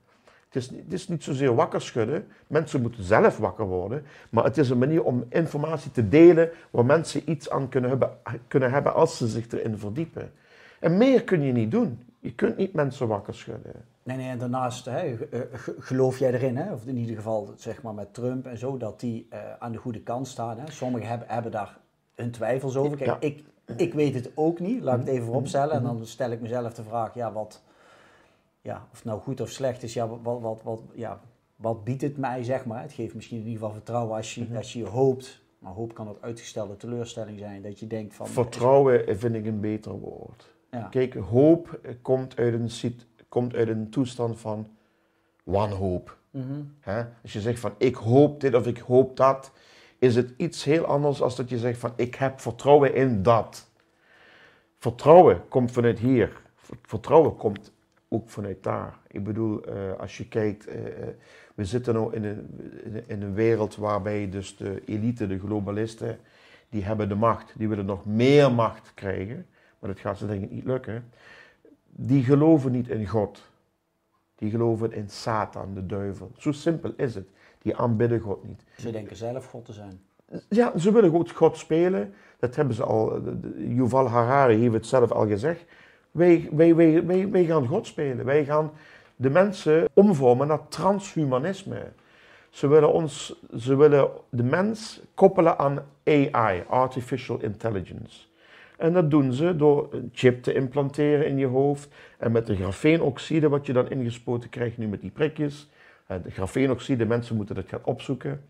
Het 0.51 0.63
is, 0.63 0.69
het 0.69 0.93
is 0.93 1.07
niet 1.07 1.23
zozeer 1.23 1.55
wakker 1.55 1.81
schudden. 1.81 2.27
Mensen 2.47 2.81
moeten 2.81 3.03
zelf 3.03 3.37
wakker 3.37 3.65
worden. 3.65 4.05
Maar 4.29 4.43
het 4.43 4.57
is 4.57 4.69
een 4.69 4.77
manier 4.77 5.03
om 5.03 5.25
informatie 5.29 5.91
te 5.91 6.09
delen 6.09 6.49
waar 6.69 6.85
mensen 6.85 7.29
iets 7.31 7.49
aan 7.49 7.69
kunnen 7.69 7.89
hebben, 7.89 8.09
kunnen 8.47 8.71
hebben 8.71 8.93
als 8.93 9.17
ze 9.17 9.27
zich 9.27 9.51
erin 9.51 9.77
verdiepen. 9.77 10.31
En 10.79 10.97
meer 10.97 11.23
kun 11.23 11.41
je 11.41 11.51
niet 11.51 11.71
doen. 11.71 11.99
Je 12.19 12.33
kunt 12.33 12.57
niet 12.57 12.73
mensen 12.73 13.07
wakker 13.07 13.35
schudden. 13.35 13.71
Nee, 14.03 14.17
nee, 14.17 14.29
en 14.29 14.37
daarnaast 14.37 14.85
hè, 14.85 14.99
eh, 14.99 15.39
ge- 15.53 15.75
geloof 15.79 16.19
jij 16.19 16.33
erin, 16.33 16.57
hè? 16.57 16.73
of 16.73 16.85
in 16.85 16.97
ieder 16.97 17.15
geval 17.15 17.53
zeg 17.55 17.81
maar 17.81 17.93
met 17.93 18.13
Trump 18.13 18.45
en 18.45 18.57
zo, 18.57 18.77
dat 18.77 18.99
die 18.99 19.27
eh, 19.29 19.39
aan 19.59 19.71
de 19.71 19.77
goede 19.77 20.01
kant 20.01 20.27
staan. 20.27 20.59
Hè? 20.59 20.71
Sommigen 20.71 21.07
hebben, 21.09 21.27
hebben 21.29 21.51
daar 21.51 21.77
hun 22.15 22.31
twijfels 22.31 22.75
over. 22.75 22.97
Kijk, 22.97 23.09
Ja. 23.09 23.17
ik, 23.19 23.43
ik 23.77 23.93
weet 23.93 24.13
het 24.13 24.31
ook 24.35 24.59
niet, 24.59 24.81
laat 24.83 24.93
ik 24.93 24.99
het 24.99 25.09
even 25.09 25.21
Mhm. 25.21 25.31
vooropstellen. 25.31 25.75
En 25.75 25.83
dan 25.83 26.05
stel 26.05 26.31
ik 26.31 26.41
mezelf 26.41 26.73
de 26.73 26.83
vraag, 26.83 27.13
ja, 27.13 27.31
wat, 27.31 27.61
ja, 28.61 28.87
of 28.91 28.97
het 28.97 29.05
nou 29.05 29.21
goed 29.21 29.41
of 29.41 29.49
slecht 29.49 29.83
is, 29.83 29.93
ja, 29.93 30.07
wat, 30.07 30.41
wat, 30.41 30.61
wat, 30.63 30.81
ja, 30.93 31.19
wat 31.55 31.83
biedt 31.83 32.01
het 32.01 32.17
mij, 32.17 32.43
zeg 32.43 32.65
maar. 32.65 32.81
Het 32.81 32.93
geeft 32.93 33.15
misschien 33.15 33.37
in 33.37 33.43
ieder 33.45 33.59
geval 33.59 33.73
vertrouwen 33.75 34.15
als 34.15 34.35
je, 34.35 34.43
Mhm. 34.43 34.55
als 34.55 34.73
je 34.73 34.85
hoopt, 34.85 35.41
maar 35.59 35.73
hoop 35.73 35.93
kan 35.93 36.09
ook 36.09 36.21
uitgestelde 36.21 36.77
teleurstelling 36.77 37.39
zijn, 37.39 37.61
dat 37.61 37.79
je 37.79 37.87
denkt 37.87 38.13
van... 38.13 38.27
Vertrouwen 38.27 39.17
vind 39.17 39.35
ik 39.35 39.45
een 39.45 39.59
beter 39.59 39.91
woord. 39.91 40.53
Ja. 40.71 40.87
Kijk, 40.87 41.13
hoop 41.13 41.79
komt 42.01 42.37
uit 42.37 42.53
een, 42.53 42.95
komt 43.29 43.55
uit 43.55 43.67
een 43.67 43.89
toestand 43.89 44.39
van 44.39 44.67
wanhoop. 45.43 46.17
Hè? 46.79 47.03
Als 47.21 47.33
je 47.33 47.41
zegt 47.41 47.59
van 47.59 47.73
ik 47.77 47.95
hoop 47.95 48.41
dit 48.41 48.55
of 48.55 48.67
ik 48.67 48.77
hoop 48.77 49.17
dat, 49.17 49.51
is 49.99 50.15
het 50.15 50.33
iets 50.37 50.63
heel 50.63 50.85
anders 50.85 51.21
als 51.21 51.35
dat 51.35 51.49
je 51.49 51.57
zegt 51.57 51.79
van 51.79 51.93
ik 51.95 52.15
heb 52.15 52.39
vertrouwen 52.39 52.95
in 52.95 53.23
dat. 53.23 53.69
Vertrouwen 54.77 55.47
komt 55.47 55.71
vanuit 55.71 55.99
hier. 55.99 56.41
Vertrouwen 56.81 57.35
komt 57.35 57.71
ook 58.13 58.29
vanuit 58.29 58.63
daar. 58.63 58.97
Ik 59.07 59.23
bedoel, 59.23 59.63
eh, 59.63 59.99
als 59.99 60.17
je 60.17 60.27
kijkt, 60.27 60.67
eh, 60.67 60.85
eh, 60.87 61.07
we 61.55 61.65
zitten 61.65 61.93
nu 61.95 62.11
in 62.11 62.23
een, 62.23 62.47
in 63.07 63.21
een- 63.21 63.33
wereld 63.33 63.75
waarbij 63.75 64.29
dus 64.29 64.57
de 64.57 64.81
elite, 64.85 65.27
de 65.27 65.39
globalisten, 65.39 66.19
die 66.69 66.83
hebben 66.83 67.09
de 67.09 67.15
macht. 67.15 67.53
Die 67.57 67.69
willen 67.69 67.85
nog 67.85 68.05
meer 68.05 68.51
macht 68.51 68.91
krijgen, 68.93 69.45
maar 69.79 69.89
dat 69.89 69.99
gaat 69.99 70.17
ze 70.17 70.27
denk 70.27 70.43
ik 70.43 70.51
niet 70.51 70.65
lukken. 70.65 71.09
Die 71.89 72.23
geloven 72.23 72.71
niet 72.71 72.87
in 72.87 73.07
God. 73.07 73.49
Die 74.35 74.49
geloven 74.49 74.91
in 74.91 75.09
Satan, 75.09 75.73
de 75.73 75.85
duivel. 75.85 76.31
Zo 76.37 76.51
simpel 76.51 76.93
is 76.97 77.15
het. 77.15 77.27
Die 77.61 77.75
aanbidden 77.75 78.19
God 78.19 78.43
niet. 78.47 78.63
Ze 78.77 78.91
denken 78.91 79.15
zelf 79.15 79.45
God 79.45 79.65
te 79.65 79.73
zijn. 79.73 80.01
Ja, 80.49 80.77
ze 80.77 80.91
willen 80.91 81.25
God 81.33 81.57
spelen. 81.57 82.13
Dat 82.39 82.55
hebben 82.55 82.75
ze 82.75 82.83
al. 82.83 83.21
Yuval 83.57 84.07
Harari 84.07 84.55
heeft 84.59 84.73
het 84.73 84.85
zelf 84.85 85.11
al 85.11 85.27
gezegd. 85.27 85.65
Wij, 86.11 86.49
wij, 86.51 86.75
wij, 86.75 87.05
wij, 87.05 87.29
wij 87.29 87.45
gaan 87.45 87.67
God 87.67 87.87
spelen. 87.87 88.25
Wij 88.25 88.45
gaan 88.45 88.71
de 89.15 89.29
mensen 89.29 89.89
omvormen 89.93 90.47
naar 90.47 90.67
transhumanisme. 90.67 91.91
Ze 92.49 92.67
willen, 92.67 92.93
ons, 92.93 93.35
ze 93.57 93.75
willen 93.75 94.09
de 94.29 94.43
mens 94.43 95.01
koppelen 95.13 95.57
aan 95.57 95.85
AI, 96.03 96.63
Artificial 96.67 97.41
Intelligence. 97.41 98.29
En 98.77 98.93
dat 98.93 99.11
doen 99.11 99.33
ze 99.33 99.55
door 99.55 99.87
een 99.91 100.09
chip 100.13 100.43
te 100.43 100.53
implanteren 100.53 101.27
in 101.27 101.37
je 101.37 101.45
hoofd. 101.45 101.89
En 102.17 102.31
met 102.31 102.47
de 102.47 102.55
grafeenoxide, 102.55 103.49
wat 103.49 103.65
je 103.65 103.73
dan 103.73 103.89
ingespoten 103.89 104.49
krijgt 104.49 104.77
nu 104.77 104.87
met 104.87 105.01
die 105.01 105.11
prikjes. 105.11 105.69
De 106.07 106.31
grafeenoxide, 106.31 107.05
mensen 107.05 107.35
moeten 107.35 107.55
dat 107.55 107.67
gaan 107.67 107.81
opzoeken. 107.83 108.41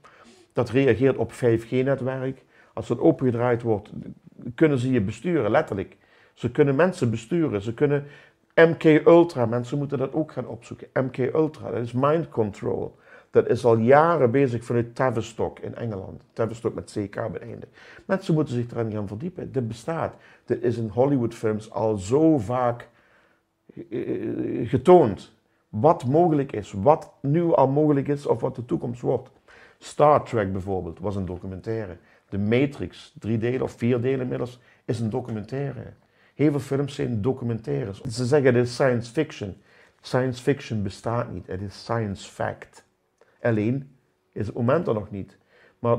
Dat 0.53 0.69
reageert 0.69 1.17
op 1.17 1.31
5G-netwerk. 1.31 2.43
Als 2.73 2.87
dat 2.87 2.99
opengedraaid 2.99 3.61
wordt, 3.61 3.91
kunnen 4.55 4.77
ze 4.77 4.91
je 4.91 5.01
besturen, 5.01 5.51
letterlijk. 5.51 5.97
Ze 6.41 6.51
kunnen 6.51 6.75
mensen 6.75 7.09
besturen. 7.09 7.61
Ze 7.61 7.73
kunnen 7.73 8.05
MK 8.55 8.83
Ultra, 8.83 9.45
mensen 9.45 9.77
moeten 9.77 9.97
dat 9.97 10.13
ook 10.13 10.31
gaan 10.31 10.47
opzoeken. 10.47 10.87
MK 10.93 11.17
Ultra, 11.17 11.71
dat 11.71 11.81
is 11.81 11.91
mind 11.91 12.29
control. 12.29 12.97
Dat 13.31 13.47
is 13.47 13.65
al 13.65 13.77
jaren 13.77 14.31
bezig 14.31 14.63
vanuit 14.63 14.95
Tavistock 14.95 15.59
in 15.59 15.75
Engeland. 15.75 16.23
Tavistock 16.33 16.73
met 16.73 16.91
CK 16.91 17.13
bij 17.13 17.29
het 17.31 17.41
einde. 17.41 17.67
Mensen 18.05 18.33
moeten 18.33 18.53
zich 18.53 18.71
eraan 18.71 18.91
gaan 18.91 19.07
verdiepen. 19.07 19.51
Dit 19.51 19.67
bestaat. 19.67 20.13
Dit 20.45 20.63
is 20.63 20.77
in 20.77 20.87
Hollywoodfilms 20.87 21.71
al 21.71 21.97
zo 21.97 22.37
vaak 22.37 22.89
eh, 23.89 24.69
getoond. 24.69 25.31
Wat 25.69 26.05
mogelijk 26.05 26.51
is, 26.51 26.71
wat 26.71 27.13
nu 27.19 27.53
al 27.53 27.67
mogelijk 27.67 28.07
is 28.07 28.25
of 28.25 28.41
wat 28.41 28.55
de 28.55 28.65
toekomst 28.65 29.01
wordt. 29.01 29.31
Star 29.77 30.23
Trek 30.23 30.51
bijvoorbeeld 30.51 30.99
was 30.99 31.15
een 31.15 31.25
documentaire. 31.25 31.97
The 32.29 32.37
Matrix, 32.37 33.15
drie 33.19 33.37
delen 33.37 33.61
of 33.61 33.71
vier 33.71 34.01
delen 34.01 34.21
inmiddels, 34.21 34.59
is 34.85 34.99
een 34.99 35.09
documentaire. 35.09 35.93
Heel 36.41 36.59
films 36.59 36.95
zijn 36.95 37.21
documentaires. 37.21 38.01
Ze 38.01 38.25
zeggen 38.25 38.55
het 38.55 38.65
is 38.65 38.73
science 38.73 39.11
fiction. 39.11 39.55
Science 40.01 40.41
fiction 40.41 40.83
bestaat 40.83 41.31
niet, 41.31 41.47
het 41.47 41.61
is 41.61 41.83
science 41.83 42.29
fact. 42.29 42.85
Alleen 43.41 43.95
is 44.31 44.45
het 44.45 44.55
moment 44.55 44.87
er 44.87 44.93
nog 44.93 45.11
niet. 45.11 45.37
Maar 45.79 45.97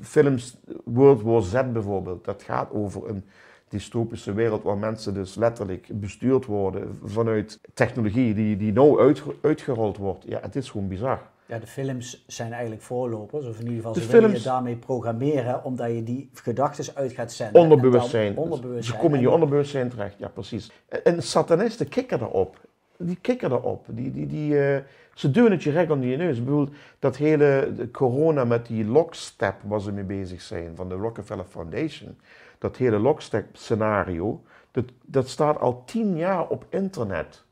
films, 0.00 0.56
World 0.84 1.22
War 1.22 1.42
Z 1.42 1.52
bijvoorbeeld, 1.72 2.24
dat 2.24 2.42
gaat 2.42 2.70
over 2.70 3.08
een 3.08 3.24
dystopische 3.68 4.32
wereld 4.32 4.62
waar 4.62 4.78
mensen 4.78 5.14
dus 5.14 5.34
letterlijk 5.34 6.00
bestuurd 6.00 6.44
worden 6.46 6.98
vanuit 7.04 7.60
technologie 7.74 8.34
die, 8.34 8.56
die 8.56 8.72
nou 8.72 9.00
uitge- 9.00 9.34
uitgerold 9.40 9.96
wordt. 9.96 10.24
Ja, 10.26 10.40
het 10.40 10.56
is 10.56 10.70
gewoon 10.70 10.88
bizar. 10.88 11.30
Ja, 11.46 11.58
de 11.58 11.66
films 11.66 12.24
zijn 12.26 12.52
eigenlijk 12.52 12.82
voorlopers, 12.82 13.46
of 13.46 13.54
in 13.54 13.62
ieder 13.62 13.76
geval 13.76 13.92
De 13.92 14.00
ze 14.00 14.06
willen 14.06 14.22
je 14.22 14.28
films- 14.28 14.44
daarmee 14.44 14.76
programmeren, 14.76 15.64
omdat 15.64 15.90
je 15.90 16.02
die 16.02 16.30
gedachten 16.32 16.94
uit 16.94 17.12
gaat 17.12 17.32
zenden. 17.32 17.60
Onderbewustzijn. 17.60 18.36
Onderbewustzijn. 18.36 18.96
Ze 18.96 19.02
komen 19.02 19.18
in 19.18 19.24
je 19.24 19.30
onderbewustzijn 19.30 19.88
terecht, 19.88 20.18
ja 20.18 20.28
precies. 20.28 20.70
En 21.02 21.22
satanisten 21.22 21.88
kikken 21.88 22.20
erop. 22.20 22.60
Die 22.96 23.18
kikken 23.20 23.52
erop. 23.52 23.86
Die, 23.88 24.10
die, 24.10 24.26
die, 24.26 24.58
eh, 24.58 24.82
ze 25.14 25.30
duwen 25.30 25.50
het 25.50 25.62
je 25.62 25.70
recht 25.70 25.90
onder 25.90 26.08
je 26.08 26.16
neus. 26.16 26.38
Ik 26.38 26.44
bedoel, 26.44 26.68
dat 26.98 27.16
hele 27.16 27.72
corona 27.92 28.44
met 28.44 28.66
die 28.66 28.84
lockstep 28.84 29.54
waar 29.62 29.80
ze 29.80 29.92
mee 29.92 30.04
bezig 30.04 30.40
zijn, 30.40 30.76
van 30.76 30.88
de 30.88 30.94
Rockefeller 30.94 31.44
Foundation. 31.44 32.18
Dat 32.58 32.76
hele 32.76 32.98
lockstep 32.98 33.46
scenario, 33.52 34.42
dat, 34.70 34.84
dat 35.04 35.28
staat 35.28 35.60
al 35.60 35.82
tien 35.84 36.16
jaar 36.16 36.48
op 36.48 36.66
internet. 36.68 37.44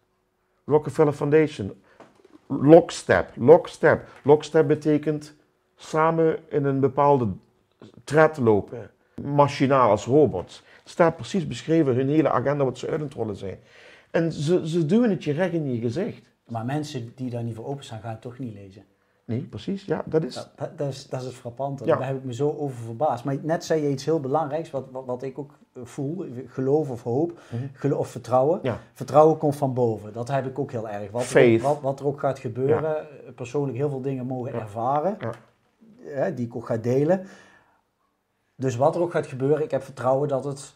Rockefeller 0.65 1.13
Foundation. 1.13 1.82
Lockstep, 2.61 3.33
lockstep. 3.37 4.09
Lockstep 4.23 4.67
betekent 4.67 5.35
samen 5.77 6.39
in 6.49 6.65
een 6.65 6.81
bepaalde 6.81 7.29
tred 8.05 8.37
lopen. 8.37 8.91
Machinaal 9.23 9.91
als 9.91 10.05
robots. 10.05 10.63
Het 10.83 10.91
staat 10.91 11.17
precies 11.17 11.47
beschreven 11.47 11.95
hun 11.95 12.09
hele 12.09 12.31
agenda 12.31 12.65
wat 12.65 12.79
ze 12.79 12.89
uit 12.89 13.01
het 13.01 13.15
rollen 13.15 13.37
zijn. 13.37 13.59
En 14.11 14.33
ze, 14.33 14.69
ze 14.69 14.87
duwen 14.87 15.11
het 15.11 15.25
je 15.25 15.33
recht 15.33 15.53
in 15.53 15.73
je 15.73 15.81
gezicht. 15.81 16.27
Maar 16.49 16.65
mensen 16.65 17.13
die 17.17 17.31
daar 17.31 17.43
niet 17.43 17.55
voor 17.55 17.67
openstaan, 17.67 18.01
gaan 18.01 18.11
het 18.11 18.21
toch 18.21 18.39
niet 18.39 18.55
lezen. 18.55 18.85
Nee, 19.25 19.41
precies. 19.41 19.85
Ja, 19.85 20.03
dat 20.07 20.25
is. 20.25 20.35
Dat, 20.35 20.79
dat, 20.79 20.89
is, 20.89 21.09
dat 21.09 21.21
is 21.21 21.27
het 21.27 21.35
frappante. 21.35 21.85
Ja. 21.85 21.97
Daar 21.97 22.07
heb 22.07 22.17
ik 22.17 22.25
me 22.25 22.35
zo 22.35 22.51
over 22.59 22.77
verbaasd. 22.85 23.25
Maar 23.25 23.37
net 23.43 23.65
zei 23.65 23.83
je 23.83 23.89
iets 23.91 24.05
heel 24.05 24.21
belangrijks, 24.21 24.71
wat, 24.71 24.85
wat, 24.91 25.05
wat 25.07 25.23
ik 25.23 25.39
ook 25.39 25.51
eh, 25.73 25.83
voel. 25.85 26.25
Geloof 26.47 26.91
of 26.91 27.03
hoop, 27.03 27.39
Mhm. 27.51 27.63
geloof 27.73 27.99
of 27.99 28.09
vertrouwen. 28.09 28.59
Ja. 28.63 28.79
Vertrouwen 28.93 29.39
komt 29.39 29.57
van 29.57 29.75
boven. 29.75 30.13
Dat 30.13 30.29
heb 30.29 30.47
ik 30.47 30.59
ook 30.59 30.71
heel 30.71 30.89
erg. 30.89 31.11
Wat, 31.11 31.23
er, 31.31 31.55
ook- 31.55 31.61
wat, 31.63 31.81
wat 31.81 32.01
er 32.01 32.07
ook 32.07 32.21
gaat 32.21 32.39
gebeuren, 32.39 32.97
eh, 32.99 33.33
persoonlijk 33.35 33.77
heel 33.77 33.89
veel 33.91 34.01
dingen 34.01 34.27
mogen 34.27 34.53
ervaren, 34.55 35.17
hè, 36.01 36.35
die 36.35 36.47
ik 36.47 36.57
ook 36.57 36.67
ga 36.67 36.77
delen. 36.77 37.27
Dus 38.57 38.77
wat 38.77 38.95
er 38.95 39.01
ook 39.01 39.11
gaat 39.11 39.27
gebeuren, 39.27 39.63
ik 39.65 39.71
heb 39.71 39.83
vertrouwen 39.83 40.29
dat 40.29 40.45
het, 40.45 40.75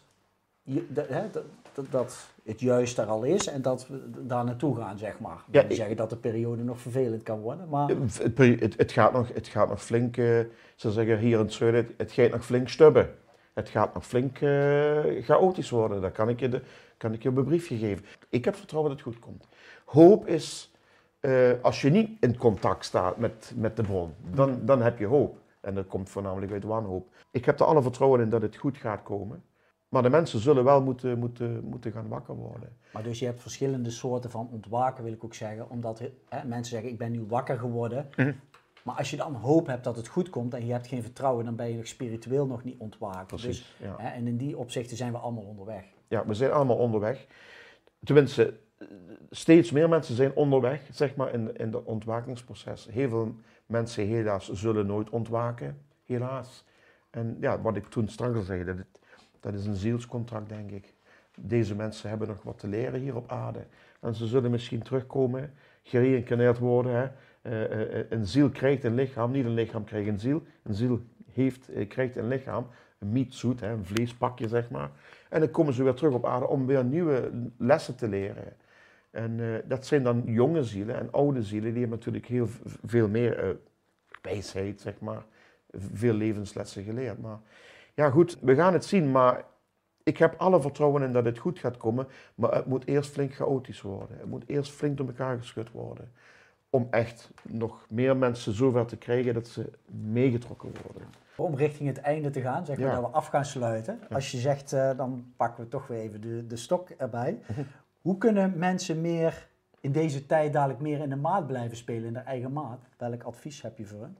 dat, 0.87 1.07
hè, 1.07 1.29
dat, 1.31 1.43
dat, 1.73 1.85
dat 1.91 2.17
het 2.47 2.59
juist 2.59 2.97
er 2.97 3.05
al 3.05 3.23
is 3.23 3.47
en 3.47 3.61
dat 3.61 3.87
we 3.87 4.25
daar 4.25 4.43
naartoe 4.45 4.75
gaan, 4.75 4.97
zeg 4.97 5.19
maar. 5.19 5.43
Ja, 5.51 5.61
ik- 5.61 5.75
zeggen 5.75 5.95
dat 5.95 6.09
de 6.09 6.15
periode 6.17 6.63
nog 6.63 6.79
vervelend 6.79 7.23
kan 7.23 7.39
worden, 7.39 7.69
maar... 7.69 7.89
Het, 7.89 8.33
peri- 8.33 8.59
het, 8.59 8.77
het 8.77 8.91
gaat 8.91 9.13
nog, 9.13 9.33
het 9.33 9.47
gaat 9.47 9.69
nog 9.69 9.83
flink, 9.83 10.17
eh, 10.17 10.39
ze 10.75 10.91
zeggen 10.91 11.17
hier 11.17 11.39
in 11.39 11.43
het 11.45 11.53
zuiden, 11.53 11.85
het, 11.85 11.93
het 11.97 12.11
gaat 12.11 12.31
nog 12.31 12.45
flink 12.45 12.69
stubben. 12.69 13.09
Het 13.53 13.69
gaat 13.69 13.93
nog 13.93 14.05
flink 14.05 14.39
eh, 14.39 14.99
chaotisch 15.23 15.69
worden. 15.69 16.01
Dat 16.01 16.11
kan 16.11 16.29
ik, 16.29 16.39
je 16.39 16.49
de, 16.49 16.61
kan 16.97 17.13
ik 17.13 17.23
je 17.23 17.29
op 17.29 17.37
een 17.37 17.43
briefje 17.45 17.77
geven. 17.77 18.05
Ik 18.29 18.45
heb 18.45 18.55
vertrouwen 18.55 18.91
dat 18.95 18.99
het 19.05 19.13
goed 19.13 19.23
komt. 19.23 19.47
Hoop 19.85 20.27
is, 20.27 20.71
eh, 21.19 21.51
als 21.61 21.81
je 21.81 21.89
niet 21.89 22.09
in 22.19 22.37
contact 22.37 22.85
staat 22.85 23.17
met, 23.17 23.53
met 23.55 23.75
de 23.75 23.83
bron, 23.83 24.13
dan, 24.33 24.59
dan 24.65 24.81
heb 24.81 24.99
je 24.99 25.05
hoop. 25.05 25.37
En 25.61 25.73
dat 25.73 25.87
komt 25.87 26.09
voornamelijk 26.09 26.51
uit 26.51 26.63
wanhoop. 26.63 27.07
Ik 27.31 27.45
heb 27.45 27.59
er 27.59 27.65
alle 27.65 27.81
vertrouwen 27.81 28.21
in 28.21 28.29
dat 28.29 28.41
het 28.41 28.55
goed 28.55 28.77
gaat 28.77 29.03
komen. 29.03 29.43
Maar 29.89 30.01
de 30.03 30.09
mensen 30.09 30.39
zullen 30.39 30.63
wel 30.63 30.81
moeten, 30.81 31.19
moeten, 31.19 31.63
moeten 31.63 31.91
gaan 31.91 32.07
wakker 32.07 32.35
worden. 32.35 32.77
Maar 32.93 33.03
dus 33.03 33.19
je 33.19 33.25
hebt 33.25 33.41
verschillende 33.41 33.89
soorten 33.91 34.31
van 34.31 34.49
ontwaken, 34.51 35.03
wil 35.03 35.13
ik 35.13 35.23
ook 35.23 35.33
zeggen. 35.33 35.69
Omdat 35.69 35.99
hè, 36.29 36.45
mensen 36.45 36.71
zeggen, 36.73 36.89
ik 36.89 36.97
ben 36.97 37.11
nu 37.11 37.25
wakker 37.27 37.57
geworden. 37.59 38.09
Mhm. 38.15 38.33
Maar 38.83 38.95
als 38.95 39.09
je 39.09 39.17
dan 39.17 39.33
hoop 39.33 39.67
hebt 39.67 39.83
dat 39.83 39.95
het 39.95 40.07
goed 40.07 40.29
komt 40.29 40.53
en 40.53 40.65
je 40.65 40.71
hebt 40.71 40.87
geen 40.87 41.01
vertrouwen, 41.01 41.45
dan 41.45 41.55
ben 41.55 41.69
je 41.69 41.75
nog 41.75 41.87
spiritueel 41.87 42.45
nog 42.45 42.63
niet 42.63 42.79
ontwaakt. 42.79 43.29
Dus, 43.29 43.41
Precies, 43.41 43.75
ja. 43.79 43.95
hè, 43.97 44.07
en 44.07 44.27
in 44.27 44.37
die 44.37 44.57
opzichten 44.57 44.97
zijn 44.97 45.11
we 45.11 45.17
allemaal 45.17 45.43
onderweg. 45.43 45.83
Ja, 46.07 46.25
we 46.25 46.33
zijn 46.33 46.51
allemaal 46.51 46.77
onderweg. 46.77 47.27
Tenminste, 48.03 48.53
steeds 49.29 49.71
meer 49.71 49.89
mensen 49.89 50.15
zijn 50.15 50.35
onderweg, 50.35 50.87
zeg 50.91 51.15
maar, 51.15 51.33
in, 51.33 51.55
in 51.57 51.73
het 51.73 51.83
ontwakingsproces. 51.83 52.87
Heel 52.91 53.09
veel 53.09 53.35
mensen, 53.65 54.07
helaas, 54.07 54.51
zullen 54.51 54.85
nooit 54.85 55.09
ontwaken, 55.09 55.81
helaas. 56.05 56.65
En 57.09 57.37
ja, 57.41 57.61
wat 57.61 57.75
ik 57.75 57.85
toen 57.87 58.07
straks 58.07 58.35
al 58.35 58.41
zei, 58.43 58.63
dat, 58.63 58.77
het- 58.77 58.99
dat 59.39 59.53
is 59.53 59.65
een 59.65 59.75
zielscontract, 59.75 60.49
denk 60.49 60.71
ik. 60.71 60.93
Deze 61.39 61.75
mensen 61.75 62.09
hebben 62.09 62.27
nog 62.27 62.43
wat 62.43 62.59
te 62.59 62.67
leren 62.67 62.99
hier 62.99 63.15
op 63.15 63.31
aarde. 63.31 63.65
En 63.99 64.15
ze 64.15 64.27
zullen 64.27 64.51
misschien 64.51 64.81
terugkomen, 64.81 65.53
gereïncarneerd 65.83 66.57
worden. 66.57 66.91
Hè. 66.95 67.07
Eh, 67.41 67.99
eh, 67.99 68.05
een 68.09 68.25
ziel 68.25 68.49
krijgt 68.49 68.83
een 68.83 68.95
lichaam, 68.95 69.31
niet 69.31 69.45
een 69.45 69.53
lichaam 69.53 69.83
krijgt 69.83 70.07
een 70.07 70.19
ziel. 70.19 70.43
Een 70.63 70.73
ziel 70.73 71.01
heeft, 71.31 71.69
eh, 71.69 71.87
krijgt 71.87 72.15
een 72.15 72.27
lichaam, 72.27 72.67
een 72.99 73.11
meatsuit, 73.11 73.61
een 73.61 73.85
vleespakje, 73.85 74.47
zeg 74.47 74.69
maar. 74.69 74.91
En 75.29 75.39
dan 75.39 75.51
komen 75.51 75.73
ze 75.73 75.83
weer 75.83 75.93
terug 75.93 76.13
op 76.13 76.25
aarde 76.25 76.47
om 76.47 76.65
weer 76.65 76.85
nieuwe 76.85 77.31
lessen 77.57 77.95
te 77.95 78.07
leren. 78.07 78.55
En 79.11 79.39
eh, 79.39 79.69
dat 79.69 79.85
zijn 79.85 80.03
dan 80.03 80.23
jonge 80.25 80.63
zielen 80.63 80.99
en 80.99 81.11
oude 81.11 81.43
zielen, 81.43 81.71
die 81.71 81.79
hebben 81.79 81.97
natuurlijk 81.97 82.25
heel 82.25 82.47
veel 82.85 83.09
meer 83.09 83.39
eh, 83.39 83.49
wijsheid, 84.21 84.81
zeg 84.81 84.99
maar. 84.99 85.25
Veel 85.93 86.13
levenslessen 86.13 86.83
geleerd. 86.83 87.21
Maar 87.21 87.39
ja, 87.97 88.09
goed, 88.09 88.37
we 88.41 88.55
gaan 88.55 88.73
het 88.73 88.85
zien. 88.85 89.11
Maar 89.11 89.43
ik 90.03 90.17
heb 90.17 90.35
alle 90.37 90.61
vertrouwen 90.61 91.03
in 91.03 91.11
dat 91.11 91.25
het 91.25 91.37
goed 91.37 91.59
gaat 91.59 91.77
komen. 91.77 92.07
Maar 92.35 92.51
het 92.55 92.65
moet 92.65 92.85
eerst 92.87 93.11
flink 93.11 93.33
chaotisch 93.33 93.81
worden. 93.81 94.17
Het 94.17 94.29
moet 94.29 94.43
eerst 94.47 94.71
flink 94.71 94.97
door 94.97 95.07
elkaar 95.07 95.37
geschud 95.37 95.71
worden. 95.71 96.11
Om 96.69 96.87
echt 96.91 97.31
nog 97.41 97.85
meer 97.89 98.17
mensen 98.17 98.53
zover 98.53 98.85
te 98.85 98.97
krijgen 98.97 99.33
dat 99.33 99.47
ze 99.47 99.71
meegetrokken 99.85 100.71
worden. 100.85 101.07
Om 101.35 101.55
richting 101.55 101.87
het 101.89 101.97
einde 101.97 102.29
te 102.29 102.41
gaan, 102.41 102.65
zeg 102.65 102.77
maar, 102.77 102.87
Ja. 102.87 102.93
dat 103.01 103.09
we 103.09 103.15
af 103.15 103.27
gaan 103.27 103.45
sluiten. 103.45 103.99
Als 104.11 104.31
je 104.31 104.37
zegt, 104.37 104.73
eh, 104.73 104.97
dan 104.97 105.33
pakken 105.35 105.63
we 105.63 105.69
toch 105.69 105.87
weer 105.87 105.99
even 105.99 106.21
de, 106.21 106.47
de 106.47 106.55
stok 106.57 106.89
erbij. 106.89 107.39
Mhm. 107.47 107.61
Hoe 108.01 108.17
kunnen 108.17 108.57
mensen 108.57 109.01
meer 109.01 109.47
in 109.79 109.91
deze 109.91 110.25
tijd 110.25 110.53
dadelijk 110.53 110.79
meer 110.79 110.99
in 110.99 111.09
de 111.09 111.15
maat 111.15 111.47
blijven 111.47 111.77
spelen, 111.77 112.05
in 112.05 112.13
de 112.13 112.19
eigen 112.19 112.53
maat? 112.53 112.79
Welk 112.97 113.23
advies 113.23 113.61
heb 113.61 113.77
je 113.77 113.85
voor 113.85 114.01
hen? 114.01 114.17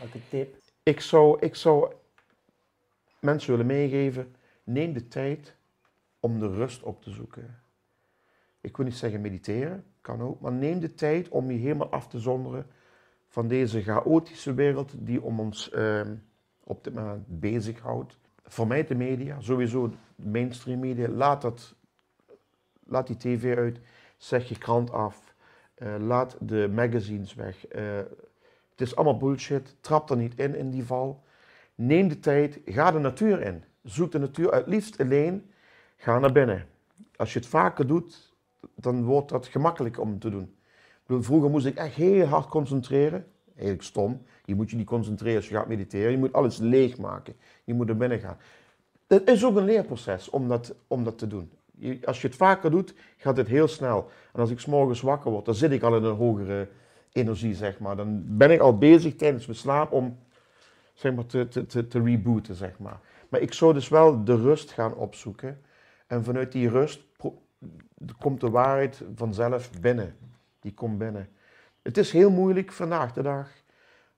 Welke 0.00 0.18
tip? 0.28 0.56
Ik 0.82 1.00
zou, 1.00 1.36
ik 1.40 1.54
zou 1.54 1.92
mensen 3.20 3.50
willen 3.50 3.66
meegeven, 3.66 4.34
neem 4.64 4.92
de 4.92 5.08
tijd 5.08 5.56
om 6.20 6.38
de 6.38 6.48
rust 6.48 6.82
op 6.82 7.02
te 7.02 7.10
zoeken. 7.10 7.60
Ik 8.60 8.76
wil 8.76 8.86
niet 8.86 8.96
zeggen 8.96 9.20
mediteren, 9.20 9.84
kan 10.00 10.22
ook, 10.22 10.40
maar 10.40 10.52
neem 10.52 10.80
de 10.80 10.94
tijd 10.94 11.28
om 11.28 11.50
je 11.50 11.58
helemaal 11.58 11.90
af 11.90 12.08
te 12.08 12.18
zonderen 12.18 12.66
van 13.28 13.48
deze 13.48 13.82
chaotische 13.82 14.54
wereld 14.54 14.94
die 14.98 15.22
om 15.22 15.40
ons 15.40 15.70
ehm, 15.70 16.14
op 16.64 16.84
dit 16.84 16.94
moment 16.94 17.24
bezighoudt. 17.26 18.18
Vermijd 18.44 18.88
de 18.88 18.94
media, 18.94 19.40
sowieso 19.40 19.90
mainstream 20.16 20.78
media, 20.78 21.08
laat, 21.08 21.42
dat, 21.42 21.74
laat 22.84 23.06
die 23.06 23.16
tv 23.16 23.56
uit, 23.56 23.80
zeg 24.16 24.48
je 24.48 24.58
krant 24.58 24.90
af, 24.90 25.34
eh, 25.74 25.94
laat 25.98 26.36
de 26.40 26.68
magazines 26.74 27.34
weg. 27.34 27.66
eh, 27.66 28.00
het 28.70 28.80
is 28.86 28.96
allemaal 28.96 29.16
bullshit. 29.16 29.76
Trap 29.80 30.10
er 30.10 30.16
niet 30.16 30.38
in 30.38 30.54
in 30.54 30.70
die 30.70 30.84
val. 30.84 31.22
Neem 31.80 32.08
de 32.08 32.18
tijd. 32.18 32.60
Ga 32.64 32.90
de 32.90 32.98
natuur 32.98 33.40
in. 33.42 33.64
Zoek 33.82 34.12
de 34.12 34.18
natuur 34.18 34.50
uit. 34.50 34.66
Liefst 34.66 35.00
alleen. 35.00 35.50
Ga 35.96 36.18
naar 36.18 36.32
binnen. 36.32 36.66
Als 37.16 37.32
je 37.32 37.38
het 37.38 37.48
vaker 37.48 37.86
doet, 37.86 38.36
dan 38.74 39.04
wordt 39.04 39.28
dat 39.28 39.46
gemakkelijk 39.46 40.00
om 40.00 40.18
te 40.18 40.30
doen. 40.30 40.54
Vroeger 41.06 41.50
moest 41.50 41.66
ik 41.66 41.76
echt 41.76 41.94
heel 41.94 42.24
hard 42.26 42.46
concentreren. 42.48 43.26
Eigenlijk 43.54 43.82
stom. 43.82 44.22
Je 44.44 44.54
moet 44.54 44.70
je 44.70 44.76
niet 44.76 44.86
concentreren 44.86 45.36
als 45.36 45.48
je 45.48 45.54
gaat 45.54 45.68
mediteren. 45.68 46.10
Je 46.10 46.18
moet 46.18 46.32
alles 46.32 46.58
leegmaken. 46.58 47.34
Je 47.64 47.74
moet 47.74 47.88
er 47.88 47.96
binnen 47.96 48.18
gaan. 48.18 48.36
Het 49.06 49.30
is 49.30 49.44
ook 49.44 49.56
een 49.56 49.64
leerproces 49.64 50.30
om 50.30 50.48
dat, 50.48 50.74
om 50.86 51.04
dat 51.04 51.18
te 51.18 51.26
doen. 51.26 51.50
Je- 51.74 51.98
als 52.04 52.20
je 52.20 52.26
het 52.26 52.36
vaker 52.36 52.70
doet, 52.70 52.94
gaat 53.16 53.36
het 53.36 53.48
heel 53.48 53.68
snel. 53.68 54.10
En 54.32 54.40
als 54.40 54.50
ik 54.50 54.66
morgens 54.66 55.00
wakker 55.00 55.30
word, 55.30 55.44
dan 55.44 55.54
zit 55.54 55.70
ik 55.70 55.82
al 55.82 55.96
in 55.96 56.04
een 56.04 56.16
hogere 56.16 56.68
energie, 57.12 57.54
zeg 57.54 57.78
maar. 57.78 57.96
Dan 57.96 58.22
ben 58.26 58.50
ik 58.50 58.60
al 58.60 58.78
bezig 58.78 59.16
tijdens 59.16 59.46
mijn 59.46 59.58
slaap 59.58 59.92
om 59.92 60.18
zeg 60.98 61.14
maar, 61.14 61.26
te, 61.26 61.48
te, 61.48 61.66
te, 61.66 61.88
te 61.88 62.02
rebooten, 62.02 62.54
zeg 62.54 62.78
maar. 62.78 63.00
Maar 63.28 63.40
ik 63.40 63.52
zou 63.52 63.72
dus 63.72 63.88
wel 63.88 64.24
de 64.24 64.36
rust 64.36 64.70
gaan 64.70 64.94
opzoeken. 64.94 65.60
En 66.06 66.24
vanuit 66.24 66.52
die 66.52 66.68
rust 66.68 67.02
komt 68.18 68.40
de 68.40 68.50
waarheid 68.50 69.02
vanzelf 69.14 69.70
binnen. 69.80 70.16
Die 70.60 70.74
komt 70.74 70.98
binnen. 70.98 71.28
Het 71.82 71.96
is 71.96 72.12
heel 72.12 72.30
moeilijk 72.30 72.72
vandaag 72.72 73.12
de 73.12 73.22
dag. 73.22 73.50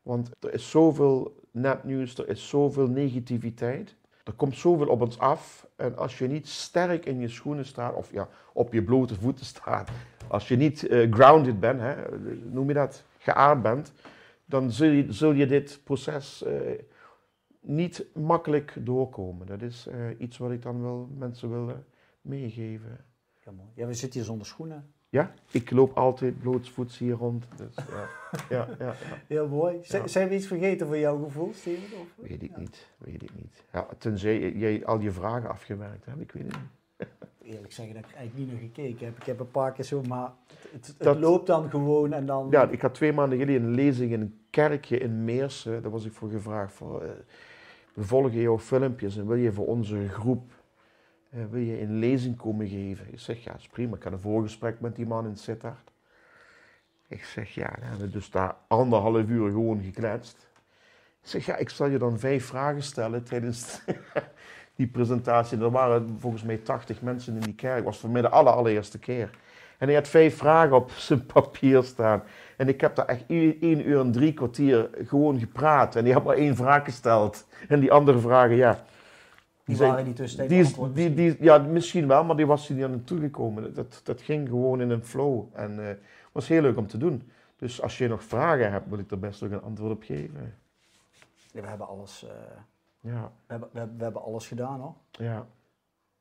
Want 0.02 0.30
er 0.40 0.52
is 0.54 0.70
zoveel 0.70 1.40
nepnieuws, 1.50 2.18
er 2.18 2.28
is 2.28 2.48
zoveel 2.48 2.88
negativiteit. 2.88 3.96
Er 4.24 4.32
komt 4.32 4.56
zoveel 4.56 4.86
op 4.86 5.00
ons 5.00 5.18
af. 5.18 5.66
En 5.76 5.96
als 5.96 6.18
je 6.18 6.26
niet 6.26 6.48
sterk 6.48 7.06
in 7.06 7.20
je 7.20 7.28
schoenen 7.28 7.66
staat, 7.66 7.94
of 7.94 8.12
ja, 8.12 8.28
op 8.52 8.72
je 8.72 8.82
blote 8.82 9.14
voeten 9.14 9.44
staat, 9.44 9.90
als 10.28 10.48
je 10.48 10.56
niet 10.56 10.86
eh, 10.86 11.12
grounded 11.12 11.60
bent, 11.60 11.80
hè, 11.80 11.94
noem 12.50 12.68
je 12.68 12.74
dat, 12.74 13.04
geaard 13.18 13.62
bent, 13.62 13.92
dan 14.50 14.70
zul 14.72 14.90
je, 14.90 15.12
zul 15.12 15.32
je 15.32 15.46
dit 15.46 15.80
proces 15.84 16.42
eh, 16.42 16.60
niet 17.60 18.06
makkelijk 18.14 18.74
doorkomen. 18.78 19.46
Dat 19.46 19.62
is 19.62 19.86
eh, 19.86 19.98
iets 20.18 20.38
wat 20.38 20.50
ik 20.50 20.62
dan 20.62 20.82
wel 20.82 21.08
mensen 21.16 21.50
wil 21.50 21.68
eh, 21.68 21.74
meegeven. 22.20 23.04
Ja, 23.44 23.50
mooi. 23.52 23.68
Ja, 23.74 23.86
we 23.86 23.94
zitten 23.94 24.18
hier 24.18 24.28
zonder 24.28 24.46
schoenen. 24.46 24.92
Ja, 25.08 25.34
ik 25.50 25.70
loop 25.70 25.96
altijd 25.96 26.40
blootsvoets 26.40 26.98
hier 26.98 27.14
rond. 27.14 27.44
Dus, 27.56 27.74
ja. 27.74 28.08
Ja, 28.50 28.68
ja, 28.78 28.84
ja. 28.86 28.94
Heel 29.26 29.48
mooi. 29.48 29.78
Z- 29.82 29.92
Ja. 29.92 30.06
Zijn 30.06 30.28
we 30.28 30.34
iets 30.34 30.46
vergeten 30.46 30.86
voor 30.86 30.98
jouw 30.98 31.22
gevoel, 31.24 31.52
Steven? 31.54 31.98
Of? 32.00 32.06
Weet 32.28 32.42
ik 32.42 32.56
niet, 32.56 32.88
weet 32.98 33.22
ik 33.22 33.34
niet. 33.34 33.64
Ja, 33.72 33.88
tenzij 33.98 34.52
jij 34.52 34.84
al 34.86 35.00
je 35.00 35.10
vragen 35.10 35.48
afgewerkt 35.50 36.04
hebt, 36.06 36.20
ik 36.20 36.32
weet 36.32 36.42
het 36.46 36.56
niet. 36.60 37.08
eerlijk 37.50 37.72
zeggen 37.72 37.94
dat 37.94 38.04
ik 38.04 38.14
eigenlijk 38.16 38.46
niet 38.48 38.60
naar 38.60 38.70
gekeken 38.70 39.06
heb. 39.06 39.16
Ik 39.16 39.22
heb 39.26 39.40
een 39.40 39.50
paar 39.50 39.72
keer 39.72 39.84
zo, 39.84 40.02
maar 40.02 40.32
het, 40.72 40.86
het 40.86 40.98
Dat- 40.98 41.18
loopt 41.18 41.46
dan 41.46 41.70
gewoon 41.70 42.12
en 42.12 42.26
dan... 42.26 42.46
Ja, 42.50 42.68
ik 42.68 42.80
had 42.80 42.94
twee 42.94 43.12
maanden 43.12 43.38
geleden 43.38 43.62
een 43.62 43.74
lezing 43.74 44.12
in 44.12 44.20
een 44.20 44.38
kerkje 44.50 44.98
in 44.98 45.24
Meersen. 45.24 45.82
Daar 45.82 45.90
was 45.90 46.04
ik 46.04 46.12
voor 46.12 46.30
gevraagd. 46.30 46.72
Voor, 46.72 47.02
eh, 47.02 47.10
we 47.94 48.04
volgen 48.04 48.40
jouw 48.40 48.58
filmpjes 48.58 49.16
en 49.16 49.26
wil 49.26 49.36
je 49.36 49.52
voor 49.52 49.66
onze 49.66 50.08
groep 50.08 50.52
eh, 51.30 51.40
wil 51.50 51.60
je 51.60 51.80
een 51.80 51.98
lezing 51.98 52.36
komen 52.36 52.68
geven? 52.68 53.12
Ik 53.12 53.18
zeg, 53.20 53.44
ja, 53.44 53.52
dat 53.52 53.60
is 53.60 53.68
prima. 53.68 53.96
Ik 53.96 54.02
had 54.02 54.12
een 54.12 54.20
voorgesprek 54.20 54.80
met 54.80 54.96
die 54.96 55.06
man 55.06 55.26
in 55.26 55.36
Sittard. 55.36 55.90
Ik 57.08 57.24
zeg, 57.24 57.54
ja, 57.54 57.66
dan 57.78 57.88
hebben 57.88 58.06
we 58.06 58.12
dus 58.12 58.30
daar 58.30 58.56
anderhalf 58.66 59.26
uur 59.28 59.50
gewoon 59.50 59.82
gekletst. 59.82 60.48
Ik 61.22 61.28
zeg, 61.28 61.46
ja, 61.46 61.56
ik 61.56 61.68
zal 61.70 61.86
je 61.86 61.98
dan 61.98 62.18
vijf 62.18 62.44
vragen 62.46 62.82
stellen 62.82 63.24
tijdens 63.24 63.80
die 64.80 64.88
presentatie. 64.88 65.58
Er 65.58 65.70
waren 65.70 66.16
volgens 66.18 66.42
mij 66.42 66.56
80 66.56 67.02
mensen 67.02 67.34
in 67.34 67.40
die 67.40 67.54
kerk. 67.54 67.84
Was 67.84 67.98
voor 67.98 68.10
mij 68.10 68.22
de 68.22 68.28
aller, 68.28 68.52
allereerste 68.52 68.98
keer. 68.98 69.30
En 69.78 69.86
hij 69.86 69.94
had 69.96 70.08
vijf 70.08 70.36
vragen 70.36 70.76
op 70.76 70.90
zijn 71.08 71.26
papier 71.26 71.82
staan. 71.82 72.22
En 72.56 72.68
ik 72.68 72.80
heb 72.80 72.94
daar 72.94 73.06
echt 73.06 73.24
één 73.28 73.88
uur 73.88 74.00
en 74.00 74.12
drie 74.12 74.32
kwartier 74.34 74.90
gewoon 75.06 75.38
gepraat. 75.38 75.96
En 75.96 76.04
die 76.04 76.12
had 76.12 76.24
maar 76.24 76.36
één 76.36 76.56
vraag 76.56 76.84
gesteld. 76.84 77.46
En 77.68 77.80
die 77.80 77.92
andere 77.92 78.18
vragen, 78.18 78.56
ja. 78.56 78.84
die 79.64 79.76
zijn- 79.76 79.90
waren 79.90 80.04
die 80.04 80.14
tussentijd 80.14 80.48
Die 80.48 80.60
is, 80.60 80.74
die, 80.92 81.14
die, 81.14 81.36
ja, 81.40 81.58
misschien 81.58 82.06
wel, 82.06 82.24
maar 82.24 82.36
die 82.36 82.46
was 82.46 82.68
er 82.68 82.74
niet 82.74 82.84
aan 82.84 82.90
naartoe 82.90 83.20
gekomen. 83.20 83.74
Dat, 83.74 84.00
dat 84.04 84.20
ging 84.22 84.48
gewoon 84.48 84.80
in 84.80 84.90
een 84.90 85.04
flow. 85.04 85.44
En 85.52 85.76
het 85.78 85.98
was 86.32 86.48
heel 86.48 86.62
leuk 86.62 86.76
om 86.76 86.86
te 86.86 86.98
doen. 86.98 87.30
Dus 87.58 87.82
als 87.82 87.98
je 87.98 88.08
nog 88.08 88.22
vragen 88.24 88.70
hebt, 88.72 88.88
wil 88.88 88.98
ik 88.98 89.10
er 89.10 89.18
best 89.18 89.42
ook 89.42 89.50
een 89.50 89.62
antwoord 89.62 89.92
op 89.92 90.02
geven. 90.02 90.54
Ja, 91.52 91.60
we 91.60 91.66
hebben 91.66 91.88
alles, 91.88 92.24
eh, 92.24 92.30
Ja, 93.00 93.32
we 93.46 93.52
hebben, 93.52 93.68
we, 93.72 93.78
hebben, 93.78 93.96
we 93.96 94.02
hebben 94.02 94.22
alles 94.22 94.46
gedaan 94.48 94.80
hoor. 94.80 94.94
ja. 95.10 95.46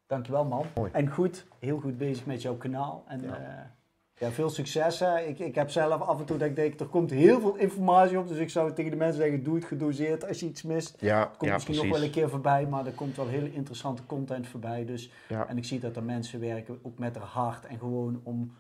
Dankjewel 0.08 0.46
man. 0.46 0.66
Mooi. 0.76 0.92
En 0.92 1.10
goed, 1.10 1.46
heel 1.60 1.80
goed 1.80 1.98
bezig 1.98 2.26
met 2.26 2.42
jouw 2.42 2.56
kanaal. 2.56 3.04
En 3.08 3.22
Ja. 3.22 3.28
ja, 3.28 3.72
ja 4.16 4.30
veel 4.32 4.50
succes. 4.50 5.00
Hè. 5.00 5.20
Ik, 5.20 5.40
ik 5.40 5.56
heb 5.56 5.70
zelf 5.70 6.02
af 6.02 6.20
en 6.20 6.26
toe 6.26 6.38
dat 6.38 6.48
ik 6.48 6.56
denk, 6.56 6.80
er 6.80 6.86
komt 6.86 7.10
heel 7.12 7.40
veel 7.40 7.56
informatie 7.56 8.20
op. 8.20 8.28
Dus 8.28 8.38
ik 8.38 8.50
zou 8.50 8.74
tegen 8.74 8.92
de 8.92 8.98
mensen 8.98 9.22
zeggen, 9.22 9.44
doe 9.44 9.56
het 9.56 9.66
gedoseerd 9.66 10.28
als 10.28 10.40
je 10.40 10.46
iets 10.46 10.64
mist. 10.64 11.02
Ja, 11.02 11.24
komt 11.26 11.42
ja 11.42 11.54
misschien 11.54 11.76
nog 11.76 11.90
wel 11.90 12.04
een 12.04 12.12
keer 12.12 12.30
voorbij, 12.30 12.68
maar 12.68 12.86
er 12.86 12.92
komt 12.92 13.16
wel 13.16 13.28
hele 13.28 13.54
interessante 13.54 14.06
content 14.06 14.48
voorbij. 14.48 14.86
Dus, 14.86 15.12
Ja. 15.30 15.48
En 15.48 15.58
ik 15.58 15.66
zie 15.66 15.80
dat 15.80 15.96
er 15.96 16.04
mensen 16.04 16.40
werken, 16.40 16.80
ook 16.82 16.98
met 17.00 17.16
haar 17.16 17.28
hart 17.28 17.66
en 17.66 17.80
gewoon 17.80 18.20
om, 18.24 18.54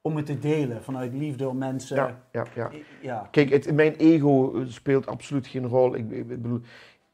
om 0.00 0.16
het 0.16 0.26
te 0.26 0.38
delen. 0.38 0.82
Vanuit 0.82 1.14
liefde 1.14 1.48
om 1.48 1.58
mensen. 1.58 1.96
Ja, 1.96 2.20
ja, 2.32 2.46
ja. 2.54 2.70
ja. 3.02 3.28
Kijk, 3.30 3.50
het, 3.50 3.72
mijn 3.72 3.94
ego 3.94 4.62
speelt 4.66 5.06
absoluut 5.06 5.46
geen 5.46 5.66
rol. 5.66 5.94
Ik, 5.94 6.10
ik 6.10 6.28
bedoel, 6.28 6.60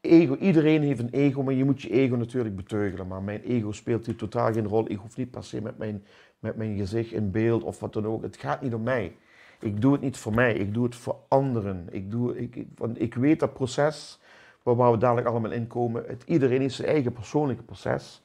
iedereen 0.01 0.81
heeft 0.81 0.99
een 0.99 1.09
ego, 1.11 1.43
maar 1.43 1.53
je 1.53 1.65
moet 1.65 1.81
je 1.81 1.89
ego 1.89 2.15
natuurlijk 2.15 2.55
beteugelen. 2.55 3.07
Maar 3.07 3.23
mijn 3.23 3.41
ego 3.41 3.71
speelt 3.71 4.05
hier 4.05 4.15
totaal 4.15 4.53
geen 4.53 4.67
rol. 4.67 4.89
Ik 4.89 4.97
hoef 4.97 5.17
niet 5.17 5.31
per 5.31 5.43
se 5.43 5.61
met 5.61 5.77
mijn, 5.77 6.03
met 6.39 6.55
mijn 6.55 6.77
gezicht 6.77 7.11
in 7.11 7.31
beeld 7.31 7.63
of 7.63 7.79
wat 7.79 7.93
dan 7.93 8.05
ook. 8.05 8.21
Het 8.21 8.37
gaat 8.37 8.61
niet 8.61 8.73
om 8.73 8.83
mij. 8.83 9.15
Ik 9.59 9.81
doe 9.81 9.91
het 9.91 10.01
niet 10.01 10.17
voor 10.17 10.33
mij, 10.33 10.53
ik 10.53 10.73
doe 10.73 10.83
het 10.83 10.95
voor 10.95 11.15
anderen. 11.27 11.87
Ik, 11.91 12.11
doe, 12.11 12.37
ik, 12.37 12.65
want 12.75 13.01
ik 13.01 13.13
weet 13.13 13.39
dat 13.39 13.53
proces 13.53 14.19
waar 14.63 14.75
waar 14.75 14.91
we 14.91 14.97
dadelijk 14.97 15.27
allemaal 15.27 15.51
in 15.51 15.67
komen. 15.67 16.03
Het, 16.07 16.23
iedereen 16.25 16.61
heeft 16.61 16.75
zijn 16.75 16.87
eigen 16.87 17.13
persoonlijke 17.13 17.63
proces, 17.63 18.21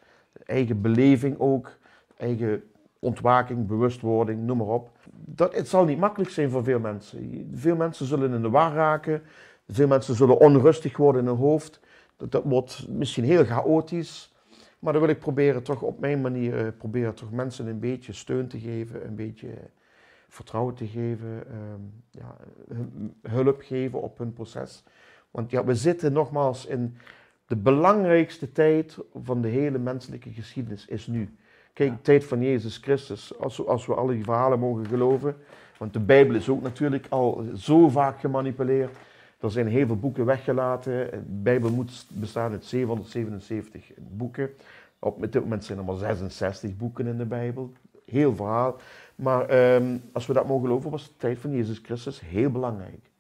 eigen 0.47 0.81
beleving 0.81 1.39
ook, 1.39 1.77
eigen 2.17 2.63
ontwaking, 2.99 3.67
bewustwording, 3.67 4.43
noem 4.43 4.57
maar 4.57 4.67
op. 4.67 4.91
Dat, 5.13 5.55
het 5.55 5.69
zal 5.69 5.85
niet 5.85 5.99
makkelijk 5.99 6.31
zijn 6.31 6.51
voor 6.51 6.65
veel 6.65 6.81
mensen. 6.81 7.51
Veel 7.55 7.77
mensen 7.77 8.07
zullen 8.07 8.33
in 8.33 8.43
de 8.43 8.51
war 8.51 8.75
raken. 8.75 9.23
Veel 9.69 9.87
mensen 9.87 10.15
zullen 10.15 10.39
onrustig 10.41 10.97
worden 10.97 11.23
in 11.23 11.29
hun 11.29 11.37
hoofd. 11.37 11.81
Dat, 12.17 12.33
dat 12.33 12.43
wordt 12.45 12.87
misschien 12.89 13.25
heel 13.25 13.45
chaotisch. 13.45 14.35
Maar 14.79 14.93
dan 14.93 15.03
wil 15.03 15.11
ik 15.11 15.19
proberen 15.19 15.63
toch 15.63 15.83
op 15.83 16.01
mijn 16.01 16.21
manier 16.21 16.59
eh, 16.59 16.73
proberen 16.79 17.15
toch 17.15 17.33
mensen 17.33 17.67
een 17.67 17.79
beetje 17.81 18.13
steun 18.13 18.49
te 18.49 18.59
geven, 18.59 19.07
een 19.07 19.15
beetje 19.15 19.49
vertrouwen 20.29 20.75
te 20.75 20.87
geven, 20.87 21.45
ehm, 21.47 21.81
ja, 22.11 22.37
hulp 23.31 23.61
geven 23.63 24.03
op 24.03 24.19
hun 24.19 24.33
proces. 24.33 24.85
Want 25.31 25.51
ja, 25.51 25.65
we 25.65 25.75
zitten 25.75 26.13
nogmaals 26.13 26.67
in 26.67 26.97
de 27.47 27.57
belangrijkste 27.57 28.53
tijd 28.53 28.99
van 29.23 29.41
de 29.41 29.49
hele 29.49 29.79
menselijke 29.79 30.31
geschiedenis 30.31 30.87
is 30.87 31.07
nu. 31.07 31.37
Kijk, 31.73 31.91
de 31.91 32.01
tijd 32.03 32.25
van 32.25 32.43
Jezus 32.43 32.77
Christus, 32.77 33.39
als, 33.39 33.57
we- 33.57 33.65
als 33.65 33.87
we 33.87 33.95
alle 33.95 34.13
die 34.13 34.25
verhalen 34.25 34.59
mogen 34.59 34.87
geloven. 34.87 35.37
Want 35.79 35.93
de 35.93 36.01
Bijbel 36.01 36.35
is 36.35 36.49
ook 36.49 36.63
natuurlijk 36.63 37.07
al 37.09 37.45
zo 37.55 37.89
vaak 37.89 38.21
gemanipuleerd. 38.21 38.97
Er 39.41 39.51
zijn 39.51 39.67
heel 39.67 39.87
veel 39.87 39.99
boeken 39.99 40.25
weggelaten. 40.25 41.11
De 41.11 41.23
Bijbel 41.27 41.71
moet 41.71 42.07
bestaan 42.09 42.53
uit 42.53 42.65
777 42.65 43.91
boeken. 43.99 44.51
Op 44.99 45.21
dit 45.21 45.35
moment 45.43 45.65
zijn 45.65 45.79
er 45.79 45.85
maar 45.85 45.97
66 45.97 46.77
boeken 46.77 47.07
in 47.07 47.17
de 47.17 47.25
Bijbel. 47.27 47.73
Heel 48.05 48.35
verhaal. 48.35 48.77
Maar 49.15 49.49
ehm, 49.49 49.97
als 50.13 50.27
we 50.27 50.33
dat 50.33 50.47
mogen 50.47 50.67
geloven, 50.67 50.91
was 50.91 51.05
de 51.07 51.17
tijd 51.17 51.39
van 51.39 51.51
Jezus 51.51 51.79
Christus 51.85 52.21
heel 52.21 52.51
belangrijk. 52.51 53.11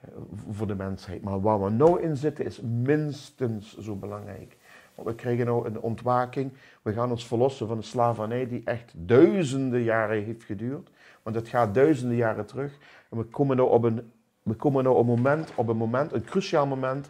eh, 0.00 0.08
Voor 0.50 0.66
de 0.66 0.74
mensheid. 0.74 1.22
Maar 1.22 1.40
waar 1.40 1.64
we 1.64 1.70
nou 1.70 2.02
in 2.02 2.16
zitten 2.16 2.44
is 2.44 2.60
minstens 2.60 3.78
zo 3.78 3.94
belangrijk. 3.96 4.56
Want 4.94 5.08
we 5.08 5.14
krijgen 5.14 5.46
nou 5.46 5.66
een 5.66 5.80
ontwaking. 5.80 6.52
We 6.82 6.92
gaan 6.92 7.10
ons 7.10 7.26
verlossen 7.26 7.66
van 7.66 7.76
de 7.76 7.82
slavernij 7.82 8.48
die 8.48 8.62
echt 8.64 8.92
duizenden 8.96 9.82
jaren 9.82 10.24
heeft 10.24 10.44
geduurd. 10.44 10.90
Want 11.22 11.36
het 11.36 11.48
gaat 11.48 11.74
duizenden 11.74 12.16
jaren 12.16 12.46
terug. 12.46 12.78
En 13.10 13.16
we 13.18 13.24
komen 13.24 13.56
nou 13.56 13.70
op 13.70 13.82
een, 13.84 14.12
we 14.48 14.54
komen 14.54 14.84
nou 14.84 14.96
op 14.96 15.00
een 15.00 15.14
moment, 15.14 15.50
op 15.54 15.68
een 15.68 15.76
moment, 15.76 16.12
een 16.12 16.24
cruciaal 16.24 16.66
moment. 16.66 17.08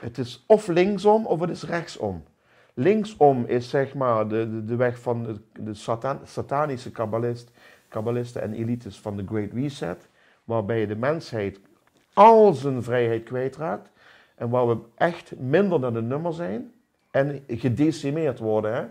Het 0.00 0.18
is 0.18 0.44
of 0.46 0.66
linksom 0.66 1.26
of 1.26 1.40
het 1.40 1.50
is 1.50 1.62
rechtsom. 1.62 2.22
Linksom 2.74 3.44
is 3.44 3.68
zeg 3.68 3.94
maar 3.94 4.28
de, 4.28 4.64
de, 4.64 4.76
weg 4.76 4.98
van 4.98 5.22
de, 5.22 5.62
de 5.62 5.74
satan- 5.74 6.20
satanische 6.24 6.90
kabbalist, 6.90 7.50
kabbalisten 7.88 8.42
en 8.42 8.52
elites 8.52 8.98
van 8.98 9.16
de 9.16 9.24
Great 9.26 9.52
Reset. 9.52 10.08
Waarbij 10.44 10.86
de 10.86 10.96
mensheid 10.96 11.60
al 12.12 12.52
zijn 12.52 12.82
vrijheid 12.82 13.22
kwijtraakt. 13.22 13.90
En 14.34 14.50
waar 14.50 14.68
we 14.68 14.78
echt 14.94 15.36
minder 15.36 15.80
dan 15.80 15.94
een 15.94 16.06
nummer 16.06 16.32
zijn. 16.32 16.72
En 17.10 17.44
gedecimeerd 17.48 18.38
worden. 18.38 18.74
Hè? 18.74 18.84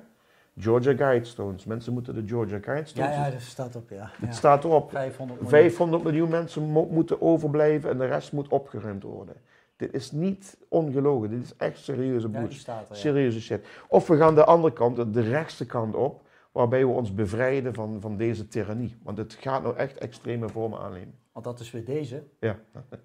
Georgia 0.58 0.94
Guidestones. 0.96 1.66
Mensen 1.66 1.94
moeten 1.94 2.14
de 2.14 2.24
Georgia 2.26 2.56
Ja, 2.56 2.62
Guidestones. 2.62 3.16
ja, 3.16 3.30
dat 3.30 3.42
staat 3.42 3.76
op, 3.76 3.90
ja. 3.90 4.10
Het 4.12 4.30
ja. 4.30 4.32
staat 4.32 4.64
erop. 4.64 4.92
500 4.92 5.40
miljoen. 5.42 5.60
500 5.60 6.04
miljoen 6.04 6.30
mensen 6.30 6.64
mo- 6.64 6.88
moeten 6.92 7.22
overblijven 7.22 7.90
en 7.90 7.98
de 7.98 8.06
rest 8.06 8.32
moet 8.32 8.48
opgeruimd 8.48 9.04
worden. 9.04 9.36
Dit 9.76 9.94
is 9.94 10.12
niet 10.12 10.58
ongelogen. 10.68 11.30
Dit 11.30 11.44
is 11.44 11.56
echt 11.56 11.78
serieuze 11.80 12.30
Ja, 12.32 12.46
staat 12.50 12.82
er, 12.82 12.86
ja. 12.90 12.96
Serieuze 12.96 13.42
shit. 13.42 13.66
Of 13.88 14.08
we 14.08 14.18
gaan 14.18 14.36
de 14.36 14.44
andere 14.46 14.74
kant, 14.74 15.14
de 15.14 15.22
rechtse 15.22 15.66
kant 15.66 15.96
op, 15.96 16.22
waarbij 16.52 16.86
we 16.86 16.92
ons 16.92 17.14
bevrijden 17.14 17.74
van, 17.74 17.98
van 18.02 18.18
deze 18.18 18.48
tirannie. 18.48 18.96
Want 19.04 19.18
het 19.18 19.34
gaat 19.34 19.64
nou 19.64 19.76
echt 19.78 19.98
extreme 19.98 20.50
vormen 20.50 20.80
aannemen. 20.80 21.14
Want 21.32 21.46
dat 21.46 21.60
is 21.60 21.72
weer 21.72 21.86
deze. 21.86 22.24
Ja. 22.40 22.60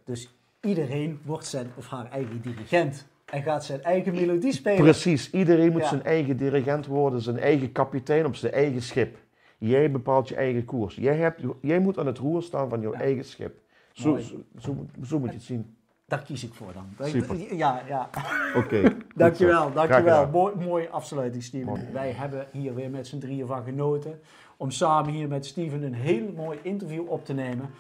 Dus 0.05 0.35
iedereen 0.61 1.21
wordt 1.25 1.47
zijn 1.47 1.71
of 1.77 1.89
haar 1.89 2.11
eigen 2.11 2.41
dirigent. 2.41 3.07
En 3.31 3.43
gaat 3.43 3.65
zijn 3.65 3.83
eigen 3.83 4.15
melodie 4.15 4.53
spelen. 4.53 4.83
Precies, 4.83 5.31
iedereen 5.31 5.73
moet 5.73 5.81
Ja. 5.83 5.89
zijn 5.89 6.05
eigen 6.05 6.37
dirigent 6.37 6.87
worden, 6.87 7.21
zijn 7.21 7.39
eigen 7.39 7.73
kapitein 7.73 8.27
op 8.27 8.35
zijn 8.35 8.53
eigen 8.53 8.83
schip. 8.83 9.17
Jij 9.59 9.91
bepaalt 9.91 10.29
je 10.29 10.35
eigen 10.37 10.65
koers. 10.65 10.95
Jij, 10.95 11.17
hebt, 11.17 11.43
jij 11.61 11.79
moet 11.79 11.99
aan 11.99 12.07
het 12.07 12.19
roer 12.19 12.43
staan 12.43 12.69
van 12.69 12.81
jouw 12.81 12.93
Ja. 12.93 13.01
eigen 13.01 13.25
schip. 13.25 13.59
Zo, 13.93 14.17
zo, 14.17 14.35
zo, 14.59 14.75
moet- 14.75 15.07
zo 15.09 15.19
moet 15.19 15.29
je 15.29 15.35
het 15.35 15.45
zien. 15.45 15.77
Daar 16.07 16.23
kies 16.23 16.45
ik 16.45 16.55
voor 16.55 16.73
dan. 16.73 17.07
Super. 17.09 17.55
Ja, 17.55 17.83
ja. 17.89 18.11
Oké. 18.57 18.81
goed 18.91 18.95
Dankjewel, 19.15 19.73
dankjewel. 19.73 20.29
Mooi, 20.29 20.55
mooie 20.57 20.89
afsluiting, 20.89 21.43
Steven. 21.43 21.67
Mooi. 21.67 21.87
Wij 21.93 22.11
hebben 22.11 22.47
hier 22.53 22.75
weer 22.75 22.91
met 22.91 23.07
z'n 23.07 23.19
drieën 23.19 23.47
van 23.47 23.65
genoten. 23.65 24.21
Om 24.57 24.71
samen 24.71 25.13
hier 25.13 25.29
met 25.29 25.47
Steven 25.47 25.83
een 25.83 25.95
heel 25.95 26.33
mooi 26.37 26.59
interview 26.63 27.09
op 27.11 27.25
te 27.25 27.33
nemen. 27.33 27.71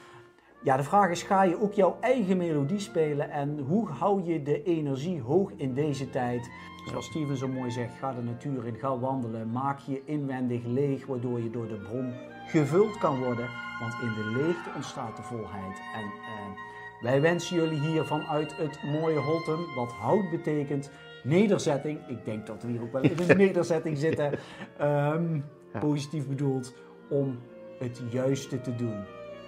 Ja, 0.62 0.76
de 0.76 0.82
vraag 0.82 1.10
is, 1.10 1.22
ga 1.22 1.42
je 1.42 1.60
ook 1.60 1.72
jouw 1.72 1.96
eigen 2.00 2.36
melodie 2.36 2.78
spelen? 2.78 3.30
En 3.30 3.58
hoe 3.58 3.88
hou 3.88 4.22
je 4.24 4.42
de 4.42 4.62
energie 4.62 5.20
hoog 5.20 5.50
in 5.56 5.74
deze 5.74 6.10
tijd? 6.10 6.50
Zoals 6.88 7.06
Steven 7.06 7.36
zo 7.36 7.48
mooi 7.48 7.70
zegt, 7.70 7.94
ga 7.98 8.12
de 8.12 8.22
natuur 8.22 8.66
in, 8.66 8.74
ga 8.74 8.98
wandelen. 8.98 9.50
Maak 9.50 9.78
je 9.78 10.02
inwendig 10.04 10.64
leeg, 10.64 11.06
waardoor 11.06 11.40
je 11.40 11.50
door 11.50 11.68
de 11.68 11.74
bron 11.74 12.14
gevuld 12.46 12.98
kan 12.98 13.18
worden. 13.18 13.48
Want 13.80 13.94
in 14.02 14.14
de 14.14 14.40
leegte 14.42 14.70
ontstaat 14.74 15.16
de 15.16 15.22
volheid. 15.22 15.80
En 15.94 16.04
eh, 16.04 16.60
wij 17.00 17.20
wensen 17.20 17.56
jullie 17.56 17.80
hier 17.80 18.04
vanuit 18.04 18.56
het 18.56 18.82
mooie 18.82 19.18
Holtum, 19.18 19.74
wat 19.74 19.92
hout 19.92 20.30
betekent, 20.30 20.90
nederzetting. 21.22 22.08
Ik 22.08 22.24
denk 22.24 22.46
dat 22.46 22.62
we 22.62 22.70
hier 22.70 22.82
ook 22.82 22.92
wel 22.92 23.02
in 23.02 23.18
een 23.28 23.36
nederzetting 23.46 23.98
zitten. 23.98 24.38
Ehm. 24.78 25.40
Positief 25.80 26.28
bedoeld 26.28 26.74
om 27.08 27.38
het 27.78 28.02
juiste 28.10 28.60
te 28.60 28.74
doen. 28.74 29.04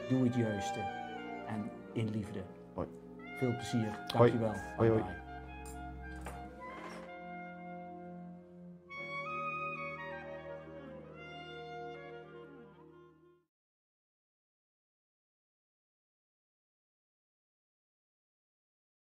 Doe 0.09 0.25
het 0.25 0.35
juiste. 0.35 1.00
In 1.93 2.11
liefde. 2.11 2.41
Hoi. 2.75 2.87
Veel 3.39 3.55
plezier. 3.57 3.99
Hoi. 4.17 4.31
Dankjewel. 4.31 4.55
Hoi, 4.77 4.89
hoi. 4.89 5.03
Bye. 5.03 5.20